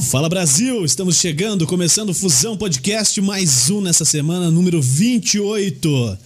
[0.00, 6.18] Fala Brasil, estamos chegando, começando o Fusão Podcast, mais um nessa semana, número 28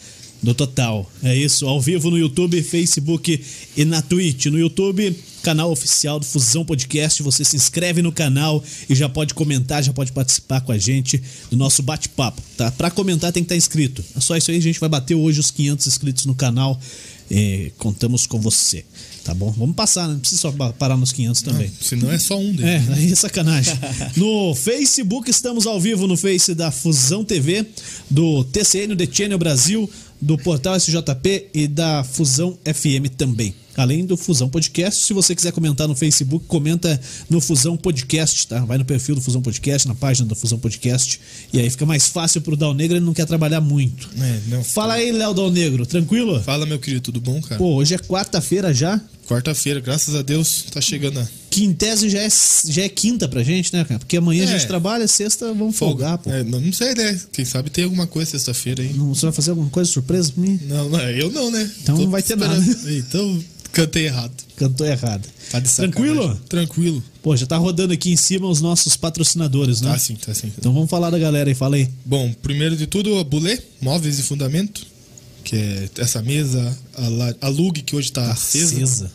[0.42, 1.10] do total.
[1.22, 3.42] É isso, ao vivo no YouTube, Facebook
[3.76, 4.46] e na Twitch.
[4.46, 7.22] No YouTube, canal oficial do Fusão Podcast.
[7.22, 11.20] Você se inscreve no canal e já pode comentar, já pode participar com a gente
[11.50, 12.70] do nosso bate-papo, tá?
[12.72, 14.04] Para comentar tem que estar inscrito.
[14.16, 16.78] É só isso aí, a gente vai bater hoje os 500 inscritos no canal.
[17.30, 18.84] E contamos com você.
[19.24, 19.50] Tá bom?
[19.56, 20.14] Vamos passar, né?
[20.14, 21.68] Não precisa só parar nos 500 também.
[21.68, 22.88] Não, senão é só um deles.
[22.88, 23.74] É, aí é sacanagem.
[24.16, 27.64] no Facebook, estamos ao vivo no Face da Fusão TV,
[28.10, 29.88] do TCN, The Channel Brasil,
[30.20, 33.54] do Portal SJP e da Fusão FM também.
[33.76, 38.64] Além do Fusão Podcast, se você quiser comentar no Facebook, comenta no Fusão Podcast, tá?
[38.64, 41.20] Vai no perfil do Fusão Podcast, na página do Fusão Podcast,
[41.52, 44.10] e aí fica mais fácil pro Dal Negro, ele não quer trabalhar muito.
[44.20, 46.40] É, não, Fala aí, Léo Dal Negro, tranquilo?
[46.42, 47.56] Fala, meu querido, tudo bom, cara?
[47.58, 49.00] Pô, hoje é quarta-feira já.
[49.28, 51.28] Quarta-feira, graças a Deus, tá chegando a.
[51.50, 52.28] Quintésio já é,
[52.66, 53.98] já é quinta pra gente, né, cara?
[53.98, 54.48] Porque amanhã é.
[54.48, 56.30] a gente trabalha, sexta vamos folgar, pô.
[56.30, 57.20] É, não, sei, né?
[57.30, 58.92] Quem sabe tem alguma coisa sexta-feira aí.
[58.94, 60.58] Não, você vai fazer alguma coisa surpresa pra mim?
[60.64, 61.70] Não, não, eu não, né?
[61.82, 62.62] Então Tô não vai ter nada.
[62.92, 63.42] Então,
[63.72, 64.32] Cantei errado.
[64.54, 65.26] Cantou errado.
[65.50, 66.38] Tá de Tranquilo?
[66.48, 67.02] Tranquilo.
[67.22, 69.90] Pô, já tá rodando aqui em cima os nossos patrocinadores, né?
[69.90, 70.52] Tá sim, tá sim.
[70.58, 71.88] Então vamos falar da galera aí, fala aí.
[72.04, 74.86] Bom, primeiro de tudo, a Bulê, Móveis e Fundamento,
[75.42, 78.76] que é essa mesa, a, a Lug, que hoje tá, tá acesa.
[78.76, 79.12] acesa.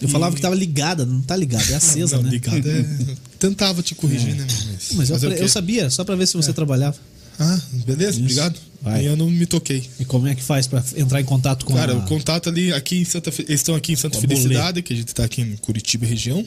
[0.00, 0.10] Eu e...
[0.10, 2.30] falava que tava ligada, não tá ligada, é acesa, não, né?
[2.30, 2.86] ligada é...
[3.38, 4.34] Tentava te corrigir, é.
[4.34, 4.46] né?
[4.94, 6.52] Mas, mas eu, eu sabia, só pra ver se você é.
[6.52, 6.96] trabalhava.
[7.38, 8.20] Ah, beleza, Isso.
[8.20, 8.58] obrigado.
[8.80, 9.06] Vai.
[9.06, 9.88] Eu não me toquei.
[9.98, 11.96] E como é que faz para entrar em contato com Cara, a...
[11.96, 15.14] o contato ali, aqui em Santa Eles estão aqui em Santa Felicidade, que a gente
[15.14, 16.44] tá aqui em Curitiba região.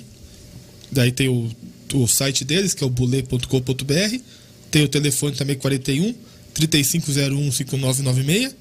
[0.92, 1.50] Daí tem o,
[1.94, 4.18] o site deles, que é o bule.com.br.
[4.70, 6.14] Tem o telefone também 41
[6.54, 8.56] 3501 5996.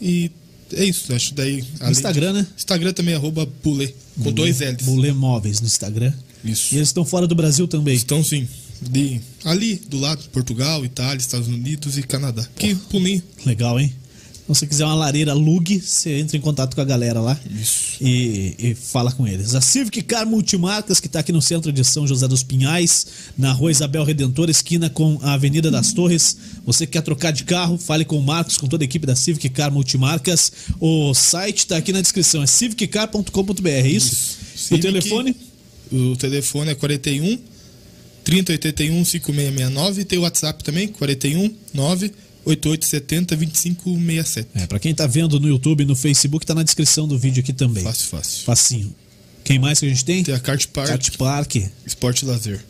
[0.00, 0.30] E
[0.72, 1.64] é isso, acho daí.
[1.88, 2.46] Instagram, né?
[2.56, 4.82] Instagram também, arroba Bule, com Bule, dois L's.
[4.84, 6.12] Bule Móveis no Instagram.
[6.44, 6.74] Isso.
[6.74, 7.94] E eles estão fora do Brasil também?
[7.94, 8.46] Estão sim
[8.80, 12.46] de ali do lado, Portugal, Itália, Estados Unidos e Canadá.
[12.56, 13.22] Que pulinho.
[13.44, 13.92] Legal, hein?
[14.48, 17.38] Então, se você quiser uma lareira Lug, você entra em contato com a galera lá
[17.50, 17.98] Isso.
[18.00, 19.54] E, e fala com eles.
[19.54, 23.52] A Civic Car Multimarcas, que está aqui no centro de São José dos Pinhais, na
[23.52, 26.34] rua Isabel Redentor, esquina com a Avenida das Torres.
[26.64, 29.14] Você que quer trocar de carro, fale com o Marcos, com toda a equipe da
[29.14, 30.50] Civic Car Multimarcas.
[30.80, 34.38] O site está aqui na descrição, é civiccar.com.br, é isso?
[34.54, 34.74] isso.
[34.74, 35.36] O telefone?
[35.92, 37.38] O telefone é 41
[38.24, 40.04] 3081 5669.
[40.06, 42.12] Tem o WhatsApp também, 41 9
[42.48, 44.48] 8870 2567.
[44.54, 47.40] É, pra quem tá vendo no YouTube e no Facebook, tá na descrição do vídeo
[47.40, 47.84] aqui também.
[47.84, 48.44] Fácil, fácil.
[48.44, 48.94] Facinho.
[49.44, 50.22] Quem mais que a gente tem?
[50.22, 50.88] Tem a Kart Park.
[50.88, 51.56] Kart Park.
[51.86, 52.60] Esporte Lazer.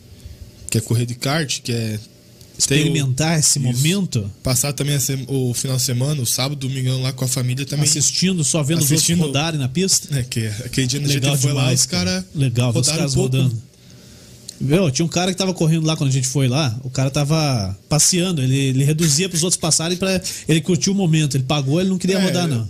[0.69, 1.99] Que é correr de kart, que é.
[2.57, 3.39] Experimentar o...
[3.39, 3.59] esse Isso.
[3.59, 4.31] momento.
[4.43, 4.97] Passar também
[5.27, 7.85] o final de semana, o sábado, domingão lá com a família também.
[7.85, 9.19] Assistindo, só vendo Assistindo...
[9.19, 10.17] os outros rodarem na pista.
[10.17, 12.23] É, que aquele dia a gente foi lá, os caras.
[12.35, 13.68] Rodaram os caras um pouco, rodando.
[14.59, 16.77] Meu, tinha um cara que tava correndo lá quando a gente foi lá.
[16.83, 18.41] O cara tava passeando.
[18.41, 21.37] Ele, ele reduzia pros outros passarem para ele curtir o momento.
[21.37, 22.69] Ele pagou, ele não queria é, rodar, não.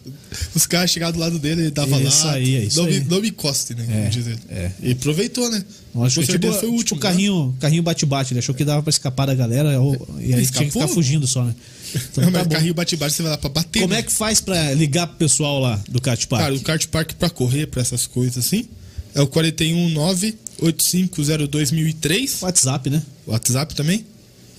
[0.53, 2.33] Os caras chegaram do lado dele, ele tava isso lá.
[2.33, 2.99] Aí, é isso não, aí.
[2.99, 4.05] Me, não me encoste, né?
[4.05, 4.37] É, dizer.
[4.49, 4.71] É.
[4.83, 5.63] E aproveitou, né?
[6.01, 6.83] Acho que tipo, foi o tipo último.
[6.83, 8.33] Tipo, carrinho, carrinho bate-bate.
[8.33, 9.79] Ele achou que dava pra escapar da galera.
[9.81, 11.55] Ou, e aí tinha que ficar fugindo só, né?
[11.91, 12.53] Então, não, tá mas bom.
[12.53, 13.79] carrinho bate-bate você vai lá pra bater.
[13.81, 14.01] Como né?
[14.01, 16.43] é que faz pra ligar pro pessoal lá do kart park?
[16.43, 18.67] Cara, o kart park pra correr, pra essas coisas assim,
[19.13, 22.41] é o 419 8502.003.
[22.41, 23.03] WhatsApp, né?
[23.25, 24.05] WhatsApp também.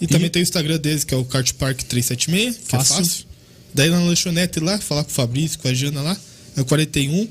[0.00, 2.94] E, e, também tem o Instagram deles, que é o Cartpark 376, que fácil.
[2.94, 3.24] é fácil.
[3.74, 6.16] Daí na lanchonete lá, falar com o Fabrício, com a Jana lá,
[6.56, 7.28] é o 41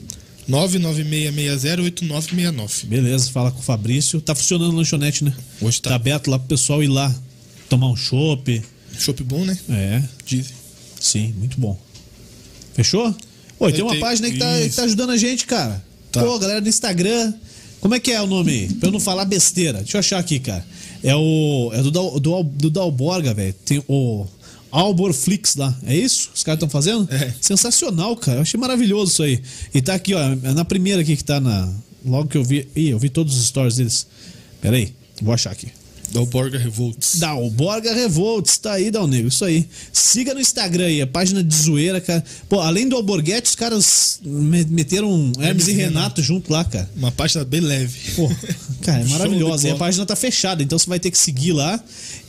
[0.50, 2.86] 996608969.
[2.86, 4.20] Beleza, fala com o Fabrício.
[4.20, 5.32] Tá funcionando a lanchonete, né?
[5.62, 5.92] Hoje tá.
[5.92, 7.16] Tá aberto lá pro pessoal ir lá
[7.68, 8.64] tomar um chopp.
[8.98, 9.56] Chopp bom, né?
[9.70, 10.02] É.
[10.26, 10.56] Dizem.
[11.00, 11.80] Sim, muito bom.
[12.74, 13.16] Fechou?
[13.60, 15.84] Oi, tem uma página que tá, que tá ajudando a gente, cara.
[16.12, 16.24] Tá.
[16.24, 17.34] Pô, galera do Instagram.
[17.82, 18.68] Como é que é o nome?
[18.76, 19.80] Pra eu não falar besteira.
[19.80, 20.66] Deixa eu achar aqui, cara.
[21.04, 21.72] É o.
[21.74, 23.54] É do, do, do Dalborga, velho.
[23.66, 24.26] Tem o.
[24.72, 26.30] Alborflix lá, é isso?
[26.34, 27.08] Os caras estão fazendo?
[27.12, 27.34] É.
[27.42, 28.38] Sensacional, cara.
[28.38, 29.42] Eu achei maravilhoso isso aí.
[29.74, 31.74] E tá aqui, ó, é na primeira aqui que tá na.
[32.06, 32.68] Logo que eu vi.
[32.76, 34.06] Ih, eu vi todos os stories deles.
[34.62, 35.70] Pera aí, vou achar aqui.
[36.12, 37.20] Dalborga Revolts.
[37.20, 39.68] Dalborga Revolts, tá aí, Dal Negro, isso aí.
[39.94, 42.24] Siga no Instagram aí, a página de zoeira, cara.
[42.48, 46.90] Pô, além do Alborguete, os caras meteram Hermes e Renato, junto lá, cara.
[46.96, 47.98] Uma página bem leve.
[48.16, 48.30] Pô,
[48.82, 49.68] cara, é maravilhosa.
[49.68, 51.82] E a página tá fechada, então você vai ter que seguir lá,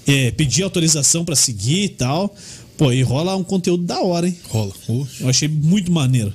[0.07, 2.35] é, pedir autorização para seguir e tal.
[2.77, 4.37] Pô, e rola um conteúdo da hora, hein?
[4.49, 4.73] Rola.
[5.21, 6.33] Eu achei muito maneiro.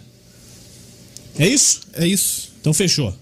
[1.37, 1.81] É isso?
[1.93, 2.51] É isso.
[2.61, 3.13] Então fechou.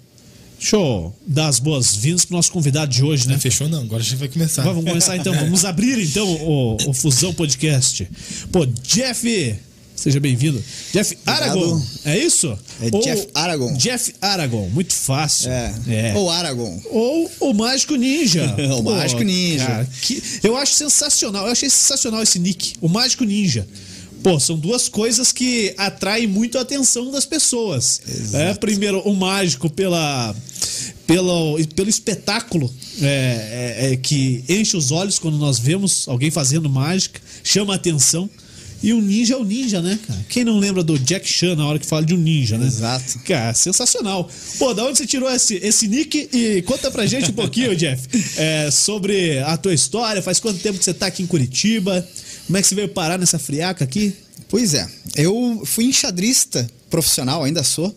[0.63, 3.33] Deixa eu dar as boas-vindas pro nosso convidado de hoje, né?
[3.33, 4.63] Não fechou não, agora a gente vai começar.
[4.63, 8.07] Vamos começar então, vamos abrir então o, o Fusão Podcast.
[8.49, 9.59] Pô, Jeff
[9.93, 10.63] Seja bem-vindo.
[10.93, 11.43] Jeff Obrigado.
[11.43, 12.57] Aragon, é isso?
[12.81, 13.73] É Jeff Aragon.
[13.73, 15.51] Jeff Aragon, muito fácil.
[15.51, 16.13] É.
[16.15, 16.81] Ou Aragon.
[16.91, 18.55] Ou o Mágico Ninja.
[18.79, 19.65] O Mágico Ninja.
[19.65, 21.45] cara, que- eu acho sensacional.
[21.45, 22.75] Eu achei sensacional esse nick.
[22.79, 23.67] O Mágico Ninja.
[24.23, 28.01] Pô, são duas coisas que atraem muito a atenção das pessoas.
[28.33, 30.33] É, primeiro, o mágico pela,
[31.05, 36.69] pelo, pelo espetáculo é, é, é, que enche os olhos quando nós vemos alguém fazendo
[36.69, 38.29] mágica, chama a atenção.
[38.81, 40.25] E o ninja é o ninja, né, cara?
[40.27, 42.67] Quem não lembra do Jack Chan na hora que fala de um ninja, né?
[42.67, 43.17] Exato.
[43.19, 44.29] Cara, sensacional.
[44.59, 46.29] Pô, da onde você tirou esse, esse nick?
[46.33, 48.05] E conta pra gente um pouquinho, Jeff,
[48.35, 50.21] é, sobre a tua história.
[50.21, 52.05] Faz quanto tempo que você tá aqui em Curitiba?
[52.45, 54.15] Como é que você veio parar nessa friaca aqui?
[54.49, 57.95] Pois é, eu fui enxadrista profissional, ainda sou.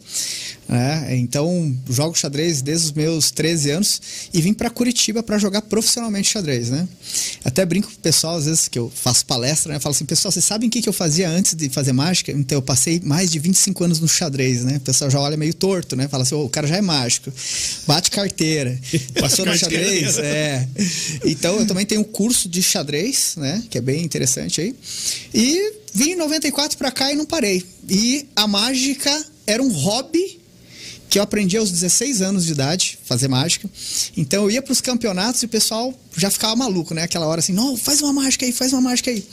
[0.69, 1.17] Né?
[1.17, 4.01] Então, jogo xadrez desde os meus 13 anos
[4.35, 6.89] e vim para Curitiba para jogar profissionalmente xadrez, né?
[7.45, 9.77] Até brinco com o pessoal, às vezes, que eu faço palestra, né?
[9.77, 12.33] Eu falo assim, pessoal, vocês sabem o que, que eu fazia antes de fazer mágica?
[12.33, 14.79] Então, eu passei mais de 25 anos no xadrez, né?
[14.79, 16.09] O pessoal já olha meio torto, né?
[16.09, 17.33] Fala assim, "Ô, o cara já é mágico.
[17.87, 18.79] Bate carteira.
[19.21, 20.69] Passou no xadrez, é.
[21.25, 23.63] Então, eu também tenho um curso de xadrez, né?
[23.71, 24.75] Que é bem interessante aí.
[25.33, 27.65] E vim em 94 para cá e não parei.
[27.89, 30.41] E a mágica era um hobby
[31.09, 33.69] que eu aprendi aos 16 anos de idade, fazer mágica.
[34.17, 37.03] Então eu ia para os campeonatos e o pessoal já ficava maluco, né?
[37.03, 39.25] Aquela hora assim, não, faz uma mágica aí, faz uma mágica aí.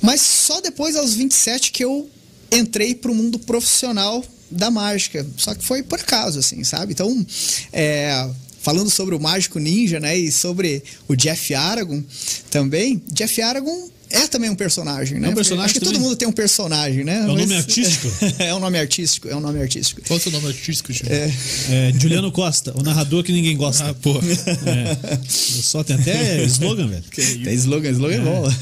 [0.00, 2.08] Mas só depois, aos 27, que eu
[2.50, 5.26] entrei para o mundo profissional da mágica.
[5.36, 6.92] Só que foi por acaso, assim, sabe?
[6.92, 7.26] Então,
[7.72, 8.28] é,
[8.60, 10.16] falando sobre o Mágico Ninja, né?
[10.16, 12.02] E sobre o Jeff Aragon
[12.50, 13.02] também.
[13.12, 15.30] Jeff Aragon é também um personagem, né?
[15.30, 15.94] um personagem Acho que também?
[15.94, 17.20] todo mundo tem um personagem, né?
[17.20, 18.08] É um nome artístico?
[18.38, 20.02] é um nome artístico, é um nome artístico.
[20.06, 21.12] Qual é o seu nome artístico, Júlio?
[21.12, 21.30] É,
[21.70, 23.88] É, Juliano Costa, o narrador que ninguém gosta.
[23.90, 24.12] Ah, pô.
[24.18, 25.18] É.
[25.28, 27.04] Só tem até slogan, velho.
[27.42, 28.44] tem slogan, slogan é bom.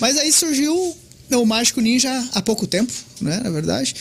[0.00, 0.96] Mas aí surgiu
[1.32, 3.40] o Mágico Ninja há pouco tempo, né?
[3.42, 3.94] Na verdade.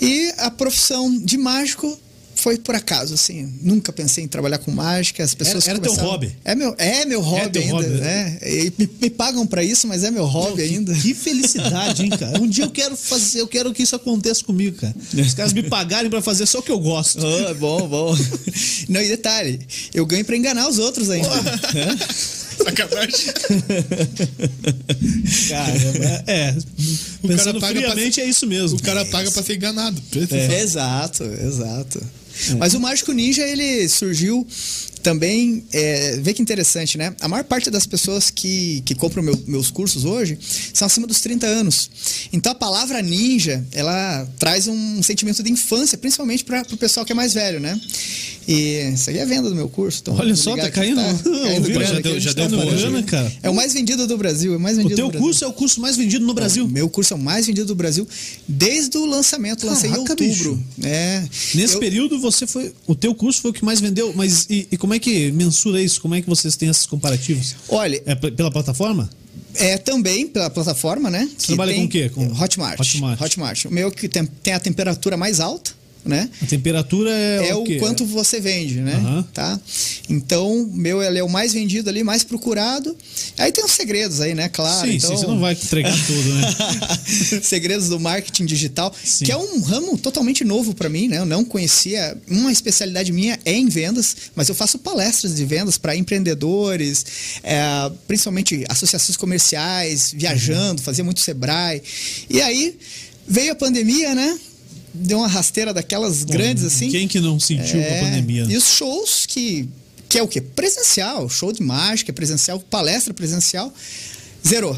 [0.00, 1.98] E a profissão de mágico
[2.40, 3.52] foi por acaso, assim.
[3.62, 5.22] Nunca pensei em trabalhar com mágica.
[5.22, 6.34] As pessoas Era- era teu hobby?
[6.44, 7.74] É meu, é meu hobby teu ainda.
[7.74, 8.38] hobby, né?
[8.42, 10.94] E me, me pagam pra isso, mas é meu hobby ainda.
[10.94, 12.40] Que felicidade, hein, cara?
[12.40, 14.94] Um dia eu quero fazer, eu quero que isso aconteça comigo, cara.
[15.14, 17.18] Os caras me pagarem pra fazer só o que eu gosto.
[17.24, 18.16] Oh, bom, bom.
[18.88, 19.60] Não, e detalhe,
[19.94, 21.28] eu ganho pra enganar os outros ainda.
[22.64, 23.32] Sacanagem.
[25.48, 26.54] Caramba, é.
[27.22, 28.78] O cara paga pra friamente, é isso mesmo.
[28.78, 30.00] O cara paga pra ser enganado.
[30.30, 30.60] É.
[30.62, 32.00] Exato, exato.
[32.58, 34.46] Mas o Mágico Ninja, ele surgiu
[35.02, 35.64] também.
[35.72, 37.14] É, vê que interessante, né?
[37.20, 40.38] A maior parte das pessoas que, que compram meu- meus cursos hoje
[40.72, 41.90] são acima dos 30 anos.
[42.32, 47.12] Então a palavra ninja, ela traz um sentimento de infância, principalmente para o pessoal que
[47.12, 47.80] é mais velho, né?
[48.48, 50.00] E isso aí é a venda do meu curso.
[50.02, 50.96] Então, Olha só, tá caindo.
[51.00, 53.32] grana Já deu- já tá deu grana, cara.
[53.42, 54.54] É o mais vendido do Brasil.
[54.54, 56.66] É o mais vendido O teu curso é o curso mais vendido no Brasil.
[56.66, 58.08] Meu curso é o mais vendido do Brasil
[58.48, 59.66] desde o lançamento.
[59.66, 60.32] Lancei em Caraca, outubro.
[60.34, 60.58] bicho.
[60.82, 61.22] É.
[61.54, 62.72] Nesse Eu- período, você foi.
[62.86, 65.80] O teu curso foi o que mais vendeu, mas e, e como é que mensura
[65.82, 66.00] isso?
[66.00, 67.54] Como é que vocês têm esses comparativos?
[67.68, 69.08] Olha, É pela plataforma?
[69.54, 71.28] é também pela plataforma, né?
[71.36, 72.08] Você trabalha com o quê?
[72.08, 72.78] Com Hotmart.
[72.80, 73.20] Hotmart.
[73.20, 73.64] Hotmart.
[73.64, 75.72] O meu que tem, tem a temperatura mais alta,
[76.04, 76.28] né?
[76.42, 78.94] A temperatura é, É, o o quanto você vende, né?
[78.94, 79.22] Aham.
[79.32, 79.60] Tá?
[80.08, 82.96] Então, o meu ele é o mais vendido ali, mais procurado.
[83.38, 84.48] Aí tem os segredos aí, né?
[84.48, 84.88] Claro.
[84.88, 85.10] Sim, então...
[85.10, 87.40] sim, você não vai entregar tudo, né?
[87.42, 89.24] segredos do marketing digital, Sim.
[89.24, 91.18] que é um ramo totalmente novo para mim, né?
[91.18, 92.16] Eu não conhecia.
[92.28, 97.04] Uma especialidade minha é em vendas, mas eu faço palestras de vendas para empreendedores,
[97.42, 97.60] é,
[98.06, 101.82] principalmente associações comerciais, viajando, fazia muito Sebrae.
[102.28, 102.76] E aí
[103.26, 104.38] veio a pandemia, né?
[104.92, 106.90] Deu uma rasteira daquelas grandes assim.
[106.90, 108.46] Quem que não sentiu com a É, pandemia?
[108.48, 109.68] E os shows que,
[110.08, 110.40] que é o quê?
[110.40, 113.72] Presencial, show de mágica, presencial, palestra presencial,
[114.46, 114.76] zerou.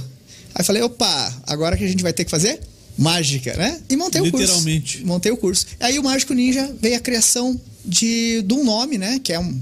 [0.55, 2.61] Aí falei, opa, agora que a gente vai ter que fazer?
[2.99, 3.81] Mágica, né?
[3.89, 4.45] E montei o curso.
[4.45, 5.05] Literalmente.
[5.05, 5.67] Montei o curso.
[5.81, 9.19] Aí o Mágico Ninja veio a criação de, de um nome, né?
[9.25, 9.59] Que é, um,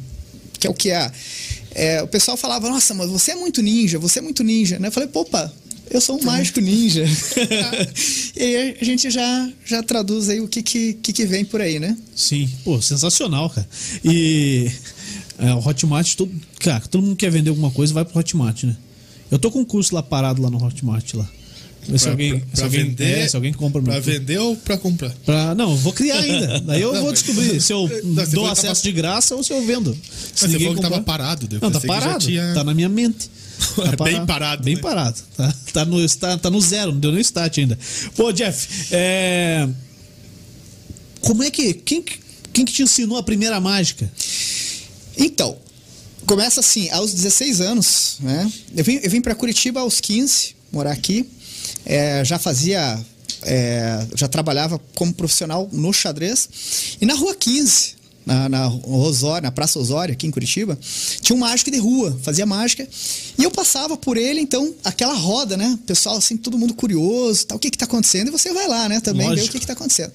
[0.59, 1.13] que é o que é,
[1.77, 2.03] é.
[2.03, 4.89] O pessoal falava, nossa, mas você é muito ninja, você é muito ninja, né?
[4.89, 5.53] Eu falei, opa,
[5.91, 7.05] eu sou um mágico ninja.
[8.37, 11.81] e aí a gente já, já traduz aí o que, que, que, vem por aí,
[11.81, 11.97] né?
[12.15, 13.69] Sim, pô, sensacional, cara.
[14.05, 14.71] E
[15.39, 18.77] é, o Hotmart, todo, cara, todo mundo quer vender alguma coisa, vai pro Hotmart, né?
[19.31, 21.29] Eu tô com um curso lá parado lá no Hotmart lá.
[21.83, 24.39] Se Pra- alguém, pra- se pra alguém, vender- é, se alguém compra meu Pra vender
[24.39, 25.11] ou pra comprar?
[25.25, 26.61] Pra, não, eu vou criar ainda.
[26.61, 28.93] Daí eu Não, vou mas- descobrir se eu Não, você dou que acesso tava- de
[28.93, 29.93] graça ou se eu vendo.
[29.95, 31.19] Se Mas você ninguém falou que tava comprar.
[31.19, 31.49] parado.
[31.61, 32.25] Não, tá parado.
[32.27, 33.31] tinha- Tá na minha mente.
[33.97, 34.81] Tá Bem parado, Bem né?
[34.81, 35.19] parado.
[35.37, 37.79] Tá, tá, no, está, tá no zero, não deu nem start ainda.
[38.17, 39.69] Pô, Jeff, é...
[41.21, 41.75] como é que.
[41.75, 42.19] Quem, que-
[42.53, 44.11] quem que te ensinou a primeira mágica?
[45.17, 45.57] Então,
[46.27, 48.51] começa assim, aos 16 anos, né?
[48.77, 51.27] Eu vim, eu vim para Curitiba aos 15, morar aqui.
[51.85, 52.99] É, já fazia
[53.43, 56.97] é, já trabalhava como profissional no xadrez.
[57.01, 57.95] E na Rua 15,
[58.31, 60.79] na, na, Osório, na Praça Osório, aqui em Curitiba,
[61.21, 62.89] tinha um mágico de rua, fazia mágica.
[63.37, 65.77] E eu passava por ele, então, aquela roda, né?
[65.85, 68.29] Pessoal, assim, todo mundo curioso, tá, o que que tá acontecendo?
[68.29, 69.01] E você vai lá, né?
[69.01, 69.43] Também Lógico.
[69.43, 70.13] ver o que que tá acontecendo.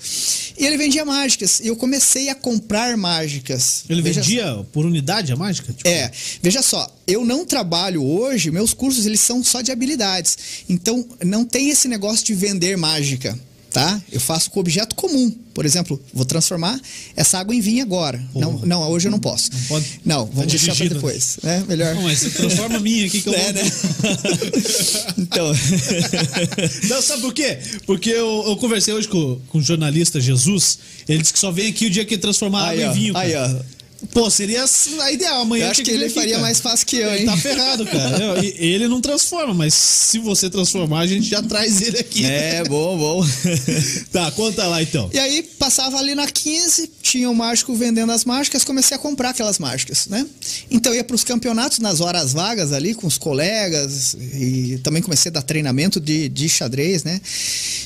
[0.57, 1.59] E ele vendia mágicas.
[1.59, 3.83] E eu comecei a comprar mágicas.
[3.89, 4.63] Ele veja vendia só.
[4.71, 5.73] por unidade a mágica?
[5.73, 5.87] Tipo...
[5.87, 6.09] É.
[6.41, 10.37] Veja só, eu não trabalho hoje, meus cursos, eles são só de habilidades.
[10.69, 13.37] Então, não tem esse negócio de vender mágica
[13.75, 14.01] tá?
[14.09, 15.29] Eu faço com objeto comum.
[15.53, 16.79] Por exemplo, vou transformar
[17.13, 18.23] essa água em vinho agora.
[18.33, 19.49] Não, não, hoje eu não posso.
[19.51, 21.37] Não, pode, não vamos tá deixar para depois.
[21.43, 21.61] Né?
[21.67, 21.93] Melhor.
[21.93, 23.61] Não, mas você transforma minha aqui que eu é, né?
[25.17, 25.47] então.
[26.87, 27.59] não, sabe por quê?
[27.85, 30.79] Porque eu, eu conversei hoje com, com o jornalista Jesus.
[31.05, 33.13] Ele disse que só vem aqui o dia que transformar aí, água ó, em vinho.
[33.13, 33.25] Cara.
[33.25, 33.74] Aí, ó.
[34.11, 34.63] Pô, seria
[35.01, 35.41] a ideal.
[35.41, 36.41] Amanhã eu acho que ele faria cara.
[36.41, 37.17] mais fácil que eu, hein?
[37.17, 38.45] Ele tá ferrado, cara.
[38.45, 42.25] ele não transforma, mas se você transformar, a gente já traz ele aqui.
[42.25, 43.25] É, bom, bom.
[44.11, 45.09] tá, conta lá então.
[45.13, 48.99] E aí, passava ali na 15, tinha o um mágico vendendo as mágicas, comecei a
[48.99, 50.25] comprar aquelas mágicas, né?
[50.69, 55.33] Então ia pros campeonatos nas horas vagas ali com os colegas e também comecei a
[55.33, 57.21] dar treinamento de, de xadrez, né?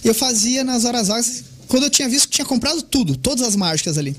[0.04, 3.48] E eu fazia nas horas vagas quando eu tinha visto que tinha comprado tudo, todas
[3.48, 4.16] as mágicas ali.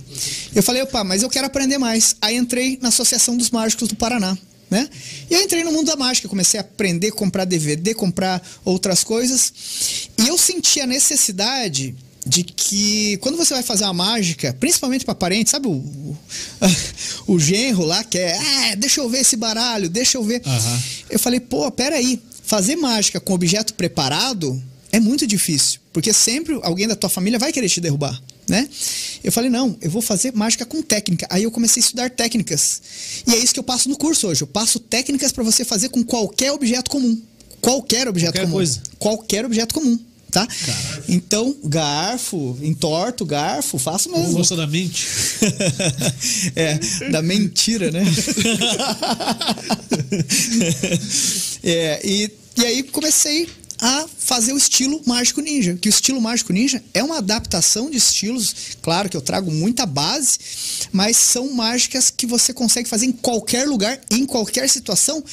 [0.54, 2.16] Eu falei, opa, mas eu quero aprender mais.
[2.22, 4.38] Aí entrei na Associação dos Mágicos do Paraná.
[4.70, 4.88] Né?
[5.28, 9.52] E eu entrei no mundo da mágica, comecei a aprender, comprar DVD, comprar outras coisas.
[10.16, 15.16] E eu senti a necessidade de que quando você vai fazer uma mágica, principalmente para
[15.16, 16.16] parentes, sabe o, o,
[17.34, 20.40] o, genro lá que é, ah, deixa eu ver esse baralho, deixa eu ver.
[20.46, 20.78] Uhum.
[21.10, 26.88] Eu falei, pô, peraí, fazer mágica com objeto preparado é muito difícil, porque sempre alguém
[26.88, 28.68] da tua família vai querer te derrubar, né?
[29.22, 31.26] Eu falei, não, eu vou fazer mágica com técnica.
[31.30, 32.82] Aí eu comecei a estudar técnicas.
[33.26, 34.42] E é isso que eu passo no curso hoje.
[34.42, 37.20] Eu passo técnicas para você fazer com qualquer objeto comum.
[37.60, 38.54] Qualquer objeto qualquer comum.
[38.54, 38.82] Coisa.
[38.98, 39.98] Qualquer objeto comum.
[40.30, 40.46] Tá?
[40.46, 41.04] Caralho.
[41.08, 44.32] Então, garfo, entorto, garfo, faço mesmo.
[44.32, 45.06] Força da mente.
[46.54, 46.78] é,
[47.10, 48.04] da mentira, né?
[51.64, 53.48] é, e, e aí comecei
[53.80, 55.76] a fazer o estilo mágico ninja.
[55.80, 59.86] Que o estilo mágico ninja é uma adaptação de estilos, claro que eu trago muita
[59.86, 60.38] base,
[60.92, 65.24] mas são mágicas que você consegue fazer em qualquer lugar, em qualquer situação.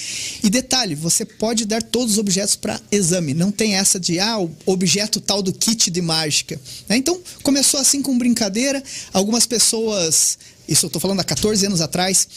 [0.43, 3.33] E detalhe, você pode dar todos os objetos para exame.
[3.33, 6.59] Não tem essa de ah, o objeto tal do kit de mágica.
[6.87, 6.97] Né?
[6.97, 8.81] Então começou assim com brincadeira.
[9.13, 10.37] Algumas pessoas
[10.67, 12.27] isso eu tô falando há 14 anos atrás,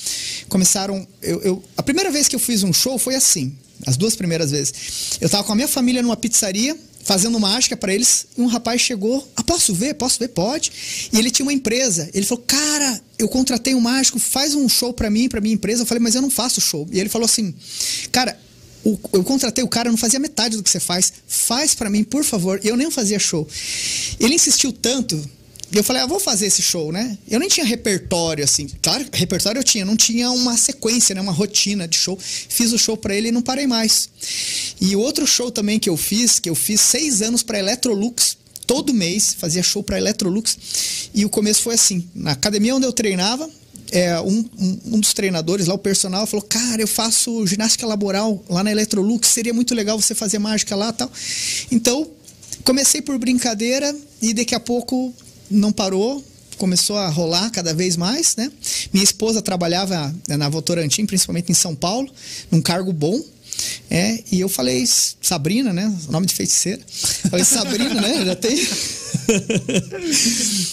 [0.49, 1.07] começaram.
[1.21, 3.57] Eu, eu, a primeira vez que eu fiz um show foi assim.
[3.87, 5.19] As duas primeiras vezes.
[5.21, 8.81] Eu tava com a minha família numa pizzaria, fazendo mágica para eles, e um rapaz
[8.81, 9.95] chegou, ah, posso ver?
[9.95, 10.29] Posso ver?
[10.29, 10.71] Pode.
[11.13, 12.09] E ele tinha uma empresa.
[12.13, 15.83] Ele falou, cara, eu contratei um mágico, faz um show para mim, para minha empresa.
[15.83, 16.87] Eu falei, mas eu não faço show.
[16.93, 17.55] E ele falou assim,
[18.13, 18.39] cara,
[18.85, 21.13] eu contratei o cara, eu não fazia metade do que você faz.
[21.27, 22.61] Faz para mim, por favor.
[22.63, 23.47] Eu nem fazia show.
[24.19, 25.23] Ele insistiu tanto
[25.73, 27.17] e eu falei, ah, vou fazer esse show, né?
[27.29, 28.69] Eu nem tinha repertório, assim.
[28.83, 31.21] Claro, repertório eu tinha, não tinha uma sequência, né?
[31.21, 32.19] Uma rotina de show.
[32.21, 34.09] Fiz o show para ele e não parei mais.
[34.81, 38.37] E outro show também que eu fiz, que eu fiz seis anos para Electrolux,
[38.67, 40.59] todo mês, fazia show para Electrolux.
[41.15, 43.49] E o começo foi assim: na academia onde eu treinava,
[43.93, 48.45] é, um, um, um, dos treinadores lá, o personal, falou: Cara, eu faço ginástica laboral
[48.49, 51.11] lá na Electrolux, seria muito legal você fazer mágica lá tal.
[51.71, 52.11] Então,
[52.65, 55.15] comecei por brincadeira e daqui a pouco
[55.51, 56.25] não parou,
[56.57, 58.51] começou a rolar cada vez mais, né?
[58.93, 62.11] Minha esposa trabalhava na Votorantim, principalmente em São Paulo,
[62.51, 63.21] num cargo bom.
[63.91, 65.93] É, e eu falei, Sabrina, né?
[66.09, 66.81] Nome de feiticeira.
[67.31, 68.25] Falei, Sabrina, né?
[68.25, 68.57] Já tem.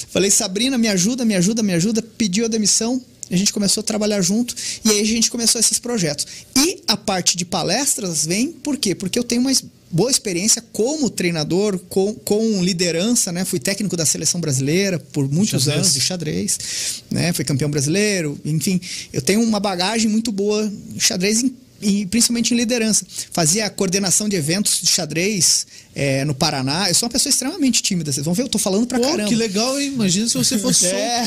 [0.10, 2.02] falei, Sabrina, me ajuda, me ajuda, me ajuda.
[2.02, 3.02] Pediu a demissão.
[3.30, 6.26] A gente começou a trabalhar junto e aí a gente começou esses projetos.
[6.56, 8.96] E a parte de palestras vem por quê?
[8.96, 9.52] Porque eu tenho uma
[9.90, 13.46] boa experiência como treinador, com, com liderança, né?
[13.46, 15.78] Fui técnico da seleção brasileira por muitos xadrez.
[15.78, 16.60] anos de xadrez,
[17.10, 17.34] né?
[17.34, 18.80] Fui campeão brasileiro, enfim,
[19.14, 21.44] eu tenho uma bagagem muito boa em xadrez
[21.82, 23.06] e principalmente em liderança.
[23.32, 25.66] Fazia coordenação de eventos de xadrez
[25.96, 26.88] é, no Paraná.
[26.88, 28.12] Eu sou uma pessoa extremamente tímida.
[28.12, 29.28] Vocês vão ver, eu tô falando pra Pô, caramba.
[29.28, 29.88] Que legal, hein?
[29.94, 31.24] Imagina se você fosse é.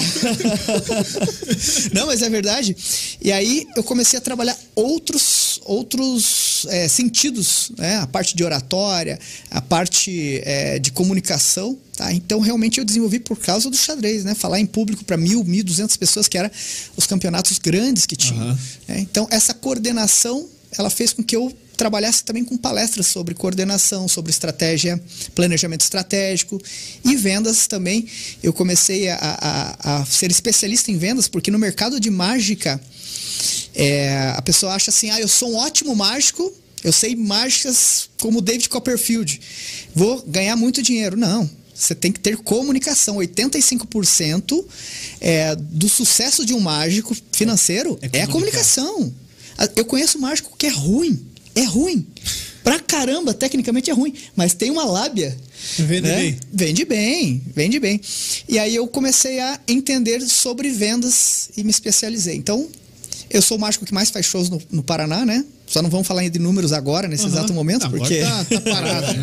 [1.93, 2.77] Não, mas é verdade.
[3.21, 7.97] E aí eu comecei a trabalhar outros, outros é, sentidos, né?
[7.97, 9.19] A parte de oratória,
[9.51, 11.79] a parte é, de comunicação.
[11.97, 12.13] Tá?
[12.13, 14.35] Então, realmente, eu desenvolvi por causa do xadrez, né?
[14.35, 16.51] Falar em público para mil, mil duzentas pessoas, que eram
[16.97, 18.51] os campeonatos grandes que tinham.
[18.51, 18.59] Uhum.
[18.89, 24.31] Então, essa coordenação, ela fez com que eu trabalhasse também com palestras sobre coordenação, sobre
[24.31, 25.03] estratégia,
[25.35, 26.61] planejamento estratégico
[27.03, 28.07] e vendas também.
[28.43, 32.79] Eu comecei a, a, a ser especialista em vendas, porque no mercado de mágica,
[33.75, 38.41] é, a pessoa acha assim: ah, eu sou um ótimo mágico, Eu sei mágicas como
[38.41, 39.41] David Copperfield.
[39.95, 41.17] Vou ganhar muito dinheiro.
[41.17, 41.49] Não.
[41.75, 43.17] Você tem que ter comunicação.
[43.17, 44.65] 85%
[45.21, 49.13] é, do sucesso de um mágico financeiro É é, a comunicação.
[49.75, 51.19] Eu conheço mágico que é ruim.
[51.55, 52.07] É ruim.
[52.63, 54.13] Pra caramba, tecnicamente é ruim.
[54.37, 55.37] Mas tem uma lábia.
[55.79, 56.17] Vende né?
[56.17, 56.39] bem.
[56.53, 58.01] Vende bem, vende bem.
[58.49, 62.37] E aí eu comecei a entender sobre vendas e me especializei.
[62.37, 62.69] Então,
[63.31, 65.45] eu sou o mágico que mais faz shows no, no Paraná, né?
[65.67, 67.33] Só não vamos falar de números agora, nesse Aham.
[67.33, 68.21] exato momento, Agora porque.
[68.21, 69.23] tá- tá parado, né?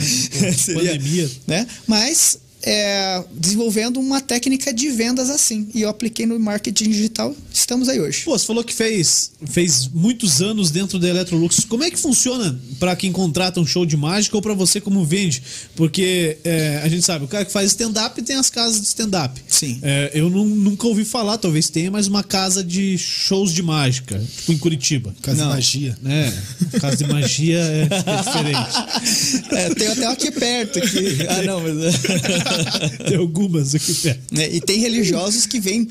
[0.54, 1.30] Seria, Pandemia.
[1.46, 1.68] Né?
[1.86, 5.70] Mas é, desenvolvendo uma técnica de vendas assim.
[5.74, 7.34] E eu apliquei no marketing digital.
[7.54, 8.24] Estamos aí hoje.
[8.26, 11.62] Pô, você falou que fez, fez muitos anos dentro da Electrolux.
[11.66, 15.06] Como é que funciona pra quem contrata um show de mágica ou pra você como
[15.06, 15.42] vende?
[15.76, 19.42] Porque é, a gente sabe, o cara que faz stand-up tem as casas de stand-up.
[19.48, 19.80] Sim.
[19.82, 24.22] É, eu nu- nunca ouvi falar, talvez tenha, mas uma casa de shows de mágica,
[24.38, 25.16] tipo em Curitiba.
[25.22, 25.50] Casa Não.
[25.52, 25.98] de magia.
[26.06, 29.38] É, casa de magia é, é diferente.
[29.58, 30.80] É, tem até uma aqui perto.
[30.82, 31.26] Que...
[31.28, 31.76] Ah, não, mas.
[33.08, 34.22] Tem algumas aqui perto.
[34.34, 34.50] né?
[34.54, 35.88] E tem religiosos que vêm,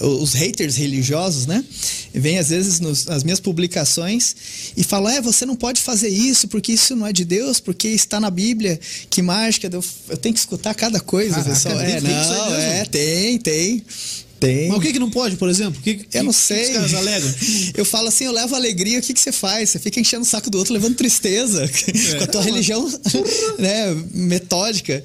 [0.00, 1.64] os haters religiosos, né?
[2.12, 4.34] Vêm às vezes nos- nas minhas publicações
[4.76, 7.88] e falam: é, você não pode fazer isso porque isso não é de Deus, porque
[7.88, 9.68] está na Bíblia, que mágica.
[9.72, 11.80] Eu, eu tenho que escutar cada coisa, Caraca, pessoal.
[11.80, 13.84] É, não, é, tem, tem.
[14.40, 14.68] Tem.
[14.68, 15.78] Mas o que, que não pode, por exemplo?
[15.82, 16.64] Que, que- Eu não sei.
[16.64, 17.34] que os caras alegam?
[17.76, 19.68] Eu falo assim, eu levo alegria, o que, que você faz?
[19.70, 21.68] Você fica enchendo o saco do outro, levando tristeza.
[22.18, 22.86] Com a tua religião
[23.58, 25.02] né, metódica.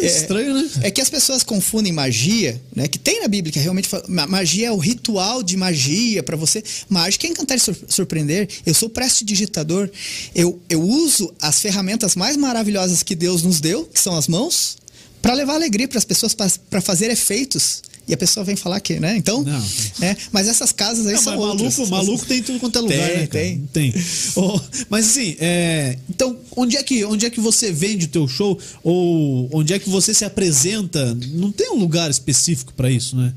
[0.00, 0.70] É estranho, né?
[0.82, 2.88] É que as pessoas confundem magia, né?
[2.88, 6.36] Que tem na Bíblia, que realmente fala, ma- magia é o ritual de magia para
[6.36, 6.62] você.
[6.88, 8.48] Mágica é encantar e sur- surpreender.
[8.64, 9.90] Eu sou prestidigitador.
[10.34, 14.76] Eu, eu uso as ferramentas mais maravilhosas que Deus nos deu, que são as mãos,
[15.20, 17.82] para levar alegria para as pessoas, para fazer efeitos.
[18.06, 19.16] E a pessoa vem falar que, né?
[19.16, 19.64] Então, Não.
[20.00, 20.16] né?
[20.32, 21.76] Mas essas casas aí Não, são mas outras.
[21.78, 23.44] maluco, maluco tem tudo quanto é lugar, Tem, né, cara?
[23.44, 23.68] tem.
[23.72, 23.94] Tem.
[24.36, 28.26] Ô, mas assim, é, então, onde é, que, onde é que você vende o teu
[28.26, 28.58] show?
[28.82, 31.14] Ou onde é que você se apresenta?
[31.32, 33.32] Não tem um lugar específico pra isso, né?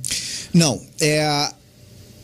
[0.53, 1.51] Não, é.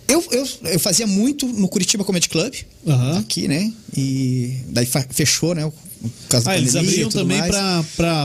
[0.08, 2.54] Eu, eu, eu fazia muito no Curitiba Comedy Club,
[2.86, 3.20] Aham.
[3.20, 3.72] aqui, né?
[3.96, 5.72] E daí fechou, né?
[6.46, 7.40] Ah, eles abriam também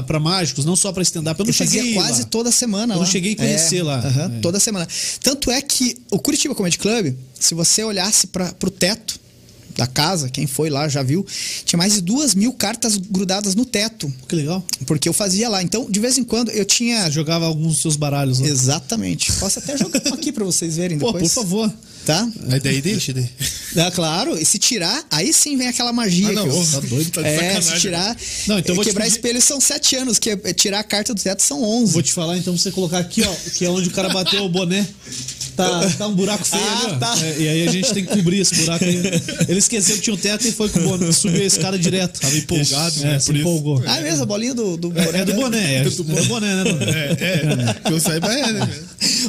[0.07, 1.39] pra mágicos, não só pra stand-up.
[1.39, 2.27] Eu não Eu fazia cheguei quase lá.
[2.29, 3.05] toda semana Eu lá.
[3.05, 3.99] não cheguei a conhecer É, lá.
[3.99, 4.41] aham, É.
[4.41, 4.87] Toda semana.
[5.23, 9.21] Tanto é que o Curitiba Comedy Club, se você olhasse para pro teto
[9.77, 11.27] da casa, quem foi lá já viu,
[11.67, 14.65] tinha mais de duas mil cartas grudadas no teto, Que legal.
[14.87, 15.63] porque eu fazia lá.
[15.63, 17.05] Então, de vez em quando, eu tinha...
[17.05, 18.47] Você jogava alguns dos seus baralhos lá.
[18.49, 19.31] Exatamente.
[19.35, 21.25] Posso até jogar aqui para vocês verem Pô, depois.
[21.35, 21.71] por favor.
[22.07, 22.27] Tá?
[22.51, 23.29] Aí daí deixa, daí.
[23.77, 26.29] É, claro, e se tirar, aí sim vem aquela magia.
[26.29, 27.75] Ah, não, que eu- tá doido, tá de é, sacanagem.
[27.75, 28.17] se tirar.
[28.47, 30.85] Não, então eu vou te quebrar pedir- espelho são sete anos, que é- tirar a
[30.85, 31.93] carta do teto são onze.
[31.93, 34.45] Vou te falar então pra você colocar aqui, ó, que é onde o cara bateu
[34.45, 34.87] o boné.
[35.57, 37.17] Tá, tá um buraco feio Ah, ali, tá.
[37.25, 38.97] É, e aí a gente tem que cobrir esse buraco aí.
[39.49, 42.21] Ele esqueceu que tinha um teto e foi com o boné, subiu a escada direto.
[42.21, 43.19] Tava empolgado, É, né?
[43.19, 43.83] se empolgou.
[43.87, 46.55] Ah, é mesmo, a bolinha do, do É, é do boné, é, é do boné,
[46.57, 46.65] né?
[47.19, 47.75] É, é.
[47.87, 48.69] Que eu saiba é, né?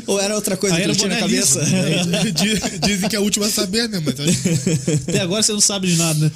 [0.05, 1.61] Ou era outra coisa Aí que era ele tinha na boné cabeça?
[1.61, 2.33] liso.
[2.33, 4.01] Diz- Dizem que é a última a saber, né?
[4.03, 4.37] Mas acho
[5.07, 6.31] Até agora você não sabe de nada, né?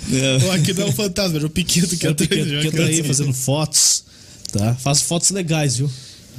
[0.45, 2.67] Ou aqui não é um fantasma, era o Piquito que Eu é tô, que, que
[2.67, 4.03] eu tô aí fazendo fotos,
[4.51, 4.75] tá?
[4.75, 5.89] Faço fotos legais, viu?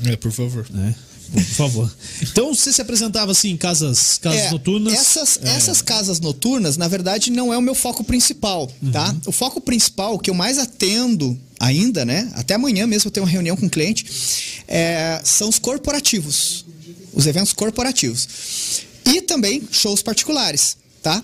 [0.05, 0.67] É, por favor.
[0.75, 0.95] É,
[1.33, 1.97] por favor.
[2.23, 4.95] Então você se apresentava assim em casas, casas É, noturnas?
[4.95, 9.11] Essas, essas casas noturnas, na verdade, não é o meu foco principal, tá?
[9.11, 9.21] Uhum.
[9.27, 12.31] O foco principal, que eu mais atendo ainda, né?
[12.35, 14.05] Até amanhã mesmo eu tenho uma reunião com o cliente,
[14.67, 16.65] é, são os corporativos.
[17.15, 18.27] Os eventos corporativos.
[19.05, 21.23] E também shows particulares, tá?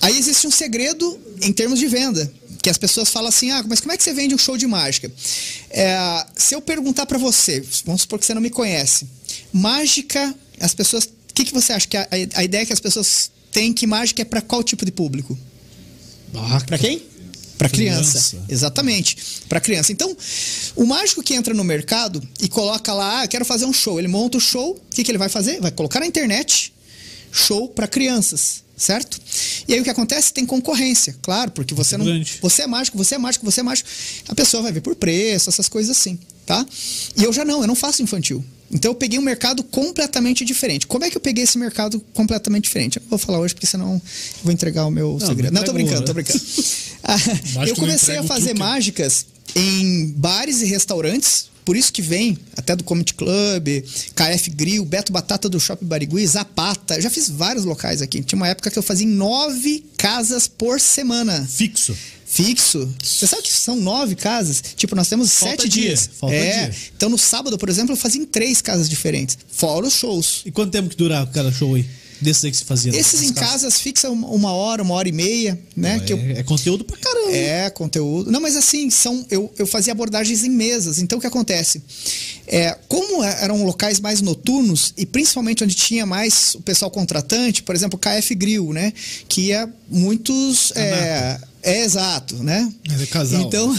[0.00, 2.32] Aí existe um segredo em termos de venda.
[2.60, 4.66] Que as pessoas falam assim, ah, mas como é que você vende um show de
[4.68, 5.10] mágica?
[5.70, 5.96] É,
[6.36, 9.04] se eu perguntar pra você, vamos supor que você não me conhece,
[9.52, 12.06] mágica, as pessoas, o que, que você acha que a,
[12.36, 15.36] a- ideia que as pessoas têm que mágica é pra qual tipo de público?
[16.34, 17.02] Ah, Pra quem?
[17.58, 18.12] Pra criança.
[18.12, 18.44] Criança.
[18.48, 19.16] Exatamente.
[19.48, 19.92] Pra criança.
[19.92, 20.16] Então,
[20.74, 23.98] o mágico que entra no mercado e coloca lá, ah, quero fazer um show.
[24.00, 25.60] Ele monta o show, o que, que ele vai fazer?
[25.60, 26.72] Vai colocar na internet
[27.32, 29.18] show pra crianças, certo?
[29.66, 30.32] E aí o que acontece?
[30.32, 32.06] Tem concorrência, claro, porque você não.
[32.42, 33.88] Você é mágico, você é mágico, você é mágico.
[34.28, 36.64] A pessoa vai ver por preço, essas coisas assim, tá?
[37.16, 38.44] E eu já não, eu não faço infantil.
[38.74, 40.86] Então eu peguei um mercado completamente diferente.
[40.86, 42.96] Como é que eu peguei esse mercado completamente diferente?
[42.96, 44.02] Eu não vou falar hoje porque senão eu
[44.42, 45.52] vou entregar o meu Não, segredo.
[45.52, 46.40] não tô brincando, tô brincando.
[47.04, 51.50] Ah, eu comecei a fazer mágicas em bares e restaurantes.
[51.64, 53.84] Por isso que vem até do Comedy Club,
[54.16, 56.96] KF Grill, Beto Batata do Shopping Barigui, Zapata.
[56.96, 58.20] Eu já fiz vários locais aqui.
[58.20, 61.46] Tinha uma época que eu fazia em nove casas por semana.
[61.48, 61.96] Fixo.
[62.26, 62.92] Fixo.
[63.00, 64.60] Você sabe que são nove casas?
[64.74, 66.10] Tipo, nós temos Falta sete dia, dias.
[66.18, 66.66] falta é.
[66.66, 66.76] dia.
[66.96, 69.38] Então, no sábado, por exemplo, eu fazia em três casas diferentes.
[69.52, 70.42] Fora os shows.
[70.44, 71.86] E quanto tempo que dura cada show aí?
[72.22, 72.96] Desses aí que se fazia.
[72.96, 75.96] Esses nas em casas fixa uma- uma hora, uma hora e meia, né?
[75.96, 77.32] É, que eu é conteúdo pra caramba.
[77.36, 78.30] É, conteúdo.
[78.30, 80.98] Não, mas assim, são, eu, eu fazia abordagens em mesas.
[80.98, 81.82] Então, o que acontece?
[82.46, 87.62] É, como é- eram locais mais noturnos, e principalmente onde tinha mais o pessoal contratante,
[87.62, 88.92] por exemplo, KF Grill, né?
[89.28, 90.72] Que ia muitos.
[90.76, 92.70] É, é exato, né?
[93.02, 93.42] É casal.
[93.42, 93.74] Então.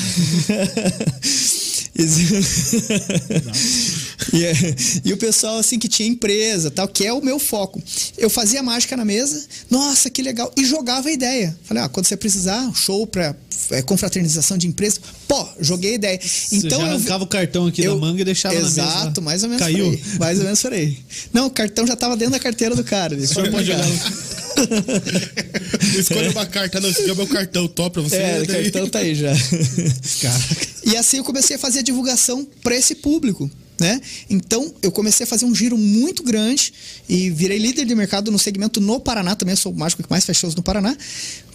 [4.33, 4.53] e, é-
[5.05, 7.81] e o pessoal assim que tinha empresa, tal, que é o meu foco.
[8.17, 11.57] Eu fazia mágica na mesa, nossa, que legal, e jogava a ideia.
[11.63, 13.35] Falei, ah, quando você precisar, show para
[13.85, 16.19] confraternização de empresa, pô, joguei a ideia.
[16.21, 18.81] Você Então já eu arrancava o cartão aqui da manga e deixava na mesa.
[18.81, 19.25] Exato, lá.
[19.25, 19.89] mais ou menos Caiu.
[19.89, 20.03] aí.
[20.19, 20.97] Mais ou menos por aí.
[21.31, 23.13] Não, o cartão já tava dentro da carteira do cara.
[23.13, 23.69] Ele foi pode.
[23.73, 23.83] Não
[25.99, 26.89] escolha uma carta, não.
[26.89, 28.15] Esse é o meu cartão, top pra você.
[28.17, 29.31] É, o daí- cartão tá aí já.
[30.21, 30.67] Caraca.
[30.85, 33.49] E assim eu comecei a fazer a divulgação para esse público.
[33.79, 33.99] Né?
[34.29, 36.71] Então eu comecei a fazer um giro muito grande
[37.09, 40.23] e virei líder de mercado no segmento no Paraná, também sou o mágico que mais
[40.23, 40.95] fez shows no Paraná,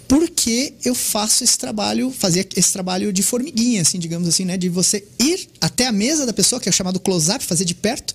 [0.08, 4.56] porque eu faço esse trabalho, fazia esse trabalho de formiguinha, assim, digamos assim, né?
[4.56, 8.14] De você ir até a mesa da pessoa, que é chamado close-up, fazer de perto,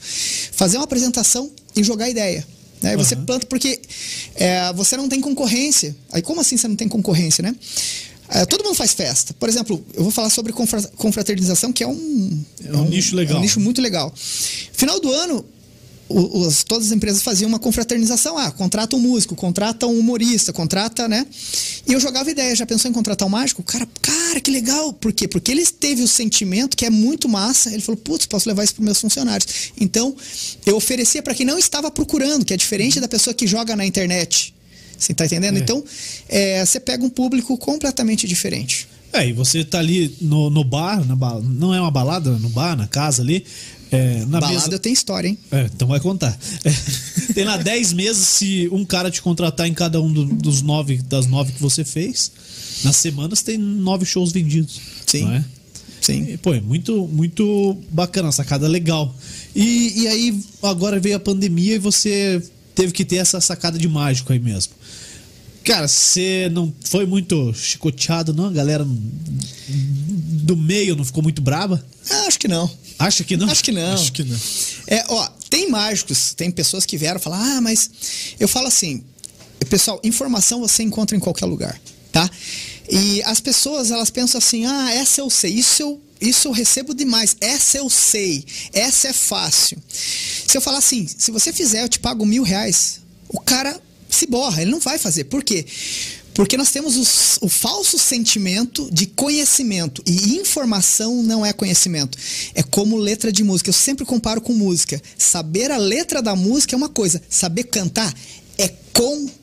[0.51, 2.45] fazer uma apresentação e jogar ideia.
[2.81, 2.93] Né?
[2.93, 3.79] E Você planta porque
[4.35, 5.95] é, você não tem concorrência.
[6.11, 7.55] Aí como assim você não tem concorrência, né?
[8.35, 9.33] É, todo mundo faz festa.
[9.35, 13.35] Por exemplo, eu vou falar sobre confra- confraternização, que é um, É um nicho legal.
[13.35, 14.11] É um nicho muito legal.
[14.73, 15.45] Final do ano,
[16.09, 18.35] os- todas as empresas faziam uma confraternização.
[18.37, 21.27] Ah, contrata um músico, contrata um humorista, contrata, né?
[21.87, 22.55] E eu jogava ideia.
[22.55, 23.61] Já pensou em contratar um mágico?
[23.61, 24.91] Cara, cara, que legal.
[24.93, 25.27] Por quê?
[25.27, 27.71] Porque ele teve o sentimento que é muito massa.
[27.71, 29.71] Ele falou, putz, posso levar isso para meus funcionários.
[29.79, 30.15] Então,
[30.65, 33.85] eu oferecia para quem não estava procurando, que é diferente da pessoa que joga na
[33.85, 34.53] internet.
[35.03, 35.57] Você tá entendendo?
[35.57, 35.59] É.
[35.59, 35.83] Então,
[36.29, 38.87] é, você pega um público completamente diferente.
[39.11, 42.75] É, e você tá ali no, no bar, na não é uma balada, no bar,
[42.75, 43.45] na casa ali.
[43.91, 44.79] É, na Balada mesa.
[44.79, 45.37] tenho história, hein?
[45.51, 46.35] É, então vai contar.
[46.63, 46.73] É,
[47.35, 50.97] tem lá 10 meses, se um cara te contratar em cada um do- dos nove,
[51.03, 52.31] das nove que você fez,
[52.83, 54.81] nas semanas tem nove shows vendidos.
[55.05, 55.31] Sim.
[55.31, 55.43] É?
[56.01, 56.33] Sim.
[56.33, 59.15] E, Pô, é muito, muito bacana, sacada legal.
[59.55, 62.41] E, e aí, agora veio a pandemia e você
[62.75, 64.73] teve que ter essa sacada de mágico aí mesmo.
[65.63, 68.47] Cara, você não foi muito chicoteado, não?
[68.47, 71.83] A galera do meio não ficou muito braba?
[72.09, 72.69] Ah, acho que não.
[72.99, 73.49] Acha que não?
[73.49, 73.93] Acho que não.
[73.93, 74.37] Acho que não.
[74.87, 77.89] É, ó, tem mágicos, tem pessoas que vieram falar, ah, mas
[78.39, 79.03] eu falo assim,
[79.69, 81.79] pessoal, informação você encontra em qualquer lugar,
[82.11, 82.29] tá?
[82.89, 86.93] E as pessoas, elas pensam assim, ah, essa eu sei, isso eu, isso eu recebo
[86.93, 89.77] demais, essa eu sei, essa é fácil.
[90.47, 94.25] Se eu falar assim, se você fizer, eu te pago mil reais, o cara se
[94.27, 95.25] borra, ele não vai fazer.
[95.25, 95.65] Por quê?
[96.33, 100.01] Porque nós temos os- o falso sentimento de conhecimento.
[100.05, 102.17] E informação não é conhecimento.
[102.55, 103.69] É como letra de música.
[103.69, 104.99] Eu sempre comparo com música.
[105.15, 107.21] Saber a letra da música é uma coisa.
[107.29, 108.11] Saber cantar
[108.57, 109.42] é completamente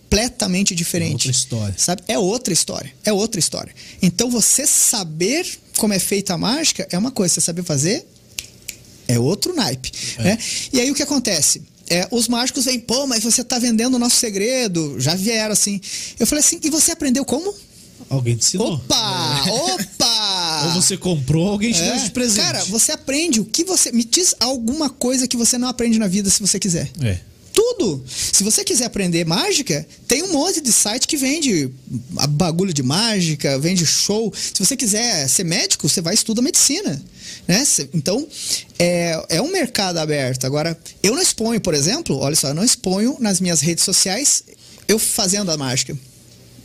[0.75, 1.12] diferente.
[1.12, 1.75] outra história.
[1.79, 2.03] Sabe?
[2.09, 2.92] É outra história.
[3.05, 3.73] É outra história.
[4.03, 5.46] Então você saber
[5.77, 7.35] como é feita a mágica é uma coisa.
[7.35, 8.07] Você saber fazer
[9.09, 9.90] é outro naipe.
[10.18, 10.38] Né?
[10.73, 11.62] E aí o que acontece?
[11.88, 15.01] É, os mágicos vêm, pô, mas você tá vendendo o nosso segredo.
[15.01, 15.81] Já vieram assim.
[16.18, 17.53] Eu falei assim, e você aprendeu como?
[18.09, 18.75] Alguém te ensinou.
[18.75, 19.44] Opa!
[19.51, 20.62] Opa!
[20.66, 21.92] Ou você comprou, alguém te É.
[21.96, 22.44] deu de presente.
[22.44, 23.90] Cara, você aprende o que você.
[23.92, 26.90] Me diz alguma coisa que você não aprende na vida se você quiser.
[27.03, 27.18] É.
[27.52, 28.02] Tudo.
[28.06, 31.70] Se você quiser aprender mágica, tem um monte de site que vende
[32.30, 34.32] bagulho de mágica, vende show.
[34.34, 37.02] Se você quiser ser médico, você vai estudar medicina.
[37.46, 37.66] Né?
[37.92, 38.26] Então,
[38.78, 40.44] é, é um mercado aberto.
[40.46, 44.44] Agora, eu não exponho, por exemplo, olha só, eu não exponho nas minhas redes sociais
[44.86, 45.96] eu fazendo a mágica.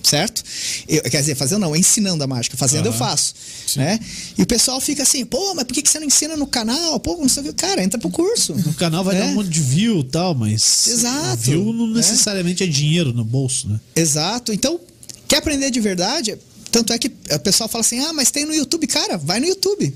[0.05, 0.43] Certo?
[0.87, 2.55] Eu- quer dizer, fazendo não, ensinando a mágica.
[2.55, 2.99] Fazendo eu Aham.
[2.99, 3.33] faço.
[3.75, 3.99] Né?
[4.37, 6.99] E o pessoal fica assim, pô, mas por que que você não ensina no canal?
[6.99, 7.53] Pô, não sei o que.
[7.53, 8.53] Cara, entra pro curso.
[8.53, 9.19] No canal vai É.
[9.21, 10.87] dar um monte de view e tal, mas.
[10.87, 11.37] Exato.
[11.41, 11.93] View não É.
[11.95, 13.79] necessariamente é dinheiro no bolso, né?
[13.95, 14.53] Exato.
[14.53, 14.79] Então,
[15.27, 16.37] quer aprender de verdade?
[16.71, 18.85] Tanto é que o pessoal fala assim: ah, mas tem no YouTube.
[18.85, 19.91] Cara, vai no YouTube.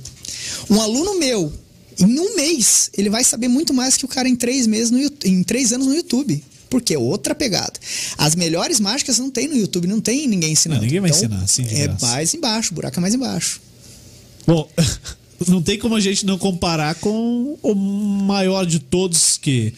[0.71, 1.53] Um aluno meu,
[1.99, 4.99] em um mês, ele vai saber muito mais que o cara em três meses no
[5.25, 6.43] em três anos no YouTube.
[6.69, 7.73] Porque é outra pegada.
[8.17, 10.81] As melhores mágicas não tem no YouTube, não tem ninguém ensinando.
[10.81, 13.59] Não, ninguém vai Então, ensinar assim É mais embaixo, o buraco é mais embaixo.
[14.45, 14.69] Bom,
[15.47, 19.73] não tem como a gente não comparar com o maior de todos que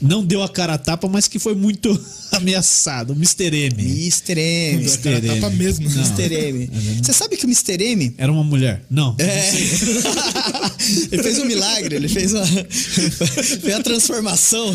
[0.00, 1.98] não deu a cara a tapa, mas que foi muito
[2.32, 3.46] ameaçado, o Mr.
[3.46, 3.82] M.
[3.82, 4.38] Mr.
[4.38, 4.82] M.
[4.82, 4.98] Mr.
[5.02, 5.56] Cara, tapa M.
[5.56, 5.88] mesmo.
[5.88, 5.96] Não.
[5.96, 6.34] Mr.
[6.34, 6.70] M.
[7.02, 7.82] Você sabe que o Mr.
[7.82, 8.84] M Era uma mulher?
[8.90, 9.16] Não.
[9.18, 9.52] É.
[11.10, 12.44] ele fez um milagre, ele fez uma.
[12.46, 14.74] fez a transformação.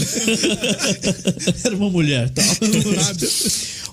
[1.64, 2.30] Era uma mulher.
[2.32, 2.46] Tal.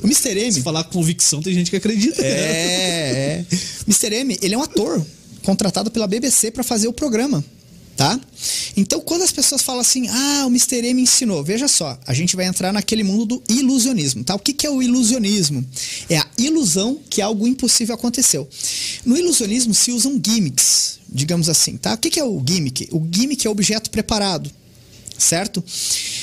[0.02, 0.38] O Mr.
[0.38, 0.52] M.
[0.52, 2.22] Se falar com convicção, tem gente que acredita.
[2.24, 3.44] É, é.
[3.87, 4.14] Mr.
[4.14, 5.04] M, ele é um ator
[5.48, 7.42] contratado pela BBC para fazer o programa.
[7.96, 8.20] tá?
[8.76, 10.92] Então, quando as pessoas falam assim, ah, o Mr.
[10.92, 14.34] Me ensinou, veja só, a gente vai entrar naquele mundo do ilusionismo, tá?
[14.34, 15.66] O que, que é o ilusionismo?
[16.11, 18.46] É a ilusão que algo impossível aconteceu.
[19.06, 21.94] No ilusionismo se usam gimmicks, digamos assim, tá?
[21.94, 22.87] O que, que é o gimmick?
[22.92, 24.50] O gimmick é objeto preparado,
[25.16, 25.64] certo?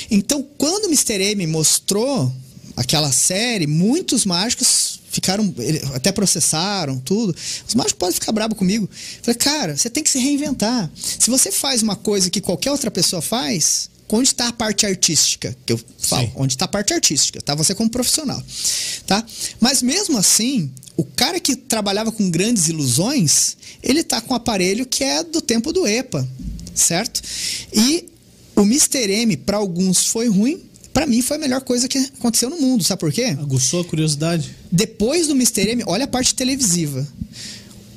[0.08, 1.20] Então, quando o Mr.
[1.32, 2.32] M mostrou
[2.76, 5.52] aquela série, muitos mágicos ficaram,
[5.94, 7.34] até processaram tudo.
[7.66, 8.88] Os mágicos podem ficar bravo comigo.
[9.22, 10.90] Falei, cara, você tem que se reinventar.
[10.94, 15.56] Se você faz uma coisa que qualquer outra pessoa faz, onde está a parte artística?
[15.64, 16.32] Que eu falo, Sim.
[16.36, 17.54] onde está a parte artística, tá?
[17.54, 18.42] Você como profissional,
[19.06, 19.24] tá?
[19.58, 24.84] Mas mesmo assim, o cara que trabalhava com grandes ilusões, ele tá com um aparelho
[24.84, 26.28] que é do tempo do EPA,
[26.74, 27.22] certo?
[27.72, 28.06] E
[28.54, 29.10] o Mr.
[29.10, 30.62] M, para alguns, foi ruim,
[30.96, 33.36] para mim foi a melhor coisa que aconteceu no mundo, sabe por quê?
[33.38, 34.56] Aguçou a curiosidade.
[34.72, 35.72] Depois do Mr.
[35.72, 37.06] M, olha a parte televisiva.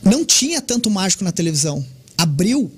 [0.04, 1.86] Não tinha tanto mágico na televisão.
[2.18, 2.70] Abriu,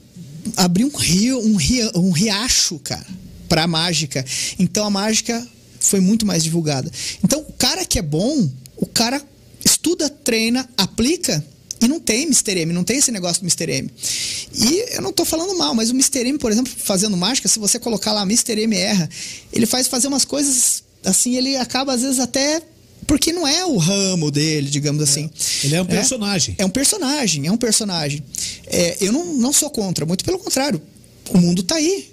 [0.56, 3.08] abriu um rio, um, rio, um riacho, cara,
[3.50, 4.24] pra mágica.
[4.60, 5.44] Então a mágica
[5.80, 6.92] foi muito mais divulgada.
[7.24, 9.20] Então o cara que é bom, o cara
[9.66, 11.44] estuda, treina, aplica
[11.82, 12.60] e não tem Mr.
[12.60, 13.72] M, não tem esse negócio do Mr.
[13.72, 13.90] M.
[14.54, 16.28] E eu não estou falando mal, mas o Mr.
[16.28, 18.62] M, por exemplo, fazendo mágica, se você colocar lá Mr.
[18.62, 19.10] M erra,
[19.52, 22.62] ele faz fazer umas coisas assim, ele acaba às vezes até
[23.08, 25.30] porque não é o ramo dele, digamos assim.
[25.64, 25.66] É.
[25.66, 26.56] Ele é um personagem.
[26.58, 28.24] É, é um personagem, é um personagem.
[28.68, 30.80] É, eu não, não sou contra, muito pelo contrário.
[31.30, 32.11] O mundo está aí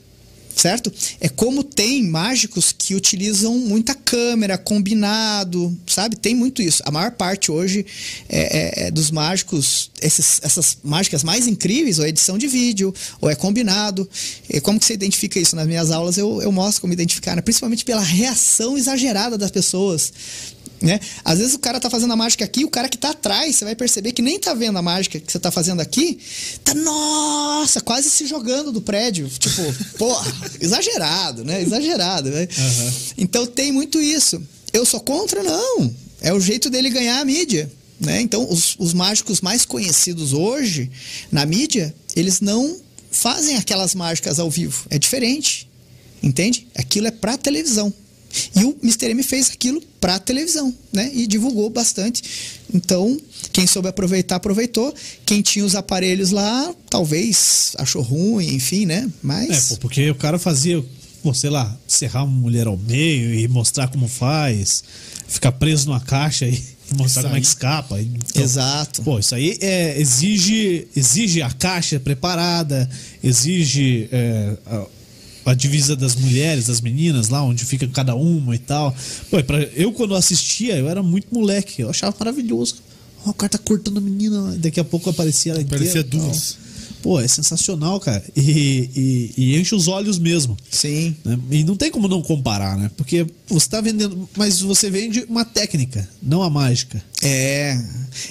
[0.60, 0.92] certo?
[1.20, 6.16] É como tem mágicos que utilizam muita câmera, combinado, sabe?
[6.16, 6.82] Tem muito isso.
[6.84, 7.86] A maior parte hoje
[8.28, 12.92] é, é, é dos mágicos, esses, essas mágicas mais incríveis, ou é edição de vídeo,
[13.20, 14.08] ou é combinado.
[14.48, 15.54] E como que você identifica isso?
[15.54, 17.42] Nas minhas aulas eu, eu mostro como identificar, né?
[17.42, 20.12] principalmente pela reação exagerada das pessoas.
[20.80, 21.00] Né?
[21.24, 23.64] Às vezes o cara tá fazendo a mágica aqui, o cara que tá atrás, você
[23.64, 26.18] vai perceber que nem tá vendo a mágica que você tá fazendo aqui,
[26.62, 29.28] tá, nossa, quase se jogando do prédio.
[29.28, 29.62] Tipo,
[29.98, 31.60] porra, exagerado, né?
[31.62, 32.46] Exagerado, né?
[32.56, 32.92] Uhum.
[33.18, 34.40] Então tem muito isso.
[34.72, 35.42] Eu sou contra?
[35.42, 35.94] Não.
[36.20, 37.70] É o jeito dele ganhar a mídia.
[38.00, 38.20] Né?
[38.20, 40.90] Então, os, os mágicos mais conhecidos hoje
[41.32, 42.76] na mídia, eles não
[43.10, 44.86] fazem aquelas mágicas ao vivo.
[44.90, 45.68] É diferente.
[46.22, 46.66] Entende?
[46.76, 47.92] Aquilo é pra televisão.
[48.54, 49.10] E o Mr.
[49.10, 51.10] M fez aquilo para televisão, né?
[51.14, 52.22] E divulgou bastante.
[52.72, 53.18] Então,
[53.52, 54.94] quem soube aproveitar, aproveitou.
[55.24, 59.08] Quem tinha os aparelhos lá, talvez achou ruim, enfim, né?
[59.22, 59.72] Mas.
[59.72, 60.84] É, porque o cara fazia,
[61.22, 64.84] pô, sei lá, serrar uma mulher ao meio e mostrar como faz,
[65.26, 66.62] ficar preso numa caixa e
[66.96, 68.00] mostrar como é que escapa.
[68.00, 69.02] Então, Exato.
[69.02, 72.88] Pô, isso aí é, exige, exige a caixa preparada,
[73.22, 74.08] exige.
[74.12, 74.97] É, a
[75.54, 78.94] divisa das mulheres, das meninas lá, onde fica cada uma e tal.
[79.30, 82.76] Pô, pra, eu quando assistia, eu era muito moleque, eu achava maravilhoso.
[83.24, 86.56] Oh, o cara tá cortando a menina, daqui a pouco aparecia ela Aparecia duas.
[87.02, 88.24] Pô, é sensacional, cara.
[88.36, 90.56] E, e, e, enche os olhos mesmo.
[90.70, 91.14] Sim.
[91.24, 91.38] Né?
[91.50, 92.90] E não tem como não comparar, né?
[92.96, 94.28] Porque você tá vendendo.
[94.36, 97.02] Mas você vende uma técnica, não a mágica.
[97.22, 97.80] É.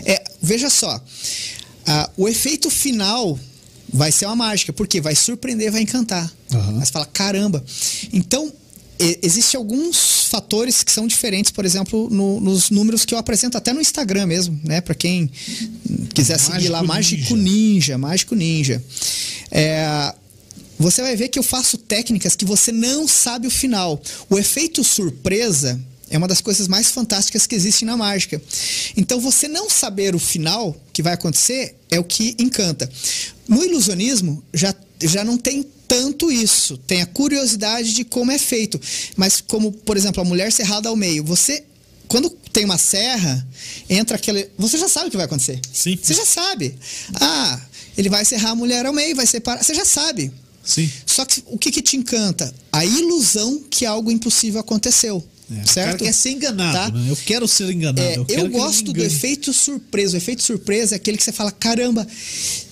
[0.06, 1.02] é veja só.
[1.86, 3.40] Ah, o efeito final
[3.92, 6.32] vai ser uma mágica, porque vai surpreender, vai encantar.
[6.52, 6.78] Uhum.
[6.80, 7.64] Mas fala, caramba.
[8.12, 8.52] Então,
[9.22, 13.72] existem alguns fatores que são diferentes, por exemplo, no, nos números que eu apresento até
[13.74, 14.82] no Instagram mesmo, né?
[14.82, 15.30] Para quem
[16.14, 18.84] quiser Mágico seguir lá, Mágico Ninja, Mágico Ninja.
[19.52, 20.14] É,
[20.80, 24.02] você vai ver que eu faço técnicas que você não sabe o final.
[24.30, 28.42] O efeito surpresa é uma das coisas mais fantásticas que existe na mágica.
[28.96, 32.90] Então, você não saber o final que vai acontecer é o que encanta.
[33.48, 36.78] No ilusionismo, já, já não tem tanto isso.
[36.78, 38.80] Tem a curiosidade de como é feito.
[39.16, 41.64] Mas, como, por exemplo, a mulher cerrada ao meio, você.
[42.08, 43.46] Quando tem uma serra,
[43.90, 44.50] entra aquele.
[44.58, 45.60] Você já sabe o que vai acontecer.
[45.72, 45.98] Sim.
[46.02, 46.76] Você já sabe.
[47.16, 47.60] Ah,
[47.98, 49.64] ele vai serrar a mulher ao meio, vai separar.
[49.64, 50.32] Você já sabe.
[50.64, 50.90] Sim.
[51.06, 52.54] Só que o que, que te encanta?
[52.72, 55.24] A ilusão que algo impossível aconteceu.
[55.50, 55.72] É, certo?
[55.72, 56.90] O cara quer ser enganado, tá?
[56.98, 57.10] né?
[57.10, 58.02] Eu quero ser enganado.
[58.02, 60.16] É, eu, eu gosto do efeito surpresa.
[60.16, 62.06] O efeito surpresa é aquele que você fala: caramba,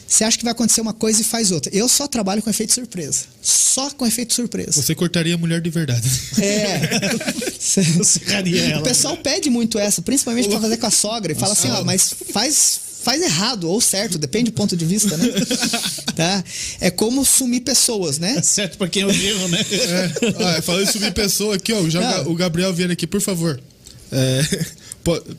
[0.08, 1.76] você acha que vai acontecer uma coisa e faz outra.
[1.76, 3.24] Eu só trabalho com efeito surpresa.
[3.42, 4.82] Só com efeito surpresa.
[4.82, 6.10] Você cortaria a mulher de verdade.
[6.40, 7.46] É.
[7.60, 8.22] Você
[8.70, 8.80] ela.
[8.80, 11.32] O pessoal pede muito essa, principalmente para fazer com a sogra.
[11.32, 15.18] E fala assim: ó, mas faz, faz errado ou certo, depende do ponto de vista,
[15.18, 15.28] né?
[16.16, 16.44] tá?
[16.80, 18.36] É como sumir pessoas, né?
[18.38, 19.60] É certo pra quem é o erro, né?
[19.60, 20.58] É.
[20.58, 23.60] Ah, falando em sumir pessoa aqui, ó, já o Gabriel Vieira aqui, por favor.
[24.12, 24.66] É,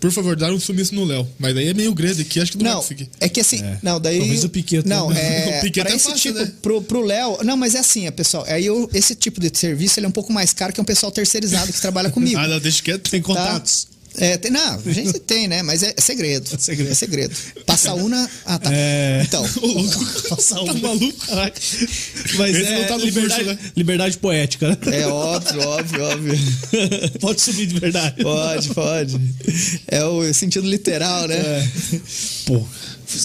[0.00, 1.26] por favor, dá um sumiço no Léo.
[1.38, 3.11] Mas daí é meio grande aqui, acho que não, não vai conseguir.
[3.20, 3.79] É que assim, é.
[3.83, 4.18] não, daí.
[4.18, 4.87] Talvez o Piquet.
[4.87, 5.59] Não, é.
[5.59, 6.52] o Piquet é esse fácil, tipo, né?
[6.62, 7.38] pro, pro Léo.
[7.42, 8.44] Não, mas é assim, é, pessoal.
[8.46, 11.11] Aí eu, esse tipo de serviço ele é um pouco mais caro que um pessoal
[11.11, 12.38] terceirizado que trabalha comigo.
[12.40, 13.11] ah, não, deixa quieto.
[13.11, 13.85] Tem contatos.
[13.85, 13.95] Tá?
[14.18, 15.62] É, tem, não, a gente tem, né?
[15.62, 16.48] Mas é, é segredo.
[16.55, 16.90] É segredo.
[16.90, 17.35] É segredo.
[17.64, 18.29] Passa una.
[18.44, 18.70] Ah, tá.
[18.72, 19.22] É.
[19.22, 19.44] Então.
[20.29, 21.26] Passar um Tá maluco?
[21.26, 21.61] Caraca.
[22.38, 23.70] Mas Esse é não tá no liberdade, curso, né?
[23.76, 24.76] liberdade poética, né?
[25.00, 26.38] É óbvio, óbvio, óbvio.
[27.20, 28.22] Pode subir de verdade.
[28.22, 29.20] Pode, pode.
[29.88, 31.37] É o sentido literal, né?
[31.37, 31.68] É.
[32.46, 32.66] Pô.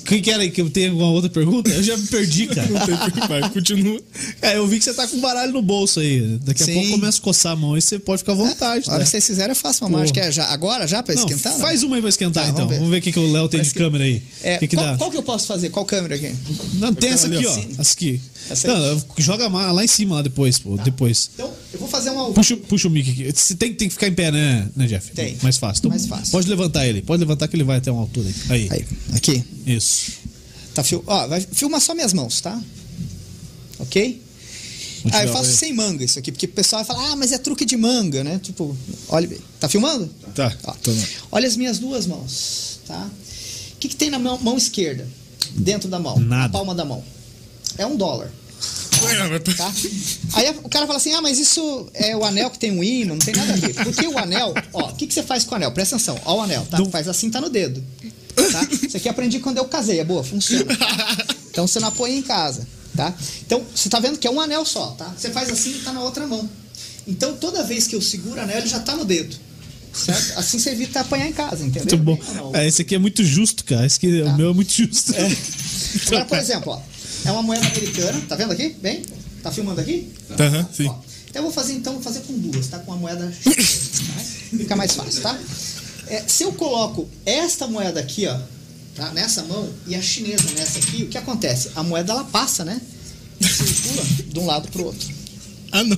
[0.05, 0.51] Quem que era aí?
[0.51, 1.69] Que eu tenho alguma outra pergunta?
[1.71, 2.67] Eu já me perdi, cara.
[2.67, 3.99] Não tem que vai, continua.
[4.41, 6.37] É, eu vi que você tá com baralho no bolso aí.
[6.43, 6.73] Daqui a Sim.
[6.75, 8.85] pouco começa a coçar a mão e você pode ficar à vontade.
[8.87, 9.05] A hora né?
[9.05, 9.97] que vocês fizerem, eu faço uma Pô.
[9.97, 10.19] mágica.
[10.19, 11.53] É já, agora, já, pra Não, esquentar?
[11.53, 11.59] não?
[11.59, 12.57] faz uma aí pra esquentar, Tá, então.
[12.67, 12.77] vamos ver.
[12.79, 14.21] Vamos ver o que, que o Léo tem de Parece que- câmera aí.
[14.43, 14.97] É, O que, que qual, dá?
[14.97, 15.69] qual que eu posso fazer?
[15.69, 16.31] Qual câmera aqui?
[16.75, 17.51] Não, tem essa aqui, ó.
[17.51, 17.63] ó.
[17.79, 18.21] Essa aqui.
[18.49, 18.57] Aí?
[18.67, 20.75] Não, joga lá em cima, lá depois, pô.
[20.77, 21.29] Depois.
[21.33, 22.31] Então, eu vou fazer uma.
[22.31, 23.31] Puxa, puxa o mic aqui.
[23.31, 25.11] Você tem, tem que ficar em pé, né, né Jeff?
[25.11, 25.37] Tem.
[25.41, 25.79] Mais fácil.
[25.79, 26.31] Então, Mais fácil.
[26.31, 27.01] Pode levantar ele.
[27.01, 28.67] Pode levantar que ele vai até uma altura aí.
[28.71, 28.85] Aí.
[29.13, 29.43] Aqui.
[29.65, 30.11] Isso.
[30.73, 31.03] Tá fil...
[31.05, 32.61] Ó, vai filmar só minhas mãos, tá?
[33.79, 34.21] Ok?
[35.03, 37.31] Vou Ah, eu faço sem manga isso aqui, porque o pessoal vai falar, ah, mas
[37.31, 38.39] é truque de manga, né?
[38.41, 38.75] Tipo,
[39.09, 39.29] olha.
[39.59, 40.07] Tá filmando?
[40.35, 40.75] Tá, Ó,
[41.31, 43.09] olha as minhas duas mãos, tá?
[43.73, 45.07] O que, que tem na mão, mão esquerda?
[45.55, 46.19] Dentro da mão?
[46.19, 46.43] Nada.
[46.43, 47.03] Na palma da mão.
[47.81, 48.31] É um dólar,
[49.55, 49.73] tá?
[50.33, 53.13] Aí o cara fala assim, ah, mas isso é o anel que tem um imã,
[53.13, 53.73] não tem nada a ver.
[53.73, 55.71] Porque o anel, ó, o que, que você faz com o anel?
[55.71, 56.77] Presta atenção, ó o anel, tá?
[56.85, 57.83] Faz assim, tá no dedo.
[58.35, 58.67] Tá?
[58.85, 60.65] Isso aqui aprendi quando eu casei, é boa, funciona.
[61.49, 63.13] Então você não apoia em casa, tá?
[63.45, 65.13] Então, você tá vendo que é um anel só, tá?
[65.17, 66.47] Você faz assim e tá na outra mão.
[67.07, 69.35] Então, toda vez que eu seguro o anel, ele já tá no dedo.
[69.93, 70.39] Certo?
[70.39, 71.97] Assim você evita apanhar em casa, entendeu?
[71.97, 72.55] Muito bom.
[72.55, 73.85] É, esse aqui é muito justo, cara.
[73.85, 74.31] Esse aqui, Tá.
[74.33, 75.13] O meu é muito justo.
[76.07, 76.90] Agora, por exemplo, ó,
[77.25, 78.69] é uma moeda americana, tá vendo aqui?
[78.81, 79.03] Bem?
[79.43, 80.11] Tá filmando aqui?
[80.39, 80.87] Aham, sim.
[80.87, 80.95] Ó,
[81.29, 82.79] então eu vou fazer então, vou fazer com duas, tá?
[82.79, 83.51] Com a moeda tá?
[84.57, 85.39] fica mais fácil, tá?
[86.07, 88.37] É, se eu coloco esta moeda aqui, ó,
[88.95, 89.11] tá?
[89.13, 91.71] Nessa mão e a chinesa nessa aqui, o que acontece?
[91.75, 92.81] A moeda ela passa, né?
[93.39, 95.21] E circula de um lado pro outro.
[95.71, 95.97] Ah, não.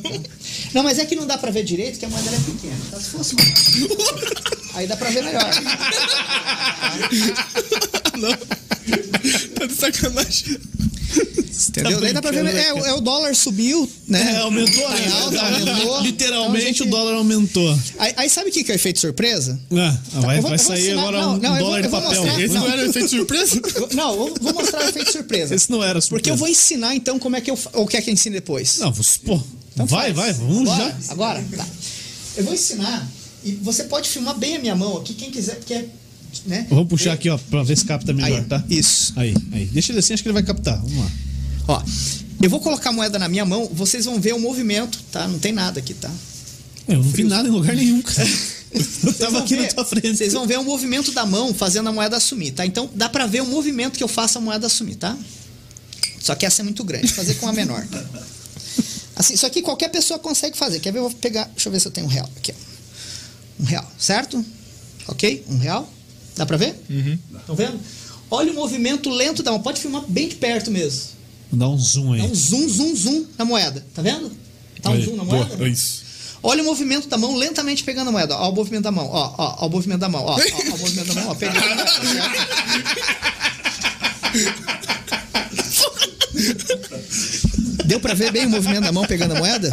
[0.74, 2.78] Não, mas é que não dá pra ver direito, que a moeda é pequena.
[2.88, 3.44] Então se fosse uma...
[4.78, 5.52] Aí dá pra ver melhor.
[8.18, 8.38] não.
[9.56, 10.60] Tá de sacanagem.
[11.70, 12.02] Entendeu?
[12.02, 12.46] Daí dá pra ver.
[12.56, 14.34] É, o- é o dólar subiu, né?
[14.34, 15.06] É, aumentou, Tá né?
[15.08, 16.02] em alta, aumentou.
[16.02, 17.80] Literalmente Então, gente- o dólar aumentou.
[18.00, 19.60] Aí, aí sabe o que que é o efeito surpresa?
[19.72, 22.02] Ah, vai, eu vou- vai vou sair agora não, um não, vou- dólar de vou
[22.02, 22.24] papel.
[22.24, 23.62] mostrar- Esse não, era efeito surpresa?
[23.94, 25.56] Não, eu vou mostrar o efeito surpresa.
[25.56, 26.10] Esse não era surpresa.
[26.10, 27.60] Porque eu vou ensinar então como é que eu.
[27.74, 28.78] Ou quer que eu ensine depois?
[28.80, 29.40] Não, você- pô,
[29.74, 30.38] Então vai, vai, faz.
[30.38, 31.12] vamos agora, já.
[31.12, 31.46] Agora?
[31.56, 31.68] Tá.
[32.38, 33.08] Eu vou ensinar.
[33.44, 35.86] E você pode filmar bem a minha mão aqui, quem quiser, porque é.
[36.46, 36.68] Né?
[36.70, 38.64] Vamos puxar aqui, ó, pra ver se capta melhor, Aí, tá?
[38.70, 39.14] Isso.
[39.16, 39.66] Aí, aí.
[39.68, 40.78] Deixa ele assim, acho que ele vai captar.
[40.82, 41.12] Vamos lá.
[41.70, 41.84] Ó.
[42.42, 45.28] Eu vou colocar a moeda na minha mão, vocês vão ver o movimento, tá?
[45.28, 46.12] Não tem nada aqui, tá?
[46.88, 48.28] Eu não vi nada em lugar nenhum, cara.
[48.74, 50.18] Eu Vocês tava vão aqui na ver- tua frente.
[50.18, 52.66] Vocês vão ver o movimento da mão fazendo a moeda assumir, tá?
[52.66, 55.16] Então dá pra ver o movimento que eu faço a moeda assumir, tá?
[56.20, 57.86] Só que essa é muito grande, fazer com a menor.
[59.16, 60.80] Assim, isso aqui qualquer pessoa consegue fazer.
[60.80, 60.98] Quer ver?
[61.00, 61.46] Eu vou pegar.
[61.54, 62.28] Deixa eu ver se eu tenho um real.
[62.36, 63.62] Aqui, ó.
[63.64, 64.44] Um real, certo?
[65.08, 65.46] Ok?
[65.48, 65.88] Um real.
[66.36, 66.76] Dá pra ver?
[66.90, 67.18] Uhum.
[67.40, 67.80] Estão vendo?
[68.30, 69.62] Olha o movimento lento da mão.
[69.62, 71.02] Pode filmar bem de perto mesmo.
[71.52, 72.22] Dar um zoom aí.
[72.22, 73.86] É um zoom, zoom, zoom na moeda.
[73.94, 74.32] Tá vendo?
[74.82, 75.70] Tá um Aí, zoom na boa, moeda?
[75.70, 76.04] Isso.
[76.42, 78.36] Olha o movimento da mão lentamente pegando a moeda.
[78.36, 79.08] Ó, o movimento da mão.
[79.08, 80.24] Ó, ó, ó o movimento da mão.
[80.24, 81.30] Ó, ó, ó o movimento da mão.
[81.30, 81.84] Ó, pegando moeda.
[87.86, 89.70] Deu pra ver bem o movimento da mão pegando a moeda?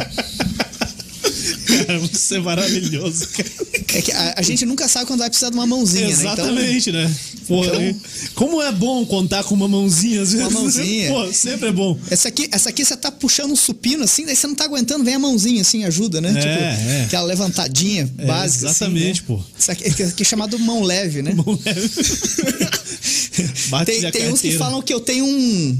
[1.67, 3.49] Cara, você é maravilhoso, cara.
[3.93, 6.11] É que a, a gente nunca sabe quando vai precisar de uma mãozinha, né?
[6.11, 7.13] Exatamente, né?
[7.47, 7.95] Pô, Então- aí,
[8.35, 10.47] como é bom contar com uma mãozinha às vezes.
[10.47, 11.09] Uma mãozinha.
[11.11, 11.99] Pô, sempre é bom.
[12.09, 15.03] Essa aqui, essa aqui você tá puxando um supino assim, daí você não tá aguentando,
[15.03, 16.29] vem a mãozinha assim, ajuda, né?
[16.29, 16.47] É, tipo,
[16.91, 17.03] é.
[17.05, 18.67] aquela levantadinha É, básica.
[18.67, 19.39] exatamente, assim, né?
[19.39, 19.43] pô.
[19.59, 21.31] Isso aqui, isso aqui é chamado mão leve, né?
[21.65, 22.71] É.
[23.69, 25.77] Bate tem tem uns que falam que eu tenho um.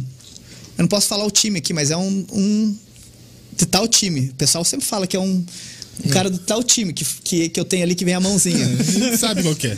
[0.78, 2.26] Eu não posso falar o time aqui, mas é um.
[2.32, 2.76] um
[3.58, 4.30] de tal time.
[4.30, 5.45] O pessoal sempre fala que é um.
[6.04, 8.65] Um cara do tal time que, que, que eu tenho ali que vem a mãozinha.
[9.19, 9.77] Sabe qual que é?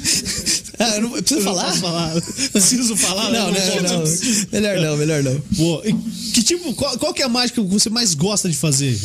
[0.80, 1.74] ah, eu não, eu preciso Eu não falar?
[1.78, 2.22] falar.
[2.52, 3.30] Preciso falar?
[3.32, 3.60] Não, né?
[3.82, 4.04] não, não.
[4.52, 5.40] Melhor não, melhor não.
[5.58, 5.94] Pô, e
[6.32, 8.98] que tipo, qual, qual que é a mágica que você mais gosta de fazer?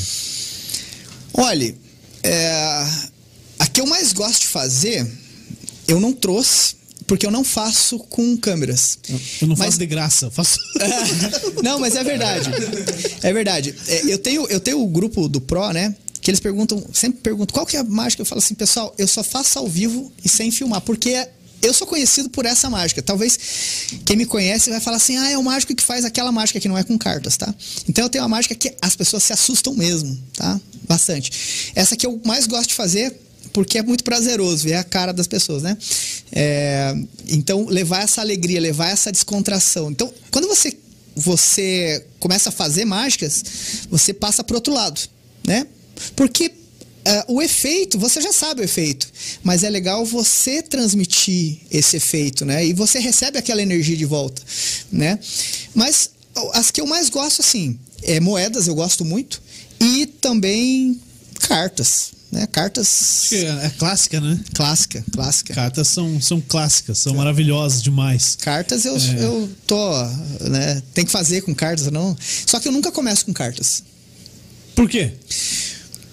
[1.35, 1.75] Olha,
[2.23, 2.87] é,
[3.59, 5.07] a que eu mais gosto de fazer,
[5.87, 8.99] eu não trouxe, porque eu não faço com câmeras.
[9.41, 10.59] Eu não Mas- faço de graça, faço.
[11.63, 12.51] não, mas é verdade.
[13.23, 13.75] É verdade.
[13.89, 15.95] É, eu, tenho, eu tenho o grupo do Pro, né?
[16.29, 18.21] Que eles perguntam, sempre perguntam qual que é a mágica.
[18.21, 21.27] Eu falo assim, pessoal, eu só faço ao vivo e sem filmar, porque
[21.63, 23.01] eu sou conhecido por essa mágica.
[23.01, 23.39] Talvez
[24.05, 26.69] quem me conhece vai falar assim: ah, é o mágico que faz aquela mágica que
[26.69, 27.55] não é com cartas, tá?
[27.89, 30.61] Então eu tenho uma mágica que as pessoas se assustam mesmo, tá?
[30.87, 31.73] Bastante.
[31.75, 33.19] Essa que eu mais gosto de fazer
[33.55, 35.79] porque é muito prazeroso ver a cara das pessoas, né?
[36.31, 36.95] É,
[37.27, 39.91] então, levar essa alegria, levar essa descontração.
[39.91, 40.77] Então, quando você,
[41.17, 43.43] você começa a fazer mágicas,
[43.89, 45.01] você passa pro outro lado,
[45.47, 45.67] né?
[46.15, 49.09] Porque uh, o efeito, você já sabe o efeito,
[49.43, 52.65] mas é legal você transmitir esse efeito, né?
[52.65, 54.43] E você recebe aquela energia de volta,
[54.91, 55.19] né?
[55.75, 56.11] Mas
[56.55, 59.43] as que eu mais gosto, assim, é moedas, eu gosto muito,
[59.81, 61.01] e também
[61.41, 62.13] cartas.
[62.31, 62.47] Né?
[62.47, 63.33] Cartas.
[63.33, 64.39] É, é, clássica, né?
[64.55, 65.55] Clássica, clássica.
[65.55, 67.17] Cartas são, são clássicas, são é.
[67.17, 68.37] maravilhosas demais.
[68.37, 69.25] Cartas eu, é.
[69.25, 70.05] eu tô.
[70.43, 70.83] Né?
[70.93, 72.17] Tem que fazer com cartas, não.
[72.47, 73.83] Só que eu nunca começo com cartas.
[74.75, 75.13] Por quê?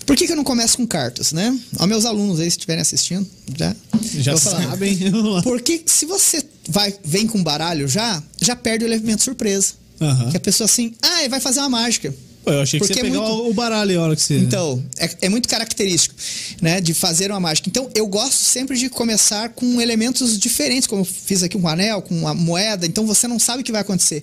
[0.05, 1.57] Por que, que eu não começo com cartas, né?
[1.77, 3.27] Aos meus alunos aí, se estiverem assistindo,
[3.57, 3.75] já,
[4.17, 4.97] já sabem.
[5.43, 9.73] Porque se você vai, vem com baralho já, já perde o elemento surpresa.
[9.99, 10.29] Uhum.
[10.29, 12.13] Que a pessoa assim, ah, vai fazer uma mágica.
[12.43, 13.49] Pô, eu achei que Porque você é pegar muito...
[13.49, 14.37] o baralho a hora que você.
[14.37, 16.13] Então, é, é, muito característico,
[16.61, 16.79] né?
[16.79, 17.67] De fazer uma mágica.
[17.67, 21.67] Então, eu gosto sempre de começar com elementos diferentes, como eu fiz aqui com um
[21.67, 22.85] anel, com uma moeda.
[22.85, 24.21] Então, você não sabe o que vai acontecer.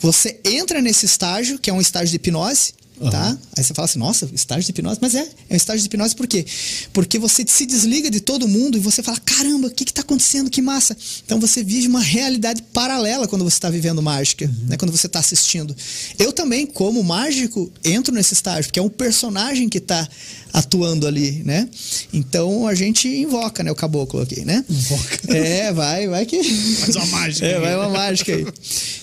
[0.00, 3.10] Você entra nesse estágio, que é um estágio de hipnose, Uhum.
[3.10, 3.36] Tá?
[3.56, 6.14] Aí você fala assim, nossa, estágio de hipnose, mas é, é um estágio de hipnose
[6.14, 6.46] por quê?
[6.92, 10.48] Porque você se desliga de todo mundo e você fala, caramba, o que está acontecendo?
[10.48, 10.96] Que massa!
[11.24, 14.66] Então você vive uma realidade paralela quando você está vivendo mágica, uhum.
[14.68, 14.76] né?
[14.76, 15.74] quando você está assistindo.
[16.18, 20.08] Eu também, como mágico, entro nesse estágio, porque é um personagem que está
[20.52, 21.68] atuando ali, né?
[22.12, 24.64] Então a gente invoca, né, o caboclo aqui, né?
[24.70, 25.36] Invoca.
[25.36, 26.42] É, vai, vai que.
[26.44, 27.44] Faz uma mágica.
[27.44, 28.46] É, vai uma mágica aí.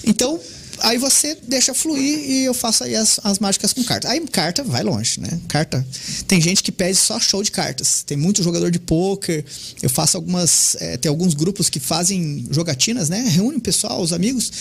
[0.06, 0.40] Então,
[0.82, 4.10] aí você deixa fluir e eu faço aí as, as mágicas com carta.
[4.10, 5.40] Aí carta vai longe, né?
[5.48, 5.86] Carta.
[6.28, 8.04] Tem gente que pede só show de cartas.
[8.04, 9.46] Tem muito jogador de pôquer.
[9.82, 10.76] Eu faço algumas.
[10.80, 13.22] É, tem alguns grupos que fazem jogatinas, né?
[13.30, 14.52] Reúnem o pessoal, os amigos,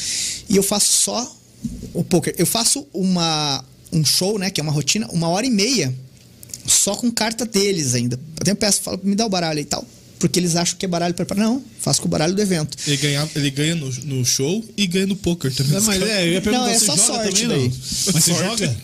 [0.49, 1.37] e eu faço só
[1.93, 2.35] o pôquer.
[2.39, 4.51] Eu faço uma, um show, né?
[4.51, 5.95] Que é uma rotina, uma hora e meia.
[6.67, 8.17] Só com carta deles ainda.
[8.17, 9.85] Eu até peço, falo, me dá o baralho e tal
[10.21, 11.45] porque eles acham que é baralho preparado.
[11.45, 12.77] Não, faço com o baralho do evento.
[12.87, 15.73] Ele ganha, ele ganha no, no show e ganha no poker também.
[15.73, 17.73] Não, mas é, eu ia perguntar, não, é só sorte também, daí.
[18.13, 18.77] Mas você joga?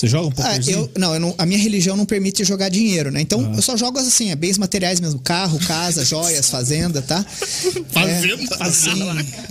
[0.00, 0.50] Você joga um pouco?
[0.50, 3.20] Ah, eu, não, eu não, a minha religião não permite jogar dinheiro, né?
[3.20, 3.56] Então ah.
[3.56, 7.22] eu só jogo assim, é bens materiais mesmo, carro, casa, joias, fazenda, tá?
[7.92, 8.56] Fazenda?
[8.60, 8.90] É, assim,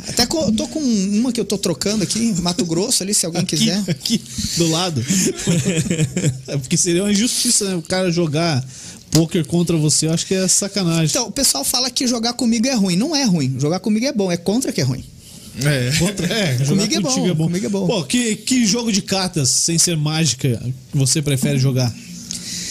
[0.08, 3.42] até co, tô com uma que eu tô trocando aqui, Mato Grosso ali, se alguém
[3.42, 3.84] aqui, quiser.
[3.88, 4.22] Aqui,
[4.58, 5.06] do lado.
[6.48, 7.76] é porque seria uma injustiça né?
[7.76, 8.66] o cara jogar
[9.12, 11.06] poker contra você, eu acho que é sacanagem.
[11.06, 12.96] Então, o pessoal fala que jogar comigo é ruim.
[12.96, 13.56] Não é ruim.
[13.60, 14.32] Jogar comigo é bom.
[14.32, 15.04] É contra que é ruim.
[15.66, 17.44] É, contra, é comigo é bom, é bom.
[17.46, 17.88] Comigo é bom.
[17.88, 20.62] Pô, que, que jogo de cartas, sem ser mágica,
[20.94, 21.94] você prefere jogar?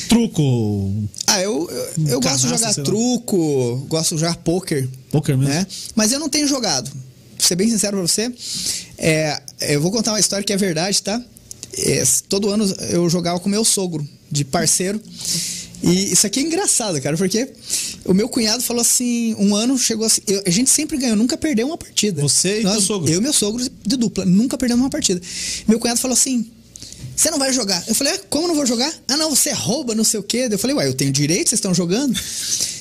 [0.08, 0.94] Truco?
[1.26, 4.88] Ah, eu, eu, eu gosto de jogar truco, gosto de jogar poker.
[5.10, 5.52] Poker mesmo?
[5.52, 5.66] Né?
[5.94, 6.90] Mas eu não tenho jogado.
[7.36, 8.32] Pra ser bem sincero pra você,
[8.96, 11.22] é, eu vou contar uma história que é verdade, tá?
[11.76, 15.00] É, todo ano eu jogava com meu sogro, de parceiro.
[15.82, 17.48] E isso aqui é engraçado, cara, porque
[18.04, 20.20] o meu cunhado falou assim: um ano chegou assim.
[20.26, 22.20] Eu, a gente sempre ganhou, nunca perdeu uma partida.
[22.20, 23.10] Você e Nós, sogro?
[23.10, 25.20] Eu e meu sogro de dupla, nunca perdemos uma partida.
[25.68, 26.50] Meu cunhado falou assim:
[27.14, 27.82] você não vai jogar.
[27.88, 28.92] Eu falei, ah, como não vou jogar?
[29.08, 30.48] Ah, não, você rouba, não sei o quê.
[30.50, 32.18] Eu falei, ué, eu tenho direito, vocês estão jogando.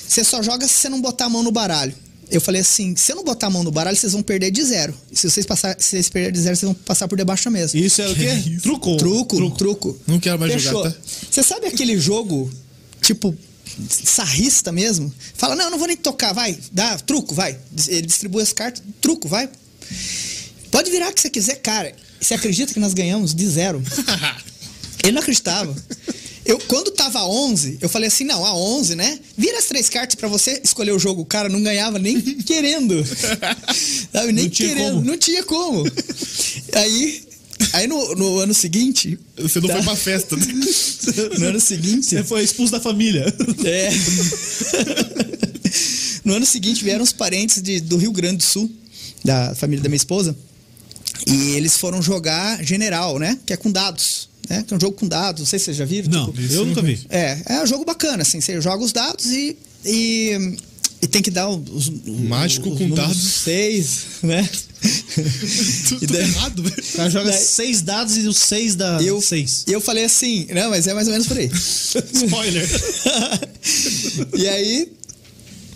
[0.08, 1.94] Você só joga se você não botar a mão no baralho.
[2.30, 4.64] Eu falei assim: se eu não botar a mão no baralho, vocês vão perder de
[4.64, 4.94] zero.
[5.12, 7.76] Se vocês, passar, se vocês perderem de zero, vocês vão passar por debaixo da mesa.
[7.76, 8.28] Isso é o quê?
[8.62, 8.96] truco.
[8.96, 9.36] truco.
[9.36, 9.98] Truco, truco.
[10.06, 10.82] Não quero mais Fechou.
[10.82, 10.98] jogar, tá?
[11.30, 12.50] Você sabe aquele jogo
[13.08, 13.34] tipo
[14.04, 17.58] sarrista mesmo, fala: Não, não vou nem tocar, vai, dá, truco, vai.
[17.86, 19.48] Ele distribui as cartas, truco, vai.
[20.70, 21.94] Pode virar o que você quiser, cara.
[22.20, 23.82] Você acredita que nós ganhamos de zero?
[25.02, 25.74] Ele não acreditava.
[26.44, 29.18] Eu, quando tava 11, eu falei assim: não, a 11, né?
[29.36, 31.22] Vira as três cartas para você escolher o jogo.
[31.22, 33.02] O cara não ganhava nem querendo.
[34.12, 34.32] Sabe?
[34.32, 34.94] Nem não querendo.
[34.94, 35.04] Como.
[35.04, 35.84] Não tinha como.
[36.74, 37.27] Aí
[37.72, 39.18] Aí no, no, ano seguinte.
[39.36, 39.74] Você não tá...
[39.74, 40.46] foi pra festa, né?
[41.38, 42.06] No ano seguinte.
[42.06, 43.24] Você foi expulso da família.
[43.64, 43.88] É.
[46.24, 48.70] No ano seguinte vieram os parentes de, do Rio Grande do Sul,
[49.24, 50.36] da família da minha esposa.
[51.26, 53.38] E eles foram jogar General, né?
[53.46, 54.28] Que é com dados.
[54.48, 54.62] Né?
[54.66, 55.40] Que é um jogo com dados.
[55.40, 56.10] Não sei se vocês já viram.
[56.10, 57.00] Não, tipo, eu nunca vi.
[57.08, 58.40] É, é um jogo bacana, assim.
[58.40, 60.56] Você joga os dados e, e
[61.00, 61.90] e tem que dar os.
[62.06, 63.16] Mágico os com dados.
[63.16, 64.48] Seis, né?
[65.88, 66.76] Tudo daí, errado, velho.
[66.76, 69.02] O cara joga daí, seis dados e os seis da.
[69.02, 69.64] Eu, seis.
[69.66, 71.50] eu falei assim, não, mas é mais ou menos por aí.
[71.52, 72.68] Spoiler.
[74.36, 74.92] e aí.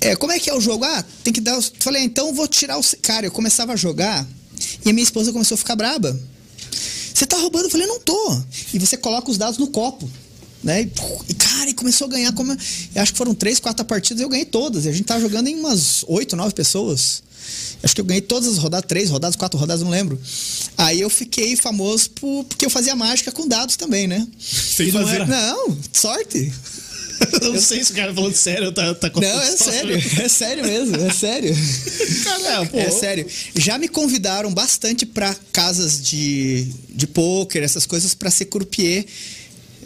[0.01, 0.85] É, como é que é o jogo?
[0.85, 1.59] Ah, tem que dar.
[1.59, 1.73] Os...
[1.79, 2.83] Falei, ah, então vou tirar o.
[3.01, 4.27] Cara, eu começava a jogar
[4.85, 6.19] e a minha esposa começou a ficar braba.
[7.15, 7.67] Você tá roubando?
[7.67, 8.41] Eu falei, não tô.
[8.73, 10.11] E você coloca os dados no copo
[10.63, 10.83] né?
[11.29, 12.33] E, cara, e começou a ganhar.
[12.33, 14.85] Como, eu acho que foram três, quatro partidas e eu ganhei todas.
[14.85, 17.23] E a gente tava jogando em umas oito, nove pessoas.
[17.83, 20.21] Acho que eu ganhei todas as rodadas, três rodadas, quatro rodadas, não lembro.
[20.77, 24.27] Aí eu fiquei famoso por, porque eu fazia mágica com dados também, né?
[24.39, 25.27] Sem fazer.
[25.27, 26.53] Não, não, sorte.
[27.41, 29.97] Eu não sei se o cara falando sério tá, tá Não, é sério.
[30.21, 31.55] É sério mesmo, é sério.
[32.25, 33.27] Caraca, é sério.
[33.55, 39.07] Já me convidaram bastante para casas de, de pôquer, essas coisas, para ser croupier.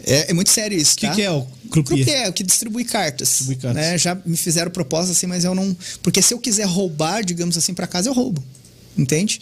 [0.05, 1.13] É, é muito sério isso, O que, tá?
[1.13, 2.05] que, é o Croupier.
[2.05, 3.27] Croupier, o que distribui cartas.
[3.29, 3.81] Distribui cartas.
[3.83, 3.97] Né?
[3.97, 5.75] Já me fizeram proposta assim, mas eu não.
[6.01, 8.43] Porque se eu quiser roubar, digamos assim, pra casa, eu roubo.
[8.97, 9.39] Entende?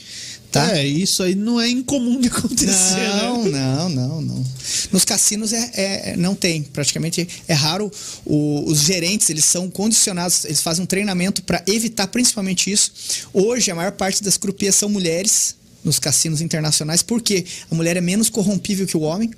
[0.51, 0.77] Tá?
[0.77, 3.59] É, isso aí não é incomum de acontecer, Não, né?
[3.59, 4.45] não, não, não.
[4.91, 7.89] Nos cassinos é, é- não tem, praticamente é raro.
[8.25, 12.91] O- os gerentes eles são condicionados, eles fazem um treinamento para evitar principalmente isso.
[13.33, 18.01] Hoje a maior parte das croupiers são mulheres nos cassinos internacionais, porque a mulher é
[18.01, 19.31] menos corrompível que o homem,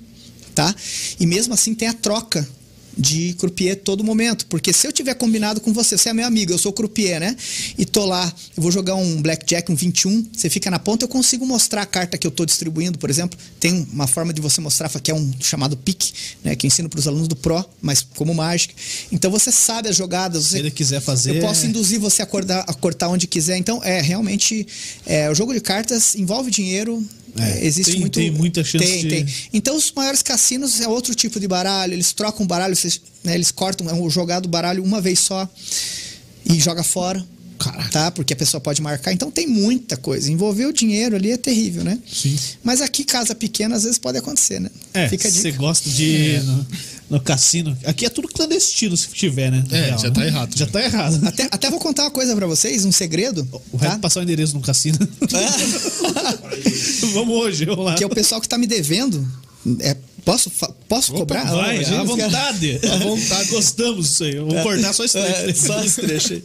[0.54, 0.74] tá?
[1.18, 2.48] E mesmo assim tem a troca
[2.98, 6.52] de croupier todo momento, porque se eu tiver combinado com você, você é meu amigo,
[6.52, 7.36] eu sou croupier, né?
[7.78, 8.26] E tô lá,
[8.56, 11.86] eu vou jogar um blackjack, um 21, você fica na ponta, eu consigo mostrar a
[11.86, 13.38] carta que eu tô distribuindo, por exemplo.
[13.60, 16.88] Tem uma forma de você mostrar que é um chamado pique, né, que eu ensino
[16.88, 18.74] para os alunos do pro, mas como mágica.
[19.12, 21.36] Então você sabe as jogadas, você Se ele quiser fazer.
[21.36, 23.56] eu posso induzir você a, acordar- a cortar onde quiser.
[23.58, 24.66] Então, é realmente.
[25.06, 27.00] é, o jogo de cartas envolve dinheiro.
[27.38, 28.14] É, é, existe tem- muito.
[28.14, 29.26] tem muita chance tem, de- tem.
[29.52, 31.92] Então, os maiores cassinos é outro tipo de baralho.
[31.92, 35.48] Eles trocam baralho, vocês- né, eles cortam é um jogado baralho uma vez só
[36.48, 37.24] e joga fora.
[37.58, 37.88] Caraca.
[37.90, 38.10] Tá?
[38.12, 39.12] Porque a pessoa pode marcar.
[39.12, 40.30] Então tem muita coisa.
[40.30, 41.98] Envolver o dinheiro ali é terrível, né?
[42.08, 42.36] Sim.
[42.62, 44.70] Mas aqui, casa pequena, às vezes pode acontecer, né?
[44.94, 45.58] É, Fica a você dica.
[45.58, 46.42] gosta de ir
[47.10, 47.76] no, no cassino.
[47.84, 49.64] Aqui é tudo clandestino, se tiver, né?
[49.70, 50.70] Na É, já tá errado, Já já.
[50.70, 51.20] tá errado.
[51.26, 53.46] Até, até vou contar uma coisa pra vocês, um segredo.
[53.72, 53.98] O resto tá?
[53.98, 54.98] é passar o endereço no cassino.
[57.12, 57.94] vamos hoje, vamos lá.
[57.94, 59.26] que é o pessoal que tá me devendo.
[59.80, 60.50] É, posso
[60.88, 61.44] posso cobrar?
[61.44, 62.78] Vai, à vontade.
[62.86, 63.50] À vontade.
[63.50, 64.36] Gostamos disso aí.
[64.36, 65.66] Eu vou cortar só esse É, trecho.
[65.66, 66.44] só esse trecho aí.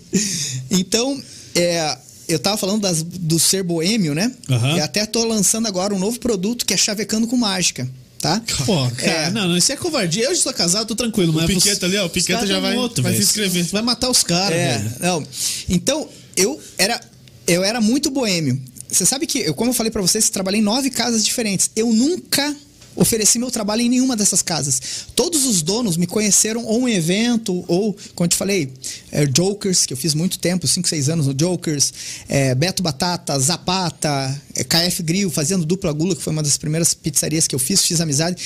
[0.71, 1.21] Então,
[1.55, 1.97] é,
[2.27, 4.31] eu tava falando das- do ser boêmio, né?
[4.49, 4.77] Aham.
[4.77, 7.87] E até tô lançando agora um novo produto que é Chavecando com Mágica.
[8.23, 8.41] Tá?
[8.65, 9.29] Pô, cara, É.
[9.31, 10.23] não, não, isso é covardia.
[10.23, 11.33] Eu já sou casado, tô tranquilo.
[11.33, 13.65] mas Piqueta os- ali, ó, o Piqueta já tão vai- outro, vai se inscrever.
[13.65, 14.91] Vai matar os caras, É, velho.
[15.01, 15.27] não.
[15.67, 16.07] Então,
[16.37, 17.01] eu era,
[17.45, 18.61] eu era muito boêmio.
[18.89, 21.69] Você sabe que, eu, como eu falei pra vocês, trabalhei em nove casas diferentes.
[21.75, 22.55] Eu nunca
[22.95, 24.81] ofereci meu trabalho em nenhuma dessas casas.
[25.15, 28.71] Todos os donos me conheceram ou em evento, ou, como eu te falei,
[29.11, 31.93] é, Jokers, que eu fiz muito tempo, 5, 6 anos no Jokers,
[32.27, 36.93] é, Beto Batata, Zapata, é, KF Grill, fazendo dupla gula, que foi uma das primeiras
[36.93, 38.41] pizzarias que eu fiz, fiz amizade.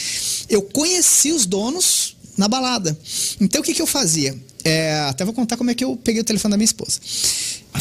[0.50, 2.98] Eu conheci os donos na balada.
[3.42, 4.38] Então o que, que eu fazia?
[4.64, 7.00] É, até vou contar como é que eu peguei o telefone da minha esposa.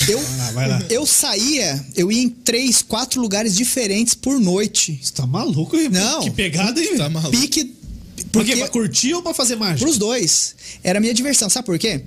[0.09, 0.83] Eu, Vai lá, vai lá.
[0.91, 4.99] eu saía, eu ia em três, quatro lugares diferentes por noite.
[5.03, 5.77] Você tá maluco?
[5.91, 6.21] Não.
[6.23, 6.97] Que pegada, hein?
[6.99, 7.37] Tá maluco.
[7.37, 7.65] Pique.
[8.31, 8.53] Por quê?
[8.53, 9.81] Porque Pra curtir ou pra fazer mágica?
[9.85, 10.55] pros dois.
[10.85, 11.49] Era a minha diversão.
[11.49, 12.03] Sabe por quê?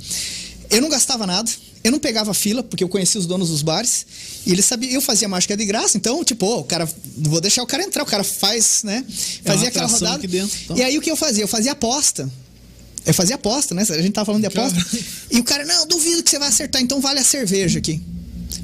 [0.70, 1.50] Eu não gastava nada.
[1.84, 4.06] Eu não pegava fila, porque eu conhecia os donos dos bares.
[4.46, 6.88] E eles sabiam, eu fazia mágica de graça, então, tipo, ó, o cara.
[7.18, 9.04] Não vou deixar o cara entrar, o cara faz, né?
[9.08, 10.18] É Fazia aquela atração rodada.
[10.18, 10.78] aqui dentro, então.
[10.78, 11.44] E aí o que eu fazia?
[11.44, 12.30] Eu fazia aposta.
[13.06, 13.82] Eu fazia aposta, né?
[13.90, 14.78] A gente tava falando de aposta.
[14.84, 15.04] Cara.
[15.32, 18.02] E o cara, não, duvido que você vai acertar, então vale a cerveja aqui.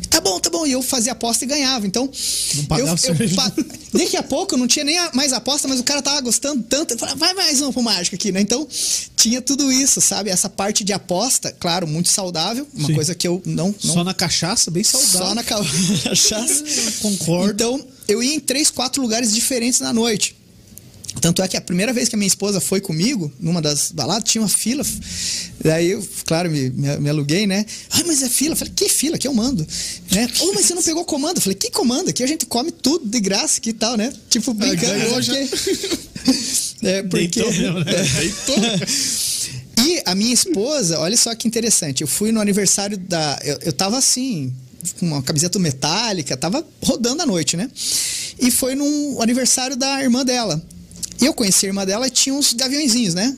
[0.09, 0.65] Tá bom, tá bom.
[0.65, 1.85] E eu fazia aposta e ganhava.
[1.85, 2.09] Então.
[2.55, 3.33] Não pagava eu, cerveja.
[3.33, 3.51] eu, pa-
[3.93, 6.93] Daqui a pouco eu não tinha nem mais aposta, mas o cara tava gostando tanto.
[6.93, 8.39] Eu falava, vai mais um pro mágico aqui, né?
[8.39, 8.67] Então,
[9.15, 10.29] tinha tudo isso, sabe?
[10.29, 12.67] Essa parte de aposta, claro, muito saudável.
[12.73, 12.93] Uma Sim.
[12.95, 13.75] coisa que eu não.
[13.83, 15.19] não Só na cachaça, bem saudável.
[15.27, 15.43] só na
[16.03, 16.63] cachaça.
[17.01, 17.51] Concordo.
[17.53, 20.35] Então, eu ia em três, quatro lugares diferentes na noite.
[21.21, 24.29] Tanto é que a primeira vez que a minha esposa foi comigo, numa das baladas,
[24.29, 24.85] tinha uma fila.
[25.63, 27.65] Daí eu, claro, me, me, me aluguei, né?
[27.89, 28.53] Ai, mas é fila.
[28.53, 29.17] Eu falei, que fila?
[29.17, 29.65] Que eu mando.
[30.11, 30.27] Né?
[30.41, 31.37] Oh, mas você não pegou comando?
[31.37, 32.09] Eu falei, que comando?
[32.09, 34.13] Aqui a gente come tudo de graça que tal, né?
[34.29, 34.93] Tipo, brincando.
[34.99, 35.27] ganhou mas
[36.83, 37.43] é porque- É.
[37.43, 37.93] Deitou mesmo, né?
[38.19, 38.55] Deitou.
[39.87, 42.01] E a minha esposa, olha só que interessante.
[42.01, 43.37] Eu fui no aniversário da.
[43.43, 44.51] Eu, eu tava assim,
[44.99, 47.69] com uma camiseta metálica, tava rodando à noite, né?
[48.39, 50.59] E foi num aniversário da irmã dela.
[51.21, 53.35] Eu conheci a irmã dela e tinha uns gaviõezinhos, né?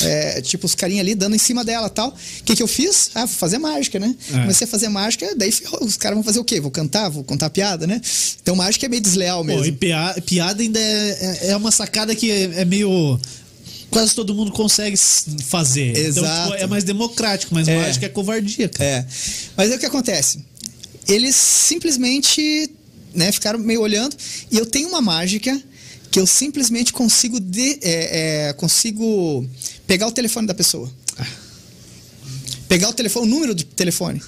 [0.00, 2.10] É, tipo, os carinha ali dando em cima dela tal.
[2.10, 3.10] O que, que eu fiz?
[3.16, 4.14] Ah, vou fazer mágica, né?
[4.32, 4.38] É.
[4.42, 6.60] Comecei a fazer mágica, daí os caras vão fazer o quê?
[6.60, 7.08] Vou cantar?
[7.08, 8.00] Vou contar piada, né?
[8.40, 9.62] Então mágica é meio desleal mesmo.
[9.62, 13.18] Pô, e piada, piada ainda é, é- é uma sacada que é, é meio.
[13.90, 14.96] Quase todo mundo consegue
[15.44, 15.90] fazer.
[15.90, 16.50] Então, Exato.
[16.52, 17.76] tipo, é mais democrático, mas É.
[17.76, 18.88] mágica é covardia, cara.
[18.88, 19.06] É.
[19.56, 20.38] Mas aí o que acontece?
[21.08, 22.70] Eles simplesmente
[23.14, 24.16] né, ficaram meio olhando.
[24.50, 25.60] E eu tenho uma mágica
[26.12, 29.44] que eu simplesmente consigo, de- é, é, consigo
[29.86, 30.88] pegar o telefone da pessoa.
[32.68, 34.22] Pegar o telefone, o número de telefone.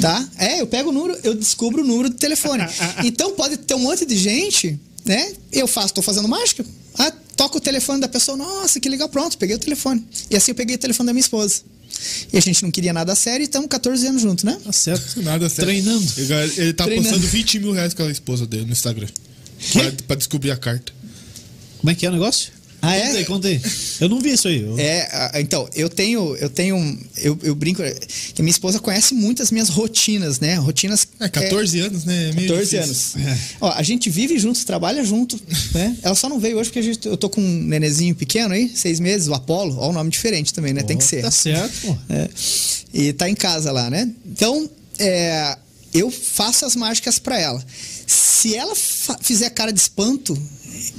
[0.00, 0.28] Tá?
[0.38, 2.64] É, eu pego o número, eu descubro o número do telefone.
[3.04, 5.32] Então pode ter um monte de gente, né?
[5.52, 6.64] Eu faço, tô fazendo mágica.
[6.98, 10.04] Ah, toca o telefone da pessoa, nossa, que legal, pronto, peguei o telefone.
[10.30, 11.62] E assim eu peguei o telefone da minha esposa.
[12.32, 14.58] E a gente não queria nada sério e estamos 14 anos juntos, né?
[14.64, 15.22] Tá certo.
[15.22, 15.66] Nada certo.
[15.66, 16.06] Treinando.
[16.16, 17.08] Ele, ele tá Treinando.
[17.10, 19.08] postando 20 mil reais com a esposa dele no Instagram.
[19.72, 20.92] Pra, pra descobrir a carta.
[21.78, 22.52] Como é que é o negócio?
[22.84, 23.06] Ah, é?
[23.06, 23.60] Conta aí, conta aí.
[24.00, 24.60] Eu não vi isso aí.
[24.60, 27.80] Eu- É, então, eu tenho, eu tenho, um- eu, eu brinco,
[28.34, 30.56] que minha esposa conhece muito as minhas rotinas, né?
[30.56, 31.06] Rotinas.
[31.20, 32.30] É, 14 anos, né?
[32.30, 33.20] É meio 14 difícil.
[33.22, 33.38] anos.
[33.60, 35.40] Ó, a gente vive juntos, trabalha junto,
[35.72, 35.96] né?
[36.02, 38.68] Ela só não veio hoje porque a gente, eu tô com um nenezinho pequeno aí,
[38.74, 39.76] seis meses, o Apolo.
[39.78, 40.82] Ó, o nome diferente também, né?
[40.82, 41.22] Tem que ser.
[41.22, 41.96] Tá certo, pô.
[42.08, 42.28] É.
[42.92, 44.08] E tá em casa lá, né?
[44.26, 45.56] Então, é,
[45.94, 47.64] eu faço as mágicas para ela.
[48.42, 50.36] Se ela fizer cara de espanto,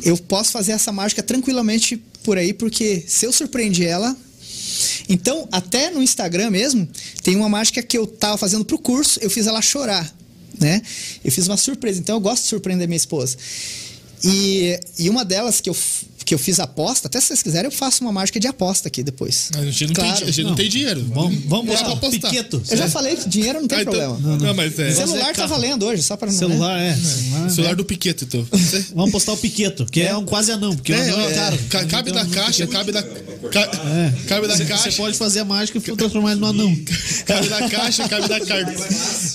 [0.01, 4.15] eu posso fazer essa mágica tranquilamente por aí, porque se eu surpreender ela.
[5.09, 6.87] Então, até no Instagram mesmo,
[7.21, 10.09] tem uma mágica que eu tava fazendo pro curso, eu fiz ela chorar,
[10.57, 10.81] né?
[11.21, 13.35] Eu fiz uma surpresa, então eu gosto de surpreender minha esposa.
[14.23, 15.75] E, e uma delas que eu,
[16.25, 19.03] que eu fiz aposta, até se vocês quiserem, eu faço uma mágica de aposta aqui
[19.03, 19.49] depois.
[19.55, 20.17] A gente não, Claro.
[20.19, 20.55] tem, a gente não.
[20.55, 21.03] tem dinheiro.
[21.13, 22.31] Vamos, vamos É botar pra apostar.
[22.31, 22.61] piqueto.
[22.69, 24.37] Eu já falei que dinheiro não tem Ah, então- problema.
[24.37, 24.89] Não, mas é.
[24.89, 25.49] O celular tá carro.
[25.49, 26.37] valendo hoje, só pra não.
[26.37, 26.95] Celular, é.
[26.95, 27.75] Celular, Celular é.
[27.75, 28.47] do Piqueto, então.
[28.95, 31.59] Vamos postar o piqueto, que é, um quase anão, porque É, anão é, é, caro.
[31.69, 33.03] ca- cabe Então, na caixa, cabe É.
[34.27, 34.91] Cabe na Você- caixa.
[34.91, 36.75] Você pode fazer a mágica e transformar ele no anão.
[37.25, 38.87] Cabe na caixa, cabe na cartola.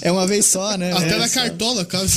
[0.02, 0.92] É uma vez só, né?
[0.92, 2.10] Até É na cartola, cabe.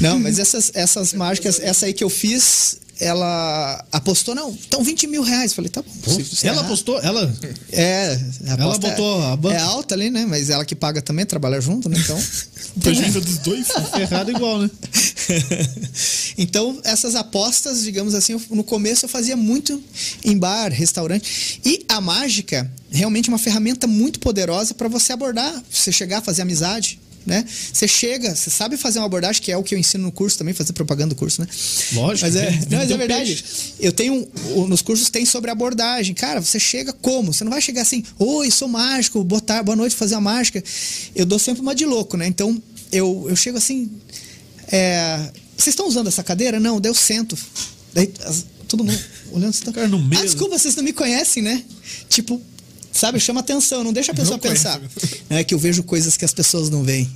[0.00, 5.06] Não, mas essas, essas mágicas, essa aí que eu fiz, ela apostou, não, então 20
[5.06, 5.52] mil reais.
[5.52, 6.24] Falei, tá bom.
[6.24, 7.34] se Ela errar- postou, ela.
[7.72, 8.18] É,
[8.48, 9.56] a aposta botou é, a banca.
[9.56, 10.24] É alta ali, né?
[10.26, 11.98] Mas ela que paga também, trabalha junto, né?
[11.98, 12.18] Então.
[12.80, 13.68] Prejuízo dos dois.
[13.98, 14.70] Errado igual, né?
[16.38, 19.82] então, essas apostas, digamos assim, no começo eu fazia muito
[20.24, 21.60] em bar, restaurante.
[21.64, 26.22] E a mágica, realmente é uma ferramenta muito poderosa para você abordar, você chegar a
[26.22, 26.98] fazer amizade.
[27.26, 27.44] Né?
[27.72, 30.38] Você chega, você sabe fazer uma abordagem, que é o que eu ensino no curso
[30.38, 31.48] também, fazer propaganda do curso, né?
[31.94, 33.26] Lógico, Mas é, não, mas é verdade.
[33.34, 33.44] peixe.
[33.80, 34.28] Eu tenho.
[34.68, 36.14] Nos cursos tem sobre abordagem.
[36.14, 37.32] Cara, você chega como?
[37.32, 40.62] Você não vai chegar assim, oi, sou mágico, boa tarde, boa noite, fazer uma mágica.
[41.16, 42.28] Eu dou sempre uma de louco, né?
[42.28, 42.62] Então,
[42.92, 43.90] eu, eu chego assim.
[44.68, 46.60] é, vocês estão usando essa cadeira?
[46.60, 47.36] Não, daí eu sento.
[47.92, 48.12] Daí
[48.68, 48.98] todo mundo
[49.32, 49.58] olhando.
[49.60, 49.72] Tá...
[49.72, 50.20] Cara, no meio.
[50.20, 51.62] Ah, desculpa, vocês não me conhecem, né?
[52.08, 52.40] Tipo,
[52.98, 54.80] sabe, chama atenção, não deixa a pessoa pensar.
[55.28, 57.10] É que eu vejo coisas que as pessoas não veem.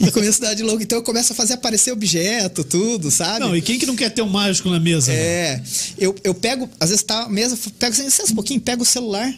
[0.00, 0.82] E começo a dar de louco.
[0.82, 3.40] Então eu começo a fazer aparecer objeto, tudo, sabe?
[3.40, 5.12] Não, e quem que não quer ter um mágico na mesa?
[5.12, 5.18] né?
[5.18, 5.62] É,
[5.98, 9.32] eu, eu pego, às vezes tá a mesa, pego licença um pouquinho, pego o celular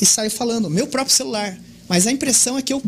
[0.00, 1.58] e saio falando, meu próprio celular.
[1.88, 2.82] Mas a impressão é que eu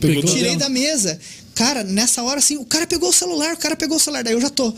[0.00, 1.18] Pegou tirei da mesa.
[1.58, 4.22] Cara, nessa hora assim, o cara pegou o celular, o cara pegou o celular.
[4.22, 4.72] Daí eu já tô,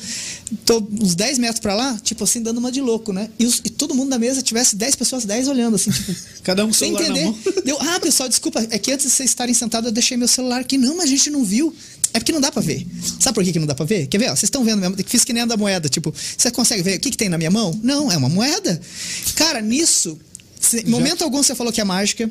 [0.65, 3.29] tô uns 10 metros pra lá, tipo assim, dando uma de louco, né?
[3.39, 6.15] E, os- e todo mundo na mesa tivesse 10 pessoas, 10 olhando, assim, tipo.
[6.43, 7.35] Cada um sem na entender.
[7.67, 10.61] Deu, ah, pessoal, desculpa, é que antes de vocês estarem sentados eu deixei meu celular
[10.63, 10.79] aqui.
[10.79, 11.75] Não, mas a gente não viu.
[12.15, 12.87] É porque não dá pra ver.
[13.21, 14.07] Sabe por que, que não dá pra ver?
[14.07, 14.27] Quer ver?
[14.27, 14.31] ó?
[14.31, 14.97] Vocês estão vendo mesmo?
[15.07, 15.87] Fiz que nem a da moeda.
[15.89, 17.79] Tipo, você consegue ver o que, que tem na minha mão?
[17.85, 18.81] Não, é uma moeda.
[19.37, 20.19] Cara, nisso,
[20.87, 22.31] momento algum você falou que é mágica.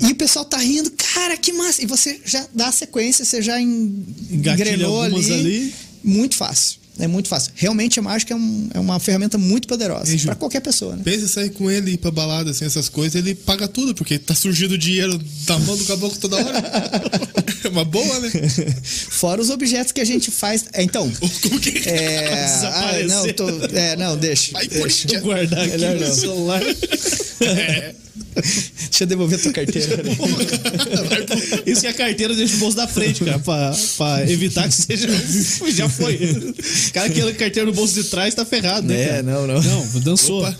[0.00, 1.82] E o pessoal tá rindo, cara, que massa.
[1.82, 5.74] E você já dá a sequência, você já en- engrenou algumas ali.
[6.04, 6.78] Muito fácil.
[6.98, 7.52] É muito fácil.
[7.54, 10.16] Realmente a mágica é, um- é uma ferramenta muito poderosa.
[10.24, 11.02] Pra qualquer pessoa, né?
[11.04, 13.94] Pensa em sair com ele e ir pra balada, assim, essas coisas, ele paga tudo,
[13.94, 16.62] porque tá surgindo dinheiro da mão do caboclo toda hora.
[17.64, 18.30] É uma boa, né?
[18.84, 20.66] Fora os objetos que a gente faz.
[20.72, 21.10] É, Então.
[21.42, 24.52] Como que É, ah, não, tô, é, não, deixa.
[24.52, 25.08] Vai por deixa.
[25.08, 26.14] Vou guardar aqui no não.
[26.14, 26.62] celular.
[28.36, 30.02] Deixa eu devolver tua carteira.
[31.66, 35.08] Isso que a carteira deixa no bolso da frente, cara, pra, pra evitar que seja.
[35.72, 36.18] Já foi.
[36.92, 39.02] Cara, que a carteira no bolso de trás tá ferrado, né?
[39.02, 39.22] É, cara?
[39.22, 39.62] não, não.
[39.62, 40.40] Não, dançou.
[40.40, 40.56] Opa.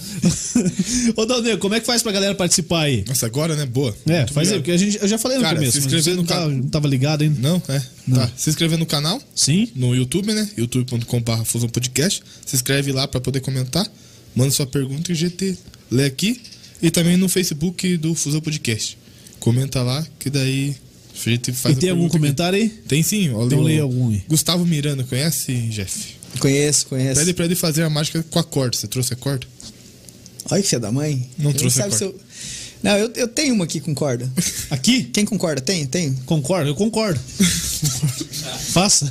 [1.16, 3.04] Ô, Dalneiro, como é que faz pra galera participar aí?
[3.06, 3.66] Nossa, agora, né?
[3.66, 3.94] Boa.
[4.06, 6.16] É, Muito faz aí, porque a gente, eu já falei no Cara, começo, se inscrever
[6.16, 6.50] no tá- canal.
[6.50, 7.38] não tava ligado ainda.
[7.40, 7.82] Não, é.
[8.06, 8.18] Não.
[8.18, 8.30] Tá.
[8.36, 9.68] Se inscrever no canal, Sim?
[9.76, 10.48] no YouTube, né?
[10.56, 12.22] youtube.com.br Fusão Podcast.
[12.44, 13.86] Se inscreve lá pra poder comentar.
[14.34, 15.56] Manda sua pergunta e o GT
[15.90, 16.40] lê aqui.
[16.82, 18.98] E também no Facebook do Fusão Podcast.
[19.40, 20.74] Comenta lá, que daí
[21.26, 22.18] a gente faz E tem algum pergunta aqui.
[22.18, 22.68] comentário aí?
[22.68, 24.22] Tem sim, olha Então lê algum aí.
[24.28, 26.14] Gustavo Miranda, conhece, Jeff?
[26.38, 27.18] Conheço, conheço.
[27.20, 28.76] Pede pra ele fazer a mágica com a corda.
[28.76, 29.46] Você trouxe a corda?
[30.50, 31.28] Olha que filha da mãe.
[31.38, 31.96] Não Ele trouxe a corda.
[31.98, 32.20] se eu-
[32.82, 34.30] Não, eu, eu tenho uma aqui com corda.
[34.70, 35.04] Aqui?
[35.04, 35.60] Quem concorda?
[35.60, 35.86] Tem?
[35.86, 36.14] Tem?
[36.26, 37.18] Concordo, eu concordo.
[38.72, 39.10] Faça.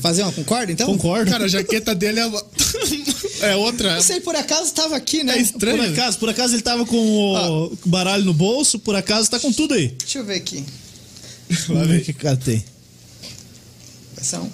[0.00, 0.86] Fazer uma com corda, então?
[0.86, 1.30] Concordo.
[1.30, 2.44] Cara, a jaqueta dele é, uma-
[3.42, 3.94] é outra.
[3.96, 5.38] Não sei, por acaso tava aqui, né?
[5.38, 5.78] É estranho.
[5.78, 9.52] Por acaso, por acaso ele tava com o baralho no bolso, por acaso tá com
[9.52, 9.88] tudo aí.
[9.98, 10.64] Deixa eu ver aqui.
[11.68, 12.64] Vamos ver o que o cara tem.
[14.16, 14.50] Vai ser um...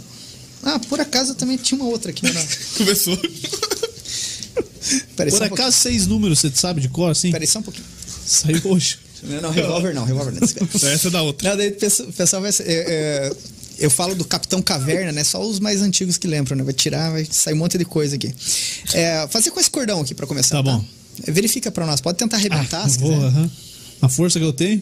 [0.63, 2.23] Ah, por acaso eu também tinha uma outra aqui.
[2.31, 2.47] Não.
[2.77, 3.17] Começou.
[5.17, 7.31] Por um acaso, seis números, você sabe de cor, assim?
[7.31, 7.33] pouquinho.
[7.33, 7.85] Peraí, só um pouquinho.
[8.29, 8.99] Saiu hoje.
[9.23, 10.89] Não, não, revólver não, revólver não.
[10.91, 11.49] Essa é da outra.
[11.51, 11.73] Não, daí o
[12.13, 12.53] pessoal- vai.
[12.53, 13.33] ser- é, é,
[13.81, 15.25] eu falo do Capitão Caverna, né?
[15.25, 16.63] Só os mais antigos que lembram, né?
[16.63, 18.33] Vai tirar, vai sair um monte de coisa aqui.
[18.93, 20.57] É, fazer com esse cordão aqui pra começar.
[20.57, 20.85] Tá bom.
[21.27, 22.01] Verifica pra nós.
[22.01, 23.49] Pode tentar arrebentar Ah, se vou, quiser.
[24.11, 24.81] força que eu tenho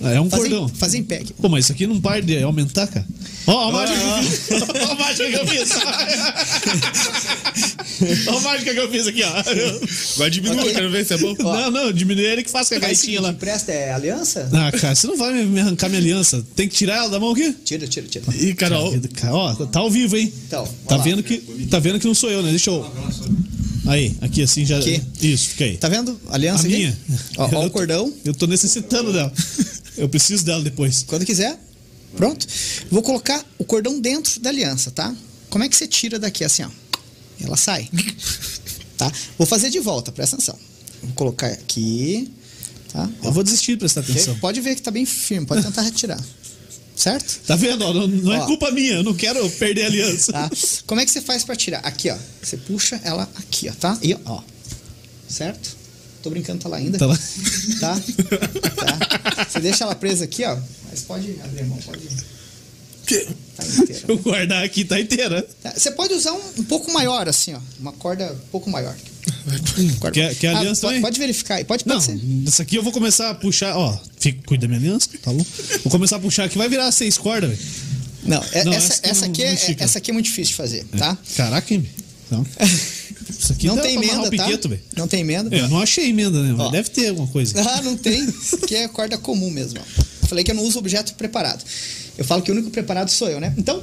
[0.00, 0.68] é um Fazer, cordão.
[0.68, 1.32] fazer em pé aqui.
[1.32, 3.06] Pô, mas isso aqui não para de aumentar, cara.
[3.46, 3.98] Ó, a mágica.
[4.00, 5.70] Ó, a mágica que eu fiz.
[8.28, 9.28] Olha a mágica que eu fiz aqui, ó.
[10.16, 11.34] Agora diminua, quero ver se é bom.
[11.38, 13.30] Não, não, diminui ele que faz com a seguinte, lá.
[13.30, 14.48] empresta é aliança?
[14.52, 16.44] Ah, cara, você não vai me- arrancar minha aliança.
[16.56, 17.52] Tem que tirar ela da mão aqui?
[17.64, 18.24] Tira, tira, tira.
[18.36, 18.92] Ih, Carol.
[19.14, 20.32] Cara, Ó, tá ao vivo, hein?
[20.46, 21.04] Então, Tá ó lá.
[21.04, 21.38] vendo que
[21.70, 22.50] tá vendo que não sou eu, né?
[22.50, 22.90] Deixa eu
[23.86, 25.02] Aí, aqui assim já Aqui.
[25.20, 25.76] Isso, fica aí.
[25.76, 26.18] Tá vendo?
[26.30, 26.76] Aliança A aqui?
[26.76, 26.98] minha.
[27.36, 28.12] Ó, ó o cordão.
[28.24, 29.32] Eu tô necessitando dela.
[29.96, 31.04] Eu preciso dela depois.
[31.06, 31.58] Quando quiser.
[32.16, 32.46] Pronto.
[32.90, 35.14] Vou colocar o cordão dentro da aliança, tá?
[35.50, 36.68] Como é que você tira daqui assim, ó?
[37.42, 37.88] Ela sai.
[38.94, 39.10] Tá?
[39.36, 40.56] Vou fazer de volta, presta atenção.
[41.02, 42.30] Vou colocar aqui.
[42.92, 43.10] Tá?
[43.24, 44.38] Eu vou desistir de prestar atenção.
[44.38, 46.22] Pode ver que tá bem firme, pode tentar retirar.
[46.94, 47.40] Certo?
[47.46, 47.82] Tá vendo?
[47.84, 47.92] ó?
[47.92, 50.30] Não, não é culpa minha, eu não quero perder a aliança.
[50.30, 50.50] Tá?
[50.86, 51.78] Como é que você faz pra tirar?
[51.80, 52.16] Aqui, ó.
[52.40, 53.98] Você puxa ela aqui, ó, tá?
[54.02, 54.40] E ó.
[55.28, 55.76] Certo?
[56.22, 56.98] Tô brincando, tá lá ainda.
[56.98, 57.18] Tá lá.
[57.80, 57.94] Tá?
[57.96, 59.46] Tá?
[59.50, 60.56] Você deixa ela presa aqui, ó.
[60.88, 62.06] Mas pode abrir a mão, pode.
[63.06, 63.64] Tá.
[64.08, 65.46] Eu guardar aqui tá inteira.
[65.62, 67.58] Tá, Você pode usar um, um pouco maior, assim, ó.
[67.80, 68.94] Uma corda um pouco maior.
[70.00, 71.00] Corda- Quer- quer aliança pode, também?
[71.02, 71.64] pode verificar aí.
[71.64, 72.20] Pode, Não, pode ser.
[72.46, 73.96] essa aqui eu vou começar a puxar, ó.
[74.18, 75.44] Fica, cuida da minha aliança, tá bom?
[75.84, 77.62] Vou começar a puxar aqui, vai virar seis cordas, velho.
[78.24, 80.54] Não, é- Não, essa, essa não- aqui não é, essa aqui é muito difícil de
[80.56, 81.16] fazer, tá?
[81.36, 81.86] Caraca, hein?
[82.30, 82.46] Não.
[83.28, 84.30] Isso aqui Não tem emenda, tá?
[84.30, 84.80] piqueto, velho.
[84.96, 85.54] Não tem emenda.
[85.54, 86.54] É, Eu não achei emenda, né?
[86.58, 86.68] Ó.
[86.70, 87.52] deve ter alguma coisa.
[87.62, 88.24] Ah, não tem.
[88.24, 89.80] Isso aqui é corda comum mesmo.
[89.80, 90.02] ó.
[90.32, 91.62] Falei que eu não uso objeto preparado.
[92.16, 93.54] Eu falo que o único preparado sou eu, né?
[93.58, 93.82] Então,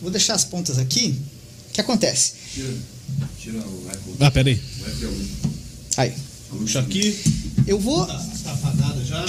[0.00, 1.20] vou deixar as pontas aqui.
[1.68, 2.34] O que acontece?
[2.54, 2.72] Tira,
[3.40, 4.16] tira o eco.
[4.20, 4.54] Ah, pera aí.
[4.54, 5.04] O eco
[5.96, 6.02] é.
[6.02, 6.12] Aí,
[6.48, 7.18] Puxa aqui.
[7.66, 8.24] eu vou, Tá
[9.04, 9.24] já.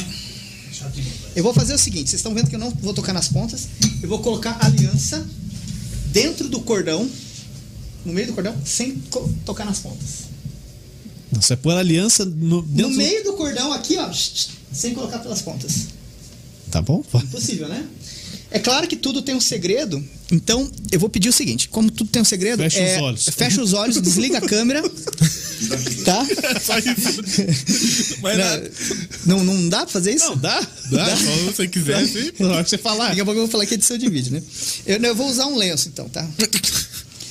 [0.65, 1.03] Deixa aqui.
[1.35, 2.11] eu vou fazer o seguinte.
[2.11, 3.67] Vocês estão vendo que eu não vou tocar nas pontas.
[4.03, 5.27] Eu vou colocar a aliança
[6.11, 7.09] dentro do cordão,
[8.05, 8.97] no meio do cordão, sem
[9.45, 10.25] tocar nas pontas.
[11.31, 14.11] Não, Você pôr a aliança no, No do- meio do cordão aqui, ó,
[14.71, 15.95] sem colocar pelas pontas.
[16.75, 17.01] Tá bom?
[17.23, 17.85] Impossível, né?
[18.51, 22.09] É claro que tudo tem um segredo, então eu vou pedir o seguinte: como tudo
[22.09, 23.29] tem um segredo, Fecha é, os olhos.
[23.29, 24.81] fecha os olhos, desliga a câmera,
[26.03, 26.27] tá?
[26.59, 28.17] Só isso.
[28.21, 28.71] Mas nada.
[29.25, 30.25] Não, não dá pra fazer isso?
[30.25, 30.59] Não, dá?
[30.91, 32.31] Dá, só se você quiser, sim.
[32.39, 33.07] Na hora que você falar.
[33.07, 34.43] Daqui a pouco eu vou falar que é edição de vídeo, né?
[34.85, 36.27] Eu, eu vou usar um lenço, então, tá?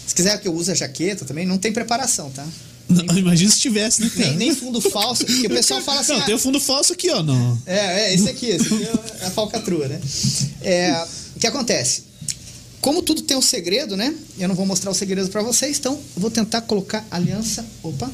[0.06, 2.46] Se quiser que eu use a jaqueta também, não tem preparação, tá?
[2.88, 4.10] Não, imagina se tivesse, né?
[4.10, 4.28] cara?
[4.28, 6.12] Nem, nem fundo falso, porque o pessoal fala assim.
[6.12, 7.22] Não, ah, tem o fundo falso aqui, ó.
[7.22, 7.60] Não.
[7.66, 10.00] É, é, esse aqui, esse aqui é a falcatrua, né?
[10.60, 11.06] É,
[11.36, 12.04] o que acontece?
[12.80, 14.14] Como tudo tem um segredo, né?
[14.38, 17.64] Eu não vou mostrar o segredo pra vocês, então eu vou tentar colocar a aliança,
[17.82, 18.10] opa,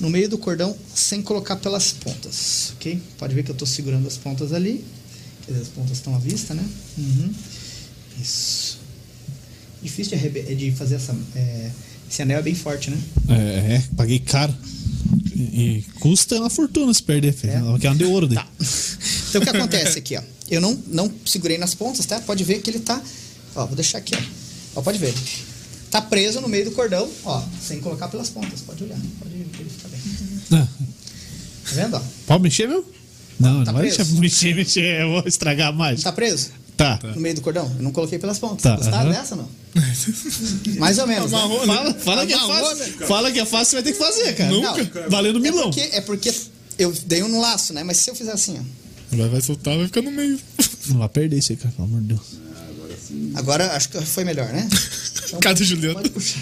[0.00, 3.00] no meio do cordão sem colocar pelas pontas, ok?
[3.18, 4.82] Pode ver que eu tô segurando as pontas ali.
[5.44, 6.64] Quer dizer, as pontas estão à vista, né?
[6.96, 7.34] Uhum.
[8.20, 8.78] Isso.
[9.82, 11.14] Difícil de, de fazer essa.
[11.36, 11.70] é,
[12.10, 12.98] esse anel é bem forte, né?
[13.28, 14.54] É, é, paguei caro.
[15.36, 17.52] E, custa uma fortuna se perder, filho.
[17.52, 17.78] É.
[17.78, 18.28] Que é uma de ouro.
[18.28, 18.46] Tá.
[19.28, 20.22] Então o que acontece aqui, ó?
[20.50, 22.20] Eu não, não segurei nas pontas, tá?
[22.20, 23.00] Pode ver que ele tá.
[23.54, 24.20] Ó, vou deixar aqui, ó.
[24.76, 24.82] ó.
[24.82, 25.14] Pode ver.
[25.90, 28.60] Tá preso no meio do cordão, ó, sem colocar pelas pontas.
[28.60, 30.00] Pode olhar, pode verificar bem.
[30.52, 30.66] Ah,
[31.64, 32.02] Tá vendo, ó?
[32.26, 32.84] pode mexer, meu?
[33.38, 33.98] Não, Tá não vai preso.
[33.98, 35.00] deixar mexer, mexer.
[35.02, 36.02] Eu vou estragar mágica.
[36.10, 36.50] Tá preso?
[36.80, 36.98] Tá.
[37.14, 37.70] No meio do cordão?
[37.76, 38.62] Eu não coloquei pelas pontas.
[38.62, 39.20] Tá, Gostaram aham.
[39.20, 39.46] dessa não?
[40.80, 41.30] Mais ou menos.
[41.30, 41.36] né?
[41.38, 41.74] Amarrou, né?
[41.74, 42.76] Fala, fala que é fácil.
[42.76, 43.06] né?
[43.06, 44.50] Fala que é fácil, você vai ter que fazer, cara.
[44.50, 45.08] Nunca.
[45.10, 45.64] Valendo É milão.
[45.70, 46.32] porque, é porque
[46.78, 47.84] eu dei um laço, né?
[47.84, 49.16] Mas se eu fizer assim, ó.
[49.16, 50.38] Vai, vai soltar, vai ficar no meio.
[50.88, 52.20] Não vai perder isso aí, cara, pelo amor de Deus.
[53.34, 54.66] Agora acho que foi melhor, né?
[55.26, 55.96] Então, Cadê Juliano?
[55.96, 56.38] pode puxar.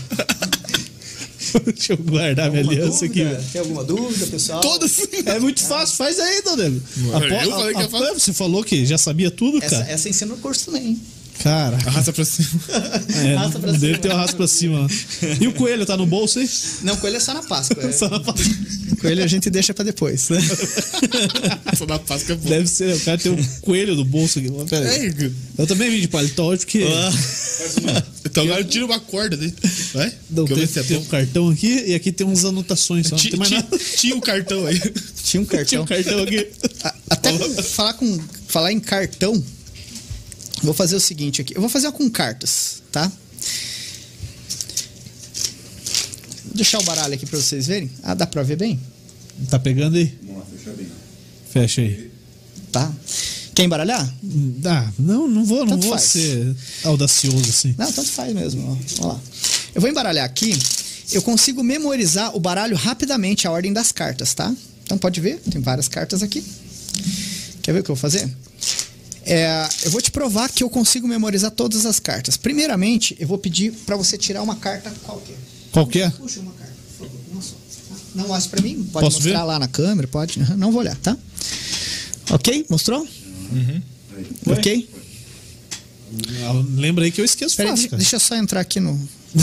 [1.65, 3.37] Deixa eu guardar minha aliança aqui, dúvida?
[3.37, 3.49] velho.
[3.53, 4.61] Tem alguma dúvida, pessoal?
[4.61, 4.99] Todas.
[5.27, 6.83] É muito fácil, faz aí, Dodelo.
[6.97, 8.19] Eu falei que é fácil.
[8.21, 9.91] Você falou que já sabia tudo, Essa, cara.
[9.91, 11.01] essa ensina no curso também, hein?
[11.43, 11.77] Cara.
[11.87, 12.49] Arrasta pra cima.
[13.25, 13.99] É, Arrasta pra deve cima.
[13.99, 14.81] ter um arrasto pra cima.
[14.81, 14.87] lá.
[15.41, 16.49] E o coelho tá no bolso aí?
[16.83, 17.83] Não, coelho é só na Páscoa.
[17.85, 17.93] é.
[17.93, 18.35] Só na pa-
[19.01, 20.39] Coelho a gente deixa pra depois, né?
[21.77, 22.49] Só na Páscoa é bom.
[22.49, 24.51] Deve ser, o cara tem um coelho do bolso aqui.
[24.69, 25.07] Pera aí.
[25.09, 26.85] É, Eu também vim de paletó hoje porque.
[28.25, 29.53] então agora tira uma corda daí.
[29.95, 30.13] Vai?
[30.31, 33.17] Não, eu tem, é tem um cartão aqui e aqui tem uns anotações só.
[33.17, 33.79] Ti- tem mais ti- nada.
[33.97, 34.79] Tinha o cartão aí.
[35.23, 35.83] Tinha um Tinha cartão.
[35.83, 36.47] um cartão aqui.
[36.85, 39.43] A- Até falar, com, falar em cartão,
[40.63, 41.55] vou fazer o seguinte aqui.
[41.57, 43.11] Eu vou fazer com cartas, tá?
[46.47, 47.91] Vou deixar o baralho aqui pra vocês verem.
[48.03, 48.81] Ah, dá pra ver bem?
[49.51, 50.19] Tá pegando aí?
[50.23, 50.87] Vamos lá, fecha bem.
[51.53, 52.11] Fecha aí.
[52.73, 52.93] Tá.
[53.55, 54.15] Quer embaralhar?
[54.67, 56.03] Ah, não, não vou, não Tanto vou faz.
[56.11, 56.55] ser
[56.85, 57.75] audacioso assim.
[57.77, 58.63] Não, tanto faz mesmo.
[58.63, 58.75] ó.
[58.75, 59.21] Vamos lá.
[59.75, 60.57] Eu vou embaralhar aqui.
[61.11, 64.55] Eu consigo memorizar o baralho rapidamente, a ordem das cartas, tá?
[64.85, 66.43] Então pode ver, tem várias cartas aqui.
[67.63, 68.29] Quer ver o que eu vou fazer?
[69.31, 72.37] É, eu vou te provar que eu consigo memorizar todas as cartas.
[72.39, 75.37] Primeiramente, eu vou pedir para você tirar uma carta qualquer.
[75.71, 76.11] Qualquer?
[76.13, 77.53] Puxa uma carta, por favor, uma só.
[77.91, 77.97] tá?
[78.15, 79.45] Não mostre para mim, pode Posso mostrar ver?
[79.47, 80.41] lá na câmera, pode.
[80.57, 81.15] Não vou olhar, tá?
[82.31, 82.65] Ok?
[82.71, 83.07] Mostrou?
[84.47, 84.89] Ok?
[86.47, 88.03] Ah, Lembra aí que eu esqueço Peraí, fácil, deixa, cara.
[88.03, 88.93] deixa eu só entrar aqui no.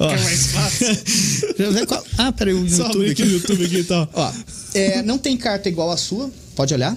[0.00, 0.08] Ó.
[0.08, 0.86] mais fácil.
[1.86, 3.30] Qual- Ah, peraí, o Só YouTube abrir aqui aqui.
[3.30, 4.08] o YouTube aqui e tal.
[4.14, 4.32] Ó,
[4.74, 6.30] é, não tem carta igual a sua.
[6.56, 6.96] Pode olhar.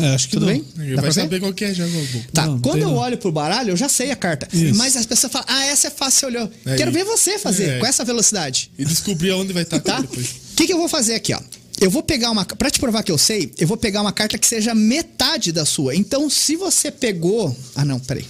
[0.00, 0.52] É, acho que Tudo não.
[0.52, 0.64] bem?
[0.76, 1.84] Dá vai pra saber qual que é já.
[2.32, 2.96] Tá, Não, quando tem eu não.
[2.98, 4.46] olho pro baralho, eu já sei a carta.
[4.52, 4.76] Isso.
[4.76, 6.50] Mas as pessoas falam, ah, essa é fácil, você olhou.
[6.66, 6.76] Aí.
[6.76, 7.78] Quero ver você fazer É.
[7.80, 8.70] com essa velocidade.
[8.78, 10.00] E descobrir aonde vai estar Tá?
[10.00, 10.26] depois.
[10.52, 11.40] O que, que eu vou fazer aqui, ó?
[11.80, 12.44] Eu vou pegar uma.
[12.44, 15.64] Pra te provar que eu sei, eu vou pegar uma carta que seja metade da
[15.64, 15.94] sua.
[15.96, 17.56] Então, se você pegou.
[17.74, 18.24] Ah, não, peraí.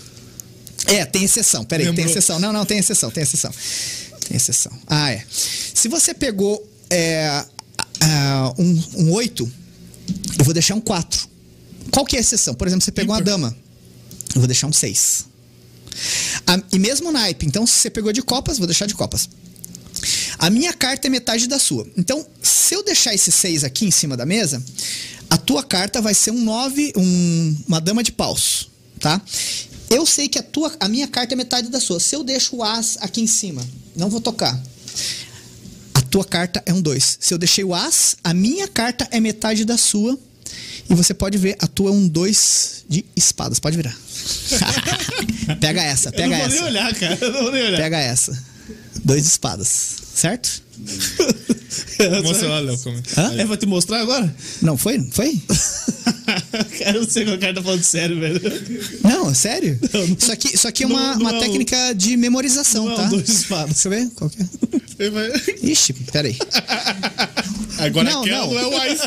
[0.87, 1.65] É, tem exceção.
[1.65, 2.11] Peraí, tem Lembrou.
[2.11, 2.39] exceção.
[2.39, 3.51] Não, não, tem exceção, tem exceção.
[4.27, 4.73] Tem exceção.
[4.87, 5.23] Ah, é.
[5.31, 7.45] Se você pegou é,
[8.01, 9.51] ah, um, um 8,
[10.39, 11.29] eu vou deixar um 4.
[11.91, 12.55] Qual que é a exceção?
[12.55, 13.57] Por exemplo, você pegou uma dama.
[14.35, 15.27] Eu vou deixar um 6.
[16.47, 19.29] Ah, e mesmo naipe, então se você pegou de copas, vou deixar de copas.
[20.39, 21.87] A minha carta é metade da sua.
[21.97, 24.63] Então, se eu deixar esse 6 aqui em cima da mesa,
[25.29, 29.21] a tua carta vai ser um 9, um, uma dama de paus, tá?
[29.91, 31.99] Eu sei que a, tua, a minha carta é metade da sua.
[31.99, 34.59] Se eu deixo o as aqui em cima, não vou tocar.
[36.09, 37.19] A tua carta é um 2.
[37.21, 40.19] Se eu deixei o as, a minha carta é metade da sua.
[40.89, 43.59] E você pode ver, a tua é um 2 de espadas.
[43.61, 43.95] Pode virar.
[45.61, 46.65] pega essa, Eu pega não vou nem essa.
[46.65, 47.19] olhar, cara.
[47.21, 47.77] Eu não vou nem olhar.
[47.77, 48.43] Pega essa.
[49.05, 49.69] Dois de espadas.
[50.15, 50.63] Certo?
[52.23, 52.79] Mostra lá, Léo.
[52.79, 52.97] Como...
[53.17, 53.35] Hã?
[53.37, 54.35] É, vai te mostrar agora?
[54.63, 55.01] Não foi?
[55.11, 55.41] Foi?
[56.79, 58.41] cara, eu não sei qual cara tá falando sério, velho.
[59.03, 59.79] Não, sério?
[59.93, 62.17] Não, não- Isso aqui, isso aqui é não- uma, não uma é um- técnica de
[62.17, 63.05] memorização, não é um tá?
[63.09, 63.69] dois de espadas.
[63.75, 64.11] Deixa eu ver.
[64.15, 65.71] Qual que é?
[65.71, 66.37] Ixi, peraí.
[67.79, 68.53] Agora Não, aquela não.
[68.55, 69.03] não é o Ice.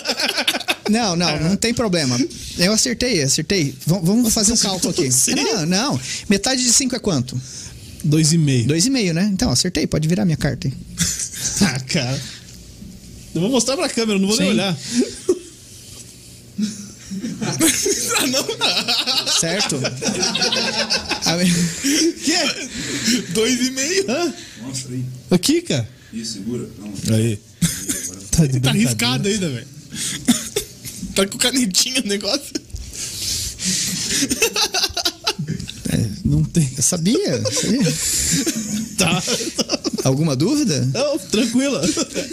[0.89, 2.17] Não, não, não tem problema.
[2.57, 3.75] Eu acertei, acertei.
[3.85, 5.09] V- vamos fazer um cálculo aqui.
[5.35, 5.99] Não, não.
[6.29, 7.39] Metade de 5 é quanto?
[8.03, 8.67] Dois e meio.
[8.67, 9.29] Dois e meio, né?
[9.31, 9.85] Então, acertei.
[9.87, 10.73] Pode virar minha carta aí.
[11.63, 12.21] Ah, cara.
[13.35, 14.53] Eu vou mostrar pra câmera, não vou nem Sim.
[14.53, 14.75] olhar.
[18.17, 18.45] ah, não.
[19.39, 19.79] Certo?
[22.23, 23.31] Que?
[23.33, 24.05] Dois e meio.
[24.09, 24.33] Hã?
[24.61, 25.05] Mostra aí.
[25.29, 25.87] Aqui, cara.
[26.13, 26.67] Isso, segura.
[26.79, 27.39] Não, Aí.
[28.31, 28.69] Tá, de Tá brincadeira.
[28.69, 29.67] arriscado ainda, velho.
[31.15, 32.53] tá com canetinha o negócio.
[36.31, 36.69] Não tem.
[36.77, 37.41] Eu sabia.
[37.43, 37.81] sabia.
[39.01, 39.23] Tá.
[40.03, 40.87] Alguma dúvida?
[40.93, 41.81] Não, tranquila.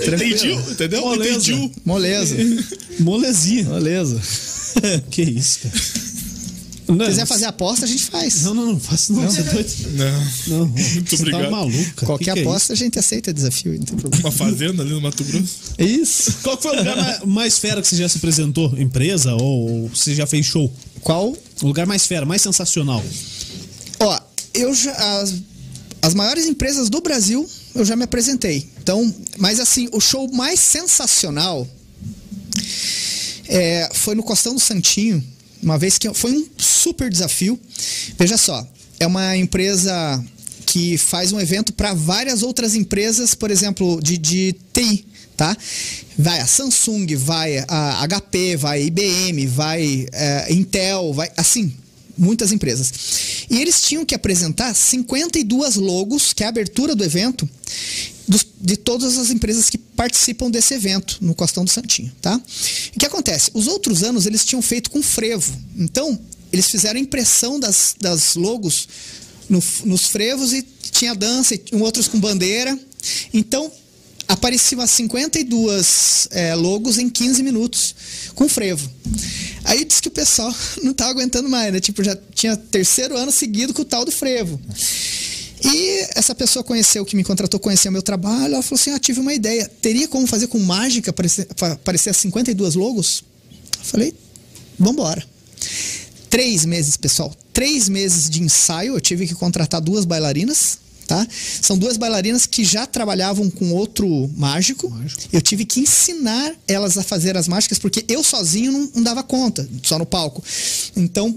[0.06, 0.60] Entendiu?
[0.70, 1.00] Entendeu?
[1.00, 1.30] Moleza.
[1.30, 1.72] Entendiu.
[1.82, 2.36] Moleza.
[3.00, 3.64] Molezinha.
[3.64, 4.20] Moleza.
[5.10, 5.74] que isso, cara.
[6.88, 8.42] Não, Se quiser fazer aposta, a gente faz.
[8.44, 9.22] Não, não, não faço não.
[9.22, 9.72] Você é doido?
[9.94, 10.26] Não.
[10.58, 11.44] Não, Muito você obrigado.
[11.44, 12.06] tá maluco, cara.
[12.06, 14.24] Qualquer Que que é aposta, a gente aceita desafio, não tem problema.
[14.26, 15.56] Uma fazenda ali no Mato Grosso.
[15.78, 16.00] Isso.
[16.02, 16.36] isso?
[16.42, 18.74] Qual que foi o lugar ma- mais fera que você já se apresentou?
[18.78, 20.70] Empresa ou, ou você já fez show?
[21.00, 21.34] Qual?
[21.62, 23.02] O lugar mais fera, mais sensacional.
[24.00, 24.20] Ó,
[24.54, 24.92] eu já.
[24.92, 25.34] As,
[26.00, 28.68] as maiores empresas do Brasil eu já me apresentei.
[28.82, 31.66] Então, mas assim, o show mais sensacional
[33.48, 35.22] é, foi no Costão do Santinho.
[35.62, 37.58] Uma vez que foi um super desafio.
[38.18, 38.66] Veja só,
[38.98, 40.24] é uma empresa
[40.66, 45.56] que faz um evento para várias outras empresas, por exemplo, de, de TI, tá?
[46.16, 51.74] Vai a Samsung, vai a HP, vai a IBM, vai é, Intel, vai assim,
[52.18, 52.92] muitas empresas.
[53.48, 57.48] E eles tinham que apresentar 52 logos, que é a abertura do evento,
[58.26, 62.36] dos- de todas as empresas que participam desse evento no Costão do Santinho, tá?
[62.94, 63.50] O que acontece?
[63.54, 65.56] Os outros anos eles tinham feito com frevo.
[65.76, 66.18] Então,
[66.52, 68.88] eles fizeram impressão das, das logos
[69.48, 72.78] no- nos frevos e tinha dança, e outros com bandeira.
[73.32, 73.70] Então,
[74.28, 77.94] apareciam as 52 é, logos em 15 minutos
[78.34, 78.88] com frevo.
[79.64, 80.54] Aí disse que o pessoal
[80.84, 81.80] não estava aguentando mais, né?
[81.80, 84.60] Tipo, já tinha terceiro ano seguido com o tal do frevo.
[85.64, 89.18] E essa pessoa conheceu, que me contratou, conheceu meu trabalho, ela falou assim, ah, tive
[89.18, 93.24] uma ideia, teria como fazer com mágica aparecer, pa- aparecer as 52 logos?
[93.78, 94.14] Eu falei,
[94.78, 95.26] vambora.
[96.30, 97.34] Três meses, pessoal.
[97.52, 98.94] Três meses de ensaio.
[98.94, 100.78] Eu tive que contratar duas bailarinas,
[101.08, 101.26] tá?
[101.62, 104.94] São duas bailarinas que já trabalhavam com outro mágico.
[105.32, 109.22] Eu tive que ensinar elas a fazer as mágicas, porque eu sozinho não, não dava
[109.22, 110.44] conta, só no palco.
[110.94, 111.34] Então,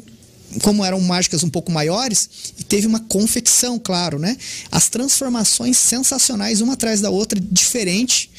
[0.61, 4.35] como eram mágicas um pouco maiores, e teve uma confecção, claro, né?
[4.69, 8.29] As transformações sensacionais, uma atrás da outra, diferente.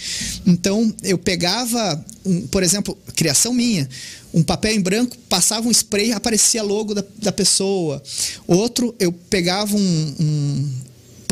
[0.46, 3.88] Então, eu pegava, um, por exemplo, criação minha,
[4.34, 8.02] um papel em branco, passava um spray, aparecia logo da, da pessoa.
[8.46, 10.81] Outro, eu pegava um, um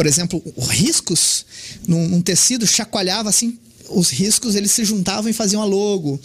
[0.01, 1.45] por exemplo, os riscos
[1.87, 3.59] num, num tecido, chacoalhava assim,
[3.91, 6.19] os riscos eles se juntavam e faziam a logo.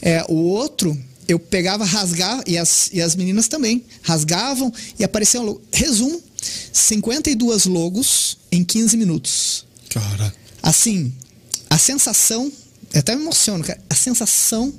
[0.00, 0.96] É, o outro,
[1.26, 5.60] eu pegava, rasgava, e as, e as meninas também, rasgavam e apareciam logo.
[5.72, 6.22] Resumo:
[6.72, 9.66] 52 logos em 15 minutos.
[9.88, 10.32] Cara.
[10.62, 11.12] Assim,
[11.68, 12.52] a sensação,
[12.94, 13.80] eu até me emociono, cara.
[13.90, 14.72] A sensação,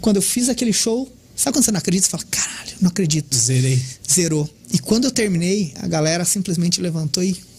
[0.00, 1.06] quando eu fiz aquele show,
[1.36, 2.06] sabe quando você não acredita?
[2.06, 3.36] Você fala, caralho, não acredito.
[3.36, 3.78] Zerei.
[4.10, 4.48] Zerou.
[4.72, 7.52] E quando eu terminei, a galera simplesmente levantou e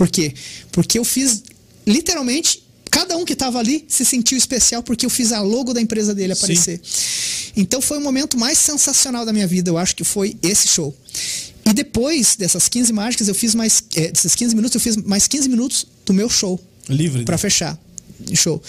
[0.00, 0.32] Por quê?
[0.72, 1.42] Porque eu fiz
[1.86, 5.80] literalmente cada um que estava ali se sentiu especial porque eu fiz a logo da
[5.82, 6.80] empresa dele aparecer.
[7.54, 10.96] Então foi o momento mais sensacional da minha vida, eu acho que foi esse show.
[11.66, 13.84] E depois dessas 15 mágicas, eu fiz mais.
[13.94, 16.58] É, desses 15 minutos, eu fiz mais 15 minutos do meu show.
[16.88, 17.22] Livre.
[17.26, 17.78] Pra fechar.
[18.34, 18.62] Show.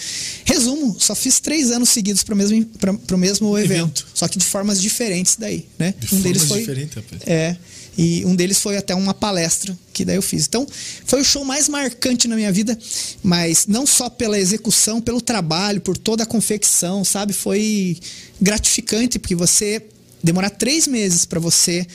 [0.44, 4.06] Resumo, só fiz três anos seguidos para o mesmo, pra, pro mesmo evento, Evento.
[4.12, 5.94] Só que de formas diferentes daí, né?
[5.98, 7.22] De formas diferentes, rapaz.
[7.24, 7.56] É.
[7.96, 10.46] E um deles foi até uma palestra que daí eu fiz.
[10.46, 10.66] Então,
[11.04, 12.78] foi o show mais marcante na minha vida,
[13.22, 17.32] mas não só pela execução, pelo trabalho, por toda a confecção, sabe?
[17.32, 17.98] Foi
[18.40, 19.82] gratificante, porque você
[20.22, 21.86] demorar três meses para você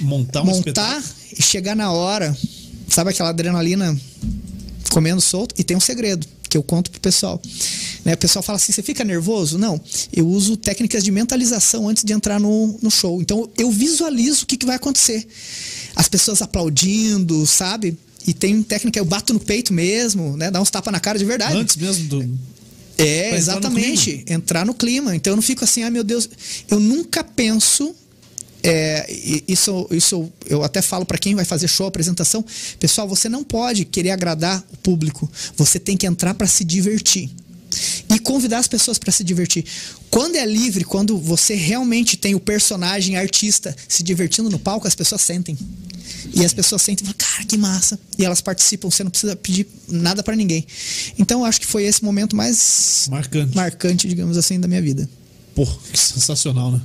[0.00, 1.14] Montar um montar espetáculo.
[1.38, 2.36] e chegar na hora,
[2.88, 3.98] sabe aquela adrenalina
[4.90, 5.54] comendo solto?
[5.58, 7.40] E tem um segredo que eu conto pro pessoal.
[8.04, 8.12] Né?
[8.12, 9.56] O pessoal fala assim: você fica nervoso?
[9.56, 9.80] Não.
[10.12, 13.22] Eu uso técnicas de mentalização antes de entrar no, no show.
[13.22, 15.26] Então eu visualizo o que, que vai acontecer.
[15.96, 17.96] As pessoas aplaudindo, sabe?
[18.26, 20.50] E tem técnica, eu bato no peito mesmo, né?
[20.50, 21.56] Dá uns tapas na cara de verdade.
[21.56, 22.22] Antes mesmo do.
[22.98, 24.24] É, Pra entrar no exatamente.
[24.28, 25.16] Entrar no clima.
[25.16, 26.28] Então eu não fico assim, ai meu Deus.
[26.70, 27.94] Eu nunca penso.
[28.62, 29.06] É,
[29.48, 32.44] isso, isso eu até falo para quem vai fazer show, apresentação.
[32.78, 35.30] Pessoal, você não pode querer agradar o público.
[35.56, 37.30] Você tem que entrar para se divertir.
[38.08, 39.64] E convidar as pessoas para se divertir.
[40.10, 44.94] Quando é livre, quando você realmente tem o personagem artista se divertindo no palco, as
[44.94, 45.56] pessoas sentem.
[46.34, 47.98] E as pessoas sentem, falam, cara, que massa.
[48.18, 50.66] E elas participam, você não precisa pedir nada para ninguém.
[51.18, 53.56] Então eu acho que foi esse momento mais Marcante.
[53.56, 55.08] marcante, digamos assim, da minha vida.
[55.54, 56.80] Pô, que sensacional, né?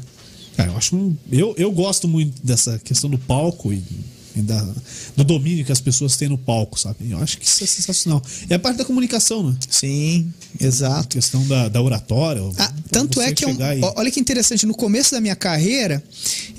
[0.57, 3.81] Cara, eu acho eu, eu gosto muito dessa questão do palco e,
[4.35, 4.61] da,
[5.15, 6.97] do domínio que as pessoas têm no palco, sabe?
[7.09, 8.21] Eu acho que isso é sensacional.
[8.49, 9.55] É a parte da comunicação, né?
[9.69, 11.07] Sim, A exato.
[11.07, 12.41] questão da, da oratória.
[12.57, 16.03] Ah, tanto é que eu, e- olha que interessante, no começo da minha carreira,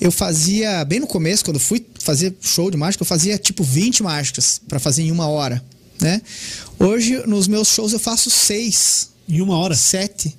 [0.01, 3.63] eu fazia, bem no começo, quando eu fui fazer show de mágica, eu fazia tipo
[3.63, 5.63] 20 mágicas para fazer em uma hora,
[6.01, 6.21] né?
[6.81, 9.77] Hoje, nos meus shows, eu faço seis, Em uma hora.
[9.77, 10.35] sete.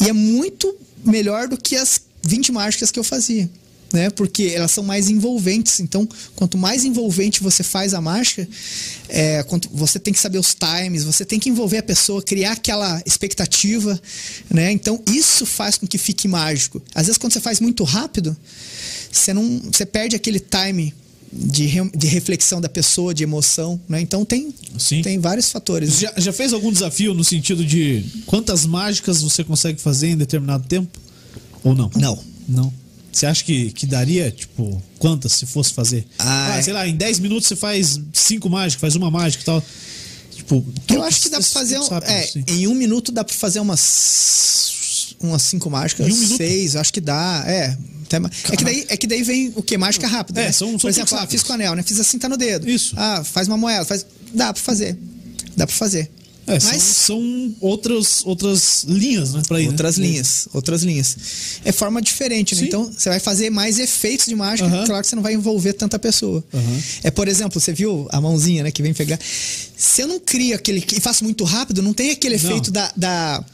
[0.00, 3.48] E é muito melhor do que as 20 mágicas que eu fazia.
[3.90, 4.10] Né?
[4.10, 5.80] Porque elas são mais envolventes.
[5.80, 6.06] Então,
[6.36, 8.46] quanto mais envolvente você faz a mágica,
[9.08, 12.52] é, quanto, você tem que saber os times, você tem que envolver a pessoa, criar
[12.52, 13.98] aquela expectativa.
[14.50, 14.70] Né?
[14.72, 16.82] Então, isso faz com que fique mágico.
[16.94, 18.36] Às vezes, quando você faz muito rápido,
[19.10, 20.92] você, não, você perde aquele time
[21.32, 23.80] de, re- de reflexão da pessoa, de emoção.
[23.88, 24.02] Né?
[24.02, 25.00] Então, tem, Sim.
[25.00, 25.98] tem vários fatores.
[25.98, 30.68] Já, já fez algum desafio no sentido de quantas mágicas você consegue fazer em determinado
[30.68, 30.98] tempo?
[31.68, 31.90] Ou não?
[31.96, 32.24] Não.
[32.48, 32.72] Não.
[33.12, 36.06] Você acha que, que daria, tipo, quantas se fosse fazer?
[36.18, 36.62] Ah, é.
[36.62, 39.62] sei lá, em 10 minutos você faz cinco mágicas, faz uma mágica e tal.
[40.34, 41.74] Tipo, Eu acho que dá pra fazer.
[41.74, 42.44] truques Um, rápidos, é, assim.
[42.48, 45.14] em um minuto dá pra fazer umas.
[45.20, 46.06] Umas cinco mágicas.
[46.06, 46.36] Em um minuto?
[46.36, 47.42] Seis, eu acho que dá.
[47.46, 47.76] É.
[48.04, 48.16] até
[48.52, 49.76] É que, daí, é que daí vem o que?
[49.76, 50.40] Mágica rápida.
[50.40, 50.52] É, né?
[50.52, 51.82] são- são Por exemplo, ah, fiz com o anel, né?
[51.82, 52.68] Fiz assim, tá no dedo.
[52.70, 52.94] Isso.
[52.96, 53.84] Ah, faz uma moeda.
[53.84, 54.06] Faz...
[54.32, 54.96] Dá pra fazer.
[55.56, 56.08] Dá pra fazer.
[56.48, 59.42] É, são, Mas são outras, outras linhas, né?
[59.46, 59.70] Pra ir, né?
[59.70, 61.16] outras linhas, outras linhas.
[61.64, 62.62] É forma diferente, né?
[62.64, 64.86] Então você vai fazer mais efeitos de mágica, Aham.
[64.86, 66.42] claro que você não vai envolver tanta pessoa.
[66.52, 66.82] Aham.
[67.02, 69.18] É, por exemplo, você viu a mãozinha, né, que vem pegar.
[69.76, 72.44] Se eu não crio aquele e faço muito rápido, não tem aquele Não.
[72.50, 73.44] efeito da, da,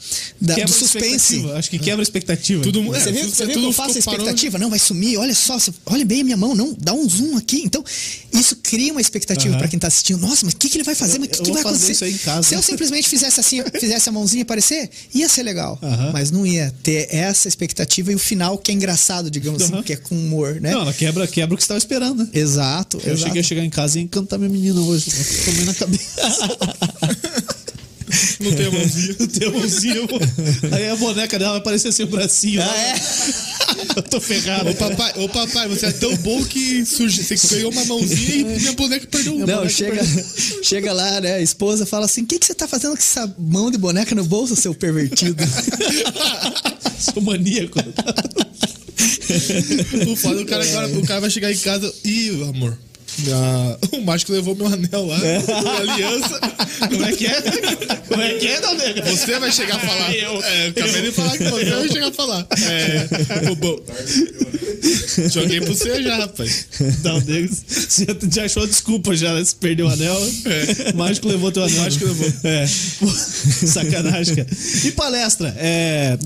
[0.41, 1.45] da- do suspense.
[1.55, 2.63] Acho que quebra a expectativa.
[2.63, 4.59] Tudo- Você É, viu, tudo- você viu que eu faço a expectativa?
[4.59, 7.37] Não, vai sumir, olha só, você- olha bem a minha mão, não, dá um zoom
[7.37, 7.61] aqui.
[7.65, 7.85] Então,
[8.33, 9.59] isso cria uma expectativa Aham.
[9.59, 10.19] pra quem tá assistindo.
[10.21, 11.19] Nossa, mas o que, que ele vai fazer?
[11.19, 11.93] Mas o que, que vai acontecer?
[11.93, 12.49] isso aí em casa.
[12.49, 15.79] Se eu simplesmente fizesse assim, fizesse a mãozinha aparecer, ia ser legal.
[16.13, 19.93] Mas não ia ter essa expectativa e o final que é engraçado, digamos assim, que
[19.93, 20.73] é com humor, né?
[20.73, 22.31] Não, ela quebra, quebra o que você estava esperando, né?
[22.33, 23.23] Exato, Eu exato.
[23.29, 25.07] cheguei a chegar em casa e encantar minha menina hoje.
[25.45, 26.49] Tomei na cabeça.
[28.41, 29.17] Não tem a mãozinha.
[29.21, 30.09] Não tem a mãozinha.
[30.09, 30.19] pô.
[30.73, 32.63] Aí a boneca dela vai parecer assim o bracinho.
[32.63, 32.77] Ah, lá.
[32.77, 32.95] é?
[33.97, 34.71] Eu tô ferrado.
[34.71, 38.45] Ô papai, ô papai, você é tão bom que surge, você ganhou uma mãozinha e
[38.61, 39.47] minha boneca perdeu uma.
[39.47, 40.25] Não, chega, perdeu.
[40.63, 41.35] chega lá, né?
[41.35, 44.15] A esposa fala assim: o que, que você tá fazendo com essa mão de boneca
[44.15, 45.43] no bolso, seu pervertido?
[46.99, 47.79] Sou maníaco.
[50.11, 51.93] O foda, o cara agora, o cara vai chegar em casa.
[52.05, 52.79] Ih, amor.
[53.19, 56.41] Minha- o mágico levou meu anel lá, minha aliança.
[56.89, 57.41] Como é que é?
[58.09, 59.03] Como é que é, Daldega?
[59.03, 60.15] Você vai chegar a falar.
[60.15, 60.43] Eu.
[60.43, 62.47] É, eu acabei de falar que você vai chegar a falar.
[62.63, 63.77] É, o bom.
[65.33, 66.67] Joguei pra você já, rapaz.
[67.03, 69.45] Daldega, você já, já achou a desculpa já, né?
[69.45, 70.17] Você perdeu o anel.
[70.93, 71.77] O mágico levou teu anel.
[71.77, 72.33] O mágico levou.
[72.45, 72.67] É.
[73.67, 74.49] Sacanagem, cara.
[74.85, 75.55] E palestra?
[75.59, 76.19] É,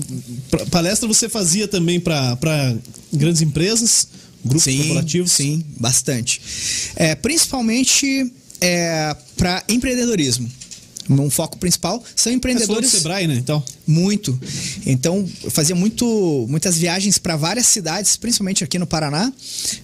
[0.71, 2.73] palestra você fazia também pra pra
[3.13, 4.07] grandes empresas,
[4.43, 5.31] grupos corporativos?
[5.31, 6.41] Sim, bastante.
[6.95, 8.31] É, principalmente
[8.61, 10.49] é, para empreendedorismo.
[11.09, 13.33] Um foco principal são É só do empreendedores Sebrae, né?
[13.33, 13.63] Então.
[13.87, 14.39] muito.
[14.85, 19.33] Então, eu fazia muito, muitas viagens para várias cidades, principalmente aqui no Paraná,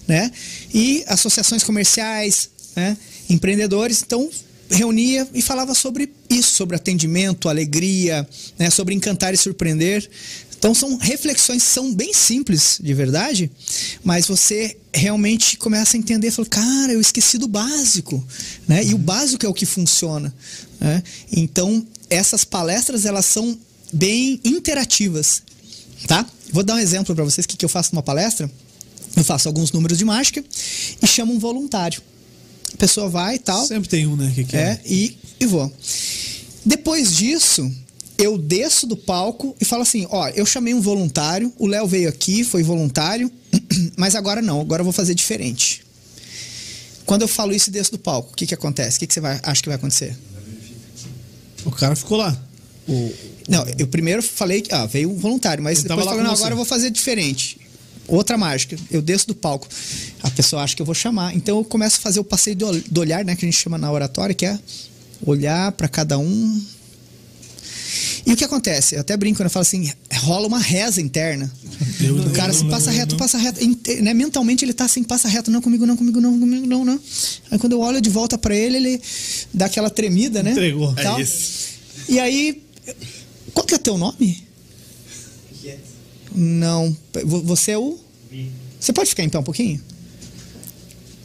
[0.06, 0.30] né?
[0.72, 2.96] E associações comerciais, né?
[3.28, 4.04] Empreendedores.
[4.06, 4.30] Então,
[4.70, 8.28] reunia e falava sobre isso, sobre atendimento, alegria,
[8.58, 10.08] né, sobre encantar e surpreender.
[10.66, 13.48] Então são reflexões que são bem simples, de verdade,
[14.02, 18.26] mas você realmente começa a entender, fala, cara, eu esqueci do básico,
[18.66, 18.82] né?
[18.84, 20.34] E o básico é o que funciona,
[20.80, 21.04] né?
[21.30, 23.56] Então essas palestras elas são
[23.92, 25.40] bem interativas,
[26.08, 26.26] tá?
[26.52, 28.50] Vou dar um exemplo para vocês que que eu faço numa palestra.
[29.14, 30.44] Eu faço alguns números de mágica
[31.00, 32.02] e chamo um voluntário.
[32.74, 33.64] A pessoa vai e tal.
[33.64, 34.32] Sempre tem um, né?
[34.34, 34.58] Que quer.
[34.58, 35.72] É, e, e vou.
[36.64, 37.72] Depois disso,
[38.18, 42.08] eu desço do palco e falo assim: ó, eu chamei um voluntário, o Léo veio
[42.08, 43.30] aqui, foi voluntário,
[43.96, 45.84] mas agora não, agora eu vou fazer diferente.
[47.04, 48.96] Quando eu falo isso e desço do palco, o que, que acontece?
[48.96, 50.16] O que, que você vai, acha que vai acontecer?
[51.64, 52.36] O cara ficou lá.
[52.88, 53.12] O,
[53.48, 56.52] Não, eu primeiro falei que ah, veio um voluntário, mas Ele depois falei, não, agora
[56.52, 57.58] eu vou fazer diferente.
[58.08, 59.68] Outra mágica, eu desço do palco.
[60.22, 61.34] A pessoa acha que eu vou chamar.
[61.34, 63.34] Então eu começo a fazer o passeio do, do olhar, né?
[63.34, 64.58] Que a gente chama na oratória, que é
[65.24, 66.62] olhar para cada um.
[68.26, 68.94] E o que acontece?
[68.96, 71.50] Eu até brinco quando eu falo assim, rola uma reza interna.
[72.26, 73.60] o cara assim, passa reto, passa reto.
[74.02, 74.12] Né?
[74.14, 77.00] Mentalmente ele tá assim, passa reto, não comigo, não, comigo, não, comigo, não, não.
[77.50, 79.00] Aí quando eu olho de volta para ele, ele
[79.54, 80.50] dá aquela tremida, né?
[80.52, 80.92] Entregou.
[80.96, 81.20] É Tal.
[81.20, 81.66] isso.
[82.08, 82.62] E aí,
[83.54, 84.44] qual que é teu nome?
[86.34, 86.96] Não.
[87.24, 87.98] Vo- Você é o.
[88.78, 89.80] Você pode ficar em pé um pouquinho?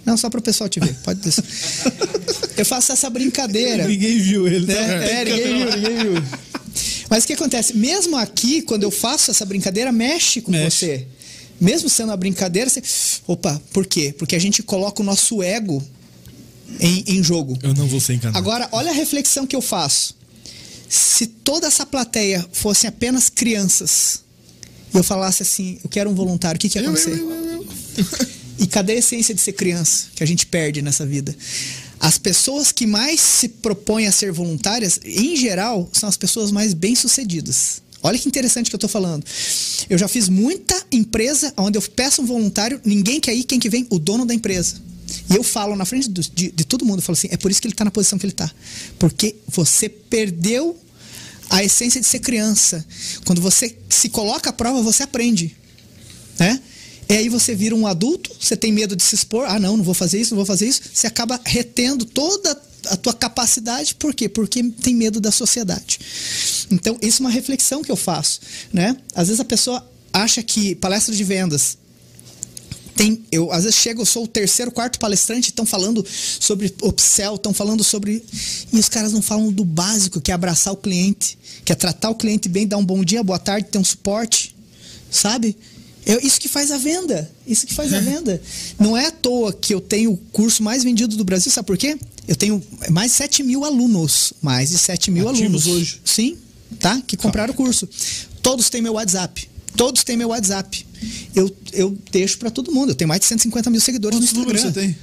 [0.05, 0.95] Não, só para o pessoal te ver.
[1.03, 1.43] Pode descer.
[2.57, 3.87] Eu faço essa brincadeira.
[3.87, 4.65] Ninguém viu ele.
[4.67, 4.73] tá?
[4.73, 6.23] É, é, ninguém viu, ninguém viu.
[7.11, 7.75] Mas o que acontece?
[7.75, 10.85] Mesmo aqui, quando eu faço essa brincadeira, mexe com Mexe.
[10.85, 11.07] você.
[11.59, 12.81] Mesmo sendo uma brincadeira, você.
[13.27, 14.15] Opa, por quê?
[14.17, 15.83] Porque a gente coloca o nosso ego
[16.79, 17.59] em, em jogo.
[17.61, 18.37] Eu não vou ser enganado.
[18.37, 20.15] Agora, olha a reflexão que eu faço.
[20.87, 24.23] Se toda essa plateia fossem apenas crianças
[24.93, 27.11] e eu falasse assim, eu quero um voluntário, o que, que ia acontecer?
[27.11, 27.67] eu, eu, eu.
[28.57, 31.35] E cadê a essência de ser criança que a gente perde nessa vida?
[32.01, 36.73] As pessoas que mais se propõem a ser voluntárias, em geral, são as pessoas mais
[36.73, 37.81] bem-sucedidas.
[38.01, 39.23] Olha que interessante que eu tô falando.
[39.87, 43.69] Eu já fiz muita empresa onde eu peço um voluntário, ninguém quer ir, quem que
[43.69, 43.85] vem?
[43.91, 44.81] O dono da empresa.
[45.29, 47.51] E eu falo na frente do- de, de todo mundo, eu falo assim, é por
[47.51, 48.49] isso que ele tá na posição que ele tá.
[48.97, 50.75] Porque você perdeu
[51.51, 52.83] a essência de ser criança.
[53.25, 55.55] Quando você se coloca à prova, você aprende
[56.39, 56.59] né?
[57.11, 59.83] E aí você vira um adulto, você tem medo de se expor, ah não, não
[59.83, 64.13] vou fazer isso, não vou fazer isso, você acaba retendo toda a tua capacidade, por
[64.13, 64.29] quê?
[64.29, 65.99] Porque tem medo da sociedade.
[66.71, 68.39] Então, isso é uma reflexão que eu faço,
[68.71, 68.95] né?
[69.13, 71.77] Às vezes a pessoa acha que palestra de vendas
[72.95, 76.05] tem, eu às vezes chego, eu sou o terceiro, quarto palestrante, estão falando
[76.39, 78.23] sobre upsell, estão falando sobre
[78.71, 82.09] e os caras não falam do básico, que é abraçar o cliente, que é tratar
[82.09, 84.55] o cliente bem, dar um bom dia, boa tarde, ter um suporte,
[85.09, 85.57] sabe?
[86.05, 87.29] É isso que faz a venda.
[87.47, 88.41] Isso que faz a venda.
[88.79, 91.77] Não é à toa que eu tenho o curso mais vendido do Brasil, sabe por
[91.77, 91.97] quê?
[92.27, 94.33] Eu tenho mais de 7 mil alunos.
[94.41, 95.67] Mais de 7 mil Ativos alunos.
[95.67, 96.01] hoje.
[96.05, 96.37] Sim,
[96.79, 97.01] tá?
[97.05, 97.87] Que compraram o curso.
[98.41, 99.47] Todos têm meu WhatsApp.
[99.75, 100.85] Todos têm meu WhatsApp.
[101.35, 102.89] Eu, eu deixo pra todo mundo.
[102.89, 104.61] Eu tenho mais de 150 mil seguidores Quantos no Instagram.
[104.61, 104.95] você tem?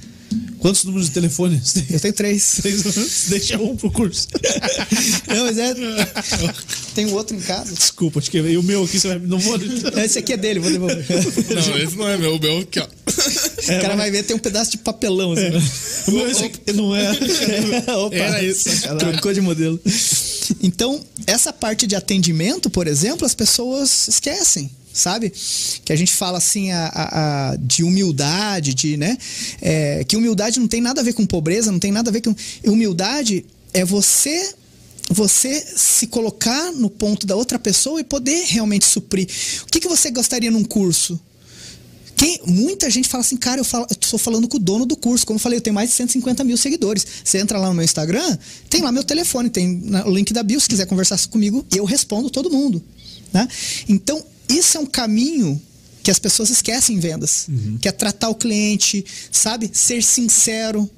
[0.59, 1.95] Quantos números de telefone você tem?
[1.95, 2.59] Eu tenho três.
[2.61, 3.25] Três?
[3.29, 4.27] Deixa um pro curso.
[5.27, 5.73] Não, mas é.
[6.93, 7.73] Tem um outro em casa.
[7.73, 9.19] Desculpa, acho que e o meu aqui você vai.
[9.19, 9.57] Não vou.
[10.03, 11.05] Esse aqui é dele, vou devolver.
[11.07, 12.35] Não, esse não é meu.
[12.35, 12.83] O meu aqui, ó.
[12.85, 15.49] o cara vai ver, tem um pedaço de papelão assim.
[16.07, 17.11] O meu esse aqui não é.
[17.97, 18.69] Opa, Era isso.
[18.97, 19.79] Trocou de modelo.
[20.61, 24.69] Então, essa parte de atendimento, por exemplo, as pessoas esquecem.
[24.99, 25.31] Sabe?
[25.85, 29.17] Que a gente fala assim a, a- a- de humildade, de, né?
[29.61, 32.21] É, que humildade não tem nada a ver com pobreza, não tem nada a ver
[32.21, 32.35] com.
[32.65, 34.53] Humildade é você
[35.11, 39.27] você se colocar no ponto da outra pessoa e poder realmente suprir.
[39.63, 41.19] O que, que você gostaria num curso?
[42.15, 44.95] Quem, muita gente fala assim, cara, eu, falo, eu tô falando com o dono do
[44.95, 45.25] curso.
[45.25, 47.07] Como eu falei, eu tenho mais de 150 mil seguidores.
[47.23, 48.37] Você entra lá no meu Instagram,
[48.69, 52.29] tem lá meu telefone, tem o link da bio, se quiser conversar comigo, eu respondo
[52.29, 52.83] todo mundo.
[53.33, 53.47] Né?
[53.87, 55.61] Então, isso é um caminho
[56.03, 57.47] que as pessoas esquecem em vendas.
[57.79, 59.69] Que é tratar o cliente, sabe?
[59.73, 60.89] Ser sincero.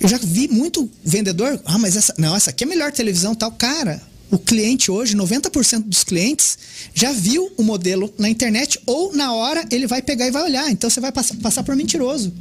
[0.00, 3.34] Eu já vi muito vendedor, ah, mas essa, não, essa aqui é a melhor televisão,
[3.34, 3.50] tal.
[3.52, 6.58] Cara, o cliente hoje, 90% dos clientes
[6.92, 10.70] já viu o modelo na internet ou na hora ele vai pegar e vai olhar.
[10.70, 12.32] Então você vai passar, passar por mentiroso.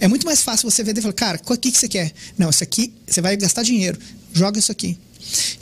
[0.00, 0.08] É.
[0.08, 2.12] muito mais fácil você vender e falar, cara, qual que, que você quer?
[2.36, 3.98] Não, isso aqui você vai gastar dinheiro.
[4.32, 4.98] Joga isso aqui.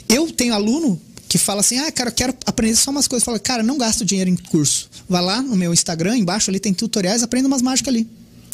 [0.09, 0.99] Eu tenho aluno
[1.37, 3.23] que fala assim, ah, cara, eu quero aprender só umas coisas.
[3.23, 4.89] Fala, cara, não gasto dinheiro em curso.
[5.07, 8.07] Vai lá no meu Instagram, embaixo ali tem tutoriais, aprenda umas mágicas ali.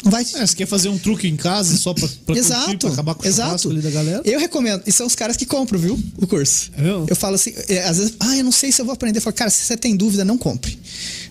[0.04, 0.24] Não vai.
[0.24, 2.78] É, você quer fazer um truque em casa só pra, pra curtir, Exato.
[2.80, 3.70] pra acabar com o exato.
[3.70, 4.22] ali da galera?
[4.26, 4.82] Eu recomendo.
[4.88, 6.00] E são os caras que compram, viu?
[6.18, 6.72] O curso.
[6.76, 7.06] É mesmo?
[7.08, 9.20] Eu falo assim, é, às vezes, ah, eu não sei se eu vou aprender.
[9.20, 10.78] Eu falo, cara, se você tem dúvida, não compre.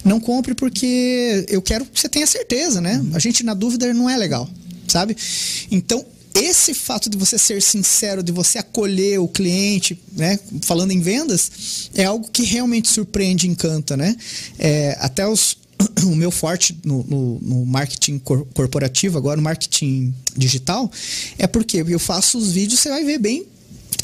[0.05, 2.98] Não compre porque eu quero que você tenha certeza, né?
[2.98, 3.10] Uhum.
[3.14, 4.48] A gente na dúvida não é legal,
[4.86, 5.16] sabe?
[5.68, 6.06] Então,
[6.41, 10.39] esse fato de você ser sincero, de você acolher o cliente, né?
[10.62, 14.17] Falando em vendas, é algo que realmente surpreende e encanta, né?
[14.59, 15.57] É, até os,
[16.05, 20.91] o meu forte no, no, no, marketing corporativo, agora no marketing digital,
[21.39, 23.47] é porque eu faço os vídeos, você vai ver bem.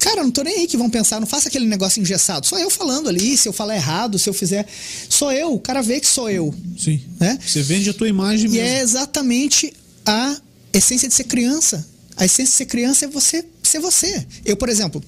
[0.00, 2.46] Cara, não tô nem aí que vão pensar, não faça aquele negócio engessado.
[2.46, 4.66] Só eu falando ali, se eu falar errado, se eu fizer.
[5.08, 6.54] Sou eu, o cara vê que sou eu.
[6.78, 7.00] Sim.
[7.18, 7.38] Né?
[7.44, 8.66] Você vende a tua imagem e mesmo.
[8.66, 9.72] é exatamente
[10.04, 10.36] a
[10.72, 11.84] essência de ser criança.
[12.16, 14.24] A essência de ser criança é você ser você.
[14.44, 15.02] Eu, por exemplo,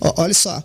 [0.00, 0.62] ó, olha só,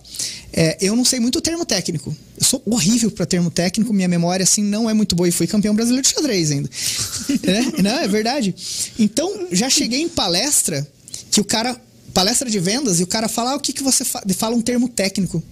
[0.52, 2.16] é, eu não sei muito termo técnico.
[2.38, 5.48] Eu sou horrível para termo técnico, minha memória assim não é muito boa e fui
[5.48, 6.70] campeão brasileiro de xadrez ainda.
[7.44, 8.56] é, não, é verdade.
[8.98, 10.88] Então, já cheguei em palestra
[11.30, 11.80] que o cara
[12.14, 14.62] palestra de vendas e o cara fala ah, o que, que você fa fala um
[14.62, 15.44] termo técnico.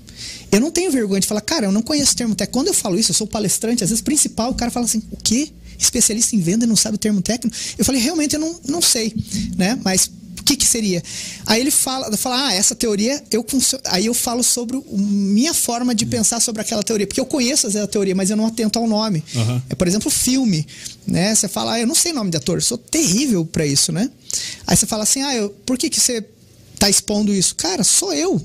[0.50, 2.54] Eu não tenho vergonha de falar, cara, eu não conheço termo técnico.
[2.54, 5.18] Quando eu falo isso, eu sou palestrante, às vezes principal, o cara fala assim, o
[5.18, 5.50] quê?
[5.78, 7.58] Especialista em venda e não sabe o termo técnico?
[7.78, 9.14] Eu falei, realmente eu não, não sei,
[9.58, 9.78] né?
[9.84, 10.23] Mas o
[10.56, 11.04] que, que seria?
[11.46, 13.46] Aí ele fala, fala, ah, essa teoria, eu
[13.86, 17.68] aí eu falo sobre a minha forma de pensar sobre aquela teoria, porque eu conheço
[17.68, 19.24] às vezes a teoria, mas eu não atento ao nome.
[19.36, 19.62] Uhum.
[19.70, 20.66] É, por exemplo, filme,
[21.08, 21.34] né?
[21.34, 24.10] Você fala, ah, eu não sei nome de ator, sou terrível para isso, né?
[24.68, 26.24] Aí você fala assim, ah, eu, por que, que você
[26.80, 27.56] tá expondo isso?
[27.56, 28.42] Cara, sou eu.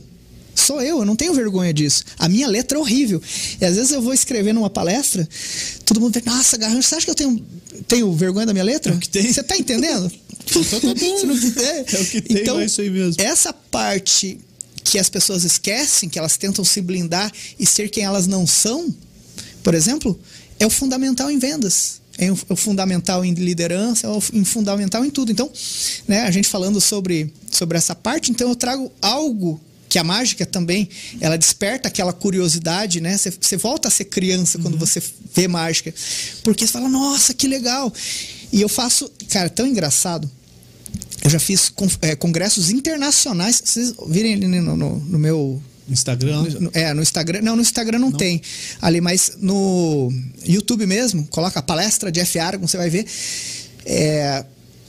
[0.55, 2.05] Sou eu, eu não tenho vergonha disso.
[2.19, 3.23] A minha letra é horrível.
[3.61, 5.27] E às vezes eu vou escrever numa palestra,
[5.85, 7.47] todo mundo fala, nossa, Garrancho, você acha que eu tenho,
[7.87, 8.93] tenho vergonha da minha letra?
[8.93, 9.33] É o que tem.
[9.33, 10.11] Você tá entendendo?
[10.47, 11.27] então tá bom.
[11.27, 13.23] Não, é, é o que tem, então, é isso aí mesmo.
[13.23, 14.39] Essa parte
[14.85, 18.95] que as pessoas esquecem, que elas tentam se blindar e ser quem elas não são,
[19.63, 20.19] por exemplo,
[20.59, 25.31] é o fundamental em vendas é o fundamental em liderança, é o fundamental em tudo.
[25.31, 25.49] Então,
[26.07, 30.45] né, a gente falando sobre, sobre essa parte, então eu trago algo que a mágica
[30.45, 30.89] também,
[31.21, 33.17] ela desperta aquela curiosidade, né?
[33.17, 34.81] Você volta a ser criança quando uhum.
[34.81, 35.03] você
[35.35, 35.95] vê mágica.
[36.43, 37.93] Porque você fala, nossa, que legal.
[38.53, 40.31] E eu faço, cara, tão engraçado.
[41.23, 43.63] Eu já fiz é, congressos internacionais.
[43.65, 46.43] Vocês virem ali no, no, no meu Instagram?
[46.43, 47.41] No, é, no Instagram.
[47.43, 48.41] Não, no Instagram não, não, tem
[48.81, 50.13] ali, mas no
[50.45, 52.39] YouTube mesmo, coloca a palestra de F.
[52.39, 53.07] Aragon, você vai ver.
[53.85, 54.45] É,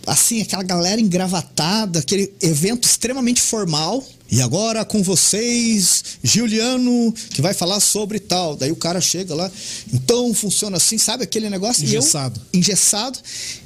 [0.06, 4.06] assim, aquela galera engravatada, aquele evento extremamente formal.
[4.32, 8.56] E agora com vocês, Giuliano, que vai falar sobre tal.
[8.56, 9.52] Daí o cara chega lá,
[9.92, 11.84] então funciona assim, sabe aquele negócio?
[11.84, 12.40] Engessado.
[12.54, 13.18] Eu, engessado.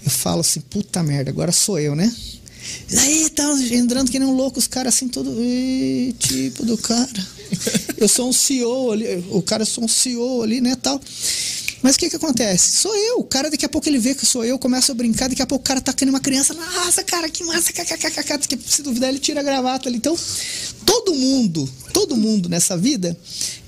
[0.06, 2.14] Eu falo assim, puta merda, agora sou eu, né?
[2.90, 5.36] E aí tá entrando que nem um louco, os caras assim, todo.
[6.18, 7.28] tipo do cara.
[7.98, 11.00] Eu sou um CEO ali, o cara sou um CEO ali, né, tal.
[11.84, 12.78] Mas o que que acontece?
[12.78, 13.20] Sou eu.
[13.20, 15.46] O cara, daqui a pouco ele vê que sou eu, começa a brincar, daqui a
[15.46, 16.54] pouco o cara tá tacando uma criança.
[16.54, 18.58] Nossa, cara, que massa, kkkk.
[18.66, 19.98] Se duvidar, ele tira a gravata ali.
[19.98, 20.18] Então,
[20.86, 23.18] todo mundo, todo mundo nessa vida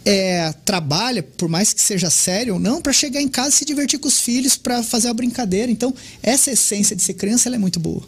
[0.05, 3.65] é, trabalha, por mais que seja sério ou não, para chegar em casa e se
[3.65, 5.69] divertir com os filhos, para fazer a brincadeira.
[5.69, 5.93] Então,
[6.23, 8.01] essa essência de ser criança é muito boa.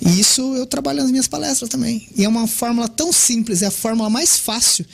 [0.00, 2.06] E isso eu trabalho nas minhas palestras também.
[2.14, 4.84] E é uma fórmula tão simples, é a fórmula mais fácil,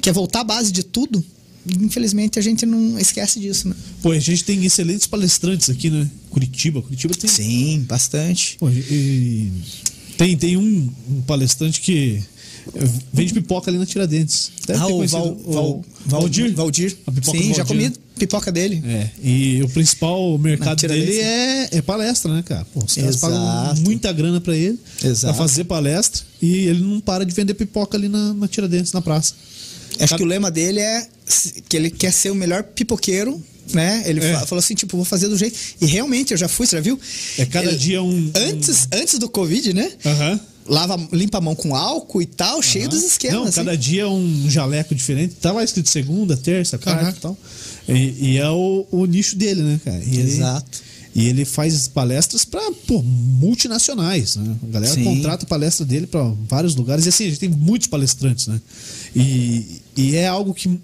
[0.00, 1.24] que é voltar à base de tudo,
[1.80, 3.74] infelizmente a gente não esquece disso, né?
[4.02, 6.08] Pô, a gente tem excelentes palestrantes aqui, né?
[6.30, 7.28] Curitiba, Curitiba tem.
[7.28, 8.56] Sim, bastante.
[8.58, 9.50] Pô, e...
[10.16, 12.22] tem, tem um, um, palestrante que
[13.12, 14.52] vende pipoca ali na Tiradentes.
[14.66, 16.54] Deve ah, o Val, Val, Valdir?
[16.54, 16.96] Valdir.
[17.06, 18.82] A pipoca Sim, já comi pipoca dele.
[18.86, 22.66] É, e o principal mercado dele é, é, palestra, né, cara?
[22.72, 25.34] Pô, os caras pagam muita grana para ele Exato.
[25.34, 29.00] pra fazer palestra e ele não para de vender pipoca ali na, na Tiradentes, na
[29.00, 29.34] praça.
[29.98, 31.06] Acho que o lema dele é
[31.68, 33.42] que ele quer ser o melhor pipoqueiro
[33.74, 34.02] né?
[34.06, 34.34] Ele é.
[34.46, 35.58] falou assim, tipo, vou fazer do jeito.
[35.80, 36.98] E realmente, eu já fui, você já viu?
[37.38, 38.30] É cada ele, dia um.
[38.34, 39.90] Antes, antes do Covid, né?
[40.04, 40.40] Uhum.
[40.66, 42.62] Lava, limpa a mão com álcool e tal, uhum.
[42.62, 43.36] cheio dos esquemas.
[43.36, 43.56] Não, assim.
[43.56, 45.34] cada dia um jaleco diferente.
[45.34, 47.10] Tá lá escrito segunda, terça, quarta uhum.
[47.10, 47.38] e tal.
[47.88, 50.02] E, e é o, o, nicho dele, né, cara?
[50.04, 50.78] E Exato.
[50.78, 54.56] Ele, e ele faz palestras para multinacionais, né?
[54.62, 55.02] A galera Sim.
[55.02, 57.04] contrata a palestra dele para vários lugares.
[57.04, 58.60] E assim, a gente tem muitos palestrantes, né?
[59.16, 60.78] E, e é algo que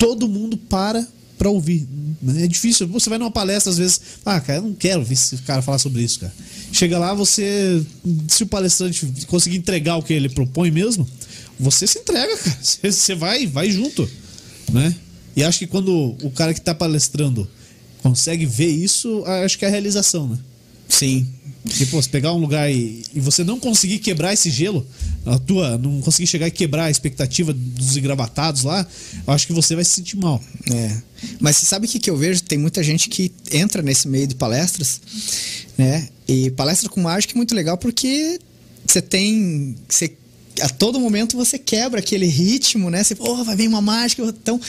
[0.00, 1.06] todo mundo para
[1.38, 1.88] para ouvir.
[2.36, 2.86] É difícil.
[2.88, 5.78] Você vai numa palestra, às vezes, ah, cara, eu não quero ver esse cara falar
[5.78, 6.32] sobre isso, cara.
[6.72, 7.82] Chega lá, você.
[8.28, 11.08] Se o palestrante conseguir entregar o que ele propõe mesmo,
[11.58, 12.58] você se entrega, cara.
[12.90, 14.08] Você vai, vai junto.
[14.72, 14.94] Né?
[15.36, 17.48] E acho que quando o cara que está palestrando
[18.02, 20.38] consegue ver isso, acho que é a realização, né?
[20.88, 21.26] Sim.
[21.62, 24.86] Porque, pô, se pegar um lugar e, e, você não conseguir quebrar esse gelo,
[25.26, 28.86] a tua, não conseguir chegar e quebrar a expectativa dos engravatados lá,
[29.26, 30.42] eu acho que você vai se sentir mal.
[30.72, 30.96] É.
[31.38, 32.42] Mas você sabe o que, que eu vejo?
[32.42, 35.00] Tem muita gente que entra nesse meio de palestras,
[35.76, 36.08] né?
[36.26, 38.38] E palestra com mágica é muito legal porque
[38.86, 39.76] você tem.
[39.88, 40.12] Você
[40.60, 43.02] a todo momento você quebra aquele ritmo, né?
[43.02, 44.22] Você, oh, vai vir uma mágica.
[44.22, 44.60] Então,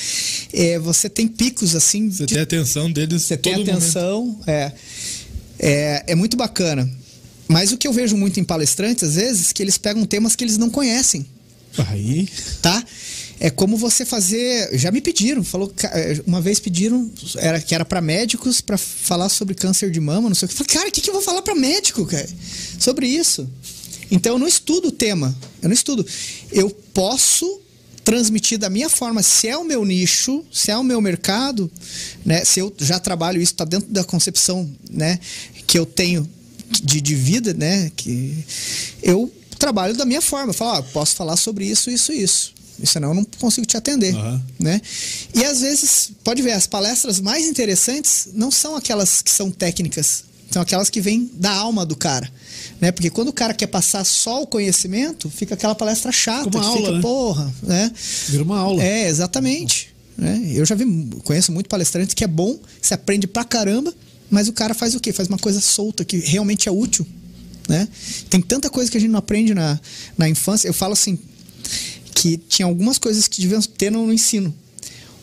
[0.54, 2.10] é, você tem picos assim.
[2.10, 3.24] Você de, tem a atenção deles.
[3.24, 4.72] Você tem atenção, é,
[5.62, 6.04] é.
[6.08, 6.90] É muito bacana.
[7.48, 10.44] Mas o que eu vejo muito em palestrantes, às vezes, que eles pegam temas que
[10.44, 11.26] eles não conhecem,
[11.90, 12.30] Aí.
[12.62, 12.82] tá?
[13.42, 14.78] É como você fazer.
[14.78, 19.28] Já me pediram, falou é, uma vez pediram era que era para médicos para falar
[19.30, 20.54] sobre câncer de mama, não sei o que.
[20.54, 22.30] Eu falei, cara, o que, que eu vou falar para médico, cara,
[22.80, 23.50] sobre isso?
[24.10, 26.06] Então eu não estudo o tema, eu não estudo.
[26.52, 27.62] Eu posso
[28.04, 31.72] transmitir da minha forma, se é o meu nicho, se é o meu mercado,
[32.26, 32.44] né?
[32.44, 35.20] Se eu já trabalho isso, está dentro da concepção, né?
[35.68, 36.28] Que eu tenho
[36.84, 37.92] de, de vida, né?
[37.96, 38.44] Que
[39.04, 40.50] eu trabalho da minha forma.
[40.50, 42.54] Eu falo, ó, posso falar sobre isso, isso, isso.
[42.84, 44.44] Senão eu não consigo te atender, Aham.
[44.60, 44.82] né?
[45.36, 50.24] E às vezes, pode ver, as palestras mais interessantes não são aquelas que são técnicas,
[50.50, 52.32] são aquelas que vêm da alma do cara,
[52.82, 52.92] né?
[52.92, 56.78] Porque quando o cara quer passar só o conhecimento, fica aquela palestra chata, Como aula,
[56.78, 57.02] fica, né?
[57.02, 57.92] porra, né?
[58.28, 58.84] Vira uma aula.
[58.84, 59.94] É, exatamente.
[60.18, 60.42] né?
[60.52, 60.86] Eu já vi,
[61.24, 63.94] conheço muito palestrante que é bom, você aprende pra caramba,
[64.32, 65.14] mas o cara faz o quê?
[65.14, 67.06] Faz uma coisa solta que realmente é útil.
[67.70, 67.88] Né?
[68.30, 69.80] Tem tanta coisa que a gente não aprende na,
[70.18, 70.68] na infância.
[70.68, 71.20] Eu falo assim,
[72.16, 74.54] que tinha algumas coisas que deviam ter no, no ensino.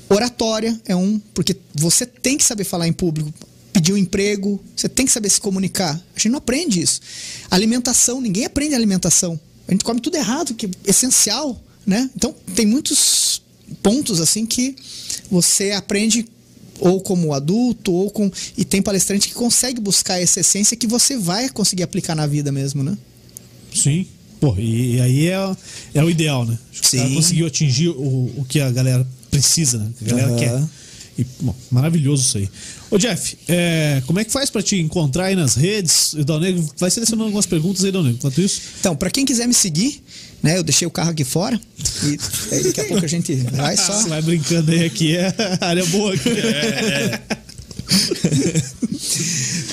[0.08, 3.32] Oratória é um, porque você tem que saber falar em público,
[3.78, 5.94] pedir um emprego, você tem que saber se comunicar.
[5.94, 7.00] A gente não aprende isso.
[7.48, 9.38] Alimentação, ninguém aprende alimentação.
[9.68, 12.10] A gente come tudo errado, que é essencial, né?
[12.16, 13.40] Então, tem muitos
[13.80, 14.74] pontos assim que
[15.30, 16.26] você aprende
[16.80, 21.16] ou como adulto ou com e tem palestrante que consegue buscar essa essência que você
[21.16, 22.98] vai conseguir aplicar na vida mesmo, né?
[23.72, 24.06] Sim.
[24.40, 25.56] Pô, e, aí é,
[25.94, 26.58] é o ideal, né?
[26.82, 27.14] Sim.
[27.14, 29.90] conseguiu atingir o, o que a galera precisa, né?
[29.98, 30.38] Que a galera Aham.
[30.38, 30.68] quer.
[31.18, 32.48] E, bom, maravilhoso isso aí.
[32.90, 36.12] Ô, Jeff, é, como é que faz pra te encontrar aí nas redes?
[36.12, 38.18] O Dal Negro vai selecionando algumas perguntas aí, Dal Negro.
[38.18, 40.00] Enquanto isso, Então, para quem quiser me seguir,
[40.42, 41.60] né, eu deixei o carro aqui fora
[42.04, 42.18] e
[42.54, 45.84] aí daqui a pouco a gente vai só você vai brincando aí aqui, é área
[45.86, 46.30] boa aqui.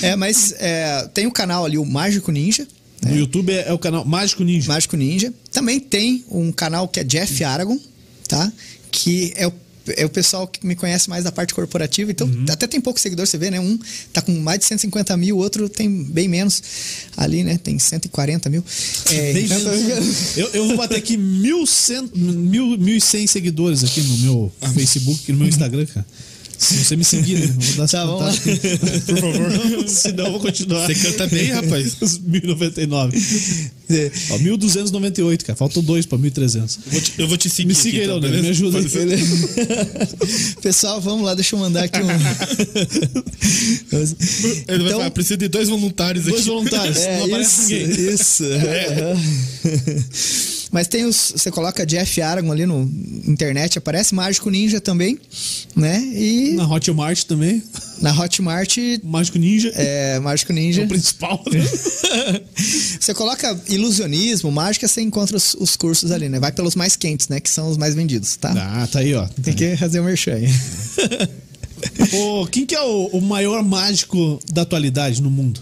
[0.02, 2.66] É, mas é, tem o canal ali, o Mágico Ninja.
[3.02, 4.68] No YouTube é, é o canal Mágico Ninja.
[4.68, 5.32] Mágico Ninja.
[5.52, 7.78] Também tem um canal que é Jeff Aragon,
[8.28, 8.50] tá?
[8.90, 9.52] Que é o,
[9.96, 12.10] é o pessoal que me conhece mais da parte corporativa.
[12.10, 13.60] Então, até tem pouco seguidor, você vê, né?
[13.60, 13.78] Um
[14.12, 16.62] tá com mais de 150 mil, o outro tem bem menos
[17.16, 17.58] ali, né?
[17.62, 18.64] Tem 140 mil.
[19.10, 19.58] É, então-
[20.36, 24.52] eu, eu vou bater aqui mil cem- mil- mil e cem seguidores aqui no meu
[24.74, 26.06] Facebook e no meu Instagram, cara.
[26.58, 27.46] Se você me seguir, né?
[27.58, 28.38] Vou dar Tá, vamos.
[29.06, 29.88] Por favor.
[29.88, 30.86] Senão eu vou continuar.
[30.86, 31.96] Você canta bem, rapaz.
[32.00, 33.18] Os 1099.
[33.90, 34.10] É.
[34.30, 35.56] Ó, 1298, cara.
[35.56, 36.78] Faltam dois pra 1300.
[36.86, 37.68] Eu vou te, eu vou te seguir.
[37.68, 38.42] Me siga aí, tá, Leonardo.
[38.42, 38.88] Me ajuda aí.
[38.88, 42.08] Pode- Pessoal, vamos lá, deixa eu mandar aqui um.
[44.68, 46.48] Ele vai falar, preciso de dois voluntários Dois aqui.
[46.48, 46.96] voluntários.
[46.98, 48.14] É, não aparece isso, ninguém.
[48.14, 48.44] isso.
[48.44, 49.16] aham.
[50.76, 51.32] Mas tem os.
[51.34, 52.82] Você coloca Jeff Aragon ali no
[53.26, 55.18] internet, aparece Mágico Ninja também,
[55.74, 55.98] né?
[56.12, 57.62] E Na Hotmart também.
[58.02, 59.72] na Hotmart Mágico Ninja.
[59.74, 60.82] é Mágico É Ninja.
[60.84, 61.42] o principal.
[61.50, 61.60] né?
[63.00, 66.38] Você coloca ilusionismo, mágica, você encontra os, os cursos ali, né?
[66.38, 67.40] Vai pelos mais quentes, né?
[67.40, 68.52] Que são os mais vendidos, tá?
[68.54, 69.26] Ah, tá aí, ó.
[69.42, 70.48] Tem que fazer o merchan aí.
[72.12, 75.60] Ô, quem que é o, o maior mágico da atualidade no mundo?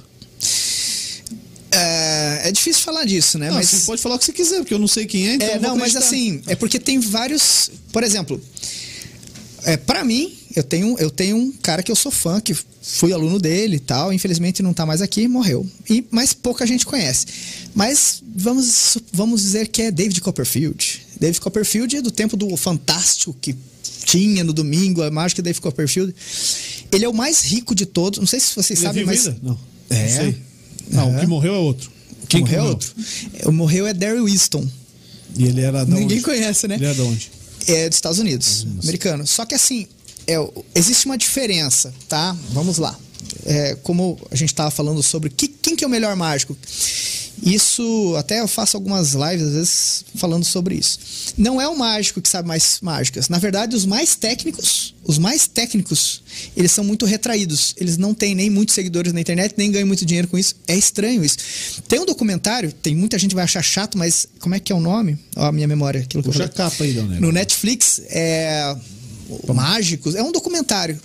[1.74, 3.48] É, é difícil falar disso, né?
[3.48, 5.34] Não, mas você pode falar o que você quiser, porque eu não sei quem é,
[5.34, 7.70] então É, não, mas assim, é porque tem vários.
[7.92, 8.40] Por exemplo,
[9.64, 13.12] é, para mim, eu tenho, eu tenho um cara que eu sou fã, que fui
[13.12, 15.66] aluno dele e tal, infelizmente não tá mais aqui, morreu.
[15.88, 17.26] E, mas pouca gente conhece.
[17.74, 21.02] Mas vamos, vamos dizer que é David Copperfield.
[21.18, 23.56] David Copperfield é do tempo do Fantástico que
[24.04, 26.14] tinha no domingo, a mágica David Copperfield.
[26.92, 28.18] Ele é o mais rico de todos.
[28.18, 29.42] Não sei se vocês Ele é sabem, vivo mas.
[29.42, 29.58] Não.
[29.88, 30.02] É.
[30.02, 30.36] Não sei.
[30.90, 31.20] Não, o É.
[31.20, 31.90] que morreu é outro.
[32.28, 32.92] Quem que morreu é outro.
[33.46, 34.66] O morreu é Darry Winston.
[35.36, 36.24] E ele era da Ninguém onde?
[36.24, 36.76] conhece, né?
[36.76, 37.30] Ele era de onde?
[37.66, 39.26] É dos Estados Unidos, americano.
[39.26, 39.86] Só que assim,
[40.26, 40.34] é,
[40.74, 42.36] existe uma diferença, tá?
[42.52, 42.98] Vamos lá.
[43.46, 46.56] É, como a gente estava falando sobre que- quem que é o melhor mágico.
[47.42, 50.98] Isso, até eu faço algumas lives às vezes falando sobre isso.
[51.36, 53.28] Não é o mágico que sabe mais mágicas.
[53.28, 56.22] Na verdade, os mais técnicos, os mais técnicos,
[56.56, 57.74] eles são muito retraídos.
[57.76, 60.54] Eles não têm nem muitos seguidores na internet, nem ganham muito dinheiro com isso.
[60.66, 61.36] É estranho isso.
[61.88, 64.74] Tem um documentário, tem muita gente que vai achar chato, mas como é que é
[64.74, 65.18] o nome?
[65.36, 66.70] Ó, a minha memória, aquilo que eu Puxa a falei.
[66.70, 67.20] capa aí.
[67.20, 68.76] No Netflix, é.
[69.52, 70.14] Mágicos.
[70.14, 71.00] É um documentário.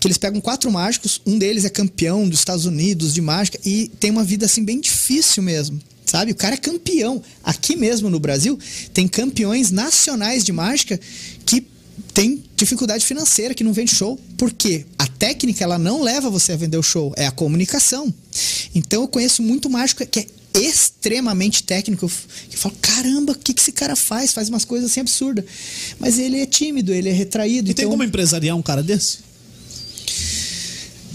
[0.00, 3.90] Que eles pegam quatro mágicos, um deles é campeão dos Estados Unidos de mágica e
[3.98, 5.80] tem uma vida assim bem difícil mesmo.
[6.06, 6.32] Sabe?
[6.32, 7.22] O cara é campeão.
[7.44, 8.58] Aqui mesmo no Brasil,
[8.94, 10.98] tem campeões nacionais de mágica
[11.44, 11.66] que
[12.14, 14.18] tem dificuldade financeira, que não vende show.
[14.36, 14.86] Por quê?
[14.98, 18.12] A técnica ela não leva você a vender o show, é a comunicação.
[18.74, 22.10] Então eu conheço muito mágico que é extremamente técnico,
[22.48, 24.32] que fala, caramba, o que, que esse cara faz?
[24.32, 25.44] Faz umas coisas assim absurdas.
[25.98, 27.70] Mas ele é tímido, ele é retraído.
[27.70, 27.90] E tem então...
[27.90, 29.18] como empresariar um cara desse?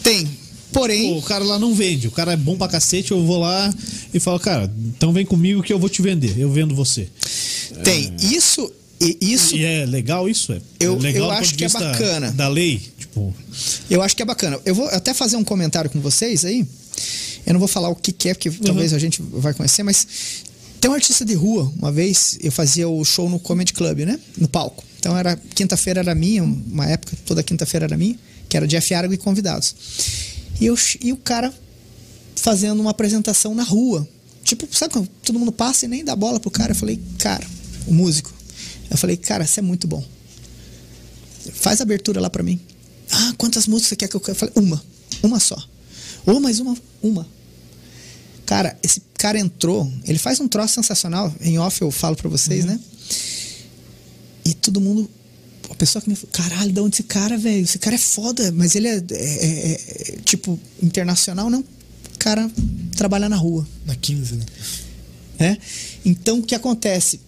[0.04, 0.28] Tem.
[0.72, 3.38] Porém, Pô, o cara lá não vende, o cara é bom pra cacete, eu vou
[3.40, 3.72] lá
[4.12, 7.08] e falo, cara, então vem comigo que eu vou te vender, eu vendo você.
[7.84, 10.52] tem isso e isso E é legal isso?
[10.52, 12.32] É Eu- legal eu acho que é bacana.
[12.32, 13.34] Da lei, tipo,
[13.90, 14.60] Eu acho que é bacana.
[14.66, 16.66] Eu vou até fazer um comentário com vocês aí.
[17.46, 20.08] Eu não vou falar o que, que é, porque talvez a gente vai conhecer, mas
[20.82, 21.72] tem um artista de rua.
[21.78, 24.20] Uma vez eu fazia o show no Comedy Club, né?
[24.38, 24.84] No palco.
[25.00, 28.16] Então era quinta-feira era minha, uma época toda quinta-feira era minha,
[28.54, 29.76] que era Jeff Arago e convidados.
[30.62, 31.52] E, eu, e o cara
[32.36, 34.08] fazendo uma apresentação na rua.
[34.44, 36.72] Tipo, sabe quando todo mundo passa e nem dá bola pro cara?
[36.72, 37.44] Eu falei, cara,
[37.88, 38.32] o músico.
[38.92, 40.06] Eu falei, cara, você é muito bom.
[41.52, 42.60] Faz a abertura lá pra mim.
[43.10, 44.22] Ah, quantas músicas você quer que eu...
[44.28, 44.84] Eu falei, uma.
[45.24, 45.58] Uma só.
[46.24, 46.78] Ou mais uma.
[47.02, 47.28] Uma.
[48.46, 51.34] Cara, esse cara entrou, ele faz um troço sensacional.
[51.42, 52.80] Em off eu falo pra vocês, né?
[54.46, 55.10] E todo mundo.
[55.74, 57.64] A pessoa que me falou, caralho, de onde esse cara, velho?
[57.64, 61.62] Esse cara é foda, mas ele é, é- é- é, tipo internacional, não.
[61.62, 62.50] O cara
[62.96, 64.46] trabalha na rua Na 15, né?
[65.40, 65.58] né?
[66.06, 67.20] Então, o que acontece?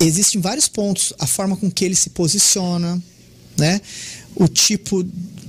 [0.00, 3.00] Existem vários pontos, a forma com que ele se posiciona,
[3.58, 3.80] né?
[4.34, 5.04] O tipo.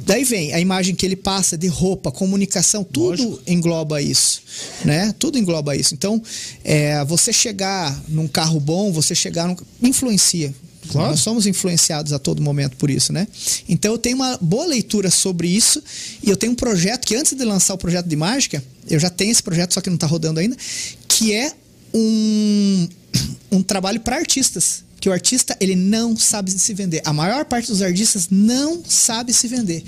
[0.05, 4.41] Daí vem a imagem que ele passa de roupa, comunicação, tudo engloba isso,
[4.83, 5.15] né?
[5.17, 5.93] Tudo engloba isso.
[5.93, 6.21] Então,
[6.65, 9.55] é, você chegar num carro bom, você chegar num.
[9.81, 10.53] influencia.
[10.91, 11.11] Claro.
[11.11, 13.27] Nós somos influenciados a todo momento por isso, né?
[13.68, 15.81] Então eu tenho uma boa leitura sobre isso
[16.22, 19.09] e eu tenho um projeto que antes de lançar o projeto de mágica, eu já
[19.09, 20.57] tenho esse projeto, só que não está rodando ainda,
[21.07, 21.53] que é
[21.93, 22.88] um,
[23.51, 24.84] um trabalho para artistas.
[24.99, 27.01] Que o artista ele não sabe se vender.
[27.03, 29.84] A maior parte dos artistas não sabe se vender.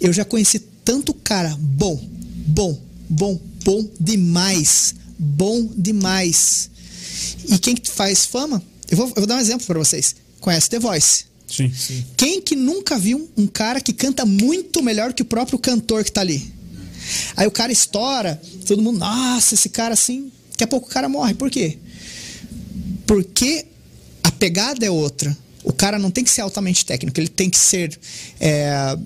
[0.00, 2.00] Eu já conheci tanto cara bom,
[2.46, 6.70] bom, bom, bom demais, bom demais.
[7.48, 8.62] E quem que faz fama?
[8.88, 10.14] Eu vou, eu vou dar um exemplo para vocês.
[10.42, 11.24] Conhece The Voice?
[11.72, 12.04] sim.
[12.16, 16.12] Quem que nunca viu um cara que canta muito melhor que o próprio cantor que
[16.12, 16.52] tá ali?
[17.36, 21.08] Aí o cara estoura, todo mundo, nossa, esse cara assim, daqui a pouco o cara
[21.08, 21.34] morre.
[21.34, 21.78] Por quê?
[23.06, 23.66] Porque
[24.22, 25.36] a pegada é outra.
[25.64, 27.98] O cara não tem que ser altamente técnico, ele tem que ser.
[28.40, 28.96] é,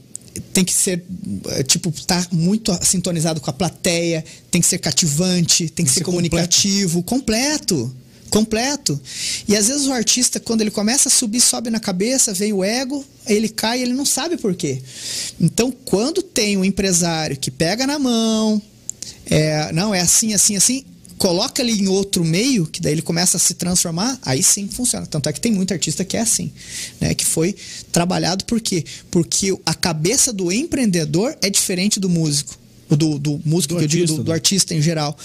[0.52, 1.02] tem que ser,
[1.48, 6.00] é, tipo, tá muito sintonizado com a plateia, tem que ser cativante, tem que ser,
[6.00, 7.76] ser comunicativo, completo.
[7.76, 8.05] Completo.
[9.48, 12.64] E às vezes o artista, quando ele começa a subir, sobe na cabeça, vem o
[12.64, 14.82] ego, ele cai, ele não sabe por quê.
[15.40, 18.60] Então, quando tem um empresário que pega na mão,
[19.26, 20.84] é, não, é assim, assim, assim,
[21.18, 25.06] coloca ele em outro meio, que daí ele começa a se transformar, aí sim funciona.
[25.06, 26.52] Tanto é que tem muito artista que é assim,
[27.00, 27.14] né?
[27.14, 27.54] Que foi
[27.90, 28.84] trabalhado por quê?
[29.10, 32.56] Porque a cabeça do empreendedor é diferente do músico.
[32.88, 34.34] Do, do músico Do que eu digo, artista, do, do né?
[34.34, 35.16] artista em geral.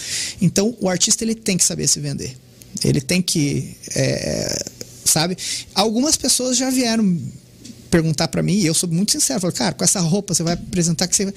[0.41, 2.35] Então, o artista ele tem que saber se vender.
[2.83, 3.75] Ele tem que.
[3.95, 4.65] é,
[5.05, 5.37] sabe?
[5.75, 7.19] Algumas pessoas já vieram
[7.89, 10.53] perguntar pra mim, e eu sou muito sincero, falo, cara, com essa roupa você vai
[10.53, 11.33] apresentar que você vai.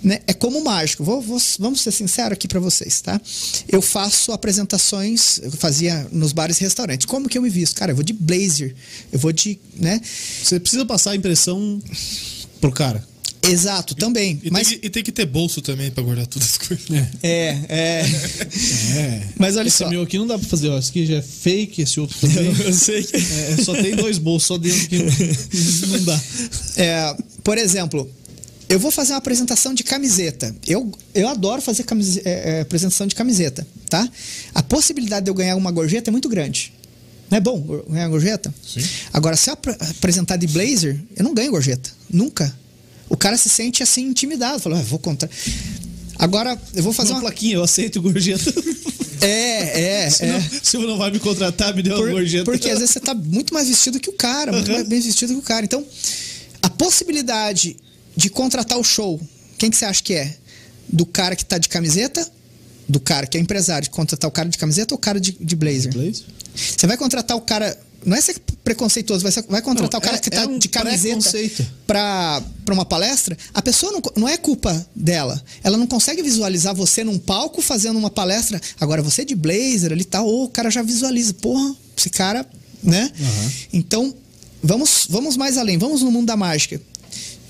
[0.00, 0.20] Né?
[0.28, 1.02] É como mágico.
[1.02, 3.20] Vou, vou- vamos ser sinceros aqui pra vocês, tá?
[3.68, 7.04] Eu faço apresentações, eu fazia nos bares e restaurantes.
[7.04, 7.74] Como que eu me visto?
[7.76, 8.76] Cara, eu vou de blazer,
[9.10, 9.58] eu vou de.
[9.74, 10.00] né?
[10.44, 11.82] Você precisa passar a impressão
[12.60, 13.04] pro cara.
[13.42, 14.40] Exato, também.
[14.42, 14.68] E, mas.
[14.68, 16.86] tem que, e tem que ter bolso também pra guardar todas as coisas.
[17.22, 18.04] É, é.
[18.96, 19.22] É.
[19.38, 19.88] Mas olha esse só.
[19.88, 20.78] meu aqui não dá pra fazer, ó.
[20.78, 22.46] Esse aqui já é fake, esse outro também.
[22.64, 24.98] Eu sei que- É, só tem dois bolsos só dentro que
[25.86, 26.20] não dá.
[26.76, 28.10] É, por exemplo,
[28.68, 30.54] eu vou fazer uma apresentação de camiseta.
[30.66, 34.06] Eu, eu adoro fazer camise- é, é, apresentação de camiseta, tá?
[34.54, 36.72] A possibilidade de eu ganhar uma gorjeta é muito grande.
[37.30, 38.52] Não é bom ganhar gorjeta?
[38.66, 38.80] Sim.
[39.12, 41.90] Agora, se eu apre- apresentar de blazer, eu não ganho gorjeta.
[42.10, 42.54] Nunca.
[43.08, 44.60] O cara se sente assim intimidado.
[44.60, 45.28] Fala, ah, vou contar.
[46.18, 47.22] Agora, eu vou fazer uma uma.
[47.22, 48.52] plaquinha, eu aceito gorjeta.
[49.20, 50.50] É, é, Senão, é.
[50.62, 52.44] Se não vai me contratar, me dê uma Por- gorjeta.
[52.44, 54.74] Porque às vezes você tá muito mais vestido que o cara, muito Uhum.
[54.74, 55.64] mais bem vestido que o cara.
[55.64, 55.84] Então,
[56.62, 57.76] a possibilidade
[58.16, 59.20] de contratar o show,
[59.58, 60.36] quem que você acha que é?
[60.88, 62.30] Do cara que tá de camiseta?
[62.88, 65.32] Do cara que é empresário, de contratar o cara de camiseta ou o cara de,
[65.32, 65.92] de blazer?
[65.92, 66.24] Blazer?
[66.54, 67.76] Você vai contratar o cara.
[68.04, 70.46] Não é ser preconceituoso, vai, ser- vai contratar Não, o cara é- que tá é
[70.46, 73.36] um de camiseta pra, pra uma palestra.
[73.52, 75.42] A pessoa não, não é culpa dela.
[75.64, 78.60] Ela não consegue visualizar você num palco fazendo uma palestra.
[78.80, 81.34] Agora, você de blazer ali tá, ô, o cara já visualiza.
[81.34, 82.46] Porra, esse cara,
[82.82, 83.10] né?
[83.20, 83.52] Aham.
[83.72, 84.14] Então,
[84.62, 85.76] vamos, vamos mais além.
[85.76, 86.80] Vamos no mundo da mágica.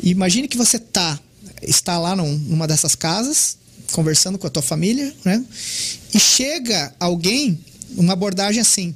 [0.03, 1.19] Imagine que você tá,
[1.63, 3.57] está lá num- numa dessas casas,
[3.93, 5.45] conversando com a tua família, né?
[6.15, 7.59] E chega alguém,
[7.97, 8.95] uma abordagem assim: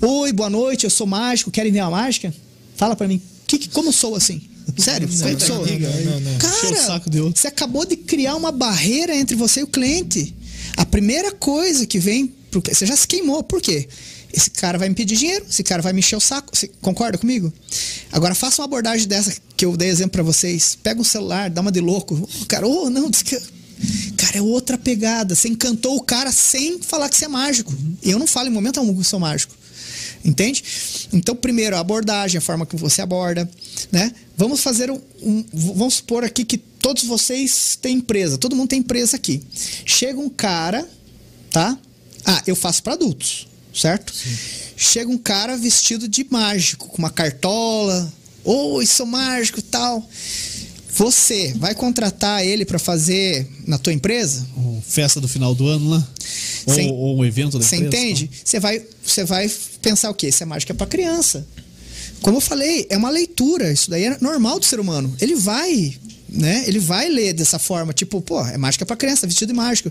[0.00, 2.32] Oi, boa noite, eu sou mágico, querem ver uma mágica?
[2.76, 4.40] Fala pra mim, que, que- como sou assim?
[4.78, 5.66] Sério, como não, sou?
[5.66, 6.38] não, não, não.
[6.38, 7.40] Cara, saco de outro.
[7.40, 10.34] você acabou de criar uma barreira entre você e o cliente.
[10.76, 12.28] A primeira coisa que vem.
[12.50, 13.42] pro- Você já se queimou.
[13.42, 13.88] Por quê?
[14.32, 16.56] Esse cara vai me pedir dinheiro, esse cara vai me encher o saco.
[16.56, 17.52] Você concorda comigo?
[18.12, 20.78] Agora faça uma abordagem dessa que eu dei exemplo pra vocês.
[20.80, 22.14] Pega um celular, dá uma de louco.
[22.40, 23.36] O cara, oh, não, diz que.
[24.30, 25.34] Cara, é outra pegada.
[25.34, 27.74] Você encantou o cara sem falar que você é mágico.
[28.02, 29.54] Eu não falo em momento algum que eu sou mágico.
[30.24, 30.62] Entende?
[31.12, 33.50] Então, primeiro, a abordagem, a forma que você aborda,
[33.90, 34.12] né?
[34.36, 38.80] Vamos fazer um, um- Vamos supor aqui que todos vocês têm empresa, todo mundo tem
[38.80, 39.42] empresa aqui.
[39.86, 40.86] Chega um cara,
[41.50, 41.76] tá?
[42.24, 44.12] Ah, eu faço para adultos, certo?
[44.76, 48.12] Chega um cara vestido de mágico, com uma cartola.
[48.44, 50.06] Oi, sou mágico e tal.
[51.00, 54.46] Você vai contratar ele para fazer na tua empresa?
[54.54, 56.08] Ou Festa do final do ano lá?
[56.66, 58.30] Ou, Cê- ou um evento da Você entende?
[58.44, 59.50] Você vai, você vai
[59.80, 60.28] pensar o quê?
[60.28, 61.46] Isso é mágica para criança.
[62.20, 63.72] Como eu falei, é uma leitura.
[63.72, 65.10] Isso daí é normal do ser humano.
[65.22, 65.94] Ele vai,
[66.28, 66.64] né?
[66.66, 69.90] Ele vai ler dessa forma, tipo, pô, é mágica para criança, vestido de mágico.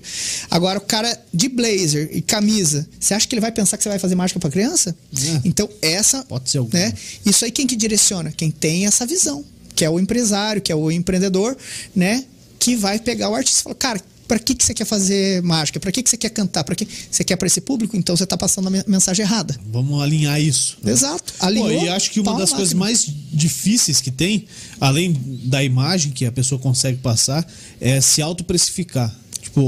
[0.52, 3.90] Agora o cara de blazer e camisa, você acha que ele vai pensar que você
[3.90, 4.95] vai fazer mágica para criança?
[5.18, 5.41] É.
[5.44, 6.69] Então essa, Pode ser algum.
[6.77, 6.94] né?
[7.26, 8.31] Isso aí quem que direciona?
[8.31, 9.44] Quem tem essa visão,
[9.80, 11.56] que é o empresário, que é o empreendedor,
[11.95, 12.26] né?
[12.60, 15.80] Que vai pegar o artista e falar, cara, para que, que você quer fazer mágica?
[15.80, 16.65] Para que, que você quer cantar?
[16.65, 17.95] Para que você quer para esse público?
[17.95, 19.57] Então você tá passando a men- mensagem errada.
[19.72, 20.77] Vamos alinhar isso.
[20.84, 20.91] né?
[20.91, 21.34] Exato.
[21.39, 24.45] Pô, Alinhou, e acho que uma das coisas mais difíceis que tem,
[24.81, 25.14] além
[25.45, 27.49] da imagem que a pessoa consegue passar,
[27.80, 29.15] é se autoprecificar.
[29.41, 29.61] Tipo,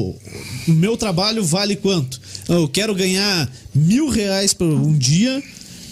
[0.67, 2.19] o meu trabalho vale quanto?
[2.49, 5.41] Eu quero ganhar mil reais por um dia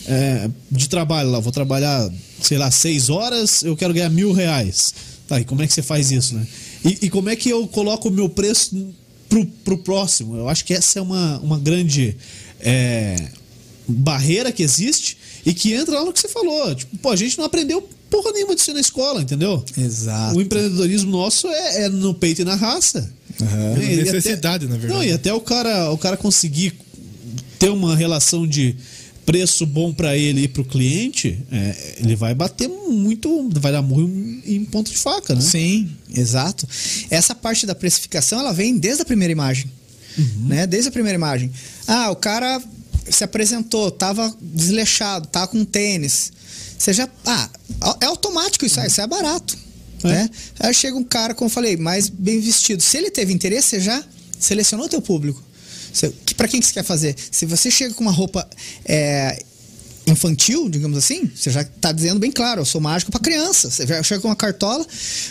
[0.10, 1.40] é, de trabalho lá.
[1.40, 2.12] Vou trabalhar,
[2.42, 4.94] sei lá, seis horas, eu quero ganhar mil reais.
[5.28, 6.46] Tá, e como é que você faz isso, né?
[6.84, 8.94] E, e como é que eu coloco o meu preço
[9.30, 10.36] pro, pro próximo?
[10.36, 12.18] Eu acho que essa é uma, uma grande
[12.60, 13.28] é,
[13.88, 16.74] barreira que existe e que entra lá no que você falou.
[16.74, 19.64] Tipo, pô, a gente não aprendeu porra nenhuma disso na escola, entendeu?
[19.78, 20.36] Exato.
[20.36, 23.14] O empreendedorismo nosso é, é no peito e na raça.
[23.40, 23.76] Aham.
[23.82, 24.94] É, Necessidade, na verdade.
[24.94, 26.74] Não, e até o cara, o cara conseguir
[27.60, 28.76] ter uma relação de
[29.30, 33.80] preço bom para ele e para o cliente, é, ele vai bater muito, vai dar
[33.84, 34.02] murro
[34.44, 35.42] em, ponto de faca, né?
[35.42, 36.68] Sim, exato.
[37.12, 39.70] Essa parte da precificação, ela vem desde a primeira imagem.
[40.48, 40.66] Né?
[40.66, 41.52] Desde a primeira imagem.
[41.88, 42.60] Ah, o cara
[43.08, 46.32] se apresentou, tava desleixado, tava com tênis.
[46.76, 47.08] Você já.
[47.24, 47.50] Ah,
[48.02, 49.56] é automático isso aí, isso é barato.
[50.04, 50.08] É.
[50.08, 50.30] Né?
[50.60, 52.82] Aí chega um cara, como eu falei, mais bem vestido.
[52.82, 54.04] Se ele teve interesse, você já
[54.40, 55.44] selecionou o teu público.
[56.26, 57.16] Que, pra quem que você quer fazer?
[57.32, 58.48] Se você chega com uma roupa
[58.86, 59.42] é,
[60.08, 63.70] infantil, digamos assim, você já tá dizendo bem claro, eu sou mágico para criança.
[63.70, 64.86] Você já chega com uma cartola,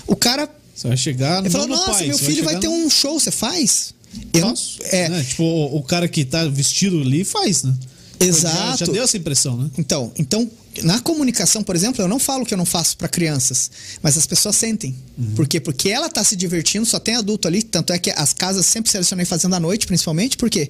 [0.06, 2.68] o cara Você vai chegar ele no, no nossa, pai, meu filho vai, chegar ter
[2.68, 3.94] no- um show, você faz?
[4.32, 4.54] Eu não-
[4.84, 5.24] é, né?
[5.24, 7.74] Tipo, o, o cara que tá vestido ali faz, né?
[8.20, 8.78] Exato.
[8.78, 9.70] Já, já deu essa impressão, né?
[9.78, 10.50] Então, então,
[10.82, 13.70] na comunicação, por exemplo, eu não falo que eu não faço para crianças,
[14.02, 14.96] mas as pessoas sentem.
[15.16, 15.34] Uhum.
[15.34, 15.60] Por quê?
[15.60, 18.90] Porque ela tá se divertindo, só tem adulto ali, tanto é que as casas sempre
[18.90, 20.68] selecionei fazendo à noite, principalmente, por quê?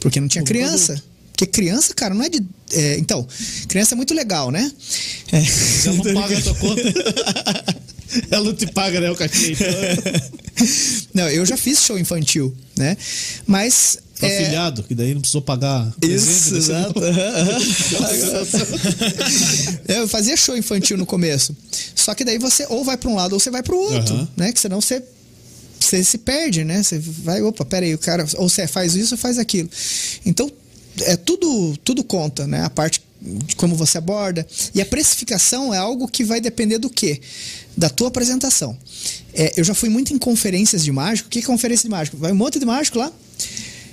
[0.00, 1.02] Porque não tinha Público criança.
[1.32, 2.42] Porque criança, cara, não é de.
[2.72, 3.26] é, então,
[3.68, 4.70] criança é muito legal, né?
[5.32, 5.42] É.
[5.86, 6.82] Ela não paga a tua conta,
[8.30, 9.52] ela não te paga, né, o cachê.
[9.52, 9.66] Então,
[11.14, 12.96] não, eu já fiz show infantil, né?
[13.46, 13.98] Mas.
[14.22, 17.00] Tá é, afiliado, que daí não precisou pagar Isso, exato.
[19.88, 21.56] É, eu fazia show infantil no começo.
[21.94, 24.14] Só que daí você ou vai para um lado ou você vai para o outro,
[24.14, 24.28] Aham.
[24.36, 24.52] né?
[24.52, 25.02] Que senão você
[25.78, 26.82] você se perde, né?
[26.82, 29.68] Você vai, opa, peraí, o cara ou você faz isso ou faz aquilo.
[30.24, 30.50] Então,
[31.02, 32.64] é tudo tudo conta, né?
[32.64, 34.46] A parte de como você aborda.
[34.74, 37.20] E a precificação é algo que vai depender do quê?
[37.76, 38.76] Da tua apresentação.
[39.32, 41.28] É, eu já fui muito em conferências de mágico.
[41.28, 42.16] O que é conferência de mágico?
[42.16, 43.12] Vai um monte de mágico lá.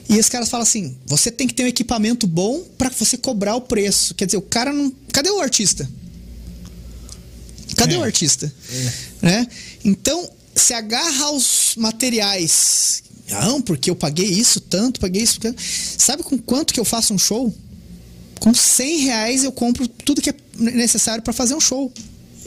[0.09, 3.55] E os caras falam assim: você tem que ter um equipamento bom para você cobrar
[3.55, 4.15] o preço.
[4.15, 4.91] Quer dizer, o cara não.
[5.13, 5.87] Cadê o artista?
[7.77, 7.97] Cadê É.
[7.99, 8.51] o artista?
[9.21, 9.47] Né?
[9.85, 13.03] Então, se agarra aos materiais.
[13.29, 15.39] Não, porque eu paguei isso tanto, paguei isso.
[15.39, 15.61] tanto.
[15.97, 17.53] Sabe com quanto que eu faço um show?
[18.39, 21.93] Com 100 reais eu compro tudo que é necessário para fazer um show.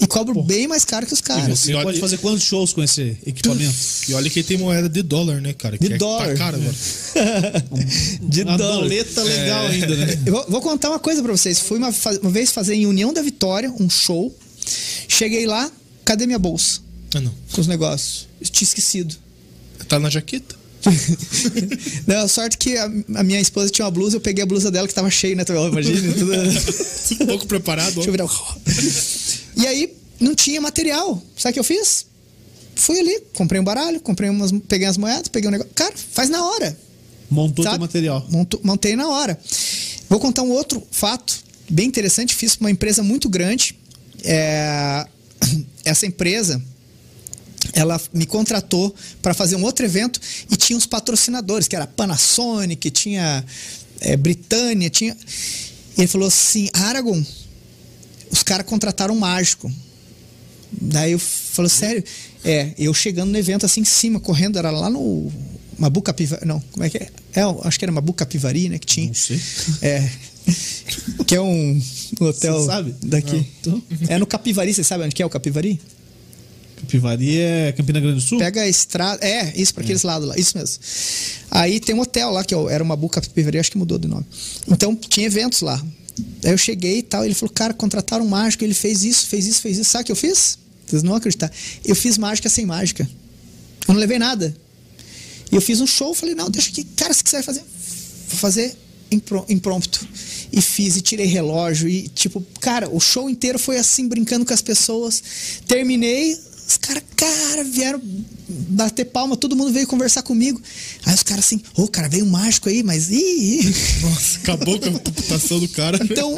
[0.03, 1.59] E cobro bem mais caro que os E caras.
[1.61, 3.75] você E olha- pode fazer quantos shows com esse equipamento?
[4.09, 5.79] E olha que tem moeda de dólar, né, cara?
[5.79, 6.31] De que dólar.
[6.31, 7.65] É, tá caro agora.
[8.23, 8.81] De Uma dólar.
[8.83, 10.19] doleta legal ainda, né?
[10.27, 11.59] Eu vou, vou contar uma coisa pra vocês.
[11.61, 14.37] Fui uma, uma vez fazer em União da Vitória um show.
[15.09, 15.71] Cheguei lá,
[16.05, 16.81] cadê minha bolsa?
[17.15, 17.33] Ah, não.
[17.53, 18.27] Com os negócios.
[18.41, 19.15] Eu tinha esquecido.
[19.89, 20.57] Tá na jaqueta.
[22.09, 24.89] Não, sorte que a, a minha esposa tinha uma blusa, eu peguei a blusa dela
[24.89, 25.45] que tava cheia, né?
[25.71, 26.13] Imagina.
[26.13, 26.33] tudo-
[27.23, 27.95] Um pouco preparado.
[27.95, 28.31] Deixa eu virar o...
[29.57, 31.23] E aí, não tinha material.
[31.37, 32.07] Sabe o que eu fiz?
[32.75, 35.73] Fui ali, comprei um baralho, comprei umas, peguei as moedas, peguei um negócio.
[35.75, 36.77] Cara, faz na hora.
[37.31, 38.27] Montou teu material.
[38.31, 39.39] Monto- montei na hora.
[40.09, 41.39] Vou contar um outro fato
[41.69, 42.35] bem interessante.
[42.35, 43.79] Fiz uma empresa muito grande.
[44.25, 45.07] É,
[45.85, 46.63] Essa empresa,
[47.73, 50.21] ela me contratou para fazer um outro evento
[50.51, 53.45] e tinha uns patrocinadores, que era Panasonic, tinha
[54.01, 55.17] é, Britânia, tinha.
[55.97, 57.23] E ele falou assim: Aragon,
[58.33, 59.71] os caras contrataram um mágico.
[60.73, 62.03] Daí eu falei, sério?
[62.43, 65.31] É, eu chegando no evento assim em cima, correndo, era lá no
[65.79, 66.47] Mabu Capivari.
[66.47, 67.11] Não, como é que é?
[67.35, 68.79] é acho que era Mabu Capivari, né?
[68.79, 69.07] Que tinha.
[69.09, 69.41] Não sei.
[69.83, 70.11] É.
[71.27, 71.81] Que é um
[72.19, 72.95] hotel Você sabe?
[73.03, 73.47] daqui.
[73.65, 73.83] Não.
[74.09, 75.81] É no Capivari, você sabe onde que é o Capivari?
[76.77, 78.39] Capivari é Campina Grande do Sul?
[78.39, 79.25] Pega a estrada.
[79.25, 80.37] É, isso, para aqueles lados lá.
[80.37, 80.79] Isso mesmo.
[81.51, 84.27] Aí tem um hotel lá, que era uma Buca Capivari, acho que mudou de nome.
[84.69, 85.83] Então tinha eventos lá.
[86.45, 89.47] Aí eu cheguei e tal, ele falou, cara, contrataram um mágico, ele fez isso, fez
[89.47, 89.91] isso, fez isso.
[89.91, 90.59] Sabe o que eu fiz?
[90.87, 91.51] Vocês não vão acreditar.
[91.85, 93.09] Eu fiz mágica sem mágica.
[93.89, 94.55] Eu não levei nada.
[95.51, 96.85] E eu fiz um show, falei, não, deixa aqui.
[96.97, 97.63] Cara, se quiser fazer,
[98.29, 98.77] vou fazer
[99.11, 100.07] impro- imprompto.
[100.53, 104.53] E fiz, e tirei relógio, e tipo, cara, o show inteiro foi assim, brincando com
[104.53, 105.23] as pessoas.
[105.67, 108.03] Terminei, os caras, cara, vieram
[108.69, 110.61] bater palma, todo mundo veio conversar comigo.
[111.05, 113.11] Aí os caras assim, ô, cara, veio um mágico aí, mas.
[113.11, 113.75] Ih.
[114.03, 115.99] Nossa, acabou com a reputação do cara.
[116.03, 116.35] Então,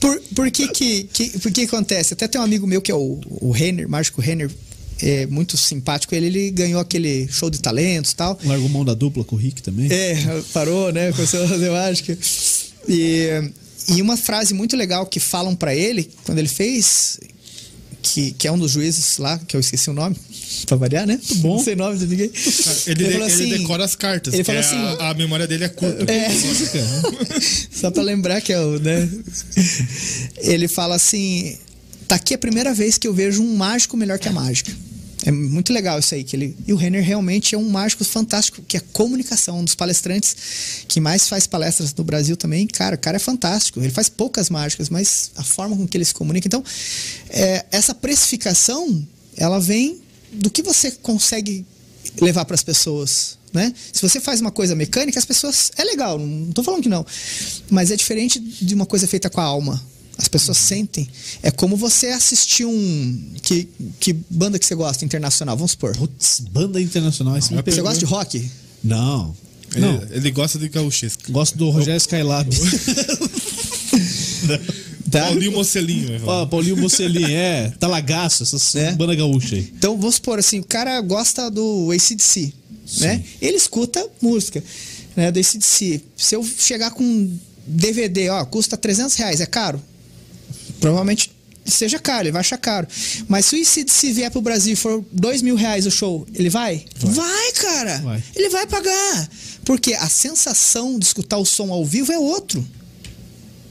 [0.00, 2.14] por, por que que, que, por que acontece?
[2.14, 4.50] Até tem um amigo meu que é o, o Renner, mágico Renner,
[5.00, 6.14] é muito simpático.
[6.14, 8.38] Ele, ele ganhou aquele show de talentos e tal.
[8.44, 9.90] Largou mão da dupla com o Rick também.
[9.90, 11.12] É, parou, né?
[11.12, 12.18] Começou a fazer mágica.
[12.88, 13.52] E,
[13.88, 17.18] e uma frase muito legal que falam pra ele, quando ele fez,
[18.02, 20.16] que, que é um dos juízes lá, que eu esqueci o nome,
[20.66, 21.14] pra variar, né?
[21.14, 21.62] Muito bom.
[21.62, 22.30] O nome de ninguém.
[22.86, 24.34] Ele, ele assim- decora as cartas.
[24.34, 26.10] ele falou é assim- a, a memória dele é curta.
[26.10, 26.28] É,
[27.72, 29.08] só pra lembrar que é o, né?
[30.38, 31.56] Ele fala assim:
[32.06, 34.72] tá aqui a primeira vez que eu vejo um mágico melhor que a mágica.
[35.26, 36.22] É muito legal isso aí.
[36.22, 39.74] Que ele, e o Renner realmente é um mágico fantástico, que é comunicação, um dos
[39.74, 40.36] palestrantes
[40.86, 42.66] que mais faz palestras no Brasil também.
[42.68, 43.80] Cara, o cara é fantástico.
[43.80, 46.46] Ele faz poucas mágicas, mas a forma com que ele se comunica.
[46.46, 46.62] Então,
[47.30, 49.04] é, essa precificação,
[49.36, 50.00] ela vem
[50.32, 51.64] do que você consegue
[52.20, 53.72] levar para as pessoas, né?
[53.92, 57.04] Se você faz uma coisa mecânica, as pessoas é legal, não tô falando que não,
[57.70, 59.82] mas é diferente de uma coisa feita com a alma.
[60.16, 61.08] As pessoas sentem.
[61.44, 63.68] É como você assistir um que,
[64.00, 65.96] que banda que você gosta internacional, vamos supor.
[65.96, 67.38] Putz, banda internacional.
[67.38, 68.50] Isso me Você gosta de rock?
[68.82, 69.36] Não.
[69.72, 70.02] Ele, Não.
[70.10, 71.30] ele gosta de gauchesco.
[71.30, 72.48] Gosto do Rogério Skylab.
[75.10, 75.22] Tá?
[75.22, 76.18] Paulinho Mocelinho.
[76.20, 76.28] vai.
[76.42, 77.72] Ó, Paulinho Mocelin, é.
[77.78, 78.92] Talagaço, essas É.
[78.92, 79.72] banda gaúcha aí.
[79.76, 82.52] Então, vamos supor assim, o cara gosta do ACDC,
[83.00, 83.22] né?
[83.40, 84.62] Ele escuta música,
[85.16, 86.02] né, do ACDC.
[86.16, 89.80] Se eu chegar com um DVD, ó, custa 300 reais, é caro?
[90.80, 91.30] Provavelmente
[91.64, 92.86] seja caro, ele vai achar caro.
[93.28, 96.48] Mas se o ACDC vier pro Brasil e for 2 mil reais o show, ele
[96.48, 96.84] vai?
[96.98, 97.98] Vai, cara!
[97.98, 98.22] Vai.
[98.34, 99.28] Ele vai pagar.
[99.64, 102.66] Porque a sensação de escutar o som ao vivo é outro.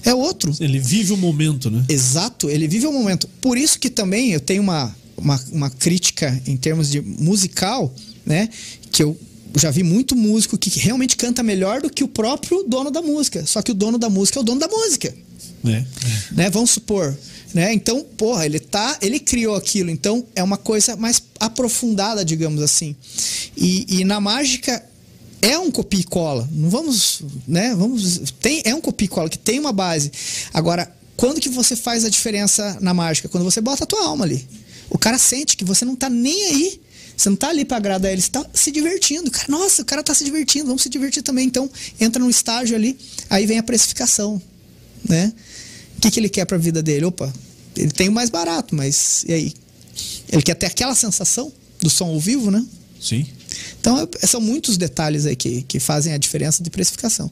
[0.08, 0.54] É outro.
[0.60, 1.84] Ele vive o momento, né?
[1.90, 3.28] Exato, ele vive o momento.
[3.42, 7.94] Por isso que também eu tenho uma, uma, uma crítica em termos de musical,
[8.26, 8.50] né?
[8.92, 9.18] Que eu
[9.56, 13.46] já vi muito músico que realmente canta melhor do que o próprio dono da música.
[13.46, 15.14] Só que o dono da música é o dono da música.
[15.66, 15.84] É.
[16.32, 16.50] Né?
[16.50, 17.18] Vamos supor.
[17.54, 17.74] Né?
[17.74, 18.98] Então, porra, ele tá.
[19.02, 19.90] Ele criou aquilo.
[19.90, 22.96] Então é uma coisa mais aprofundada, digamos assim.
[23.56, 24.84] E, e na mágica
[25.42, 26.48] é um copia e cola.
[26.52, 27.76] Não vamos, né?
[27.76, 30.12] Vamos, tem, é um copia e cola que tem uma base.
[30.54, 33.30] Agora, quando que você faz a diferença na mágica?
[33.30, 34.48] Quando você bota a tua alma ali.
[34.90, 36.82] O cara sente que você não tá nem aí.
[37.16, 39.32] Você não tá ali pra agradar ele, você tá se divertindo.
[39.32, 41.48] Cara, nossa, o cara tá se divertindo, vamos se divertir também.
[41.48, 41.68] Então,
[42.00, 42.96] entra num estágio ali,
[43.28, 44.40] aí vem a precificação,
[45.04, 45.34] né?
[45.98, 47.06] O que, que ele quer pra vida dele?
[47.06, 47.34] Opa,
[47.76, 49.54] ele tem o mais barato, mas e aí?
[50.30, 51.52] Ele quer ter aquela sensação
[51.82, 52.64] do som ao vivo, né?
[53.02, 53.26] Sim.
[53.80, 57.32] Então, é- são muitos detalhes aí que, que fazem a diferença de precificação.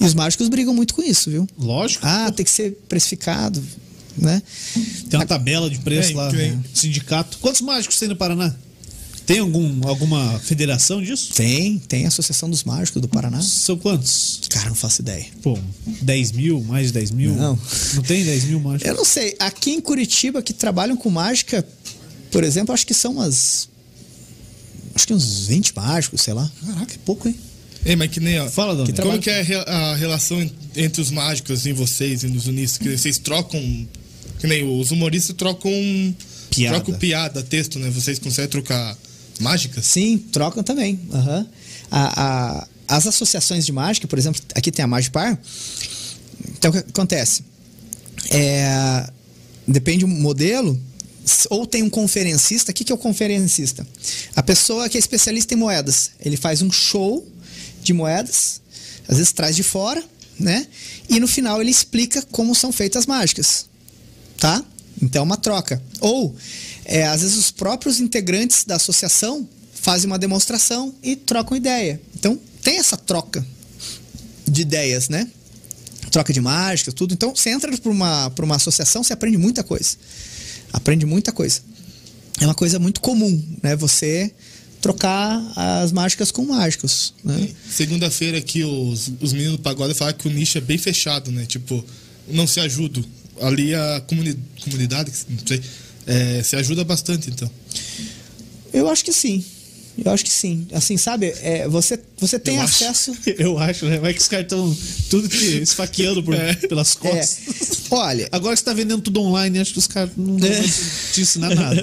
[0.00, 1.46] E os mágicos brigam muito com isso, viu?
[1.58, 2.04] Lógico.
[2.06, 3.62] Ah, tem que ser precificado,
[4.16, 4.42] né?
[5.10, 6.32] Tem uma tabela de preço Tem, lá.
[6.32, 6.60] né?
[6.74, 7.38] Sindicato.
[7.40, 8.54] Quantos mágicos tem no Paraná?
[9.26, 11.32] Tem algum, alguma federação disso?
[11.32, 13.40] Tem, tem a Associação dos Mágicos do Paraná.
[13.40, 14.40] São quantos?
[14.50, 15.24] Cara, não faço ideia.
[15.42, 15.58] Pô,
[16.02, 17.34] 10 mil, mais de 10 mil?
[17.34, 17.58] Não.
[17.94, 18.86] Não tem 10 mil mágicos?
[18.86, 21.66] Eu não sei, aqui em Curitiba que trabalham com mágica,
[22.30, 23.68] por exemplo, acho que são umas.
[24.94, 26.50] Acho que uns 20 mágicos, sei lá.
[26.64, 27.36] Caraca, é pouco, hein?
[27.84, 28.48] Ei, mas que nem, ó.
[28.48, 28.86] Fala, Dom.
[29.02, 32.46] Como que é a re- a relação en- entre os mágicos e vocês e nos
[32.46, 32.78] unistas?
[32.78, 33.60] Que vocês trocam.
[34.40, 35.70] Que nem os humoristas trocam.
[36.50, 36.76] Piada.
[36.80, 37.90] Trocam piada, texto, né?
[37.90, 38.96] Vocês conseguem trocar
[39.40, 39.84] mágicas?
[39.86, 40.98] Sim, trocam também.
[41.90, 45.38] A- a- as associações de mágica, por exemplo, aqui tem a Magipar.
[46.56, 47.42] Então, o que acontece?
[48.30, 49.08] É,
[49.66, 50.80] depende do modelo,
[51.50, 52.70] ou tem um conferencista.
[52.70, 53.86] O que que é o conferencista?
[54.34, 56.10] A pessoa que é especialista em moedas.
[56.20, 57.26] Ele faz um show
[57.82, 58.60] de moedas,
[59.08, 60.02] às vezes traz de fora,
[60.38, 60.66] né?
[61.08, 63.66] E no final ele explica como são feitas as mágicas
[64.44, 64.62] tá?
[65.00, 65.82] Então é uma troca.
[66.00, 66.34] Ou,
[66.84, 72.00] é, às vezes, os próprios integrantes da associação fazem uma demonstração e trocam ideia.
[72.14, 73.44] Então, tem essa troca
[74.46, 75.26] de ideias, né?
[76.10, 77.14] Troca de mágica, tudo.
[77.14, 79.96] Então, você entra para uma, uma associação, você aprende muita coisa.
[80.74, 81.60] Aprende muita coisa.
[82.40, 83.76] é uma coisa muito comum, né?
[83.76, 84.32] Você
[84.80, 87.48] trocar as mágicas com mágicos, né?
[87.70, 91.46] Segunda-feira aqui os, os meninos do pagode falaram que o nicho é bem fechado, né?
[91.46, 91.82] Tipo,
[92.28, 93.02] não se ajuda.
[93.40, 95.62] Ali a comuni comunidade, não sei,
[96.06, 97.48] é, se ajuda bastante, então.
[98.72, 99.44] Eu acho que sim.
[100.02, 100.66] Eu acho que sim.
[100.72, 101.32] Assim, sabe?
[101.42, 102.84] É, você, você tem Eu acho.
[102.84, 103.16] acesso.
[103.38, 103.98] Eu acho, né?
[103.98, 104.76] Vai que os caras estão
[105.10, 106.34] tudo te esfaqueando por-
[106.68, 107.38] pelas É, costas.
[107.90, 110.62] olha, Agora que você tá vendendo tudo online, acho que os caras não vão É.
[111.12, 111.80] te ensinar nada.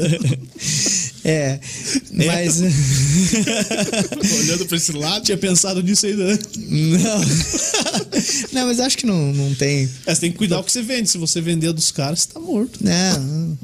[1.23, 1.59] é,
[2.11, 2.59] mas
[4.39, 5.23] Olhando pra esse lado.
[5.23, 6.37] Tinha pensado nisso ainda.
[6.57, 7.21] não,
[8.51, 9.89] não, mas acho que não, não tem.
[10.05, 11.09] É, você tem que cuidar o que você vende.
[11.09, 12.79] Se você vender dos caras, você tá morto.
[12.83, 13.57] Não.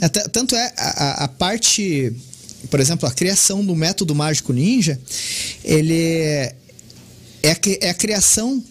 [0.00, 2.12] É, tanto é a, a- a parte,
[2.70, 5.00] por exemplo, a criação do método mágico ninja,
[5.64, 6.54] ele é,
[7.42, 8.62] é a, é criação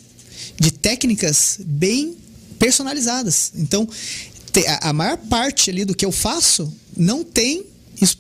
[0.59, 2.15] de técnicas bem
[2.59, 3.53] personalizadas.
[3.55, 3.87] Então,
[4.81, 7.65] a, maior parte ali do que eu faço não tem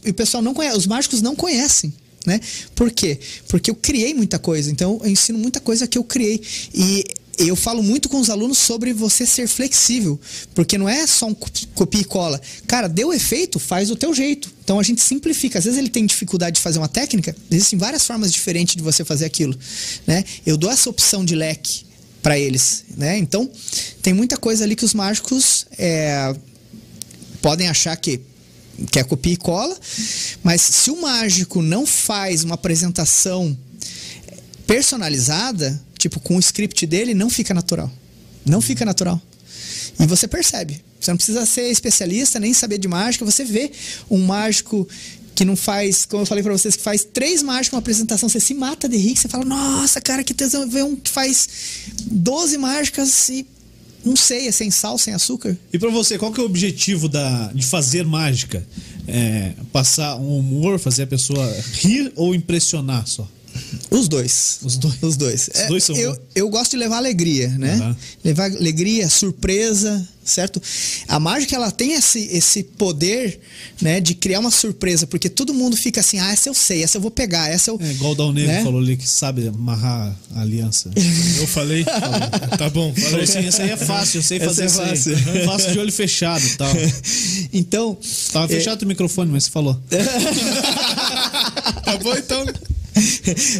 [0.03, 1.93] e o pessoal não conhece, os mágicos não conhecem.
[2.25, 2.41] Né?
[2.75, 3.19] Por quê?
[3.47, 6.41] Porque eu criei muita coisa, então eu ensino muita coisa que eu criei.
[6.73, 7.05] E
[7.37, 10.19] eu falo muito com os alunos sobre você ser flexível,
[10.55, 12.41] porque não é só um co- copia e cola.
[12.65, 14.51] Cara, deu efeito, faz do teu jeito.
[14.63, 15.59] Então a gente simplifica.
[15.59, 19.05] Às vezes ele tem dificuldade de fazer uma técnica, existem várias formas diferentes de você
[19.05, 19.57] fazer aquilo,
[20.05, 20.23] né?
[20.45, 21.85] Eu dou essa opção de leque
[22.23, 23.17] para eles, né?
[23.17, 23.49] Então
[24.01, 26.35] tem muita coisa ali que os mágicos é,
[27.41, 28.19] podem achar que
[28.91, 29.75] que é copia e cola,
[30.43, 33.57] mas se o mágico não faz uma apresentação
[34.67, 37.91] personalizada, tipo com o script dele, não fica natural.
[38.45, 39.21] Não fica natural.
[39.99, 40.81] E você percebe.
[40.99, 43.71] Você não precisa ser especialista nem saber de mágica, você vê
[44.09, 44.87] um mágico
[45.35, 48.39] que não faz, como eu falei pra vocês, que faz três mágicas uma apresentação, você
[48.39, 51.47] se mata de rir, você fala, nossa, cara, que tesão ver um que faz
[52.07, 53.45] 12 mágicas e
[54.03, 55.55] não sei, é sem sal, sem açúcar.
[55.71, 58.65] E pra você, qual que é o objetivo da, de fazer mágica?
[59.07, 63.27] É, passar um humor, fazer a pessoa rir ou impressionar só?
[63.91, 64.59] Os dois.
[64.63, 64.95] Os dois.
[65.01, 65.49] Os dois.
[65.53, 66.19] Os dois são eu, bons.
[66.35, 67.73] eu gosto de levar alegria, né?
[67.75, 67.97] Aham.
[68.23, 70.61] Levar alegria, surpresa, certo?
[71.07, 73.39] A mágica ela tem esse, esse poder,
[73.81, 76.97] né, de criar uma surpresa, porque todo mundo fica assim, ah, essa eu sei, essa
[76.97, 77.79] eu vou pegar, essa eu.
[77.81, 78.63] É igual o Dal Negro Né?
[78.63, 80.91] falou ali que sabe amarrar a aliança.
[81.39, 81.83] Eu falei.
[82.57, 84.89] tá bom, Falou assim, essa aí é fácil, eu sei Essa fazer é isso aí.
[84.89, 85.13] fácil.
[85.13, 86.71] Aham, Faço de olho fechado tal.
[87.53, 87.97] então.
[88.33, 89.79] Tava é, fechado o microfone, mas você falou.
[91.83, 92.45] Tá bom então?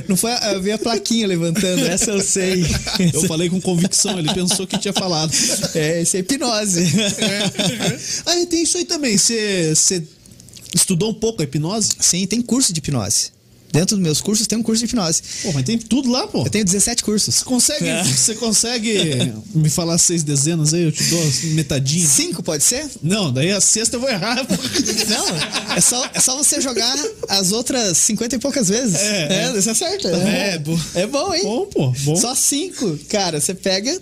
[0.08, 0.32] Não foi.
[0.32, 2.64] a- Eu vi a plaquinha levantando, essa eu sei.
[3.14, 5.32] Eu falei com convicção, ele pensou que tinha falado.
[5.76, 6.84] É, isso é hipnose.
[8.26, 9.18] Ah, e tem isso aí também.
[9.18, 10.04] Você
[10.74, 11.92] estudou um pouco a hipnose?
[12.00, 13.32] Sim, tem curso de hipnose.
[13.78, 15.22] Dentro dos meus cursos tem um curso de hipnose.
[15.44, 16.44] Pô, mas tem tudo lá, pô.
[16.44, 17.36] Eu tenho 17 cursos.
[17.36, 18.04] Você consegue, É.
[18.04, 20.82] você consegue me falar seis dezenas aí?
[20.82, 21.24] Eu te dou
[21.54, 22.08] metadinha.
[22.08, 22.90] Cinco, pode ser?
[23.04, 24.44] Não, daí a sexta eu vou errar.
[24.48, 24.56] pô.
[24.56, 26.98] Não, é só, é só você jogar
[27.30, 28.96] as outras 50 e poucas vezes.
[28.96, 30.08] É, é, isso é certo.
[30.08, 30.80] É, bom.
[30.96, 31.44] É bom, hein?
[31.44, 32.16] Bom, pô, bom.
[32.16, 32.98] Só cinco.
[33.10, 33.96] Cara, você pega,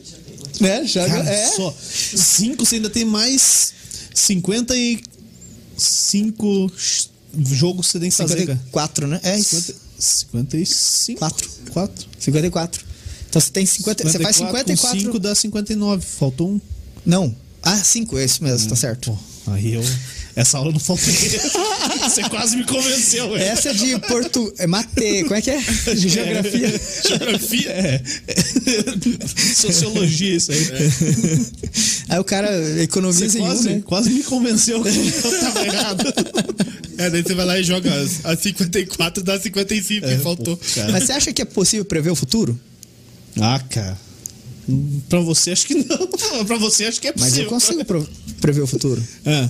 [0.61, 0.85] né?
[0.85, 1.09] Joga.
[1.09, 1.47] Cara, é.
[1.47, 1.75] só
[2.15, 3.73] cinco, você ainda tem mais
[4.13, 6.71] 55
[7.43, 8.59] jogos que você tem que fazer, cara.
[8.65, 9.19] 54, né?
[9.23, 9.75] É isso.
[9.97, 11.19] 55.
[11.19, 11.49] Quatro.
[11.71, 12.07] 4.
[12.19, 12.85] 54.
[13.29, 14.03] Então você tem 50.
[14.03, 14.99] Você faz 54.
[14.99, 16.05] 5 dá 59.
[16.05, 16.61] Faltou um.
[17.05, 17.35] Não.
[17.61, 19.17] Ah, 5, é isso mesmo, tá certo.
[19.43, 19.83] Pô, aí eu.
[20.35, 21.13] Essa aula eu não faltei.
[22.03, 23.41] Você quase me convenceu, velho.
[23.43, 24.53] Essa é de Porto.
[24.57, 25.23] É mate.
[25.23, 25.59] Como é que é?
[25.61, 26.81] De geografia.
[27.07, 27.69] Geografia.
[27.71, 28.01] É.
[29.55, 30.59] Sociologia, isso aí.
[32.09, 33.81] Aí o cara economiza Você em um, quase, né?
[33.85, 36.03] quase me convenceu que eu tava errado.
[36.97, 40.57] É, daí você vai lá e joga as, as 54, dá 55 e faltou.
[40.73, 40.93] cara.
[40.93, 42.57] Mas você acha que é possível prever o futuro?
[43.37, 43.99] Ah, cara.
[45.09, 46.45] Pra você acho que não.
[46.45, 47.43] Pra você acho que é Mas possível.
[47.43, 47.85] eu consigo
[48.39, 49.03] prever o futuro.
[49.25, 49.49] É.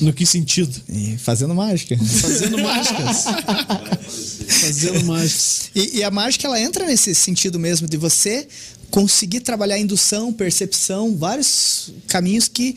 [0.00, 0.74] No que sentido?
[0.88, 1.96] E fazendo mágica.
[1.96, 3.24] Fazendo mágicas.
[4.48, 5.70] Fazendo mágicas.
[5.74, 8.46] E, e a mágica ela entra nesse sentido mesmo de você
[8.90, 12.76] conseguir trabalhar indução, percepção, vários caminhos que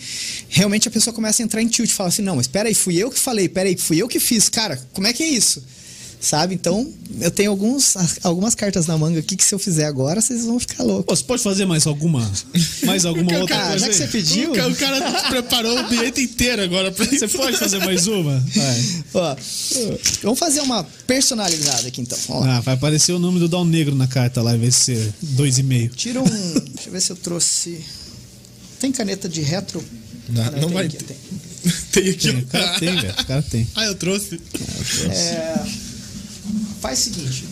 [0.49, 2.97] realmente a pessoa começa a entrar em tilt, fala assim, não, mas espera aí, fui
[2.97, 5.63] eu que falei, espera aí, fui eu que fiz, cara, como é que é isso?
[6.19, 6.55] Sabe?
[6.55, 6.91] Então,
[7.21, 10.59] eu tenho alguns, algumas cartas na manga aqui que se eu fizer agora, vocês vão
[10.59, 11.05] ficar loucos.
[11.05, 12.27] Pô, você pode fazer mais alguma?
[12.85, 13.85] Mais alguma outra Cara, coisa?
[13.85, 17.27] já que você pediu, O, ca- o cara preparou o ambiente inteiro agora pra Você
[17.27, 18.39] pode fazer mais uma?
[18.39, 18.83] Vai.
[19.13, 19.35] ó,
[20.23, 22.17] vamos fazer uma personalizada aqui então.
[22.29, 25.59] Ó, Ah, vai aparecer o nome do Dal Negro na carta lá, vai ser dois
[25.59, 25.89] e meio.
[25.89, 26.25] Tira um.
[26.25, 27.79] deixa eu ver se eu trouxe.
[28.79, 29.83] Tem caneta de retro?
[30.29, 31.03] Não, não tem vai aqui, ter.
[31.05, 31.17] tem.
[31.91, 32.27] Tem aqui.
[32.31, 33.13] Tem, o cara tem, velho.
[33.19, 33.67] O cara tem.
[33.75, 34.39] Ah, eu trouxe.
[35.09, 35.59] É,
[36.79, 37.43] faz o seguinte,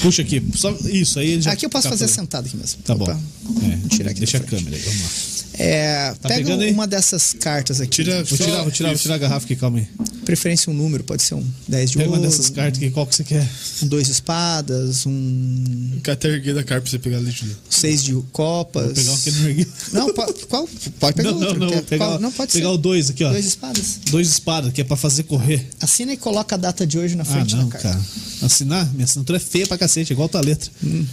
[0.00, 0.42] Puxa aqui.
[0.56, 1.52] Só, isso, aí já.
[1.52, 2.82] aqui eu posso tá fazer sentado aqui mesmo.
[2.82, 3.04] Tá bom.
[3.04, 3.20] Opa,
[3.64, 4.64] É, vou tirar aqui Deixa a frente.
[4.64, 5.08] câmera aí, vamos lá.
[5.54, 7.90] É, Tá pega uma dessas cartas aqui.
[8.02, 9.86] Tira- Vou tirar, vou tirar, vou tirar a garrafa aqui, calma aí.
[10.24, 13.06] Preferência um número, pode ser um 10 de Pega ouro, uma dessas cartas aqui, qual
[13.06, 13.46] que você quer?
[13.82, 17.58] um dois de espadas, um Fica até erguer da cara pra você pegar ali, Juliano.
[17.68, 18.84] seis de copas.
[18.86, 19.66] Vou pegar um que não ergui.
[19.92, 20.68] Não, pode, qual?
[21.00, 21.60] pode pegar Não, não, outro.
[21.60, 21.68] não.
[21.68, 22.20] quer- Vou pegar, qual?
[22.20, 22.74] não, pode pegar ser.
[22.74, 23.30] o dois aqui, ó.
[23.30, 23.98] Dois de espadas.
[24.10, 25.66] Dois espadas, que é pra fazer correr.
[25.80, 27.88] Assina e coloca a data de hoje na Ah, frente não, da carta.
[27.88, 28.00] cara.
[28.42, 28.90] Assinar?
[28.94, 30.70] Minha assinatura é feia pra cacete, igual tua letra.
[30.84, 31.04] Hum.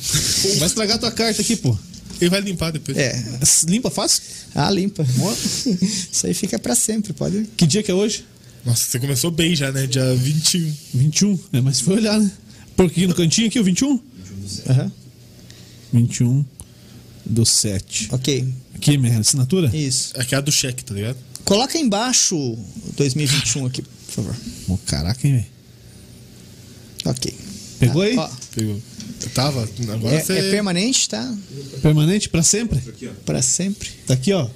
[0.59, 1.77] Vai estragar tua carta aqui, pô.
[2.19, 2.97] Ele vai limpar depois.
[2.97, 3.23] É.
[3.67, 4.23] Limpa fácil?
[4.53, 5.05] Ah, limpa.
[5.21, 5.31] Ó.
[5.81, 7.45] Isso aí fica pra sempre, pode.
[7.55, 8.25] Que dia que é hoje?
[8.65, 9.87] Nossa, você começou bem já, né?
[9.87, 10.73] Dia 21.
[10.93, 11.39] 21.
[11.53, 12.29] É, mas foi olhar, né?
[12.75, 13.99] Porque no cantinho aqui, o 21?
[14.69, 14.91] Aham.
[15.93, 16.45] 21
[17.25, 18.09] do 7.
[18.11, 18.47] Ok.
[18.75, 19.73] Aqui, minha assinatura?
[19.75, 20.11] Isso.
[20.19, 21.17] Aqui é a do cheque, tá ligado?
[21.45, 22.57] Coloca embaixo
[22.97, 24.35] 2021 aqui, por favor.
[24.67, 25.45] Ô, caraca, hein, velho?
[27.05, 27.33] Ok.
[27.79, 28.17] Pegou Tá, aí?
[28.17, 28.81] ó, Pegou.
[29.33, 29.67] Tava.
[29.93, 30.33] Agora é, você.
[30.33, 31.35] é permanente, tá?
[31.81, 32.79] Permanente pra sempre?
[33.25, 33.89] Pra sempre.
[34.07, 34.47] Tá aqui, ó.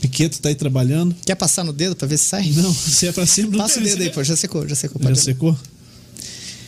[0.00, 1.14] Piqueto tá aí trabalhando.
[1.24, 2.50] Quer passar no dedo pra ver se sai?
[2.50, 4.22] Não, se é pra sempre, não Passa o dedo aí, pô.
[4.24, 5.00] Já secou, já secou.
[5.02, 5.56] Já secou?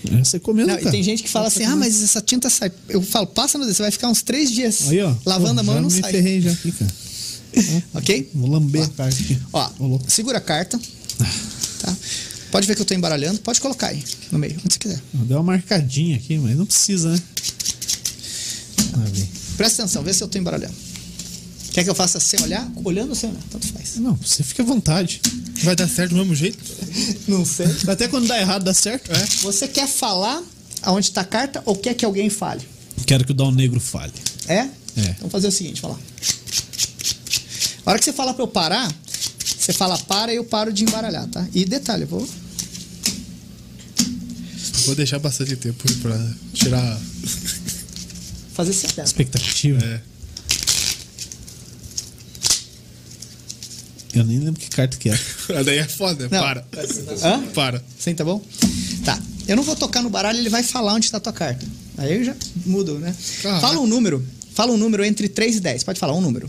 [0.05, 0.91] Já secou mesmo, Não, e cara.
[0.91, 2.71] tem gente que fala assim, ah, mas essa tinta sai.
[2.89, 5.15] Eu falo, passa no dedo, você vai ficar uns três dias Aí, ó.
[5.25, 6.13] lavando Pô, a mão e não me sai.
[6.13, 6.95] ferrei já aqui, cara.
[7.95, 8.31] Ok?
[8.35, 9.39] Vou lamber a carta aqui.
[9.53, 9.71] Ó,
[10.09, 10.79] segura a carta.
[11.81, 11.97] Tá?
[12.55, 13.41] Pode ver que eu tô embaralhando.
[13.41, 14.01] Pode colocar aí
[14.31, 15.03] no meio, onde você quiser.
[15.13, 17.21] Deu uma marcadinha aqui, mas não precisa, né?
[19.57, 20.73] Presta atenção, vê se eu tô embaralhando.
[21.73, 22.71] Quer que eu faça sem olhar?
[22.85, 23.43] Olhando ou sem olhar?
[23.51, 23.97] Tanto faz.
[23.97, 25.21] Não, você fica à vontade.
[25.65, 26.59] Vai dar certo do mesmo jeito?
[27.27, 27.67] Não sei.
[27.89, 29.11] Até quando dá errado, dá certo.
[29.11, 29.27] É.
[29.43, 30.41] Você quer falar
[30.83, 32.63] aonde tá a carta ou quer que alguém fale?
[33.05, 34.13] Quero que o Dal Negro fale.
[34.47, 34.59] É?
[34.97, 35.17] É.
[35.19, 35.99] Vamos fazer o seguinte, falar.
[37.85, 38.95] A hora que você fala pra eu parar,
[39.59, 41.45] você fala para e eu paro de embaralhar, tá?
[41.53, 42.44] E detalhe, eu vou.
[44.87, 46.19] Vou deixar bastante tempo pra
[46.53, 47.01] tirar.
[48.55, 49.01] Fazer certo.
[49.01, 49.85] Expectativa.
[49.85, 50.01] É.
[54.15, 55.21] Eu nem lembro que carta que era.
[55.65, 56.29] Daí é foda.
[56.31, 56.41] Não.
[56.41, 56.67] Para.
[57.23, 57.43] Hã?
[57.53, 57.85] Para.
[57.99, 58.41] Sim, tá bom?
[59.05, 59.21] Tá.
[59.49, 61.67] Eu não vou tocar no baralho, ele vai falar onde está a tua carta.
[61.99, 63.15] Aí eu já mudo, né?
[63.43, 63.61] Caraca.
[63.61, 64.25] Fala um número.
[64.55, 65.83] Fala um número entre 3 e 10.
[65.83, 66.49] Pode falar um número.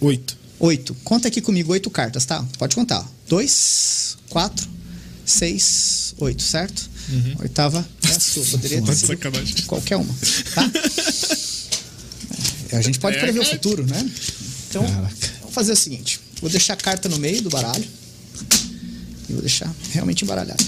[0.00, 0.36] Oito.
[0.58, 0.94] 8.
[1.04, 2.44] Conta aqui comigo oito cartas, tá?
[2.58, 3.08] Pode contar.
[3.28, 4.68] 2, 4,
[5.24, 6.90] 6, 8, certo?
[7.40, 8.44] Oitava é a sua.
[8.46, 9.54] Poderia ter sido sacanagem.
[9.66, 10.14] qualquer uma,
[10.54, 10.70] tá?
[12.70, 14.10] É, A gente pode prever o futuro, né?
[14.68, 15.14] Então, Caraca.
[15.40, 16.18] vamos fazer o seguinte.
[16.40, 17.84] Vou deixar a carta no meio do baralho.
[19.28, 20.64] E vou deixar realmente embaralhado.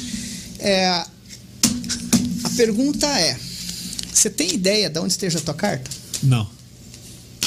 [0.58, 3.36] É, a pergunta é:
[4.12, 5.90] você tem ideia de onde esteja a tua carta?
[6.22, 6.48] Não.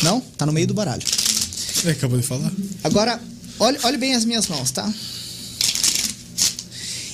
[0.03, 0.21] Não?
[0.21, 1.03] Tá no meio do baralho.
[1.85, 2.51] É, acabou de falar.
[2.83, 3.21] Agora,
[3.59, 4.91] olhe, olhe bem as minhas mãos, tá?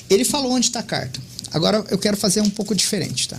[0.10, 1.20] Ele falou onde está a carta.
[1.56, 3.38] Agora eu quero fazer um pouco diferente, tá?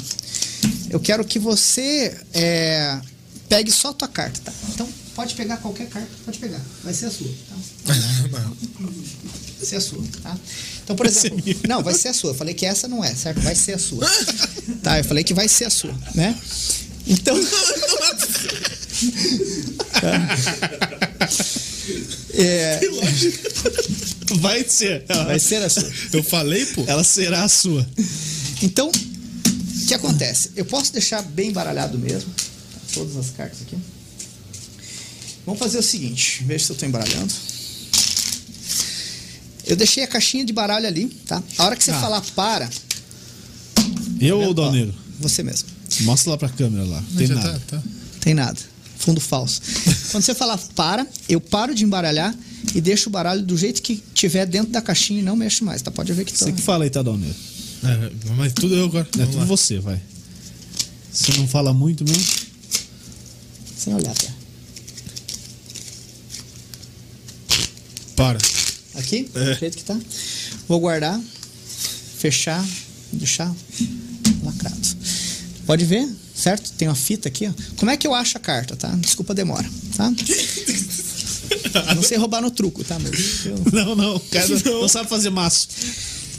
[0.88, 2.98] Eu quero que você é,
[3.46, 4.52] pegue só a tua carta, tá?
[4.70, 6.58] Então, pode pegar qualquer carta, pode pegar.
[6.82, 7.56] Vai ser a sua, tá?
[8.30, 10.34] Vai ser a sua, tá?
[10.82, 12.30] Então, por exemplo, não, vai ser a sua.
[12.30, 13.42] Eu falei que essa não é, certo?
[13.42, 14.08] Vai ser a sua.
[14.82, 16.36] Tá, eu falei que vai ser a sua, né?
[17.06, 17.36] Então.
[22.38, 22.80] É,
[24.36, 25.04] Vai ser.
[25.08, 25.90] Ela, vai ser a sua.
[26.12, 26.84] Eu falei, pô.
[26.86, 27.86] ela será a sua.
[28.62, 30.50] Então, o que acontece?
[30.56, 32.30] Eu posso deixar bem baralhado mesmo,
[32.92, 33.76] todas as cartas aqui.
[35.44, 37.32] Vamos fazer o seguinte, veja se eu estou embaralhando.
[39.64, 41.42] Eu deixei a caixinha de baralho ali, tá?
[41.58, 42.00] A hora que você Ah.
[42.00, 42.68] falar para,
[44.20, 44.94] Eu ou o Negro?
[45.20, 45.68] você mesmo.
[46.00, 47.02] Mostra lá pra câmera lá.
[47.16, 47.62] Tem Já nada.
[47.66, 47.82] Tá, tá.
[48.20, 48.58] Tem nada.
[48.98, 49.60] Fundo falso.
[50.10, 52.34] Quando você falar para, eu paro de embaralhar
[52.74, 55.82] e deixo o baralho do jeito que tiver dentro da caixinha e não mexo mais,
[55.82, 55.90] tá?
[55.90, 56.44] Pode ver que tá.
[56.44, 57.00] Você que fala aí, tá?
[57.00, 59.06] É, mas tudo eu agora.
[59.14, 59.44] É Vamos tudo lá.
[59.46, 60.00] você, vai.
[61.12, 62.24] Você não fala muito mesmo?
[63.76, 64.32] Sem olhar, tá?
[68.14, 68.38] Para.
[68.94, 69.52] Aqui, É.
[69.54, 69.98] do jeito que tá.
[70.66, 71.20] Vou guardar,
[72.18, 72.66] fechar,
[73.12, 73.54] deixar
[74.42, 74.76] lacrado.
[75.66, 76.72] Pode ver, certo?
[76.72, 77.52] Tem uma fita aqui, ó.
[77.76, 78.88] Como é que eu acho a carta, tá?
[78.96, 80.10] Desculpa a demora, tá?
[81.94, 82.98] Não sei roubar no truco, tá?
[82.98, 84.16] Mas eu- Não, não.
[84.16, 85.68] O cara não, não sabe fazer maço.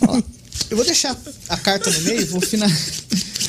[0.02, 0.22] ó,
[0.70, 1.16] eu vou deixar
[1.50, 2.70] a carta no meio e vou fina-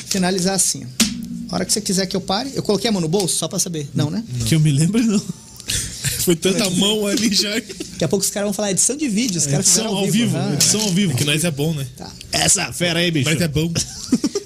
[0.09, 0.85] finalizar assim.
[0.85, 1.09] ó.
[1.51, 3.47] A hora que você quiser que eu pare, eu coloquei a mão no bolso só
[3.47, 3.89] pra saber.
[3.95, 4.23] Não, né?
[4.45, 5.19] Que eu me lembro, não.
[6.23, 7.49] Foi tanta mão ali já.
[7.55, 10.37] Daqui a pouco os caras vão falar edição de vídeo, os caras Edição ao vivo.
[10.37, 11.15] Ah, Edição ao vivo.
[11.15, 11.87] Que nós é bom, né?
[11.97, 12.11] tá.
[12.31, 13.29] Essa fera aí, bicho.
[13.29, 13.71] Mas é bom.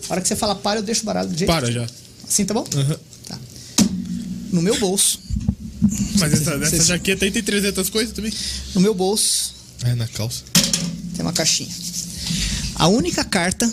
[0.09, 1.49] A hora que você fala para, eu deixo o baralho do jeito.
[1.49, 1.85] Para já.
[2.27, 2.65] Assim, tá bom?
[2.75, 2.97] Aham.
[3.27, 3.37] Tá.
[4.51, 5.19] No meu bolso.
[6.19, 8.31] Mas essa, essa jaqueta aí tem 300 coisas também.
[8.73, 9.53] No meu bolso
[9.83, 10.43] É, na calça.
[11.15, 11.69] tem uma caixinha.
[12.75, 13.71] A única carta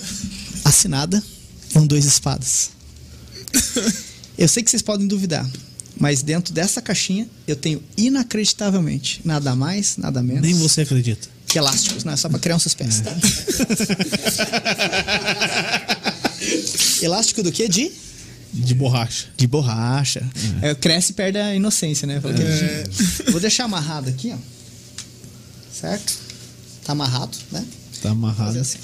[0.64, 1.22] assinada
[1.74, 2.70] um dois espadas.
[4.36, 5.48] Eu sei que vocês podem duvidar,
[5.98, 11.28] mas dentro dessa caixinha eu tenho inacreditavelmente nada mais, nada menos Nem você acredita.
[11.46, 13.14] que elásticos, não é só pra criar um suspense, tá?
[17.02, 17.68] Elástico do que?
[17.68, 17.90] De?
[18.60, 19.26] De borracha.
[19.36, 20.22] De borracha.
[20.62, 22.20] É, cresce e perde a inocência, né?
[22.20, 24.38] Que- Vou deixar amarrado aqui, ó.
[25.72, 26.18] Certo?
[26.84, 27.60] Tá amarrado, né?
[27.60, 27.66] Tá
[28.02, 28.58] Fazer amarrado.
[28.58, 28.78] assim.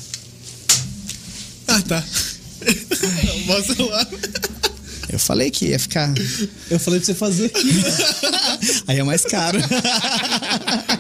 [1.69, 2.05] Ah, tá.
[3.47, 4.07] Mostra lá.
[5.09, 6.13] Eu falei que ia ficar.
[6.71, 7.71] Eu falei pra você fazer aqui.
[8.89, 9.59] Aí é mais caro.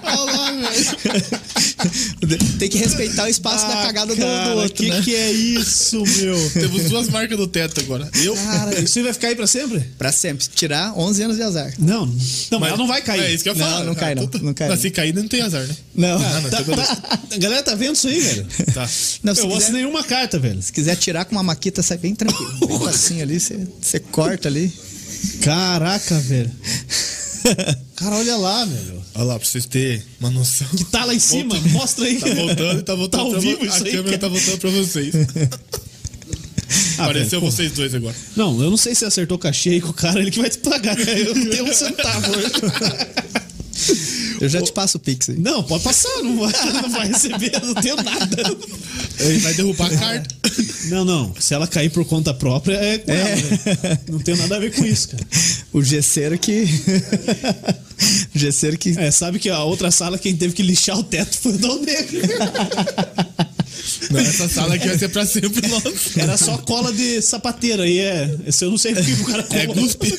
[0.04, 2.46] Olha lá, velho.
[2.58, 5.00] Tem que respeitar o espaço da cagada do, do Ah, Cara, outro, que né?
[5.02, 6.50] que é isso, meu?
[6.50, 8.08] Temos duas marcas no teto agora.
[8.22, 8.34] Eu.
[8.34, 9.80] Cara, isso aí vai ficar aí pra sempre?
[9.98, 10.46] Pra sempre.
[10.54, 11.72] Tirar 11 anos de azar.
[11.78, 12.06] Não,
[12.50, 13.22] não, mas ela não vai cair.
[13.24, 13.84] É isso que eu Não, falo.
[13.84, 14.22] não cai, não.
[14.22, 14.38] puta.
[14.38, 14.82] Não cai, Mas não.
[14.82, 15.76] se cair, não tem azar, né?
[15.94, 16.16] Não.
[16.18, 18.46] Ah, não, Tá- então tá- a galera tá vendo isso aí, velho?
[18.72, 18.88] Tá.
[19.22, 20.60] Não, eu quiser- assinei uma carta, velho.
[20.62, 22.66] Se quiser tirar com uma maquita, sai bem tranquilo.
[22.66, 23.66] Bem facinho ali, você,
[23.96, 24.72] você corta ali.
[25.42, 26.50] Caraca, velho.
[27.96, 29.02] Cara, olha lá, velho.
[29.14, 30.66] Olha lá, pra vocês terem uma noção.
[30.76, 31.72] Que tá lá em cima, Voltando.
[31.72, 32.18] mostra aí.
[32.20, 33.20] Tá voltando, tá voltando.
[33.30, 34.18] Tá ao vivo vo- isso A aí, câmera cara.
[34.18, 35.14] tá voltando pra vocês.
[36.98, 38.14] Ah, Apareceu velho, vocês dois agora.
[38.34, 40.50] Não, eu não sei se acertou o cachê aí com o cara, ele que vai
[40.50, 41.04] te pagar, né?
[41.22, 42.32] Eu não tenho um centavo.
[44.40, 45.38] Eu já te passo o Pix aí.
[45.38, 46.52] Não, pode passar, não vai,
[46.82, 48.56] não vai receber, não tenho nada.
[49.20, 50.34] Ele vai derrubar a carta.
[50.86, 51.34] Não, não.
[51.38, 53.98] Se ela cair por conta própria, é com ela, velho.
[54.08, 55.26] Não tem nada a ver com isso, cara.
[55.72, 56.64] O gesseiro que.
[58.34, 58.98] o gesseiro que.
[58.98, 61.80] É, sabe que a outra sala, quem teve que lixar o teto foi o Dal
[61.80, 62.20] Negro.
[64.10, 65.90] Não, essa sala aqui vai ser pra sempre nossa.
[66.20, 67.86] Era só cola de sapateira.
[67.88, 68.36] E é.
[68.46, 69.82] Esse eu não sei porque o cara É colou.
[69.82, 70.12] guspe.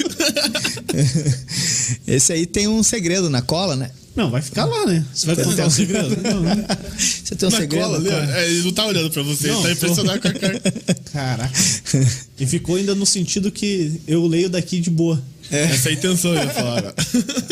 [2.07, 3.91] Esse aí tem um segredo na cola, né?
[4.18, 5.06] Não, vai ficar lá, né?
[5.14, 6.18] Você vai contar um- segredo?
[6.23, 6.56] Não, não.
[6.98, 7.84] Você tem um Na segredo?
[7.84, 8.39] cola ali, cara?
[8.41, 10.72] É, ele não tá olhando pra você, Não, ele tá tô- impressionado com a carta.
[11.14, 11.53] Caraca.
[12.39, 15.22] E ficou ainda no sentido que eu leio daqui de boa.
[15.52, 16.80] Essa é a intenção, eu ia falar.
[16.80, 16.95] agora.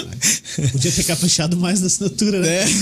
[0.71, 2.65] Podia ter caprichado mais na assinatura, né?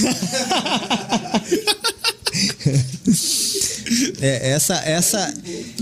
[4.22, 5.34] É, essa, essa,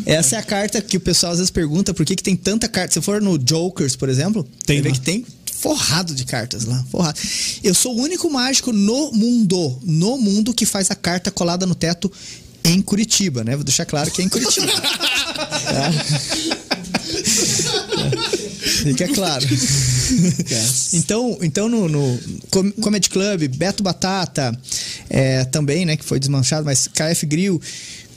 [0.05, 2.67] essa é a carta que o pessoal às vezes pergunta por que, que tem tanta
[2.67, 2.93] carta.
[2.93, 4.95] Se for no Jokers, por exemplo, Tem você vê lá.
[4.95, 5.25] que tem
[5.61, 6.83] forrado de cartas lá.
[6.91, 7.19] Forrado.
[7.63, 11.75] Eu sou o único mágico no mundo, no mundo, que faz a carta colada no
[11.75, 12.11] teto
[12.63, 13.55] em Curitiba, né?
[13.55, 14.67] Vou deixar claro que é em Curitiba.
[14.71, 15.91] Tá?
[18.83, 19.45] Fica claro.
[20.93, 22.19] Então, então no, no
[22.49, 24.57] Com- Comedy Club, Beto Batata,
[25.09, 27.61] é, também, né, que foi desmanchado, mas KF Grill,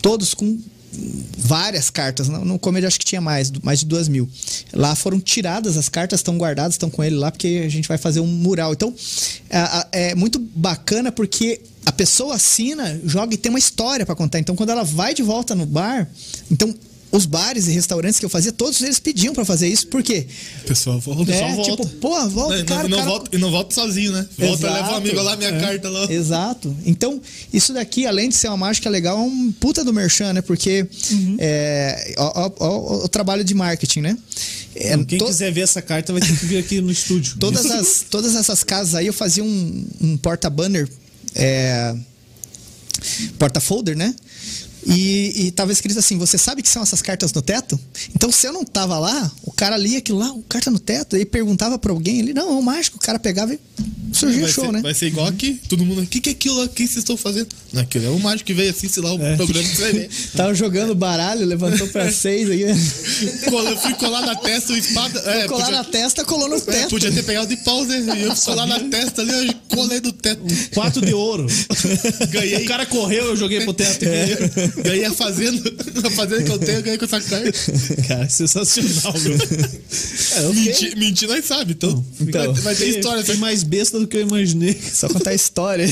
[0.00, 0.58] todos com
[1.36, 2.28] várias cartas.
[2.28, 4.28] No, Comedy acho que tinha mais, mais de duas mil.
[4.72, 7.98] Lá foram tiradas as cartas, estão guardadas, estão com ele lá, porque a gente vai
[7.98, 8.72] fazer um mural.
[8.72, 8.94] Então,
[9.50, 14.38] é, é muito bacana porque a pessoa assina, joga e tem uma história pra contar.
[14.38, 16.08] Então, quando ela vai de volta no bar,
[16.50, 16.74] então
[17.16, 19.86] os bares e restaurantes que eu fazia, todos eles pediam pra fazer isso.
[19.86, 20.26] Por quê?
[20.62, 21.30] O pessoal volta.
[21.30, 21.70] É, só volta.
[21.70, 24.26] tipo, pô, volta, Não, e cara, não, cara- volta, e não volta sozinho, né?
[24.36, 24.74] Volta, Exato.
[24.74, 26.12] leva um amigo lá, minha carta lá.
[26.12, 26.76] Exato.
[26.84, 27.20] Então,
[27.52, 30.42] isso daqui, além de ser uma mágica legal, é um puta do merchan, né?
[30.42, 30.86] Porque
[31.38, 34.18] é, ó, ó, ó, o trabalho de marketing, né?
[34.74, 37.36] É, Quem to- quiser ver essa carta vai ter que vir aqui no estúdio.
[37.38, 40.88] todas, as, todas essas casas aí eu fazia um, um porta-banner,
[41.32, 41.94] é,
[43.38, 44.14] porta-folder, né?
[44.86, 47.78] E, e tava escrito assim: você sabe que são essas cartas no teto?
[48.14, 51.16] Então, se eu não tava lá, o cara lia aquilo lá, o carta no teto,
[51.16, 53.60] e perguntava pra alguém ali, não, é um mágico, o cara pegava e
[54.24, 54.80] surgia vai, show, ser, né?
[54.82, 56.02] vai ser igual aqui, todo mundo.
[56.02, 56.64] O que, que é aquilo lá?
[56.64, 57.48] O que vocês estão fazendo?
[57.72, 59.36] Não, aquilo é o mágico que veio assim, sei lá, o É.
[59.36, 60.10] programa que você vai ver.
[60.36, 62.64] Tava jogando baralho, levantou pra seis aí.
[63.50, 65.18] Cola- Eu fui colar na testa o espada.
[65.20, 66.90] É, colar podia, na testa, colou no é, teto.
[66.90, 68.18] podia ter pegado de pause, né?
[68.18, 70.42] E eu colar na testa ali, eu colei do teto.
[70.74, 71.46] Quatro de ouro.
[72.30, 72.64] Ganhei.
[72.64, 74.82] O cara correu, eu joguei pro teto aqui.
[74.82, 75.62] Ganhei a fazenda.
[76.04, 77.52] A fazenda que eu tenho, eu ganhei com essa carta.
[78.08, 79.34] Cara, sensacional, meu.
[79.34, 82.04] É, fiquei- Mentir, mentir nós sabe, então.
[82.20, 82.52] Então.
[82.52, 83.24] vai, vai ter história.
[83.24, 84.74] Foi mais besta do que eu imaginei.
[84.74, 85.86] Só contar a história.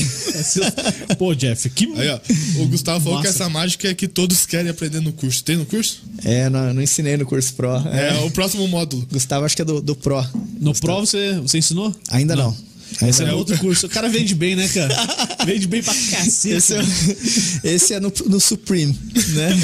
[1.17, 1.85] Pô, Jeff, que.
[1.97, 2.19] Aí, ó.
[2.61, 5.43] O Gustavo falou que essa mágica é que todos querem aprender no curso.
[5.43, 6.01] Tem no curso?
[6.23, 7.69] É, não, não ensinei no curso Pro.
[7.87, 8.19] É, É.
[8.25, 9.05] o próximo módulo.
[9.11, 10.23] Gustavo, acho que é do, do Pro.
[10.59, 11.93] No Pro você, você ensinou?
[12.09, 12.55] Ainda não.
[13.07, 13.37] Esse é, não.
[13.37, 13.85] outro curso.
[13.87, 14.95] O cara vende bem, né, cara?
[15.45, 16.55] Vende bem pra cacete.
[16.55, 16.81] Esse é,
[17.65, 18.97] esse é no, no Supreme,
[19.33, 19.59] né?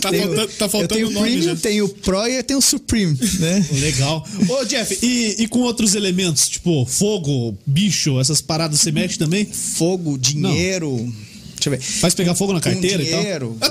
[0.00, 2.58] Tá Tenho- faltando- tá faltando eu tenho o Premium, tenho o Pro e eu tenho
[2.58, 3.64] o Supreme, né?
[3.72, 4.26] Legal.
[4.48, 9.46] Ô, Jeff, e, e com outros elementos, tipo fogo, bicho, essas paradas você mexe também?
[9.46, 10.96] Fogo, dinheiro.
[11.54, 11.80] Deixa eu ver.
[11.80, 13.20] Faz pegar fogo na carteira e tal?
[13.20, 13.56] dinheiro.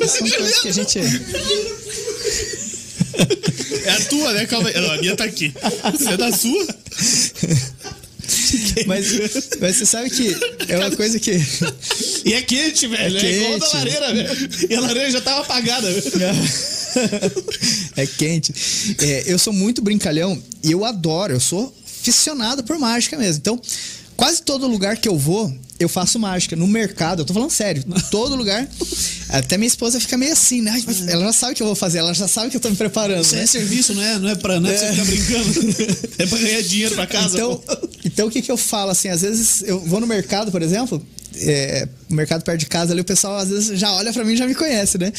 [0.00, 0.08] Não.
[0.08, 0.98] São coisas que a gente.
[3.84, 4.46] É a tua, né?
[4.46, 4.74] Calma aí.
[4.80, 5.52] Não, a minha tá aqui.
[5.92, 6.66] Você é da sua?
[8.86, 9.06] Mas,
[9.60, 10.34] mas você sabe que
[10.68, 11.32] é uma coisa que.
[12.24, 13.18] E é quente, velho.
[13.18, 13.76] É, É igual da quente.
[13.76, 14.48] lareira, velho.
[14.70, 15.88] E a lareira já tava apagada.
[17.96, 18.52] é quente.
[19.00, 23.38] É, eu sou muito brincalhão e eu adoro, eu sou aficionado por mágica mesmo.
[23.40, 23.60] Então,
[24.16, 25.52] quase todo lugar que eu vou,
[25.84, 26.56] eu faço mágica.
[26.56, 28.68] No mercado, eu tô falando sério, todo lugar.
[29.28, 30.82] Até minha esposa fica meio assim, né?
[30.86, 32.70] Mas Ela já sabe o que eu vou fazer, ela já sabe que eu tô
[32.70, 33.22] me preparando.
[33.22, 33.42] Isso né?
[33.42, 36.04] é serviço, não é, não é pra, não é você ficar brincando.
[36.16, 37.36] É pra ganhar dinheiro pra casa.
[37.36, 37.88] Então, pô.
[38.04, 39.08] então o que, que eu falo assim?
[39.08, 41.04] Às vezes eu vou no mercado, por exemplo,
[41.36, 44.34] é, o mercado perto de casa ali, o pessoal às vezes já olha pra mim
[44.34, 45.12] e já me conhece, né?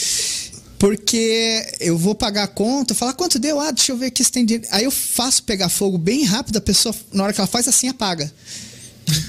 [0.77, 3.59] Porque eu vou pagar a conta, falar quanto deu?
[3.59, 4.67] Ah, deixa eu ver aqui se tem dinheiro.
[4.71, 7.87] Aí eu faço pegar fogo bem rápido, a pessoa, na hora que ela faz assim,
[7.87, 8.31] apaga.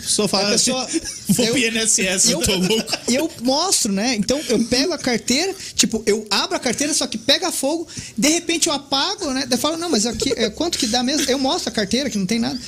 [0.04, 1.00] Só fala a pessoa- assim,
[1.34, 2.92] vou eu- pro INSS, E eu tô louco.
[3.08, 4.14] eu mostro, né?
[4.14, 7.86] Então eu pego a carteira, tipo, eu abro a carteira, só que pega fogo,
[8.16, 9.44] de repente eu apago, né?
[9.48, 11.28] Daí eu falo, não, mas aqui, é, quanto que dá mesmo?
[11.30, 12.58] Eu mostro a carteira, que não tem nada.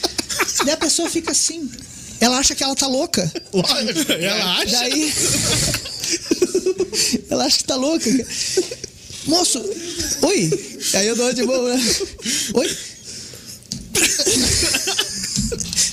[0.64, 1.70] Daí a pessoa fica assim.
[2.20, 3.30] Ela acha que ela tá louca.
[4.20, 4.72] Ela acha?
[4.72, 5.12] Daí.
[7.30, 8.10] ela acha que tá louca.
[9.26, 9.62] Moço,
[10.22, 10.78] oi.
[10.94, 11.76] Aí eu dou de boa?
[12.54, 12.76] Oi.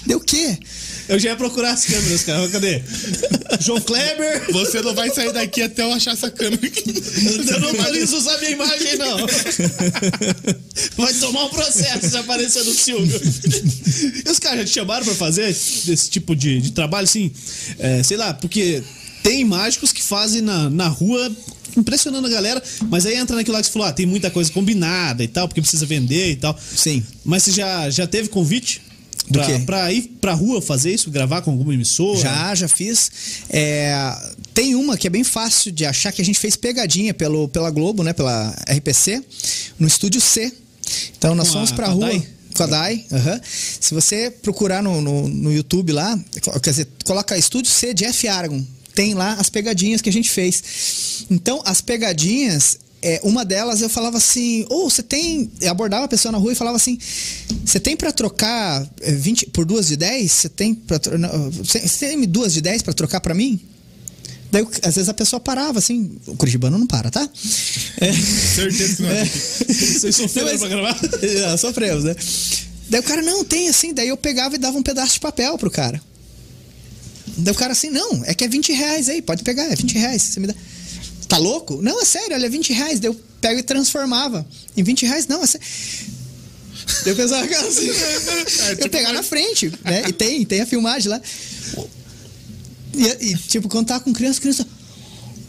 [0.08, 0.58] Deu o quê?
[1.08, 2.48] Eu já ia procurar as câmeras, cara.
[2.50, 2.82] Cadê?
[3.60, 4.52] João Kleber.
[4.52, 6.60] Você não vai sair daqui até eu achar essa câmera.
[6.66, 9.18] Eu não autorizo usar minha imagem, não.
[10.98, 13.22] Vai tomar um processo se aparecer no Silvio.
[14.26, 17.32] E os caras já te chamaram pra fazer esse tipo de, de trabalho, assim?
[17.78, 18.84] É, sei lá, porque
[19.24, 21.32] tem mágicos que fazem na, na rua
[21.78, 24.52] impressionando a galera, mas aí entra naquilo lá que você falou, ah, tem muita coisa
[24.52, 26.58] combinada e tal, porque precisa vender e tal.
[26.76, 27.04] Sim.
[27.24, 28.82] Mas você já, já teve convite?
[29.28, 29.60] Do Pra, quê?
[29.66, 32.20] pra ir pra rua fazer isso, gravar com alguma emissora?
[32.20, 33.12] Já, já fiz.
[33.50, 33.96] É,
[34.54, 37.72] tem uma que é bem fácil de achar que a gente fez pegadinha pelo, pela
[37.72, 38.14] Globo, né?
[38.14, 39.24] Pela RPC,
[39.80, 40.54] no estúdio C.
[41.18, 42.08] Então nós Com fomos a- pra a rua.
[42.08, 42.28] Dai?
[42.56, 43.42] Com a Dai, aham.
[43.82, 46.18] Se você procurar no, no, no YouTube lá,
[46.62, 48.64] quer dizer, coloca Estúdio C Jeff Aragon.
[48.94, 51.26] Tem lá as pegadinhas que a gente fez.
[51.30, 52.78] Então, as pegadinhas,
[53.08, 55.52] é, uma delas eu falava assim, ou você tem.
[55.62, 56.98] Eu abordava a pessoa na rua e falava assim:
[57.64, 60.32] você tem pra trocar é, 20 por duas de 10?
[60.32, 60.76] Você tem
[61.20, 63.62] não, Você tem duas de 10 pra trocar pra mim?
[64.52, 66.18] Daí, às vezes a pessoa parava, assim.
[66.26, 67.30] O Curitibano não para, tá?
[68.02, 68.12] É.
[68.12, 69.26] Certeza que não é.
[69.26, 71.00] Vocês sofreram mas- pra gravar?
[71.22, 72.16] É, sofremos, né?
[72.90, 73.94] Daí o cara, não, tem assim.
[73.94, 76.02] Daí eu pegava e dava um pedaço de papel pro cara.
[77.38, 79.94] Daí o cara assim, não, é que é 20 reais aí, pode pegar, é 20
[79.98, 80.24] reais.
[80.24, 80.56] Você me dá.
[81.28, 81.82] Tá louco?
[81.82, 83.00] Não, é sério, olha, é 20 reais.
[83.00, 84.46] Daí eu pego e transformava.
[84.76, 85.66] Em 20 reais, não, é sério.
[87.06, 87.88] Eu pensava, cara, assim,
[88.80, 90.04] eu pegar na frente, né?
[90.08, 91.20] E tem, tem a filmagem lá.
[92.94, 94.68] E, e, tipo, quando tá com criança, criança.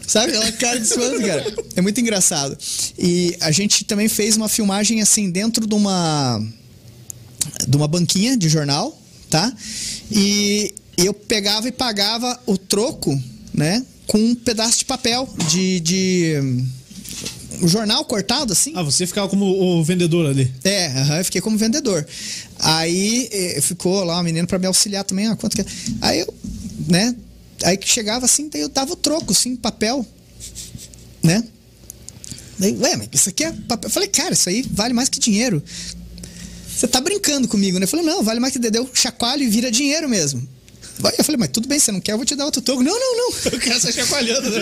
[0.07, 0.37] Sabe?
[0.37, 1.55] Aquela cara de espanto, cara.
[1.75, 2.57] É muito engraçado.
[2.99, 6.43] E a gente também fez uma filmagem assim dentro de uma
[7.67, 8.99] de uma banquinha de jornal,
[9.29, 9.53] tá?
[10.11, 13.21] E eu pegava e pagava o troco,
[13.53, 13.85] né?
[14.07, 16.35] Com um pedaço de papel de, de
[17.61, 18.73] um jornal cortado assim.
[18.75, 20.53] Ah, você ficava como o vendedor ali.
[20.65, 22.07] É, eu fiquei como vendedor.
[22.59, 25.67] Aí eh, ficou lá uma menina pra me auxiliar também, ah, quanto que é?
[26.01, 26.35] Aí eu,
[26.89, 27.15] né?
[27.65, 30.07] Aí que chegava assim, daí eu dava o troco, assim, papel,
[31.23, 31.43] né?
[32.59, 33.89] Daí, ué, mas isso aqui é papel.
[33.89, 35.63] Eu falei, cara, isso aí vale mais que dinheiro.
[36.75, 37.85] Você tá brincando comigo, né?
[37.85, 40.47] Eu falei, não, vale mais que deu chacoalho e vira dinheiro mesmo.
[41.19, 42.83] Eu falei, mas tudo bem, você não quer, eu vou te dar outro troco.
[42.83, 43.31] Não, não, não.
[43.57, 44.61] O cara sai chacoalhando, né?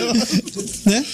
[0.85, 1.05] né?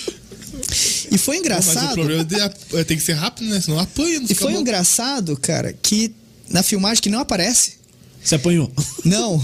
[1.12, 1.94] E foi Mas o engraçado.
[1.94, 2.28] problema
[2.74, 3.60] é tem que ser rápido, né?
[3.62, 4.20] Senão apanha.
[4.20, 4.60] Não E foi bom.
[4.62, 6.14] engraçado, cara, que
[6.50, 7.80] na filmagem que não aparece.
[8.24, 8.72] Você apanhou.
[9.04, 9.42] Não.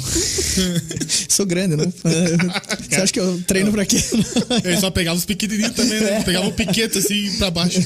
[1.28, 1.92] Sou grande, não.
[1.92, 3.98] Você acha que eu treino pra quê?
[4.64, 6.02] Ele só pegava os pequenininhos também, É.
[6.02, 6.24] né?
[6.24, 7.80] Pegava o piquete assim pra baixo.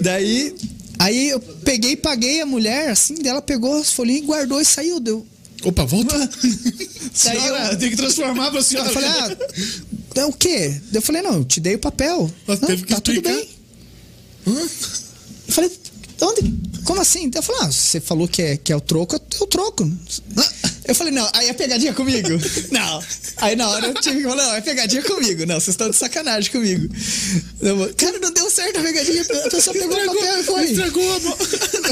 [0.00, 0.54] Daí,
[0.98, 4.64] aí eu peguei e paguei a mulher, assim, dela pegou as folhinhas e guardou e
[4.64, 4.98] saiu.
[5.00, 5.26] Deu.
[5.64, 6.16] Opa, volta.
[6.16, 6.28] Daí
[7.02, 8.88] eu, Senhora, tem que transformar pra senhora.
[8.88, 9.36] eu falei, ah,
[10.16, 10.80] é o quê?
[10.92, 12.30] Eu falei, não, eu te dei o papel.
[12.46, 13.32] Não, tá tudo explicar.
[13.32, 13.48] bem.
[14.46, 15.70] Eu falei,
[16.22, 16.54] onde?
[16.84, 17.30] Como assim?
[17.34, 19.90] Eu falei, ah, você falou que é, que é o troco, é o troco.
[20.88, 22.30] Eu falei, não, aí é pegadinha comigo?
[22.72, 23.02] Não.
[23.36, 25.44] Aí na hora eu tive que falar, não, é pegadinha comigo.
[25.46, 26.92] Não, vocês estão de sacanagem comigo.
[27.60, 30.64] Eu, Cara, não deu certo a pegadinha, a pessoa pegou o papel e foi.
[30.64, 31.36] Estragou a mão.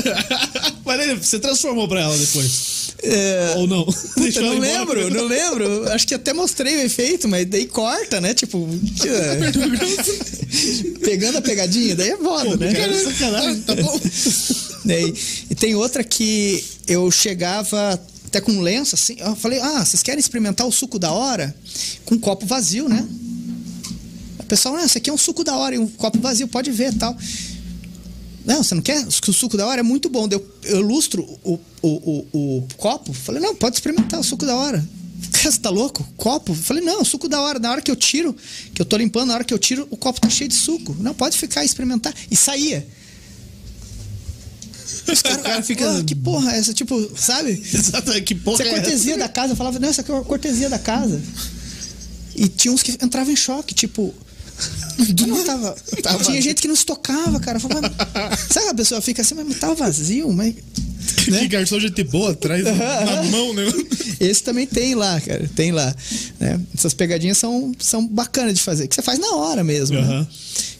[0.84, 2.86] Mas aí, você transformou pra ela depois.
[3.02, 3.86] É, Ou não?
[4.34, 5.92] Eu não lembro, não lembro.
[5.92, 8.32] Acho que até mostrei o efeito, mas daí corta, né?
[8.34, 8.68] Tipo,
[9.04, 10.98] é.
[11.04, 12.72] pegando a pegadinha, daí é foda, né?
[12.72, 13.60] cara, sacanagem.
[13.62, 14.00] Tá bom.
[14.84, 15.14] Daí-
[15.50, 18.00] e tem outra que eu chegava
[18.36, 19.16] até com lenço assim.
[19.18, 21.54] Eu falei, ah, vocês querem experimentar o suco da hora?
[22.04, 23.06] Com um copo vazio, né?
[24.38, 26.70] O pessoal, ah, esse aqui é um suco da hora, e um copo vazio, pode
[26.70, 27.16] ver tal.
[28.44, 29.04] Não, você não quer?
[29.06, 30.28] O suco da hora é muito bom.
[30.30, 33.12] Eu, eu lustro o, o, o, o copo.
[33.12, 34.86] Falei, não, pode experimentar o suco da hora.
[35.32, 36.06] Você tá louco?
[36.16, 36.54] Copo?
[36.54, 37.58] Falei, não, suco da hora.
[37.58, 38.36] Na hora que eu tiro,
[38.72, 40.94] que eu tô limpando, na hora que eu tiro, o copo tá cheio de suco.
[41.00, 42.14] Não, pode ficar experimentar.
[42.30, 42.86] E saía.
[45.12, 46.72] Os caras O cara fica- "Ah, que porra é essa?
[46.74, 47.50] Tipo, sabe?
[47.72, 48.80] Exato, que porra Isso é é essa?
[48.82, 49.52] cortesia da casa.
[49.52, 51.20] Eu falava, não, isso aqui é uma cortesia da casa.
[52.34, 54.14] E tinha uns que entravam em choque, tipo.
[55.26, 55.76] Não tava,
[56.24, 57.60] tinha gente que não se tocava, cara.
[57.60, 57.90] Falava,
[58.50, 60.54] sabe a pessoa fica assim, mas tava vazio, mas.
[61.28, 61.40] Né?
[61.40, 63.64] Que garçom gente boa, atrás na mão, né?
[64.20, 65.48] Esse também tem lá, cara.
[65.56, 65.94] Tem lá.
[66.38, 66.60] né?
[66.74, 68.86] Essas pegadinhas são, são bacanas de fazer.
[68.86, 69.96] Que você faz na hora mesmo.
[69.96, 70.02] né?
[70.02, 70.28] Aham.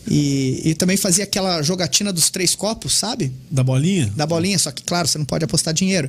[0.09, 3.33] E, e também fazia aquela jogatina dos três copos, sabe?
[3.51, 4.13] Da bolinha?
[4.15, 6.09] Da bolinha, só que, claro, você não pode apostar dinheiro.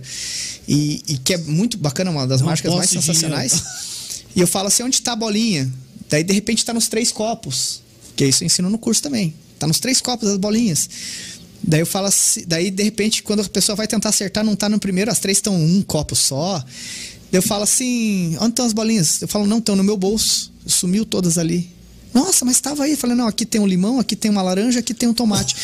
[0.68, 3.54] E, e que é muito bacana, uma das Não marcas mais sensacionais.
[3.54, 3.70] dinheiro.
[4.36, 5.72] E eu falo assim, onde tá a bolinha?
[6.10, 7.82] Daí, de repente, tá nos três copos.
[8.16, 9.34] Que isso eu ensino no curso também.
[9.58, 10.88] Tá nos três copos as bolinhas.
[11.64, 14.70] Daí eu falo assim, daí, de repente, quando a pessoa vai tentar acertar, não tá
[14.70, 16.60] no primeiro, as três estão um copo só.
[16.60, 19.22] Daí eu falo assim, onde estão as bolinhas?
[19.22, 20.52] Eu falo, não, estão no meu bolso.
[20.66, 21.70] Sumiu todas ali.
[22.14, 22.92] Nossa, mas estava aí.
[22.92, 25.56] Eu falei, não, aqui tem um limão, aqui tem uma laranja, aqui tem um tomate.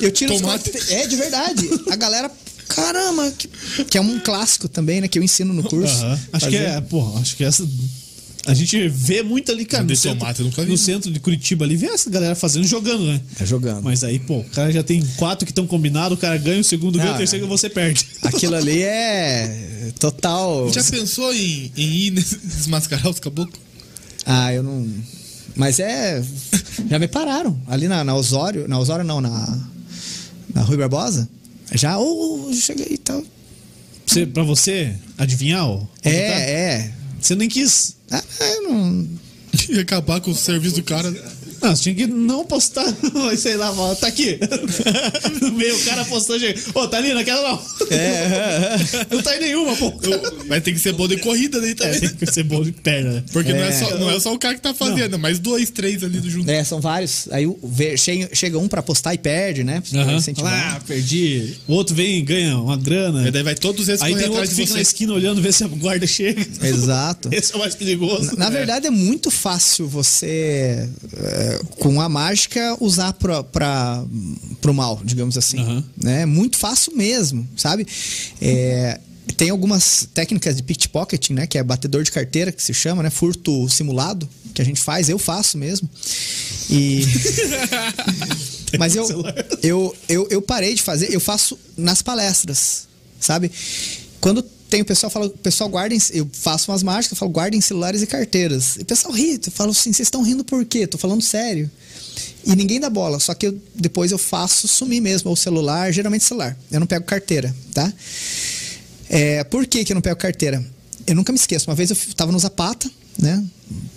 [0.00, 0.70] Eu tiro os Tomate?
[0.70, 1.68] quatro- É, de verdade.
[1.90, 2.30] A galera,
[2.68, 3.48] caramba, que,
[3.84, 5.08] que é um clássico também, né?
[5.08, 5.94] Que eu ensino no curso.
[5.94, 6.12] Aham.
[6.34, 6.68] Acho que Fazer.
[6.68, 7.66] é, pô, acho que essa.
[8.48, 10.70] A gente vê muito ali, cara, De no centro, tomate eu nunca vi.
[10.70, 13.20] no centro de Curitiba ali, vê essa galera fazendo, jogando, né?
[13.38, 13.82] É jogando.
[13.84, 16.64] Mas aí, pô, o cara já tem quatro que estão combinados, o cara ganha, o
[16.64, 18.06] segundo ganha, Ah, o terceiro você perde.
[18.22, 20.72] Aquilo ali é total.
[20.72, 23.60] Já pensou em, em ir nesse- desmascarar os caboclos?
[24.24, 24.88] Ah, eu não.
[25.54, 26.22] Mas é.
[26.88, 27.60] Já me pararam.
[27.66, 28.66] Ali na, na Osório.
[28.68, 29.58] Na Osório não, na.
[30.54, 31.28] Na Rui Barbosa.
[31.74, 33.22] Já, ô, cheguei e tal.
[34.06, 35.76] Você, pra você adivinhar, ó.
[35.76, 36.08] onde tá?
[36.08, 36.92] É, é.
[37.20, 37.96] Você nem quis.
[38.10, 39.08] Ah, eu não.
[39.68, 41.10] Ia acabar com o serviço do cara.
[41.62, 42.86] Não, você tinha que não postar.
[43.36, 44.38] Sei lá, tá aqui.
[45.40, 46.58] No meio, o cara postou, chega.
[46.74, 47.62] Ô, tá ali naquela não.
[47.90, 48.76] É,
[49.14, 49.92] Não tá em nenhuma, pô.
[50.46, 52.00] Mas tem que ser bom de corrida daí É, também.
[52.00, 53.24] tem que ser bom de perna, né?
[53.32, 53.72] Porque não, é É.
[53.72, 56.48] só, não é só o cara que tá fazendo, mas dois, três ali do junto.
[56.50, 57.28] é, são vários.
[57.30, 57.46] Aí
[57.96, 59.82] chega, chega um pra postar e perde, né?
[60.16, 60.76] Incentivar.
[60.76, 61.54] Ah, perdi.
[61.66, 63.26] O outro vem e ganha uma grana.
[63.26, 65.64] E daí vai todos esses Aí tem outro que fica na esquina olhando ver se
[65.64, 66.44] a guarda chega.
[66.62, 67.28] Exato.
[67.32, 68.36] Esse é o mais perigoso.
[68.36, 70.88] Na, na verdade, é muito fácil você,
[71.48, 73.42] é, com a mágica, usar pra,
[74.60, 75.58] pro mal, digamos assim.
[75.58, 75.84] Aham.
[75.96, 76.22] né?
[76.22, 77.86] É muito fácil mesmo, sabe?
[78.40, 79.00] É,
[79.36, 81.46] tem algumas técnicas de pickpocketing, né?
[81.46, 83.10] Que é batedor de carteira, que se chama, né?
[83.10, 85.88] Furto simulado, que a gente faz, eu faço mesmo.
[86.68, 87.02] E...
[88.78, 89.06] Mas eu,
[89.62, 92.86] eu, eu, eu parei de fazer, eu faço nas palestras,
[93.18, 93.50] sabe?
[94.20, 98.02] Quando tem o pessoal fala, pessoal, guardem, eu faço umas mágicas, eu falo, guardem celulares
[98.02, 98.76] e carteiras.
[98.76, 100.86] E o pessoal ri, eu falo assim, vocês estão rindo por quê?
[100.86, 101.70] Tô falando sério.
[102.44, 106.24] E ninguém dá bola, só que eu- depois eu faço sumir mesmo o celular, geralmente
[106.24, 106.56] celular.
[106.70, 107.92] Eu não pego carteira, tá?
[109.08, 110.64] É, por que, que eu não pego carteira?
[111.06, 111.70] Eu nunca me esqueço.
[111.70, 113.42] Uma vez eu tava no Zapata, né?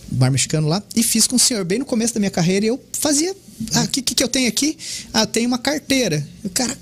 [0.10, 2.70] Bar mexicano lá, e fiz com o senhor bem no começo da minha carreira e
[2.70, 3.36] eu fazia.
[3.74, 4.78] Ah, o que, que, eu tenho aqui?
[5.14, 6.26] Ah, tenho uma carteira.
[6.44, 6.78] E o cara.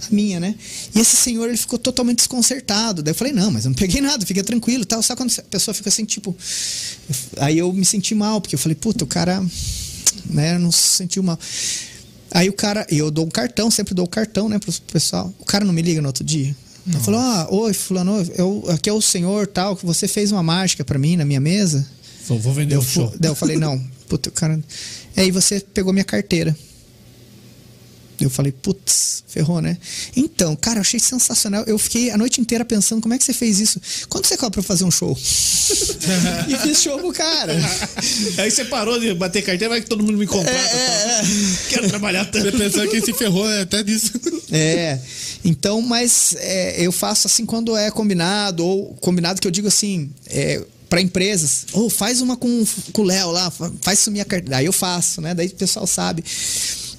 [0.00, 0.54] A minha, né?
[0.94, 3.02] E esse senhor ele ficou totalmente desconcertado.
[3.02, 5.02] Daí eu falei, não, mas eu não peguei nada, fica tranquilo tal.
[5.02, 6.36] Sabe quando a pessoa fica assim, tipo.
[7.38, 9.44] Aí eu me senti mal, porque eu falei, puta, o cara
[10.26, 11.38] né, não se sentiu mal.
[12.32, 15.32] Aí o cara, e eu dou um cartão, sempre dou o cartão, né, pro pessoal.
[15.38, 16.54] O cara não me liga no outro dia.
[16.86, 20.42] Ele falou: Ah, oi, Fulano, eu, aqui é o senhor tal, que você fez uma
[20.42, 21.86] mágica pra mim na minha mesa.
[22.26, 23.12] Vou, vou vender o show.
[23.18, 23.78] daí eu falei: Não,
[24.08, 24.58] puta, o cara.
[25.16, 26.56] Aí você pegou minha carteira.
[28.20, 29.78] Eu falei, putz, ferrou, né?
[30.14, 31.64] Então, cara, eu achei sensacional.
[31.66, 33.80] Eu fiquei a noite inteira pensando, como é que você fez isso?
[34.08, 35.16] Quanto você cobra pra fazer um show?
[36.48, 37.54] e fiz show pro cara.
[38.38, 40.58] Aí você parou de bater carteira, vai que todo mundo me contrata.
[40.58, 41.26] É, tal.
[41.70, 42.58] Quero trabalhar Você tanto.
[42.58, 44.12] pensar que se ferrou é até disso.
[44.52, 44.98] É,
[45.44, 50.10] então, mas é, eu faço assim quando é combinado, ou combinado que eu digo assim,
[50.26, 54.24] é, para empresas, ou faz uma com, com o Léo lá, fa- faz sumir a
[54.24, 54.56] carteira.
[54.58, 55.34] Aí eu faço, né?
[55.34, 56.24] Daí o pessoal sabe.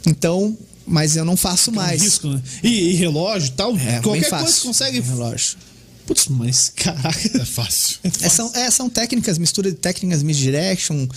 [0.07, 2.01] Então, mas eu não faço Um mais.
[2.01, 2.41] risco, né?
[2.63, 4.45] E, e relógio e tal, É, qualquer fácil.
[4.45, 4.99] coisa consegue.
[5.01, 5.57] Relógio.
[6.05, 7.41] Putz, mas caraca.
[7.41, 7.97] É fácil.
[8.03, 11.07] É, são, é, são técnicas, mistura de técnicas misdirection,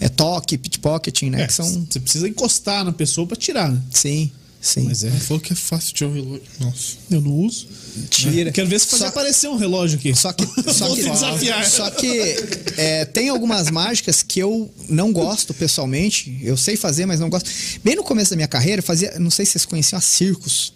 [0.00, 1.42] é, toque, pickpocketing, né?
[1.42, 1.86] É, que são.
[1.88, 3.80] Você precisa encostar na pessoa pra tirar, né?
[3.92, 4.30] Sim,
[4.60, 4.84] sim.
[4.84, 5.08] Mas é.
[5.08, 6.42] Ele falou que é fácil tirar o relógio.
[6.60, 6.96] Nossa.
[7.10, 7.66] Eu não uso.
[8.10, 8.52] Tira.
[8.52, 10.14] Quero ver se pode Só- aparecer um relógio aqui.
[10.14, 11.64] Só que, só Vou que, te desafiar.
[11.68, 12.36] Só que
[12.76, 16.38] é, tem algumas mágicas que eu não gosto pessoalmente.
[16.42, 17.48] Eu sei fazer, mas não gosto.
[17.82, 19.18] Bem no começo da minha carreira, eu fazia.
[19.18, 20.72] Não sei se vocês conheciam a Circus.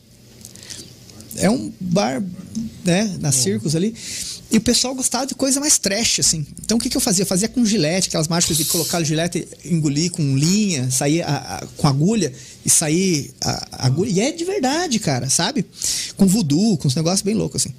[1.36, 2.22] É um bar,
[2.84, 3.16] né?
[3.20, 3.94] Na Circus ali.
[4.54, 6.46] E o pessoal gostava de coisa mais trash, assim.
[6.64, 7.22] Então o que, que eu fazia?
[7.24, 11.58] Eu fazia com gilete, aquelas mágicas de colocar o gilete, engolir com linha, sair a-
[11.60, 12.32] a- com agulha
[12.64, 14.10] e sair a, a agulha.
[14.10, 15.66] E é de verdade, cara, sabe?
[16.16, 17.74] Com voodoo, com uns negócios bem loucos, assim.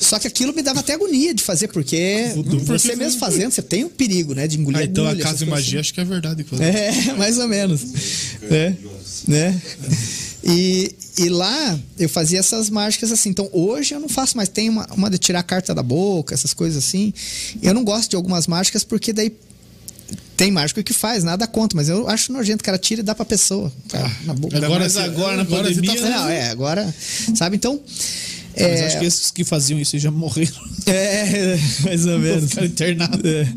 [0.00, 2.32] Só que aquilo me dava até agonia de fazer, porque
[2.64, 4.46] você mesmo fazendo, você tem o perigo, né?
[4.48, 6.40] De engolir Ah, então a agulha, casa essas de coisas magia acho que é verdade.
[6.40, 6.54] assim.
[6.54, 7.10] inclusive.
[7.10, 7.82] É, mais ou menos.
[8.48, 8.76] né?
[9.28, 9.62] né?
[10.46, 13.30] E, e lá eu fazia essas mágicas assim.
[13.30, 14.48] Então hoje eu não faço mais.
[14.48, 17.14] Tem uma, uma de tirar a carta da boca, essas coisas assim.
[17.62, 19.32] Eu não gosto de algumas mágicas porque daí
[20.36, 23.14] tem mágico que faz, nada contra, mas eu acho nojento, o cara tira e dá
[23.14, 23.72] pra pessoa.
[23.88, 24.56] cara, na boca.
[24.56, 26.10] Ainda mais agora na você pandemia, tá-?
[26.10, 26.94] Não, é, agora.
[27.34, 27.80] Sabe, então.
[28.56, 30.52] Mas É, acho que esses que faziam isso já morreram.
[30.86, 32.50] é, mais ou menos.
[32.50, 33.24] Ficaram internados.
[33.24, 33.48] É.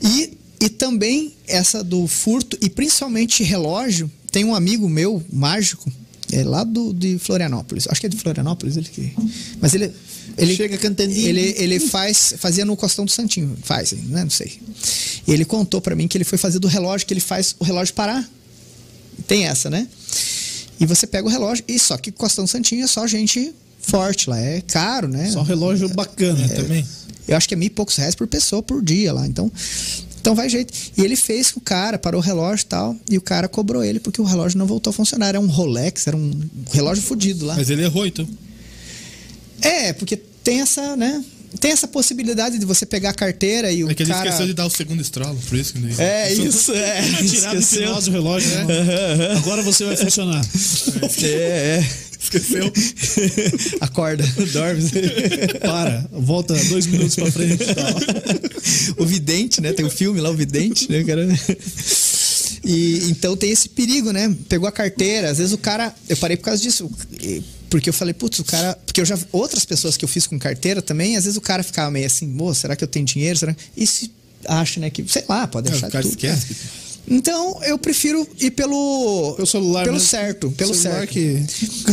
[0.00, 4.10] E, e também essa do furto, e principalmente relógio.
[4.30, 5.90] Tem um amigo meu, mágico,
[6.34, 7.86] é lá do, de Florianópolis.
[7.88, 9.12] Acho que é de Florianópolis, ele que.
[9.60, 9.92] Mas ele.
[10.36, 11.28] Ele, Chega cantandinho.
[11.28, 14.24] Ele, ele faz, fazia no Costão do Santinho, faz, né?
[14.24, 14.58] Não sei.
[15.26, 17.64] E ele contou pra mim que ele foi fazer do relógio, que ele faz o
[17.64, 18.28] relógio parar.
[19.28, 19.86] Tem essa, né?
[20.80, 24.28] E você pega o relógio, e só que Costão do Santinho é só gente forte
[24.28, 25.30] lá, é caro, né?
[25.30, 26.48] Só um relógio bacana.
[26.48, 26.84] Também.
[27.28, 29.26] Eu acho que é mil e poucos reais por pessoa por dia lá.
[29.26, 29.50] Então,
[30.24, 30.72] então vai jeito.
[30.96, 32.96] E ele fez com o cara, parou o relógio e tal.
[33.10, 35.28] E o cara cobrou ele porque o relógio não voltou a funcionar.
[35.28, 36.32] Era um Rolex, era um
[36.72, 37.54] relógio fudido lá.
[37.54, 38.26] Mas ele errou, então.
[39.60, 41.22] É, porque tem essa, né?
[41.60, 44.24] Tem essa possibilidade de você pegar a carteira e o É que ele cara.
[44.24, 45.94] esqueceu de dar o segundo estralo, por isso que ele...
[45.98, 47.02] É isso, é.
[47.62, 49.36] Tirar do relógio, né?
[49.36, 50.42] Agora você vai funcionar.
[51.22, 51.86] É, é.
[52.24, 52.72] Esqueceu.
[53.80, 54.82] Acorda, dorme.
[55.60, 57.94] Para, volta dois minutos pra frente tal.
[58.98, 59.72] o vidente, né?
[59.72, 61.28] Tem o filme lá, o vidente, né, cara?
[62.64, 64.34] E então tem esse perigo, né?
[64.48, 65.94] Pegou a carteira, às vezes o cara.
[66.08, 66.90] Eu parei por causa disso.
[67.68, 68.74] Porque eu falei, putz, o cara.
[68.86, 69.18] Porque eu já.
[69.32, 72.26] Outras pessoas que eu fiz com carteira também, às vezes o cara ficava meio assim,
[72.26, 73.38] moço, será que eu tenho dinheiro?
[73.38, 73.54] Será?
[73.76, 74.10] E se
[74.46, 74.88] acha, né?
[74.90, 76.12] Que, sei lá, pode É, achar o cara tudo.
[76.12, 76.54] esquece que-
[77.06, 79.34] Então, eu prefiro ir pelo.
[79.36, 80.08] Pelo celular Pelo mesmo.
[80.08, 81.12] certo, pelo Celular certo.
[81.12, 81.44] que-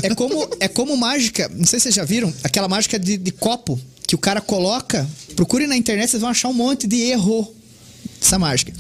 [0.04, 1.50] É como, é como mágica.
[1.54, 5.08] Não sei se vocês já viram, aquela mágica de, de copo que o cara coloca.
[5.36, 7.54] Procure na internet, vocês vão achar um monte de erro
[8.22, 8.72] dessa mágica.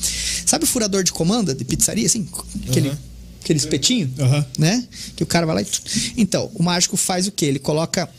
[0.45, 2.27] Sabe o furador de comanda de pizzaria, assim?
[2.69, 2.97] Aquele, Aham.
[3.43, 4.45] aquele espetinho, Aham.
[4.57, 4.87] né?
[5.15, 5.67] Que o cara vai lá e.
[6.17, 7.45] Então, o mágico faz o quê?
[7.45, 8.09] Ele coloca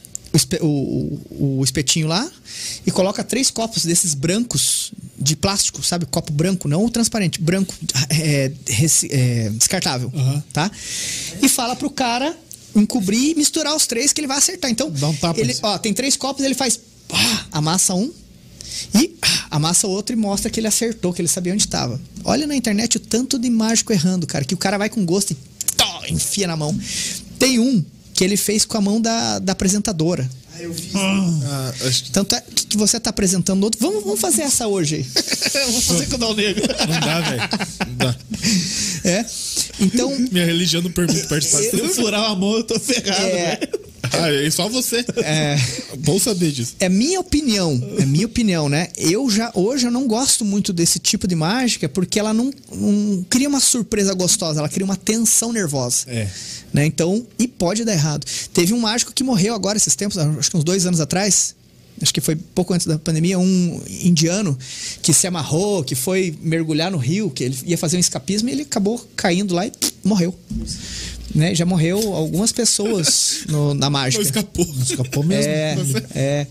[0.60, 2.30] o, o- o- espetinho lá
[2.86, 6.06] e coloca três copos desses brancos de plástico, sabe?
[6.06, 7.74] Copo branco, não o transparente, branco,
[8.10, 10.42] é, reci- é, descartável, Aham.
[10.52, 10.70] tá?
[11.42, 12.36] E fala pro cara
[12.74, 14.70] encobrir e misturar os três que ele vai acertar.
[14.70, 18.10] Então, Dá um tapa ele, ó, tem três copos, ele faz, pá, amassa um
[18.94, 22.00] e ah, amassa o outro e mostra que ele acertou, que ele sabia onde estava.
[22.24, 25.32] Olha na internet o tanto de mágico errando, cara, que o cara vai com gosto
[25.32, 25.36] e
[25.76, 26.74] tó, enfia na mão.
[27.38, 27.84] Tem um
[28.22, 30.30] que ele fez com a mão da, da apresentadora.
[31.44, 33.80] Ah, acho que Tanto é que que você tá apresentando outro.
[33.80, 35.02] Vamos, vamos fazer essa hoje aí.
[35.72, 36.62] Vou fazer com o Dal Negro.
[36.88, 37.42] não dá, velho.
[37.88, 38.16] Não dá.
[39.04, 39.26] É.
[39.80, 41.62] Então, Minha religião não permite participar.
[41.64, 43.80] Se eu furar a mão, eu tô ferrado, é, velho.
[44.12, 45.04] Ah, é só você.
[45.16, 45.56] É.
[45.98, 46.74] Bom saber disso.
[46.80, 48.88] É minha opinião, é minha opinião, né?
[48.96, 53.24] Eu já hoje eu não gosto muito desse tipo de mágica porque ela não, não
[53.28, 56.04] cria uma surpresa gostosa, ela cria uma tensão nervosa.
[56.08, 56.28] É.
[56.72, 56.86] Né?
[56.86, 58.26] Então, e pode dar errado.
[58.52, 61.54] Teve um mágico que morreu agora esses tempos, acho que uns dois anos atrás.
[62.00, 64.58] Acho que foi pouco antes da pandemia, um indiano
[65.02, 68.52] que se amarrou, que foi mergulhar no rio, que ele ia fazer um escapismo e
[68.52, 69.72] ele acabou caindo lá e
[70.02, 70.34] morreu.
[71.34, 71.54] Né?
[71.54, 74.22] Já morreu algumas pessoas no- na mágica.
[74.22, 74.74] Não escapou.
[74.82, 75.50] Escapou mesmo.
[75.50, 75.76] É,
[76.14, 76.46] é.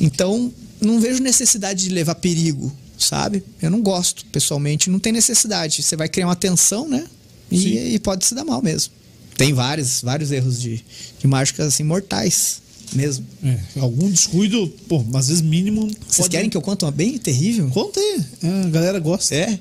[0.00, 3.42] Então, não vejo necessidade de levar perigo, sabe?
[3.60, 4.88] Eu não gosto, pessoalmente.
[4.88, 5.82] Não tem necessidade.
[5.82, 7.04] Você vai criar uma tensão, né?
[7.50, 8.92] E, e pode se dar mal mesmo.
[9.36, 10.84] Tem vários, vários erros de,
[11.18, 12.60] de mágicas assim, mortais
[12.92, 13.24] mesmo.
[13.44, 15.82] É, algum descuido, pô, às vezes mínimo.
[15.86, 17.68] Vocês pode- querem que eu conte uma bem terrível?
[17.70, 18.20] Conta aí.
[18.42, 19.34] É, a galera gosta.
[19.34, 19.58] É.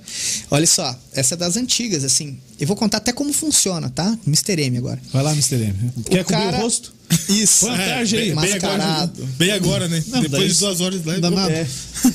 [0.52, 2.38] Olha só, essa é das antigas, assim.
[2.60, 4.18] Eu vou contar até como funciona, tá?
[4.28, 4.62] Mr.
[4.64, 5.00] M agora.
[5.14, 5.56] Vai lá, Mr.
[5.56, 5.74] M.
[6.10, 6.94] Quer cobrir cara- o rosto?
[7.30, 7.68] Isso.
[7.68, 8.32] Aí.
[8.32, 9.26] agora, Mascarado.
[9.38, 10.04] bem agora, né?
[10.08, 11.18] Não, Depois daí- de duas horas lá.
[11.20, 11.52] Nada.
[11.52, 11.68] É.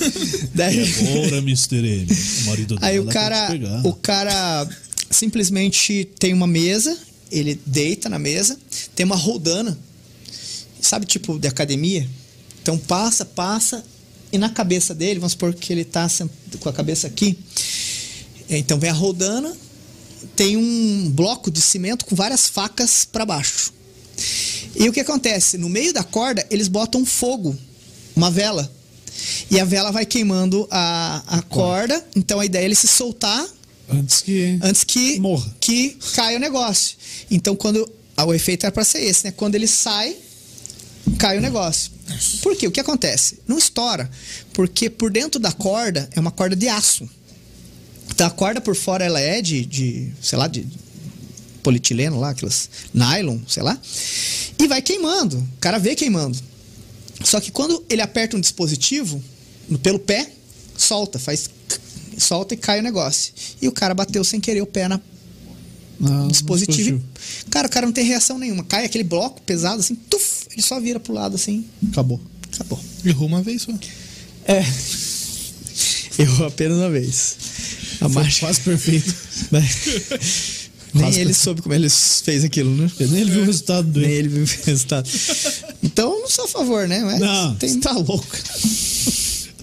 [0.55, 0.81] Daí...
[1.27, 1.77] Ora, Mr.
[1.79, 2.07] M.
[2.43, 3.87] O marido Aí dela o cara, pode pegar.
[3.87, 4.69] o cara
[5.11, 6.97] simplesmente tem uma mesa,
[7.31, 8.57] ele deita na mesa,
[8.95, 9.77] tem uma roldana,
[10.87, 12.09] sabe, tipo de academia?
[12.63, 13.85] Então passa, passa,
[14.33, 16.31] e na cabeça dele, vamos supor que ele tá sent-
[16.61, 17.39] com a cabeça aqui,
[18.49, 19.55] então vem a roldana,
[20.35, 23.73] tem um bloco de cimento com várias facas para baixo.
[24.77, 25.57] E o que acontece?
[25.59, 27.57] No meio da corda, eles botam fogo,
[28.17, 28.71] uma vela.
[29.51, 32.05] E a vela vai queimando a, a corda.
[32.17, 33.47] Então a ideia é ele se soltar
[33.89, 34.59] Antes que.
[34.63, 35.55] antes que Morra.
[35.61, 36.97] que caia o negócio.
[37.31, 39.31] Então quando ah, o efeito era para ser esse, né?
[39.33, 40.17] Quando ele sai,
[41.19, 41.91] cai o negócio.
[42.43, 42.67] Por quê?
[42.67, 43.39] O que acontece?
[43.47, 44.11] Não estoura,
[44.53, 47.09] porque por dentro da corda é uma corda de aço.
[48.11, 50.67] Então a corda por fora ela é de, de sei lá, de
[51.63, 53.79] polietileno lá, aquelas nylon, sei lá.
[54.59, 55.39] E vai queimando.
[55.39, 56.39] O cara vê queimando.
[57.25, 59.23] Só que quando ele aperta um dispositivo
[59.83, 60.31] pelo pé,
[60.77, 61.49] solta, faz
[62.19, 63.33] solta e cai o negócio.
[63.61, 65.01] E o cara bateu sem querer o pé na
[66.03, 67.03] Ah, dispositivo.
[67.51, 68.65] Cara, o cara não tem reação nenhuma.
[68.65, 72.21] Cai aquele bloco pesado assim, tuf, ele só vira pro lado assim, Acabou.
[72.53, 72.81] acabou.
[73.05, 73.73] Errou uma vez só.
[74.47, 74.65] É.
[76.19, 77.37] Errou apenas uma vez.
[78.01, 78.41] A Foi marcha.
[78.41, 79.15] quase perfeito.
[80.95, 82.89] Nem Quase ele soube como ele fez aquilo, né?
[83.01, 85.11] Nem ele viu o resultado do Nem ele viu o resultado.
[85.83, 87.03] Então, não sou a favor, né?
[87.03, 87.69] Mas Não, tem...
[87.69, 88.25] você tá louco.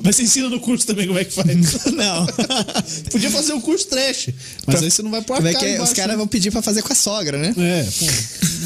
[0.04, 1.48] Mas você ensina no curso também como é que faz.
[1.94, 2.26] Não.
[3.12, 4.30] Podia fazer um curso trash.
[4.66, 5.76] Mas aí você não vai pôr a Como é que é?
[5.76, 6.18] embaixo, Os caras né?
[6.18, 7.54] vão pedir pra fazer com a sogra, né?
[7.58, 8.06] É, pô.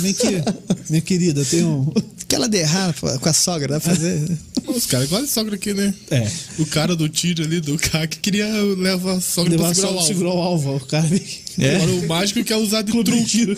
[0.01, 0.43] Minha, que-
[0.89, 1.91] minha querida, tem um.
[2.25, 4.27] Aquela de errar pô, com a sogra, dá pra fazer.
[4.67, 5.93] Os caras igual a sogra aqui, né?
[6.09, 6.27] É.
[6.57, 8.47] O cara do tiro ali, do cara que queria
[8.77, 10.07] levar a sogra Levar pra segurar só o alvo.
[10.07, 10.75] segurar o alvo.
[10.77, 11.21] O cara vem.
[11.59, 11.75] É.
[11.75, 13.29] Agora o mágico quer usar de Clube de truque.
[13.29, 13.55] tiro.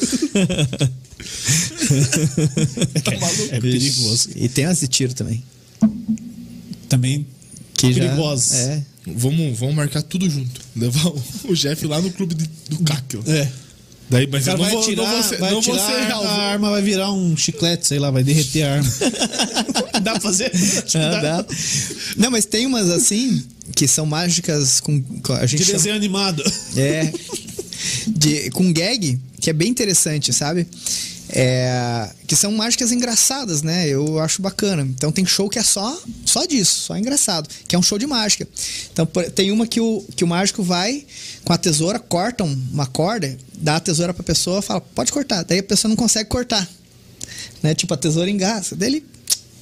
[3.03, 3.47] tá maluco?
[3.51, 4.29] É perigoso.
[4.35, 5.43] E tem as de tiro também.
[6.89, 7.25] Também
[7.77, 8.51] Que já- perigosos.
[8.53, 8.83] É.
[9.05, 10.59] Vamos, vamos marcar tudo junto.
[10.75, 12.79] Levar o, o Jeff lá no clube de- do
[13.25, 13.31] ó.
[13.31, 13.49] É.
[14.09, 15.85] Daí, mas cara eu não vai vou, tirar, não vou ser, vai não vou tirar
[15.85, 16.27] ser a, alvo.
[16.29, 18.89] a arma vai virar um chiclete, sei lá, vai derreter a arma.
[20.01, 20.49] Dá pra fazer?
[20.51, 21.41] Que Ah, dá.
[21.41, 21.45] dá.
[22.15, 23.43] Não, mas tem umas assim
[23.75, 25.01] que são mágicas com.
[25.01, 26.41] com a gente De chama- desenho animado.
[26.77, 27.11] É.
[28.07, 30.65] De, com gag, que é bem interessante, sabe?
[31.29, 33.87] É, que são mágicas engraçadas, né?
[33.87, 34.83] Eu acho bacana.
[34.83, 38.07] Então tem show que é só só disso, só engraçado, que é um show de
[38.07, 38.47] mágica.
[38.93, 39.05] Então
[39.35, 41.05] tem uma que o, que o mágico vai
[41.43, 45.43] com a tesoura, corta um- uma corda, dá a tesoura pra pessoa, fala, pode cortar.
[45.43, 46.67] Daí a pessoa não consegue cortar.
[47.61, 47.75] Né?
[47.75, 48.75] Tipo, a tesoura engaça.
[48.75, 49.05] Daí ele,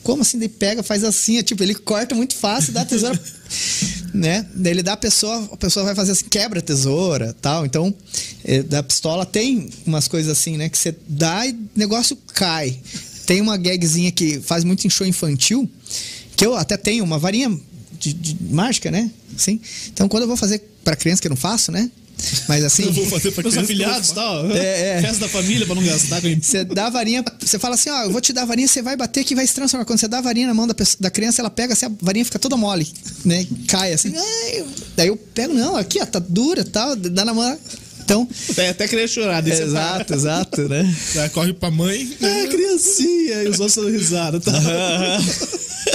[0.06, 0.38] como assim?
[0.38, 3.20] Daí pega, faz assim, é tipo, ele corta muito fácil, dá a tesoura,
[4.14, 4.46] né?
[4.54, 7.66] Daí ele dá a pessoa, a pessoa vai fazer assim, quebra a tesoura, tal.
[7.66, 7.92] Então,
[8.44, 10.70] eh, da pistola tem umas coisas assim, né?
[10.70, 12.80] Que você dá e o negócio cai.
[13.26, 15.68] Tem uma gagzinha que faz muito em show infantil,
[16.38, 17.60] que eu até tenho uma varinha
[18.00, 19.10] de, de mágica, né?
[19.36, 19.60] Assim.
[19.88, 21.90] Então, quando eu vou fazer pra criança, que eu não faço, né?
[22.48, 22.84] Mas assim.
[22.84, 24.52] Eu vou fazer pra afiliados e tal.
[24.52, 25.02] É, é.
[25.02, 28.04] Festa da família pra não gastar com Você dá a varinha, você fala assim, ó,
[28.04, 29.86] eu vou te dar a varinha, você vai bater que vai se transformar.
[29.86, 31.92] Quando você dá a varinha na mão da, pessoa- da criança, ela pega assim, a
[32.02, 32.88] varinha fica toda mole,
[33.24, 33.46] né?
[33.68, 34.14] Cai assim.
[34.96, 37.58] Daí eu pego, não, aqui, ó, tá dura e tal, dá na mão.
[38.06, 39.44] Então, Até, até querer chorar.
[39.44, 40.96] você exato, exato, né?
[41.34, 42.08] Corre pra mãe.
[42.22, 43.44] Ah, criancinha.
[43.44, 44.40] E os outros dando risada.
[44.40, 44.52] Tá?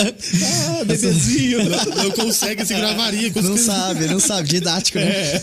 [0.01, 1.59] ah, bebezinho.
[1.69, 3.31] Não, não consegue segurar a varinha.
[3.33, 5.07] com Não sabe, não sabe, didático, né?
[5.07, 5.43] É.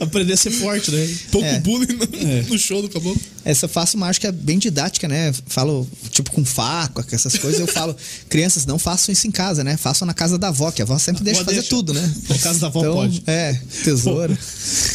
[0.02, 1.16] Aprender a ser forte, né?
[1.30, 1.60] Pouco É.
[1.60, 3.20] bullying no, no show do caboclo.
[3.44, 5.32] Essa eu faço mágica bem didática, né?
[5.46, 7.60] Falo, tipo, com faca, com essas coisas.
[7.60, 7.96] Eu falo,
[8.28, 9.76] crianças, não façam isso em casa, né?
[9.76, 11.70] Façam na casa da avó, que a avó sempre deixa avó fazer deixa.
[11.70, 12.14] tudo, né?
[12.28, 13.22] Na casa da avó então, pode.
[13.26, 14.36] É, tesoura.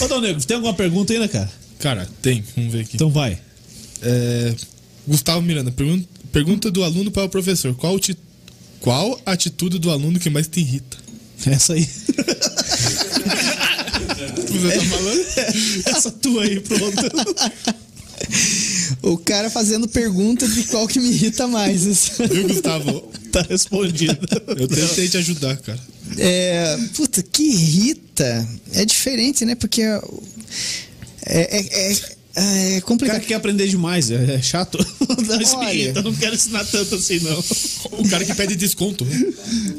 [0.01, 1.49] Ô, Dal Negro, tem alguma pergunta ainda, cara?
[1.79, 2.43] Cara, tem.
[2.55, 2.95] Vamos ver aqui.
[2.95, 3.37] Então vai.
[4.01, 4.53] É,
[5.07, 7.73] Gustavo Miranda, pergunta, pergunta do aluno para o professor.
[7.75, 7.97] Qual,
[8.81, 10.97] qual a atitude do aluno que mais te irrita?
[11.45, 11.87] Essa aí.
[14.47, 15.25] Você tá falando?
[15.85, 16.97] Essa tua aí, pronto.
[19.01, 22.11] O cara fazendo pergunta de qual que me irrita mais.
[22.29, 23.01] Viu, Gustavo?
[23.31, 24.17] Tá respondido.
[24.57, 25.79] Eu tentei te ajudar, cara.
[26.17, 28.47] É, puta, que irrita.
[28.73, 29.55] É diferente, né?
[29.55, 30.01] Porque é,
[31.25, 33.15] é, é, é O complicado.
[33.17, 34.77] cara quer aprender demais, é é chato.
[35.27, 35.93] Não, Olha.
[35.95, 37.37] eu não quero ensinar tanto assim, não.
[37.99, 39.03] O cara que pede desconto.
[39.03, 39.11] né?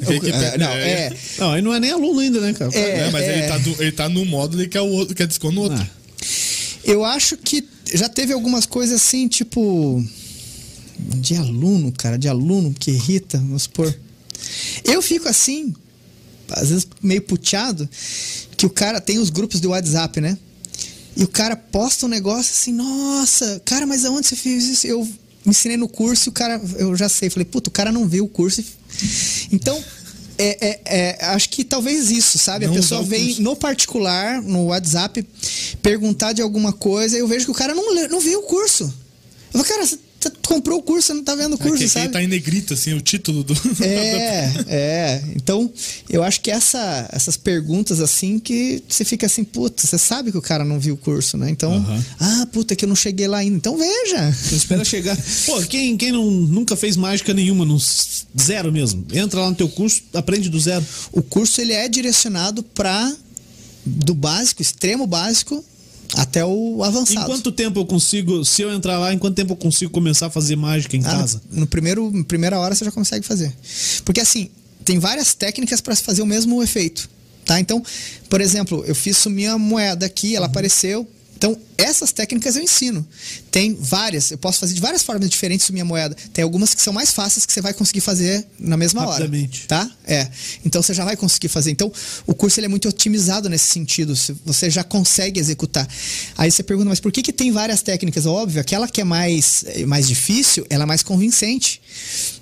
[0.06, 1.16] Que É, pede- não, é.
[1.38, 2.70] Não, aí não é nem aluno ainda, né, cara?
[2.70, 3.06] O É.
[3.06, 5.54] É, mas Ele, tá do- ele tá no modo ele quer, o outro, quer desconto
[5.54, 5.78] no outro.
[5.80, 5.88] Ah,
[6.84, 7.64] Eu acho que
[7.94, 10.04] já teve algumas coisas assim, tipo.
[11.16, 13.94] De aluno, cara, de aluno que irrita, vamos supor.
[14.84, 15.72] Eu fico assim,
[16.50, 17.88] às vezes meio puteado,
[18.56, 20.36] que o cara tem os grupos do WhatsApp, né?
[21.18, 24.86] E o cara posta um negócio assim, nossa, cara, mas aonde você fez isso?
[24.86, 25.06] Eu
[25.44, 27.28] ensinei no curso e o cara, eu já sei.
[27.28, 28.62] Falei, puta, o cara não viu o curso.
[29.50, 29.82] Então,
[30.38, 32.66] é, é- é, acho que talvez isso, sabe?
[32.66, 35.26] Não a pessoa vem no particular, no WhatsApp,
[35.82, 38.84] perguntar de alguma coisa e eu vejo que o cara não, não viu o curso.
[39.52, 41.84] Eu falo, cara, você tá- comprou o curso, você não tá vendo o curso, Aqui,
[41.84, 42.08] aqui sabe?
[42.12, 43.54] tá em negrito, assim, o título do.
[43.80, 45.22] É, é.
[45.36, 45.70] Então,
[46.08, 50.38] eu acho que essa, essas perguntas assim que você fica assim, puta, você sabe que
[50.38, 51.50] o cara não viu o curso, né?
[51.50, 51.84] Então,
[52.18, 53.56] ah, puta, que eu não cheguei lá ainda.
[53.56, 54.34] Então veja.
[54.46, 55.16] Então espera chegar.
[55.46, 57.66] Pô, quem, quem não, nunca fez mágica nenhuma,
[58.40, 60.84] zero mesmo, entra lá no teu curso, aprende do zero.
[61.12, 63.14] O curso ele é direcionado para
[63.84, 65.64] do básico, extremo básico,
[66.14, 67.26] até o Em avançado.
[67.26, 70.30] quanto tempo eu consigo, se eu entrar lá, em quanto tempo eu consigo começar a
[70.30, 71.40] fazer mágica em Ah, casa?
[71.50, 73.54] No primeiro, na primeira hora você já consegue fazer.
[74.04, 74.48] Porque assim,
[74.84, 77.08] tem várias técnicas para fazer o mesmo efeito.
[77.44, 77.58] Tá?
[77.60, 77.82] Então,
[78.28, 83.06] por exemplo, eu fiz sumir a moeda aqui, ela apareceu, Então, essas técnicas eu ensino.
[83.52, 86.16] Tem várias, eu posso fazer de várias formas diferentes minha moeda.
[86.32, 89.30] Tem algumas que são mais fáceis que você vai conseguir fazer na mesma hora.
[89.68, 89.88] Tá?
[90.04, 90.28] É.
[90.64, 91.70] Então você já vai conseguir fazer.
[91.70, 91.92] Então,
[92.26, 94.16] o curso ele é muito otimizado nesse sentido.
[94.16, 95.88] Se Você já consegue executar.
[96.36, 98.26] Aí você pergunta, mas por que, que tem várias técnicas?
[98.26, 101.80] Óbvio, aquela que é mais, eh, mais difícil, ela é mais convincente.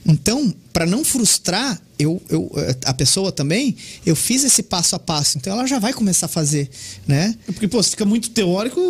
[0.07, 4.99] Então, para não frustrar eu, eu, eh, a pessoa também, eu fiz esse passo a
[4.99, 5.39] passo.
[5.39, 6.69] Então ela já vai começar a fazer,
[7.07, 7.35] né?
[7.49, 8.81] É Porque, pô, se fica muito teórico,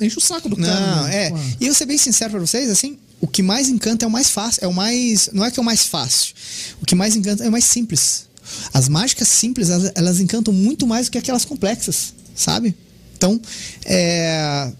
[0.00, 0.96] enche o saco do cara.
[0.96, 1.26] Não, né?
[1.26, 1.30] é.
[1.30, 1.38] Pô.
[1.60, 4.30] E eu ser bem sincero pra vocês, assim, o que mais encanta é o mais
[4.30, 4.64] fácil.
[4.64, 5.30] É o mais.
[5.32, 6.34] Não é que é o mais fácil.
[6.80, 8.26] O que mais encanta é o mais simples.
[8.72, 12.74] As mágicas simples, elas, elas encantam muito mais do que aquelas complexas, sabe?
[13.16, 13.40] Então,
[13.84, 14.70] é,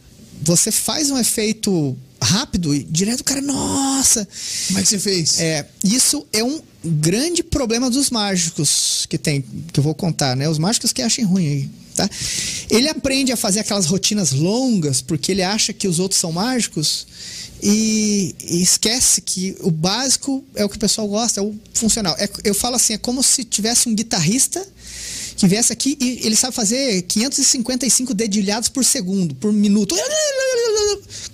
[0.43, 4.27] você faz um efeito rápido e direto o cara, nossa!
[4.69, 5.41] Como é que você fez?
[5.41, 10.49] É, isso é um grande problema dos mágicos que tem, que eu vou contar, né?
[10.49, 12.09] Os mágicos que achem ruim aí, tá?
[12.71, 17.07] Ele aprende a fazer aquelas rotinas longas porque ele acha que os outros são mágicos
[17.63, 22.15] e, e esquece que o básico é o que o pessoal gosta, é o funcional.
[22.19, 24.67] É- eu falo assim, é como se tivesse um guitarrista
[25.37, 29.95] que viesse aqui e ele sabe fazer 555 dedilhados por segundo, por minuto.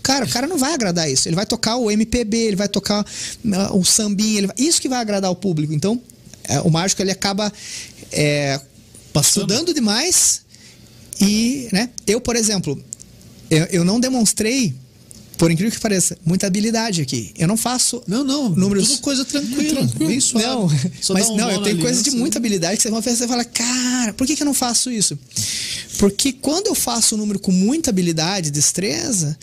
[0.02, 1.28] Cara, o cara não vai agradar isso.
[1.28, 5.00] Ele vai tocar o MPB, ele vai tocar uh, o sambinha, vai- isso que vai
[5.00, 5.72] agradar o público.
[5.72, 6.00] Então,
[6.44, 7.52] é, o mágico ele acaba
[8.10, 8.60] é,
[9.40, 10.41] estudando demais
[11.20, 11.90] e, né?
[12.06, 12.82] Eu, por exemplo,
[13.50, 14.74] eu, eu não demonstrei,
[15.38, 17.32] por incrível que pareça, muita habilidade aqui.
[17.38, 18.48] Eu não faço Não, não.
[18.50, 19.82] números Tudo coisa tranquila.
[19.98, 20.46] Bem suave.
[20.46, 20.68] não,
[21.00, 22.18] Só mas um não, eu tenho coisas de aliança.
[22.20, 24.90] muita habilidade que você vai ver e fala, cara, por que, que eu não faço
[24.90, 25.18] isso?
[25.98, 29.36] Porque quando eu faço um número com muita habilidade, destreza,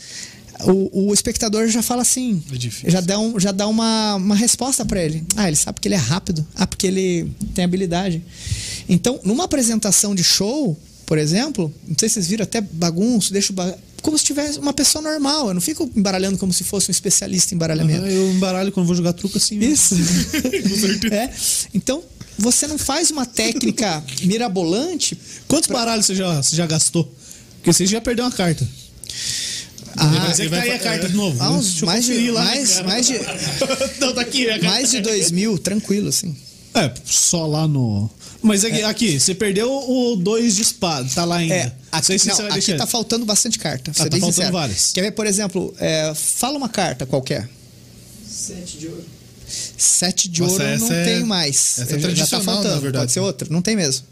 [0.61, 2.41] o, o espectador já fala assim,
[2.83, 5.23] É já dá, um, já dá uma, uma resposta pra ele.
[5.35, 6.45] Ah, ele sabe porque ele é rápido.
[6.55, 8.21] Ah, porque ele tem habilidade.
[8.87, 10.77] Então, numa apresentação de show,
[11.09, 14.73] por exemplo, não sei se vocês viram até bagunço, deixo ba- como se tivesse uma
[14.73, 15.47] pessoa normal.
[15.47, 18.05] Eu não fico embaralhando como se fosse um especialista em embaralhamento.
[18.05, 19.57] Ah, Eu embaralho quando vou jogar truco assim.
[19.57, 19.73] mesmo.
[19.73, 19.95] Isso.
[21.11, 21.33] é.
[21.73, 22.03] Então,
[22.37, 25.17] você não faz uma técnica mirabolante.
[25.47, 27.11] Quantos baralhos você já, você já gastou?
[27.55, 28.65] Porque você já perdeu uma carta.
[29.97, 31.41] Ah, Mas é que tá aí a carta de novo.
[31.41, 31.55] Ah, né?
[31.57, 33.19] uns mais de- lá, né, mais- mais de-
[33.99, 34.45] Não, tá aqui.
[34.45, 34.63] carta.
[34.65, 36.37] mais de dois mil, tranquilo, assim.
[36.85, 38.09] É, só lá no.
[38.41, 41.53] Mas aqui, aqui, você perdeu o 2 de espada, tá lá ainda.
[41.53, 43.91] É, aqui, Sei se não, vai aqui tá faltando bastante carta.
[43.91, 44.53] Ah, tá faltando sincero.
[44.53, 44.91] várias.
[44.93, 47.49] Quer ver, por exemplo, é, fala uma carta qualquer.
[48.27, 49.03] Sete de ouro.
[49.77, 51.79] Sete de Nossa, ouro não é- tem mais.
[51.79, 52.75] essa é Já- já tá tradicional, faltando.
[52.75, 53.01] na verdade.
[53.03, 53.47] Pode ser outra?
[53.51, 54.05] Não tem mesmo.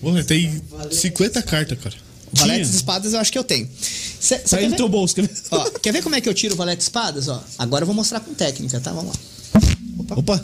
[0.00, 0.60] Porra, tem
[0.90, 1.94] 50 cartas, cara.
[2.34, 3.68] Valete de espadas eu acho que eu tenho.
[4.18, 4.76] Cê, cê Tá aí quer no ver?
[4.76, 5.30] teu bolso, quer ver?
[5.50, 7.28] Ó, quer ver como é que eu tiro o valete de espadas?
[7.28, 8.90] Ó, agora eu vou mostrar com técnica, tá?
[8.92, 9.20] Vamos lá.
[10.10, 10.16] Opa.
[10.16, 10.40] Opa,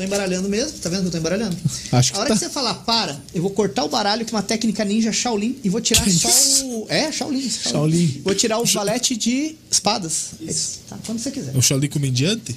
[0.00, 1.54] Tô embaralhando mesmo, tá vendo que eu tô embaralhando?
[1.92, 2.34] Acho que A hora tá.
[2.34, 5.68] que você falar para, eu vou cortar o baralho com uma técnica ninja Shaolin e
[5.68, 6.86] vou tirar só o.
[6.88, 7.50] É, Shaolin.
[7.50, 8.22] Shaolin.
[8.24, 10.30] Vou tirar o valete de espadas.
[10.40, 10.78] É Isso.
[10.88, 11.54] Tá, quando você quiser.
[11.54, 12.56] É o Shaolin comediante?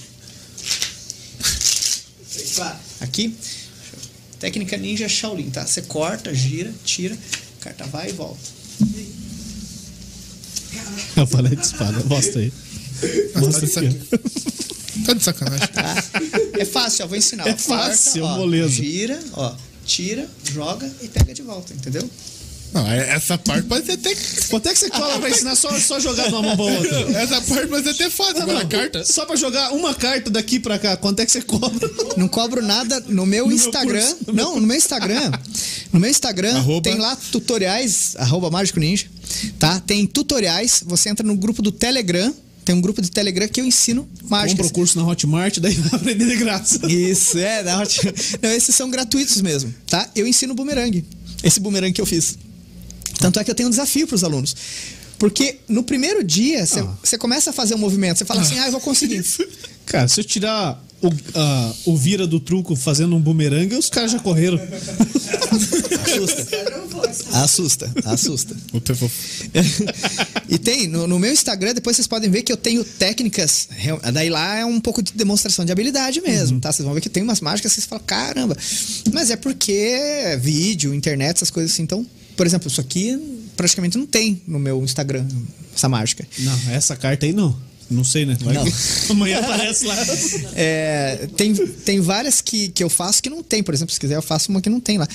[3.01, 3.35] Aqui.
[4.39, 5.67] Técnica ninja Shaolin, tá?
[5.67, 7.17] Você corta, gira, tira,
[7.59, 8.39] a carta vai e volta.
[11.17, 12.53] eu falei de espada, mostra aí.
[13.35, 13.99] Mostra de aqui.
[15.03, 15.67] Tá de sacanagem.
[15.73, 15.95] Tá?
[16.59, 17.47] É fácil, ó, vou ensinar.
[17.47, 17.57] É ó.
[17.57, 18.69] fácil, ó, moleza.
[18.69, 19.53] Gira, ó,
[19.85, 22.07] tira, joga e pega de volta, entendeu?
[22.73, 24.15] Não, é- essa parte pode ser até.
[24.49, 26.99] Quanto é que você cobra pra ensinar só, só jogar de uma mão pra outra?
[27.21, 28.57] Essa parte pode ser até fácil.
[28.57, 29.05] A carta.
[29.05, 31.87] Só pra jogar uma carta daqui pra cá, quanto é que você cobra?
[32.17, 34.01] Não cobro nada no meu meu Instagram.
[34.01, 35.31] curso, no não, no meu Instagram.
[35.91, 36.81] No meu Instagram Arroba.
[36.89, 39.05] tem lá tutoriais, arroba Mágico Ninja,
[39.59, 39.79] tá?
[39.79, 42.33] Tem tutoriais, você entra no grupo do Telegram,
[42.63, 44.61] tem um grupo do Telegram que eu ensino mágica.
[44.63, 46.79] Compra o curso na Hotmart, daí vai aprender de graça.
[46.87, 47.79] Isso, é, não,
[48.41, 50.09] não, esses são gratuitos mesmo, tá?
[50.15, 51.05] Eu ensino bumerangue.
[51.43, 52.37] Esse bumerangue que eu fiz.
[53.19, 54.55] Tanto é que eu tenho um desafio para os alunos.
[55.19, 56.93] Porque no primeiro dia, você Ah.
[57.03, 59.23] você começa a fazer um movimento, você fala assim, ah, eu vou conseguir.
[59.85, 64.11] Cara, se eu tirar o, ah, o vira do truco fazendo um bumerangue, os caras
[64.11, 64.59] já correram.
[66.03, 66.47] Assusta.
[67.33, 68.55] Assusta, assusta.
[70.49, 73.67] E tem, no, no meu Instagram, depois vocês podem ver que eu tenho técnicas.
[74.13, 76.71] Daí lá é um pouco de demonstração de habilidade mesmo, tá?
[76.71, 78.57] Vocês vão ver que tem umas mágicas que vocês falam, caramba.
[79.11, 81.83] Mas é porque vídeo, internet, essas coisas assim.
[81.83, 82.05] Então,
[82.37, 83.19] por exemplo, isso aqui
[83.55, 85.27] praticamente não tem no meu Instagram,
[85.75, 86.25] essa mágica.
[86.39, 87.72] Não, essa carta aí não.
[87.89, 88.37] Não sei, né?
[88.41, 88.65] Vai Não.
[88.65, 88.71] que
[89.11, 89.95] Amanhã aparece lá.
[90.55, 93.61] É, tem, tem várias que, que eu faço que não tem.
[93.63, 95.07] Por exemplo, se quiser, eu faço uma que não tem lá.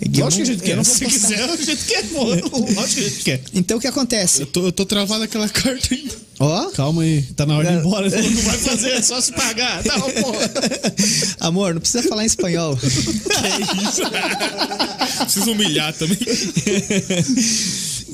[0.00, 0.76] Eu Lógico que a gente quer.
[0.76, 1.28] não Se postar.
[1.28, 2.04] quiser, a gente quer.
[2.08, 2.24] pô.
[2.24, 2.48] Lógico
[2.94, 3.40] que a gente quer.
[3.54, 4.42] Então o que acontece?
[4.42, 6.14] Eu tô, eu tô travado naquela carta ainda.
[6.40, 8.10] Ó, Calma aí, tá na hora de ir embora.
[8.10, 9.82] Não vai fazer, é só se pagar.
[9.84, 10.32] Tá, pô.
[11.46, 12.76] amor, não precisa falar em espanhol.
[15.22, 16.18] Preciso humilhar também.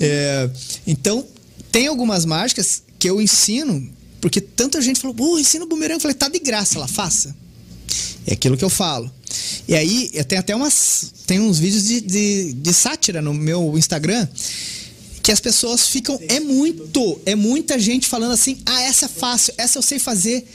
[0.02, 0.48] É,
[0.86, 1.26] então,
[1.70, 3.90] tem algumas mágicas que eu ensino,
[4.20, 5.96] porque tanta gente falou, pô, ensina o bumerangue.
[5.96, 7.34] Eu falei, tá de graça lá, faça.
[8.26, 9.10] É aquilo que eu falo.
[9.66, 11.12] E aí, tenho até umas.
[11.26, 14.28] Tem uns vídeos de, de, de sátira no meu Instagram
[15.22, 16.20] que as pessoas ficam.
[16.28, 20.46] É muito, é muita gente falando assim: ah, essa é fácil, essa eu sei fazer.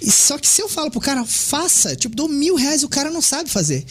[0.00, 3.10] E só que se eu falo pro cara, faça, tipo, dou mil reais, o cara
[3.10, 3.84] não sabe fazer.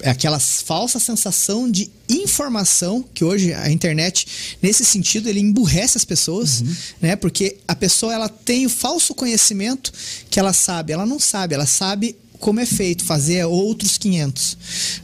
[0.00, 6.04] É aquela falsa sensação de informação que hoje a internet, nesse sentido, ele emburrece as
[6.04, 6.62] pessoas,
[7.00, 7.16] né?
[7.16, 9.92] Porque a pessoa ela tem o falso conhecimento
[10.28, 14.58] que ela sabe, ela não sabe, ela sabe como é feito, fazer outros 500,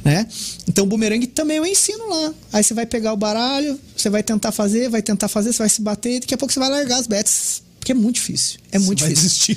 [0.04, 0.26] né?
[0.68, 2.34] Então, o bumerangue também eu ensino lá.
[2.52, 5.68] Aí você vai pegar o baralho, você vai tentar fazer, vai tentar fazer, você vai
[5.68, 8.60] se bater, e daqui a pouco você vai largar as bets, porque é muito difícil.
[8.70, 9.56] É muito vai difícil.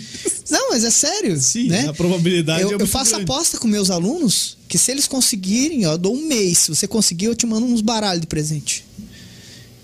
[0.49, 1.39] Não, mas é sério.
[1.39, 1.87] Sim, né?
[1.87, 3.23] a probabilidade eu, é eu muito faço grande.
[3.23, 6.57] aposta com meus alunos que se eles conseguirem, ó, eu dou um mês.
[6.57, 8.83] Se você conseguir, eu te mando uns baralhos de presente.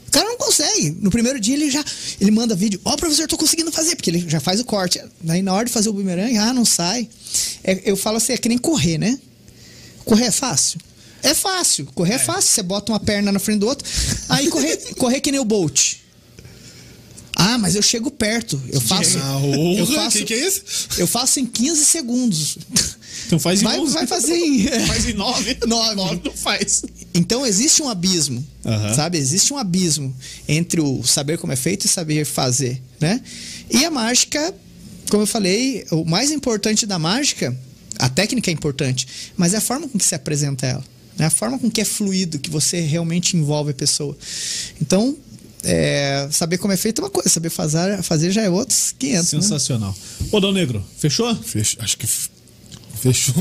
[0.08, 0.98] O cara não consegue.
[1.00, 1.86] No primeiro dia ele já
[2.20, 2.82] ele manda vídeo.
[2.84, 5.00] Ó, professor, tô conseguindo fazer, porque ele já faz o corte.
[5.30, 7.08] Aí na hora de fazer o bumerangue, ah, não sai.
[7.64, 9.20] É, eu falo assim, é que nem correr, né?
[10.04, 10.80] Correr é fácil.
[11.22, 11.86] É fácil.
[11.94, 12.50] Correr é, fácil.
[12.50, 13.88] Você bota uma perna na frente do outro.
[14.30, 16.01] Aí correr, correr que nem o Bolt.
[17.44, 18.62] Ah, mas eu chego perto.
[18.72, 19.18] Eu faço.
[19.18, 20.62] Ah, eu orra, faço, que que é isso?
[20.98, 22.58] eu faço em 15 segundos.
[23.26, 23.94] Então faz em Vai, 11.
[23.94, 24.68] vai fazer em.
[24.86, 25.58] Faz em 9.
[25.66, 25.96] Nove.
[25.96, 26.84] 9 não faz.
[27.14, 28.46] Então existe um abismo,
[28.96, 29.18] sabe?
[29.18, 30.16] Existe um abismo
[30.48, 33.22] entre o saber como é feito e saber fazer, né?
[33.70, 34.54] E a mágica,
[35.10, 37.58] como eu falei, o mais importante da mágica,
[37.98, 39.08] a técnica é importante,
[39.38, 40.84] mas é a forma com que se apresenta ela,
[41.18, 41.26] né?
[41.26, 44.18] A forma com que é fluido, que você realmente envolve a pessoa.
[44.82, 45.16] Então,
[45.64, 49.34] é, saber como é feito é uma coisa, saber fazer, fazer já é outros 500,
[49.34, 49.42] né?
[49.42, 49.96] Sensacional.
[50.32, 51.34] Ô, Dom Negro, fechou?
[51.36, 51.82] Fechou.
[51.84, 52.08] Acho que
[53.02, 53.36] fechou.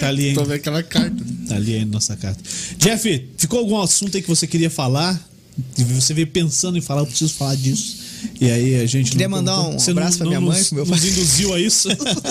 [0.00, 0.34] Tá ali, hein?
[0.36, 1.16] Tô vendo aquela carta.
[1.48, 2.40] Tá ali aí na nossa carta.
[2.78, 5.20] Jeff, ficou algum assunto aí que você queria falar?
[5.76, 7.96] Você veio pensando em falar, eu preciso falar disso.
[8.40, 9.10] E aí a gente.
[9.12, 11.08] Queria não mandar um Você abraço pra minha mãe, Nos, meu nos pai.
[11.08, 11.88] induziu a isso?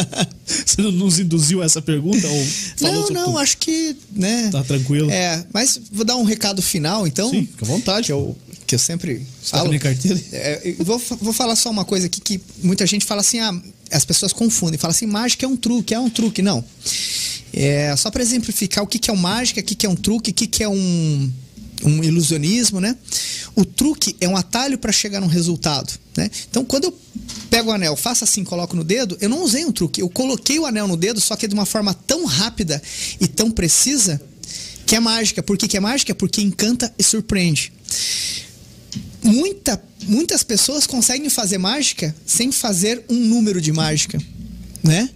[0.65, 2.25] você não nos induziu a essa pergunta?
[2.27, 2.45] Ou
[2.77, 3.37] falou Não, não, tudo?
[3.39, 4.49] acho que, né?
[4.51, 5.09] Tá tranquilo?
[5.11, 7.29] É, mas vou dar um recado final, então.
[7.29, 8.07] Sim, fica à vontade.
[8.07, 8.37] Que eu,
[8.67, 9.79] que eu sempre Você tá falo.
[9.79, 10.21] carteira?
[10.33, 14.03] É, vou, vou falar só uma coisa aqui que muita gente fala assim, ah, as
[14.03, 16.41] pessoas confundem, fala assim, mágica é um truque, é um truque.
[16.41, 16.63] Não.
[17.53, 19.95] É, só para exemplificar o que, que é o mágica, o que, que é um
[19.95, 21.31] truque, o que, que é um,
[21.85, 22.95] um ilusionismo, né?
[23.55, 26.29] O truque é um atalho para chegar num resultado, né?
[26.49, 26.99] Então, quando eu
[27.49, 30.59] pego o anel, faço assim, coloco no dedo, eu não usei um truque, eu coloquei
[30.59, 32.81] o anel no dedo, só que de uma forma tão rápida
[33.19, 34.21] e tão precisa
[34.85, 35.41] que é mágica.
[35.41, 36.13] Por que, que é mágica?
[36.13, 37.71] Porque encanta e surpreende
[39.27, 44.19] muita, muitas pessoas conseguem fazer mágica sem fazer um número de mágica,
[44.83, 45.09] né?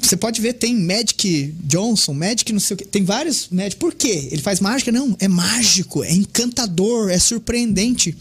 [0.00, 3.76] Você pode ver, tem Magic Johnson, Magic não sei o que, tem vários Magic.
[3.76, 4.28] Por quê?
[4.32, 4.90] Ele faz mágica?
[4.90, 8.16] Não, é mágico, é encantador, é surpreendente,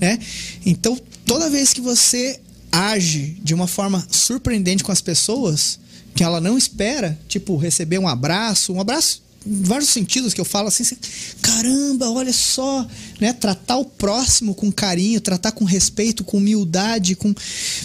[0.00, 0.18] né?
[0.66, 5.78] Então, toda vez que você age de uma forma surpreendente com as pessoas,
[6.14, 10.68] que ela não espera, tipo, receber um abraço, um abraço vários sentidos que eu falo
[10.68, 10.96] assim, você,
[11.40, 12.86] caramba, olha só,
[13.20, 13.32] né?
[13.32, 17.34] Tratar o próximo com carinho, tratar com respeito, com humildade, com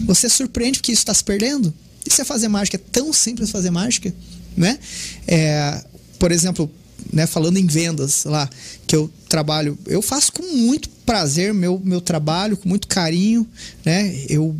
[0.01, 1.73] você surpreende porque isso está se perdendo.
[2.05, 4.13] Isso é fazer mágica, é tão simples fazer mágica,
[4.55, 4.79] né?
[5.27, 5.83] É,
[6.17, 6.71] por exemplo,
[7.11, 8.49] né, falando em vendas lá,
[8.85, 13.47] que eu trabalho, eu faço com muito prazer meu, meu trabalho, com muito carinho,
[13.83, 14.13] né?
[14.29, 14.55] Eu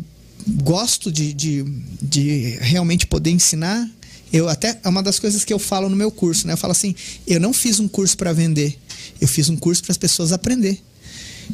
[0.46, 1.64] gosto de, de,
[2.00, 3.88] de realmente poder ensinar.
[4.32, 6.52] Eu até é uma das coisas que eu falo no meu curso, né?
[6.52, 6.94] Eu falo assim,
[7.26, 8.78] eu não fiz um curso para vender,
[9.20, 10.80] eu fiz um curso para as pessoas aprender.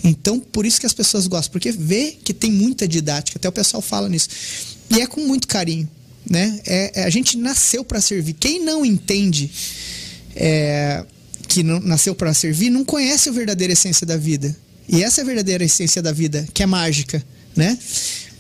[0.03, 3.53] Então, por isso que as pessoas gostam, porque vê que tem muita didática, até o
[3.53, 4.28] pessoal fala nisso.
[4.91, 5.89] E é com muito carinho,
[6.28, 6.61] né?
[6.67, 8.33] É, é- a gente nasceu para servir.
[8.35, 9.51] Quem não entende
[10.35, 11.05] é,
[11.47, 14.55] que não, nasceu para servir, não conhece a verdadeira essência da vida.
[14.89, 17.78] E essa é a verdadeira essência da vida, que é mágica, né?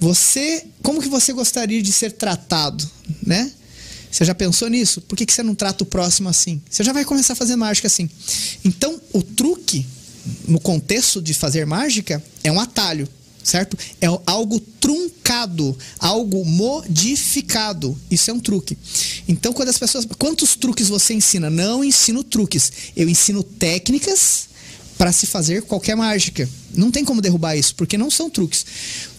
[0.00, 2.88] Você, como que você gostaria de ser tratado,
[3.24, 3.50] né?
[4.14, 5.00] Você já pensou nisso?
[5.00, 6.62] Por que, que você não trata o próximo assim?
[6.70, 8.08] Você já vai começar a fazer mágica assim.
[8.64, 9.84] Então, o truque,
[10.46, 13.08] no contexto de fazer mágica, é um atalho,
[13.42, 13.76] certo?
[14.00, 17.98] É algo truncado, algo modificado.
[18.08, 18.78] Isso é um truque.
[19.26, 20.06] Então, quando as pessoas.
[20.16, 21.50] Quantos truques você ensina?
[21.50, 22.70] Não ensino truques.
[22.94, 24.48] Eu ensino técnicas
[24.96, 26.48] para se fazer qualquer mágica.
[26.72, 28.64] Não tem como derrubar isso, porque não são truques.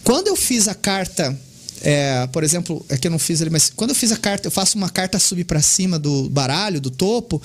[0.05, 1.37] Quando eu fiz a carta
[1.87, 4.47] É, por exemplo, é que eu não fiz ali, mas quando eu fiz a carta,
[4.47, 7.39] eu faço uma carta subir para cima do baralho, do topo,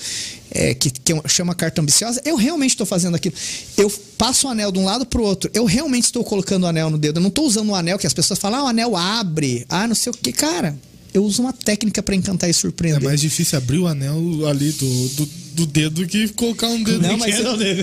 [0.51, 3.35] é, que, que chama carta ambiciosa, eu realmente estou fazendo aquilo.
[3.77, 6.67] Eu passo o anel de um lado para o outro, eu realmente estou colocando o
[6.67, 7.19] anel no dedo.
[7.19, 9.87] Eu não estou usando o anel que as pessoas falam, ah, o anel abre, ah,
[9.87, 10.33] não sei o que.
[10.33, 10.75] Cara,
[11.13, 13.03] eu uso uma técnica para encantar e surpreender.
[13.03, 14.17] É mais difícil abrir o anel
[14.49, 17.83] ali do, do, do dedo que colocar um dedo Não, mas Pequeno, nego.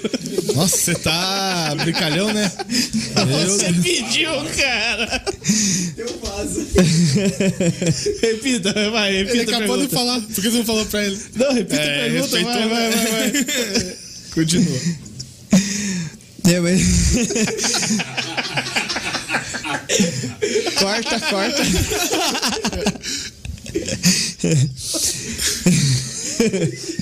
[0.56, 2.52] Nossa, você tá brincalhão, né?
[3.28, 5.24] Meu Você pediu, cara.
[5.96, 6.66] Deu vaza.
[8.22, 9.96] Repita, vai, repita Ele a acabou de pergunta.
[9.96, 10.22] falar.
[10.22, 11.20] Por que você não falou pra ele?
[11.36, 12.96] Não, repita a É, pergunta, vai, respeitou, vai, né?
[12.96, 13.32] vai,
[13.84, 13.98] vai.
[14.34, 14.80] Continua.
[16.50, 16.82] É, mas...
[20.80, 21.64] corta, corta.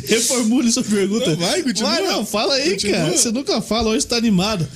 [0.08, 1.32] Reformule sua pergunta.
[1.32, 1.90] Não, vai, continua.
[1.92, 2.98] Vai, não, fala aí, Continua.
[2.98, 3.18] cara.
[3.18, 4.68] Você nunca fala, hoje tá animado.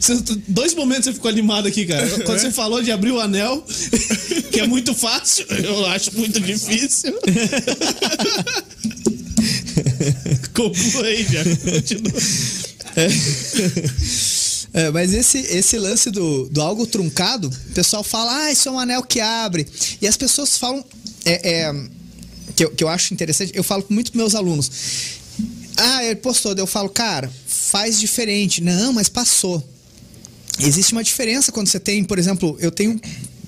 [0.00, 2.06] Você- dois momentos você ficou animado aqui, cara.
[2.24, 3.64] Quando você falou de abrir o anel,
[4.52, 7.14] que é muito fácil, eu acho muito difícil.
[10.54, 11.44] Conclua aí, já.
[11.72, 12.12] Continua.
[12.94, 13.08] É,
[14.92, 18.78] mas esse, esse lance do, do algo truncado, o pessoal fala, ah, isso é um
[18.78, 19.66] anel que abre.
[20.00, 20.82] E as pessoas falam,
[21.24, 21.74] é, é,
[22.56, 24.70] que, eu, que eu acho interessante, eu falo muito para meus alunos.
[25.76, 28.60] Ah, ele postou, daí eu falo, cara, faz diferente.
[28.62, 29.62] Não, mas passou.
[30.58, 33.00] Existe uma diferença quando você tem, por exemplo, eu tenho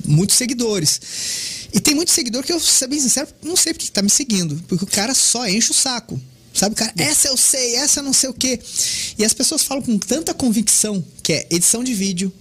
[0.05, 1.01] muitos seguidores.
[1.73, 4.63] E tem muito seguidor que eu, ser bem sincero, não sei porque tá me seguindo.
[4.69, 6.21] Porque o cara só enche o saco.
[6.55, 8.61] Sabe, cara, essa eu sei, essa eu não sei o quê.
[9.19, 12.33] E as pessoas falam com tanta convicção que é edição de vídeo,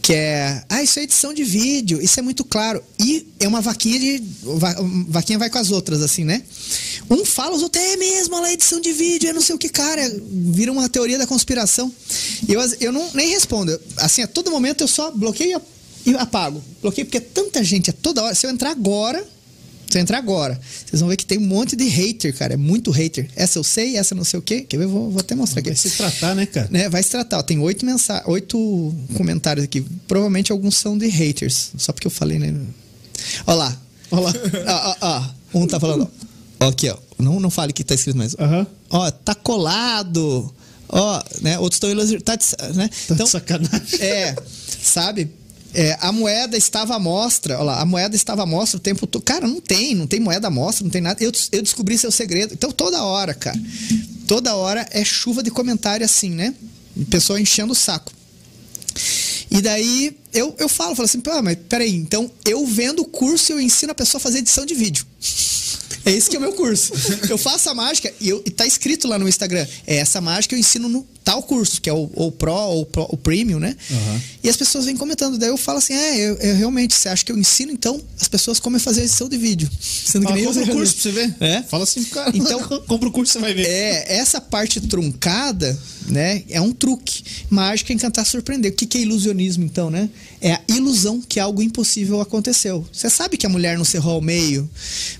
[0.00, 2.82] que é, ah, isso é edição de vídeo, isso é muito claro.
[2.98, 4.22] E é uma vaquinha de.
[4.42, 4.76] va-
[5.08, 6.42] vaquinha vai com as outras, assim, né?
[7.10, 9.58] Um fala, os outros, é mesmo, olha lá, edição de vídeo, é não sei o
[9.58, 10.02] que, cara.
[10.30, 11.92] Vira uma teoria da conspiração.
[12.48, 13.78] E eu, eu não nem respondo.
[13.98, 15.60] Assim, a todo momento eu só bloqueio
[16.06, 16.62] e apago.
[16.80, 18.34] Bloqueio porque é tanta gente, é toda hora.
[18.34, 19.22] Se eu entrar agora,
[19.88, 22.54] se eu entrar agora, vocês vão ver que tem um monte de hater, cara.
[22.54, 23.28] É muito hater.
[23.36, 24.62] Essa eu sei, essa não sei o quê.
[24.62, 24.86] Quer ver?
[24.86, 26.68] Vou, vou até mostrar aqui Vai se tratar, né, cara?
[26.70, 27.38] né, vai se tratar.
[27.38, 29.84] ó, Tem oito, mensa oito comentários aqui.
[30.08, 31.70] Provavelmente alguns são de haters.
[31.78, 32.54] Só porque eu falei, né?
[33.46, 33.80] Olha lá.
[34.10, 34.32] Olha lá.
[35.00, 35.58] ó, ó.
[35.60, 36.08] Um tá falando.
[36.60, 36.96] Ó, aqui, ó.
[37.18, 38.34] Não, não fale que tá escrito mais.
[38.38, 38.66] Aham.
[38.90, 40.52] Ó, tá colado.
[40.88, 41.58] Ó, né?
[41.58, 42.20] Outros estão.
[42.20, 42.90] Tá, de né?
[43.08, 44.00] Tá de sacanagem.
[44.00, 44.36] É,
[44.82, 45.30] sabe?
[45.78, 49.06] É, a moeda estava à mostra, olha lá, a moeda estava à mostra o tempo
[49.06, 49.20] todo.
[49.22, 51.22] Cara, não tem, não tem moeda à mostra, não tem nada.
[51.22, 52.54] Eu, eu descobri seu segredo.
[52.54, 53.60] Então, toda hora, cara,
[54.26, 56.54] toda hora é chuva de comentário assim, né?
[57.10, 58.10] Pessoa enchendo o saco.
[59.50, 63.52] E daí eu, eu falo, falo assim, pô, mas peraí, então eu vendo o curso
[63.52, 65.04] eu ensino a pessoa a fazer edição de vídeo.
[66.06, 66.92] É esse que é o meu curso.
[67.28, 69.66] Eu faço a mágica e, eu, e tá escrito lá no Instagram.
[69.86, 72.82] É essa mágica que eu ensino no tal curso, que é o, o Pro ou
[72.82, 73.76] o, Pro- o Premium, né?
[73.90, 74.20] Aham.
[74.44, 75.36] E as pessoas vêm comentando.
[75.36, 78.28] Daí eu falo assim: é, eu, eu realmente, você acha que eu ensino, então as
[78.28, 79.68] pessoas como fazer edição de vídeo.
[79.80, 81.34] Sendo que Fala, nem compra eu o curso pra você ver.
[81.40, 81.62] É?
[81.64, 82.30] Fala assim, cara.
[82.34, 83.66] Então- compra o curso, você vai ver.
[83.66, 85.76] É, essa parte truncada,
[86.06, 87.24] né, é um truque.
[87.50, 88.70] Mágica é encantar surpreender.
[88.70, 90.08] O que, que é ilusionismo, então, né?
[90.46, 92.86] É a ilusão que algo impossível aconteceu.
[92.92, 94.70] Você sabe que a mulher não cerrou ao meio,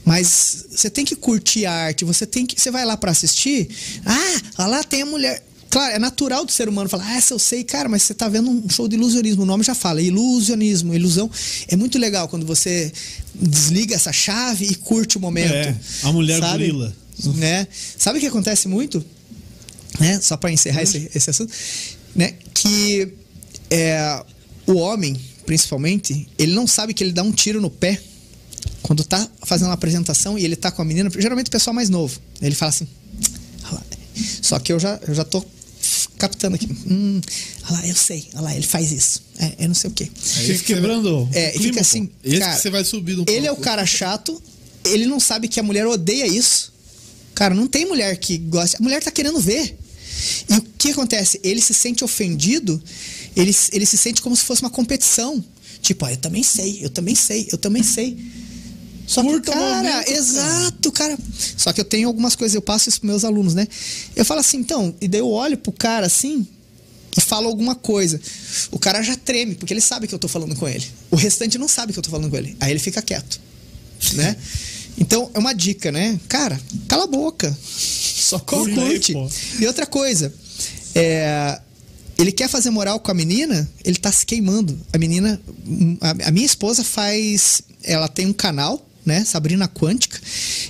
[0.04, 2.60] mas você tem que curtir a arte, você tem que.
[2.60, 3.68] Você vai lá pra assistir,
[4.04, 5.42] ah, lá tem a mulher.
[5.68, 8.28] Claro, é natural do ser humano falar, ah, essa eu sei, cara, mas você tá
[8.28, 9.42] vendo um show de ilusionismo.
[9.42, 11.28] O nome já fala, ilusionismo, ilusão.
[11.66, 12.92] É muito legal quando você
[13.34, 15.52] desliga essa chave e curte o momento.
[15.52, 16.68] É, a mulher sabe?
[16.68, 16.96] gorila.
[17.34, 17.66] Né?
[17.98, 19.04] Sabe o que acontece muito?
[19.98, 20.20] Né?
[20.20, 21.52] Só para encerrar esse, esse assunto,
[22.14, 22.34] né?
[22.54, 23.12] Que
[23.68, 24.24] é,
[24.66, 28.00] o homem, principalmente, ele não sabe que ele dá um tiro no pé
[28.82, 31.88] quando tá fazendo uma apresentação e ele tá com a menina, geralmente o pessoal mais
[31.88, 32.20] novo.
[32.40, 32.86] Ele fala assim.
[34.42, 35.44] Só que eu já, eu já tô
[36.18, 36.66] captando aqui.
[36.86, 37.20] Hum,
[37.68, 38.26] olha lá, eu sei.
[38.34, 39.22] Olha lá, ele faz isso.
[39.38, 40.10] É, eu não sei o quê.
[40.14, 41.28] Fica quebrando.
[41.32, 42.10] É, o e clima, fica assim.
[42.24, 44.40] Esse cara, que você vai subir no ele é o cara chato,
[44.84, 46.72] ele não sabe que a mulher odeia isso.
[47.34, 48.78] Cara, não tem mulher que gosta.
[48.78, 49.76] A mulher tá querendo ver.
[50.48, 51.38] E o que acontece?
[51.42, 52.82] Ele se sente ofendido,
[53.36, 55.44] ele, ele se sente como se fosse uma competição.
[55.82, 58.16] Tipo, ó, eu também sei, eu também sei, eu também sei.
[59.06, 60.10] Só que, Curta cara, momento, cara.
[60.10, 61.18] exato, cara.
[61.56, 63.68] Só que eu tenho algumas coisas, eu passo isso pros meus alunos, né?
[64.16, 66.46] Eu falo assim, então, e daí eu olho pro cara assim
[67.16, 68.20] e falo alguma coisa.
[68.72, 70.84] O cara já treme, porque ele sabe que eu tô falando com ele.
[71.10, 72.56] O restante não sabe que eu tô falando com ele.
[72.58, 73.40] Aí ele fica quieto,
[74.14, 74.36] né?
[74.98, 76.18] Então, é uma dica, né?
[76.26, 76.58] Cara,
[76.88, 77.56] cala a boca.
[77.62, 79.14] Só curte.
[79.60, 80.34] E outra coisa,
[80.94, 81.60] é,
[82.18, 84.78] ele quer fazer moral com a menina, ele tá se queimando.
[84.92, 85.40] A menina,
[86.00, 90.20] a, a minha esposa faz, ela tem um canal, né, Sabrina Quântica,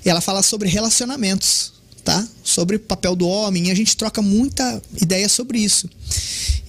[0.04, 1.72] e ela fala sobre relacionamentos,
[2.04, 2.26] tá?
[2.42, 5.88] Sobre o papel do homem, e a gente troca muita ideia sobre isso.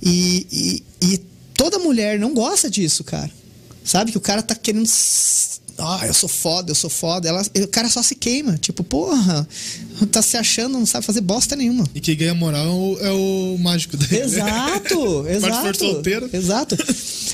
[0.02, 1.18] E, e, e
[1.54, 3.32] toda mulher não gosta disso, cara.
[3.84, 4.12] Sabe?
[4.12, 4.88] Que o cara tá querendo.
[5.78, 7.30] Ah, eu sou foda, eu sou foda.
[7.30, 8.58] Ela, o cara só se queima.
[8.58, 9.48] Tipo, porra,
[10.06, 11.86] tá se achando, não sabe fazer bosta nenhuma.
[11.96, 14.20] E quem ganha moral é o, é mágico daí.
[14.20, 14.26] né?
[14.26, 15.78] Exato, exato.
[15.80, 16.30] solteiro.
[16.32, 16.78] Exato.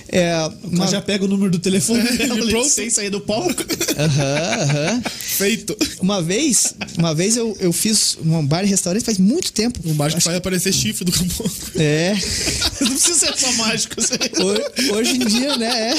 [0.10, 0.34] É,
[0.72, 2.70] Mas já pega o número do telefone dela, pronto.
[2.70, 3.64] sem sair do palco.
[3.98, 5.02] Aham, aham.
[5.20, 5.76] Feito.
[6.02, 9.80] Uma vez, uma vez eu, eu fiz um bar e restaurante faz muito tempo.
[9.84, 11.52] O mágico faz aparecer chifre do caboclo.
[11.76, 12.14] É.
[12.82, 13.96] Não precisa ser só mágico.
[14.44, 15.92] Hoje, hoje em dia, né?
[15.92, 15.94] É.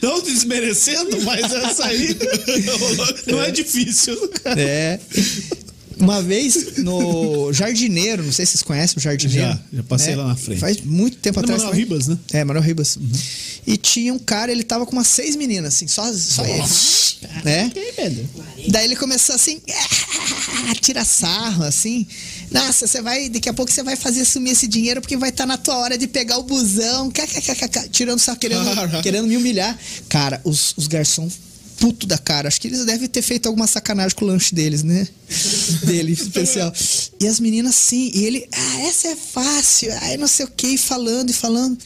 [0.00, 2.16] Não desmerecendo, mas essa aí
[3.26, 4.16] não é difícil.
[4.44, 4.98] É.
[5.98, 9.52] Uma vez no Jardineiro, não sei se vocês conhecem o Jardineiro.
[9.52, 10.58] Já, já passei lá na frente.
[10.58, 11.62] Faz muito tempo No atrás.
[11.62, 11.84] Manuel também.
[11.84, 12.18] Ribas, né?
[12.32, 12.98] É, Manuel Ribas.
[13.64, 16.64] E tinha um cara, ele tava com umas seis meninas, assim, só, só ele.
[17.44, 17.72] Né?
[18.68, 19.60] Daí ele começou assim,
[20.80, 22.04] tira sarro, assim.
[22.50, 25.46] Nossa, você vai, daqui a pouco você vai fazer sumir esse dinheiro porque vai estar
[25.46, 27.12] na tua hora de pegar o busão.
[27.92, 29.78] Tirando sarro, querendo, querendo me humilhar.
[30.08, 31.51] Cara, os, os garçons
[31.82, 32.46] puto da cara.
[32.46, 35.08] Acho que eles devem ter feito alguma sacanagem com o lanche deles, né?
[35.84, 36.72] Dele, especial.
[37.18, 38.12] E as meninas, sim.
[38.14, 39.92] E ele, ah, essa é fácil.
[40.02, 41.76] Ai, não sei o que, falando e falando.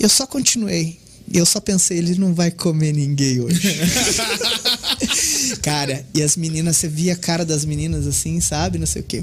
[0.00, 0.98] Eu só continuei.
[1.32, 3.60] Eu só pensei, ele não vai comer ninguém hoje.
[5.62, 8.78] cara, e as meninas, você via a cara das meninas assim, sabe?
[8.78, 9.22] Não sei o que.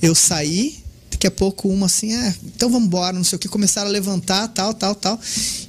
[0.00, 0.81] Eu saí,
[1.22, 3.46] daqui a pouco uma assim, ah, então vamos embora, não sei o que.
[3.46, 5.20] Começaram a levantar, tal, tal, tal.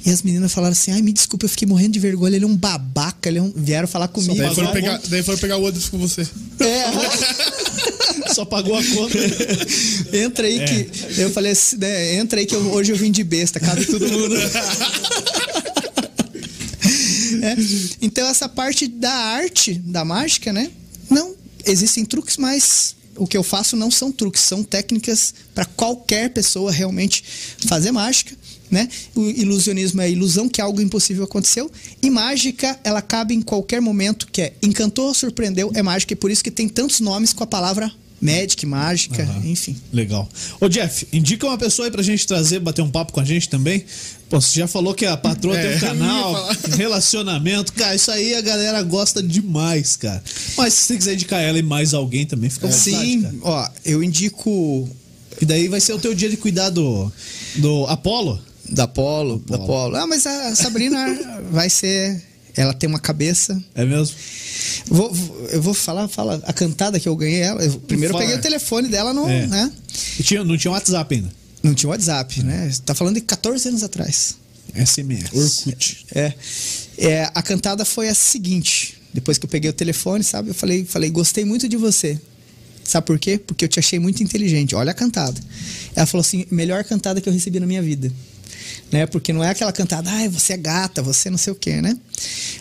[0.03, 2.35] E as meninas falaram assim, ai, me desculpa, eu fiquei morrendo de vergonha.
[2.35, 3.51] Ele é um babaca, ele é um...
[3.55, 4.35] vieram falar comigo.
[4.35, 6.27] Daí foram, pegar, daí foram pegar o outro com você.
[6.59, 8.33] É.
[8.33, 9.17] Só pagou a conta.
[10.17, 11.21] Entra aí que.
[11.21, 12.15] Eu falei assim, né?
[12.15, 14.35] Entra aí que eu- hoje eu vim de besta, cabe todo mundo.
[17.41, 17.55] É,
[18.01, 20.71] Então, essa parte da arte, da mágica, né?
[21.09, 26.29] Não, existem truques, mas o que eu faço não são truques, são técnicas para qualquer
[26.29, 27.23] pessoa realmente
[27.67, 28.35] fazer mágica.
[28.69, 28.89] Né?
[29.13, 31.71] O ilusionismo é a ilusão que algo impossível aconteceu.
[32.01, 36.13] E mágica, ela cabe em qualquer momento, que é encantou, surpreendeu, é mágica.
[36.13, 37.91] E por isso que tem tantos nomes com a palavra
[38.23, 39.75] magic, mágica, enfim.
[39.91, 40.27] Legal.
[40.59, 43.49] Ô, Jeff, indica uma pessoa aí pra gente trazer, bater um papo com a gente
[43.49, 43.83] também.
[44.29, 47.73] Pô, você já falou que a patroa É, tem um canal, relacionamento.
[47.73, 50.23] Cara, isso aí a galera gosta demais, cara.
[50.57, 53.35] Mas se você quiser indicar ela e mais alguém também, fica à vontade, Sim, cara.
[53.43, 54.89] ó, eu indico
[55.41, 57.11] E daí vai ser o teu dia de cuidar do,
[57.57, 58.39] do Apolo.
[58.69, 59.95] da Polo, da Polo.
[59.95, 61.19] Ah, mas a Sabrina
[61.51, 62.21] vai ser.
[62.55, 63.61] Ela tem uma cabeça.
[63.73, 64.15] É mesmo?
[64.87, 65.11] Vou,
[65.51, 67.63] eu vou falar, fala a cantada que eu ganhei ela.
[67.63, 69.47] Eu- primeiro eu peguei o telefone dela no, É.
[69.47, 69.71] né?
[70.19, 71.31] E tinha, não tinha WhatsApp ainda.
[71.63, 72.71] Não tinha WhatsApp, né?
[72.85, 74.35] Tá falando de 14 anos atrás.
[74.75, 75.25] SMS.
[75.33, 76.05] Orkut.
[76.13, 76.33] É.
[76.97, 78.97] É, a cantada foi a seguinte.
[79.13, 80.49] Depois que eu peguei o telefone, sabe?
[80.49, 82.19] Eu falei, falei, gostei muito de você.
[82.83, 83.37] Sabe por quê?
[83.37, 84.75] Porque eu te achei muito inteligente.
[84.75, 85.39] Olha a cantada.
[85.95, 88.11] Ela falou assim, melhor cantada que eu recebi na minha vida.
[88.93, 89.07] Né?
[89.07, 91.97] Porque não é aquela cantada, ai, você é gata, você não sei o quê, né?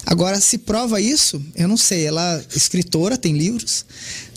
[0.07, 2.07] Agora, se prova isso, eu não sei.
[2.07, 3.85] Ela é escritora, tem livros,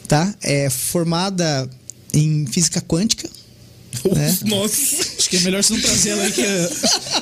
[0.08, 0.36] tá?
[0.44, 1.70] É formada
[2.14, 3.30] em física quântica.
[4.14, 4.38] né?
[4.44, 4.98] Nossa.
[5.18, 6.70] Acho que é melhor você não trazer ela aí, que é-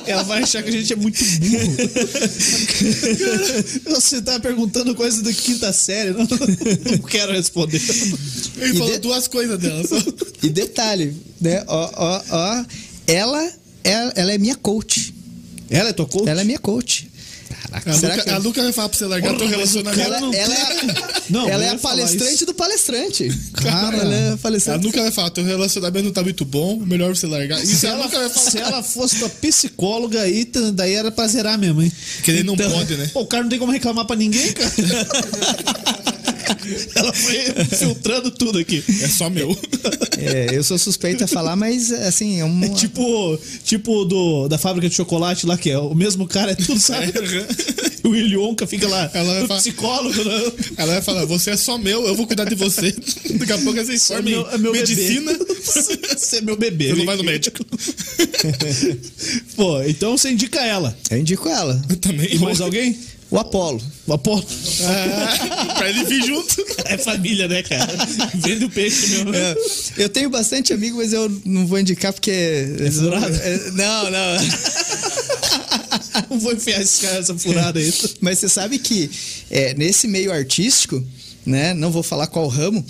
[0.06, 1.76] ela vai achar que a gente é muito burro.
[3.94, 7.80] Você tá perguntando coisa da quinta série, não, não quero responder.
[8.56, 9.86] Ele E falou de- duas coisas dela.
[9.86, 9.96] Só.
[10.42, 11.62] E detalhe, né?
[11.68, 12.64] Ó, ó, ó,
[13.06, 13.52] ela,
[13.84, 15.14] ela, ela é minha coach.
[15.70, 16.28] Ela é tua coach?
[16.28, 17.10] Ela é minha coach.
[17.72, 20.00] A Será Luca, que- a Luca vai falar pra você largar teu relacionamento.
[20.00, 20.68] Ela, não ela é,
[21.28, 22.46] Não, ela eu é ia a palestrante isso.
[22.46, 23.28] do palestrante.
[23.54, 24.90] Cara, ela é a A palestrante.
[24.92, 27.60] Vai falar, teu relacionamento não tá muito bom, melhor você largar.
[27.64, 28.50] Isso Se a ela, Nuca vai falar.
[28.50, 31.90] se ela fosse tua psicóloga aí, daí era pra zerar mesmo, hein?
[32.16, 33.10] Porque ele não pode, né?
[33.12, 34.70] Pô, o cara não tem como reclamar pra ninguém, cara.
[36.94, 37.36] ela foi
[37.76, 38.82] filtrando tudo aqui.
[39.02, 39.56] É só meu.
[40.18, 42.66] É, eu sou suspeito a falar, mas assim, é uma...
[42.66, 46.54] É tipo, tipo do, da fábrica de chocolate lá, que é o mesmo cara, é
[46.54, 47.12] tudo, sabe?
[48.04, 50.52] o Willy Wonka fica lá, Ela vai o falar- psicólogo, né?
[50.76, 52.92] Ela vai falar, você é só meu, eu vou cuidar de você.
[53.34, 55.32] Daqui a pouco você é meu, é meu medicina.
[55.32, 55.54] bebê.
[55.64, 56.88] Você é meu bebê.
[56.90, 57.64] Você não vai no médico.
[59.56, 60.96] Pô, então você indica ela.
[61.10, 61.82] Eu indico ela.
[61.88, 62.32] Eu também.
[62.34, 62.96] E mais alguém?
[63.34, 63.82] O Apolo.
[64.06, 64.46] O Apolo.
[64.84, 66.64] Ah, pra ele vir junto.
[66.84, 67.92] É família, né, cara?
[68.34, 69.34] Vende o peixe mesmo.
[69.34, 69.56] É,
[69.98, 72.30] eu tenho bastante amigo, mas eu não vou indicar porque.
[72.30, 73.26] É furado?
[73.72, 74.36] Não, não.
[76.30, 77.92] Não vou enfiar esse cara nessa furada aí.
[78.20, 79.10] Mas você sabe que
[79.50, 81.02] é, nesse meio artístico,
[81.44, 81.74] né?
[81.74, 82.84] Não vou falar qual ramo,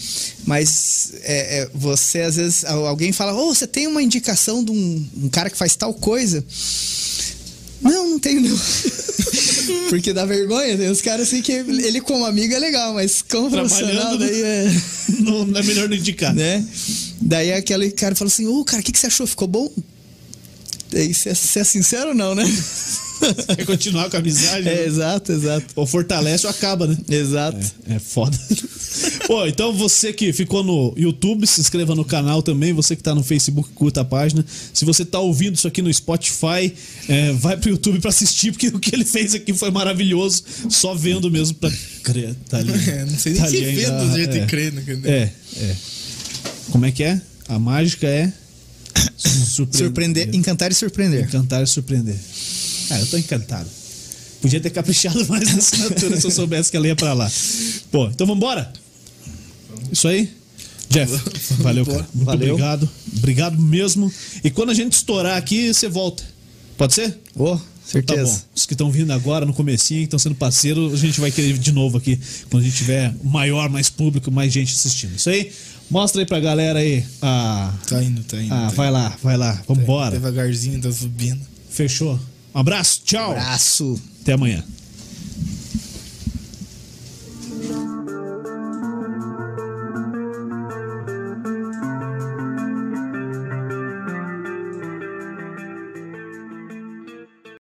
[0.44, 4.70] mas é, é, você às vezes al- alguém fala, oh, você tem uma indicação de
[4.72, 6.44] um, um cara que faz tal coisa?
[7.84, 8.58] Não, não tenho não.
[9.90, 13.50] Porque dá vergonha, tem os caras assim que ele como amigo é legal, mas como
[13.50, 14.80] profissional daí é,
[15.20, 16.34] Não, não é melhor não indicar.
[16.34, 16.66] né?
[17.20, 19.26] Daí aquele cara falou assim, ô cara, o que, que você achou?
[19.26, 19.70] Ficou bom?
[20.90, 22.44] Daí você você é sincero ou não, né?
[23.56, 24.68] Quer continuar com a amizade?
[24.68, 24.84] É, né?
[24.86, 25.66] exato, exato.
[25.76, 26.96] Ou fortalece ou acaba, né?
[27.08, 27.58] Exato.
[27.88, 28.38] É, é foda.
[29.26, 32.72] Pô, então você que ficou no YouTube, se inscreva no canal também.
[32.72, 34.44] Você que tá no Facebook, curta a página.
[34.72, 36.72] Se você tá ouvindo isso aqui no Spotify,
[37.08, 40.42] é, vai pro YouTube pra assistir, porque o que ele fez aqui foi maravilhoso.
[40.68, 41.70] Só vendo mesmo pra
[42.02, 42.34] crer.
[42.48, 42.74] Tá ali.
[42.84, 44.46] É, não sei nem tá se vê ainda, do jeito é.
[44.46, 44.84] crer, né?
[45.04, 45.76] É, é.
[46.70, 47.20] Como é que é?
[47.48, 48.30] A mágica é.
[49.72, 51.24] Surpreender, encantar e surpreender.
[51.24, 52.16] Encantar e surpreender.
[52.88, 53.68] Cara, eu tô encantado.
[54.40, 57.30] Podia ter caprichado mais na assinatura se eu soubesse que ela ia pra lá.
[57.90, 58.72] Pô, então vambora?
[59.90, 60.28] Isso aí?
[60.90, 61.12] Jeff,
[61.62, 62.06] valeu, cara.
[62.14, 62.52] Muito Valeu.
[62.54, 62.90] obrigado.
[63.16, 64.12] Obrigado mesmo.
[64.44, 66.22] E quando a gente estourar aqui, você volta.
[66.76, 67.18] Pode ser?
[67.34, 68.22] Oh, Tá certeza.
[68.32, 68.40] bom.
[68.54, 71.58] Os que estão vindo agora no comecinho, que estão sendo parceiro, a gente vai querer
[71.58, 72.18] de novo aqui,
[72.50, 75.16] quando a gente tiver maior, mais público, mais gente assistindo.
[75.16, 75.50] Isso aí?
[75.90, 77.04] Mostra aí pra galera aí.
[77.20, 78.52] Ah, Tá indo, tá indo.
[78.54, 78.92] ah tá vai indo.
[78.94, 79.62] lá, vai lá.
[79.66, 80.12] Vambora.
[80.12, 81.40] Devagarzinho, tá subindo.
[81.70, 82.18] Fechou.
[82.54, 83.32] Um abraço, tchau.
[83.32, 84.00] Abraço.
[84.22, 84.62] Até amanhã.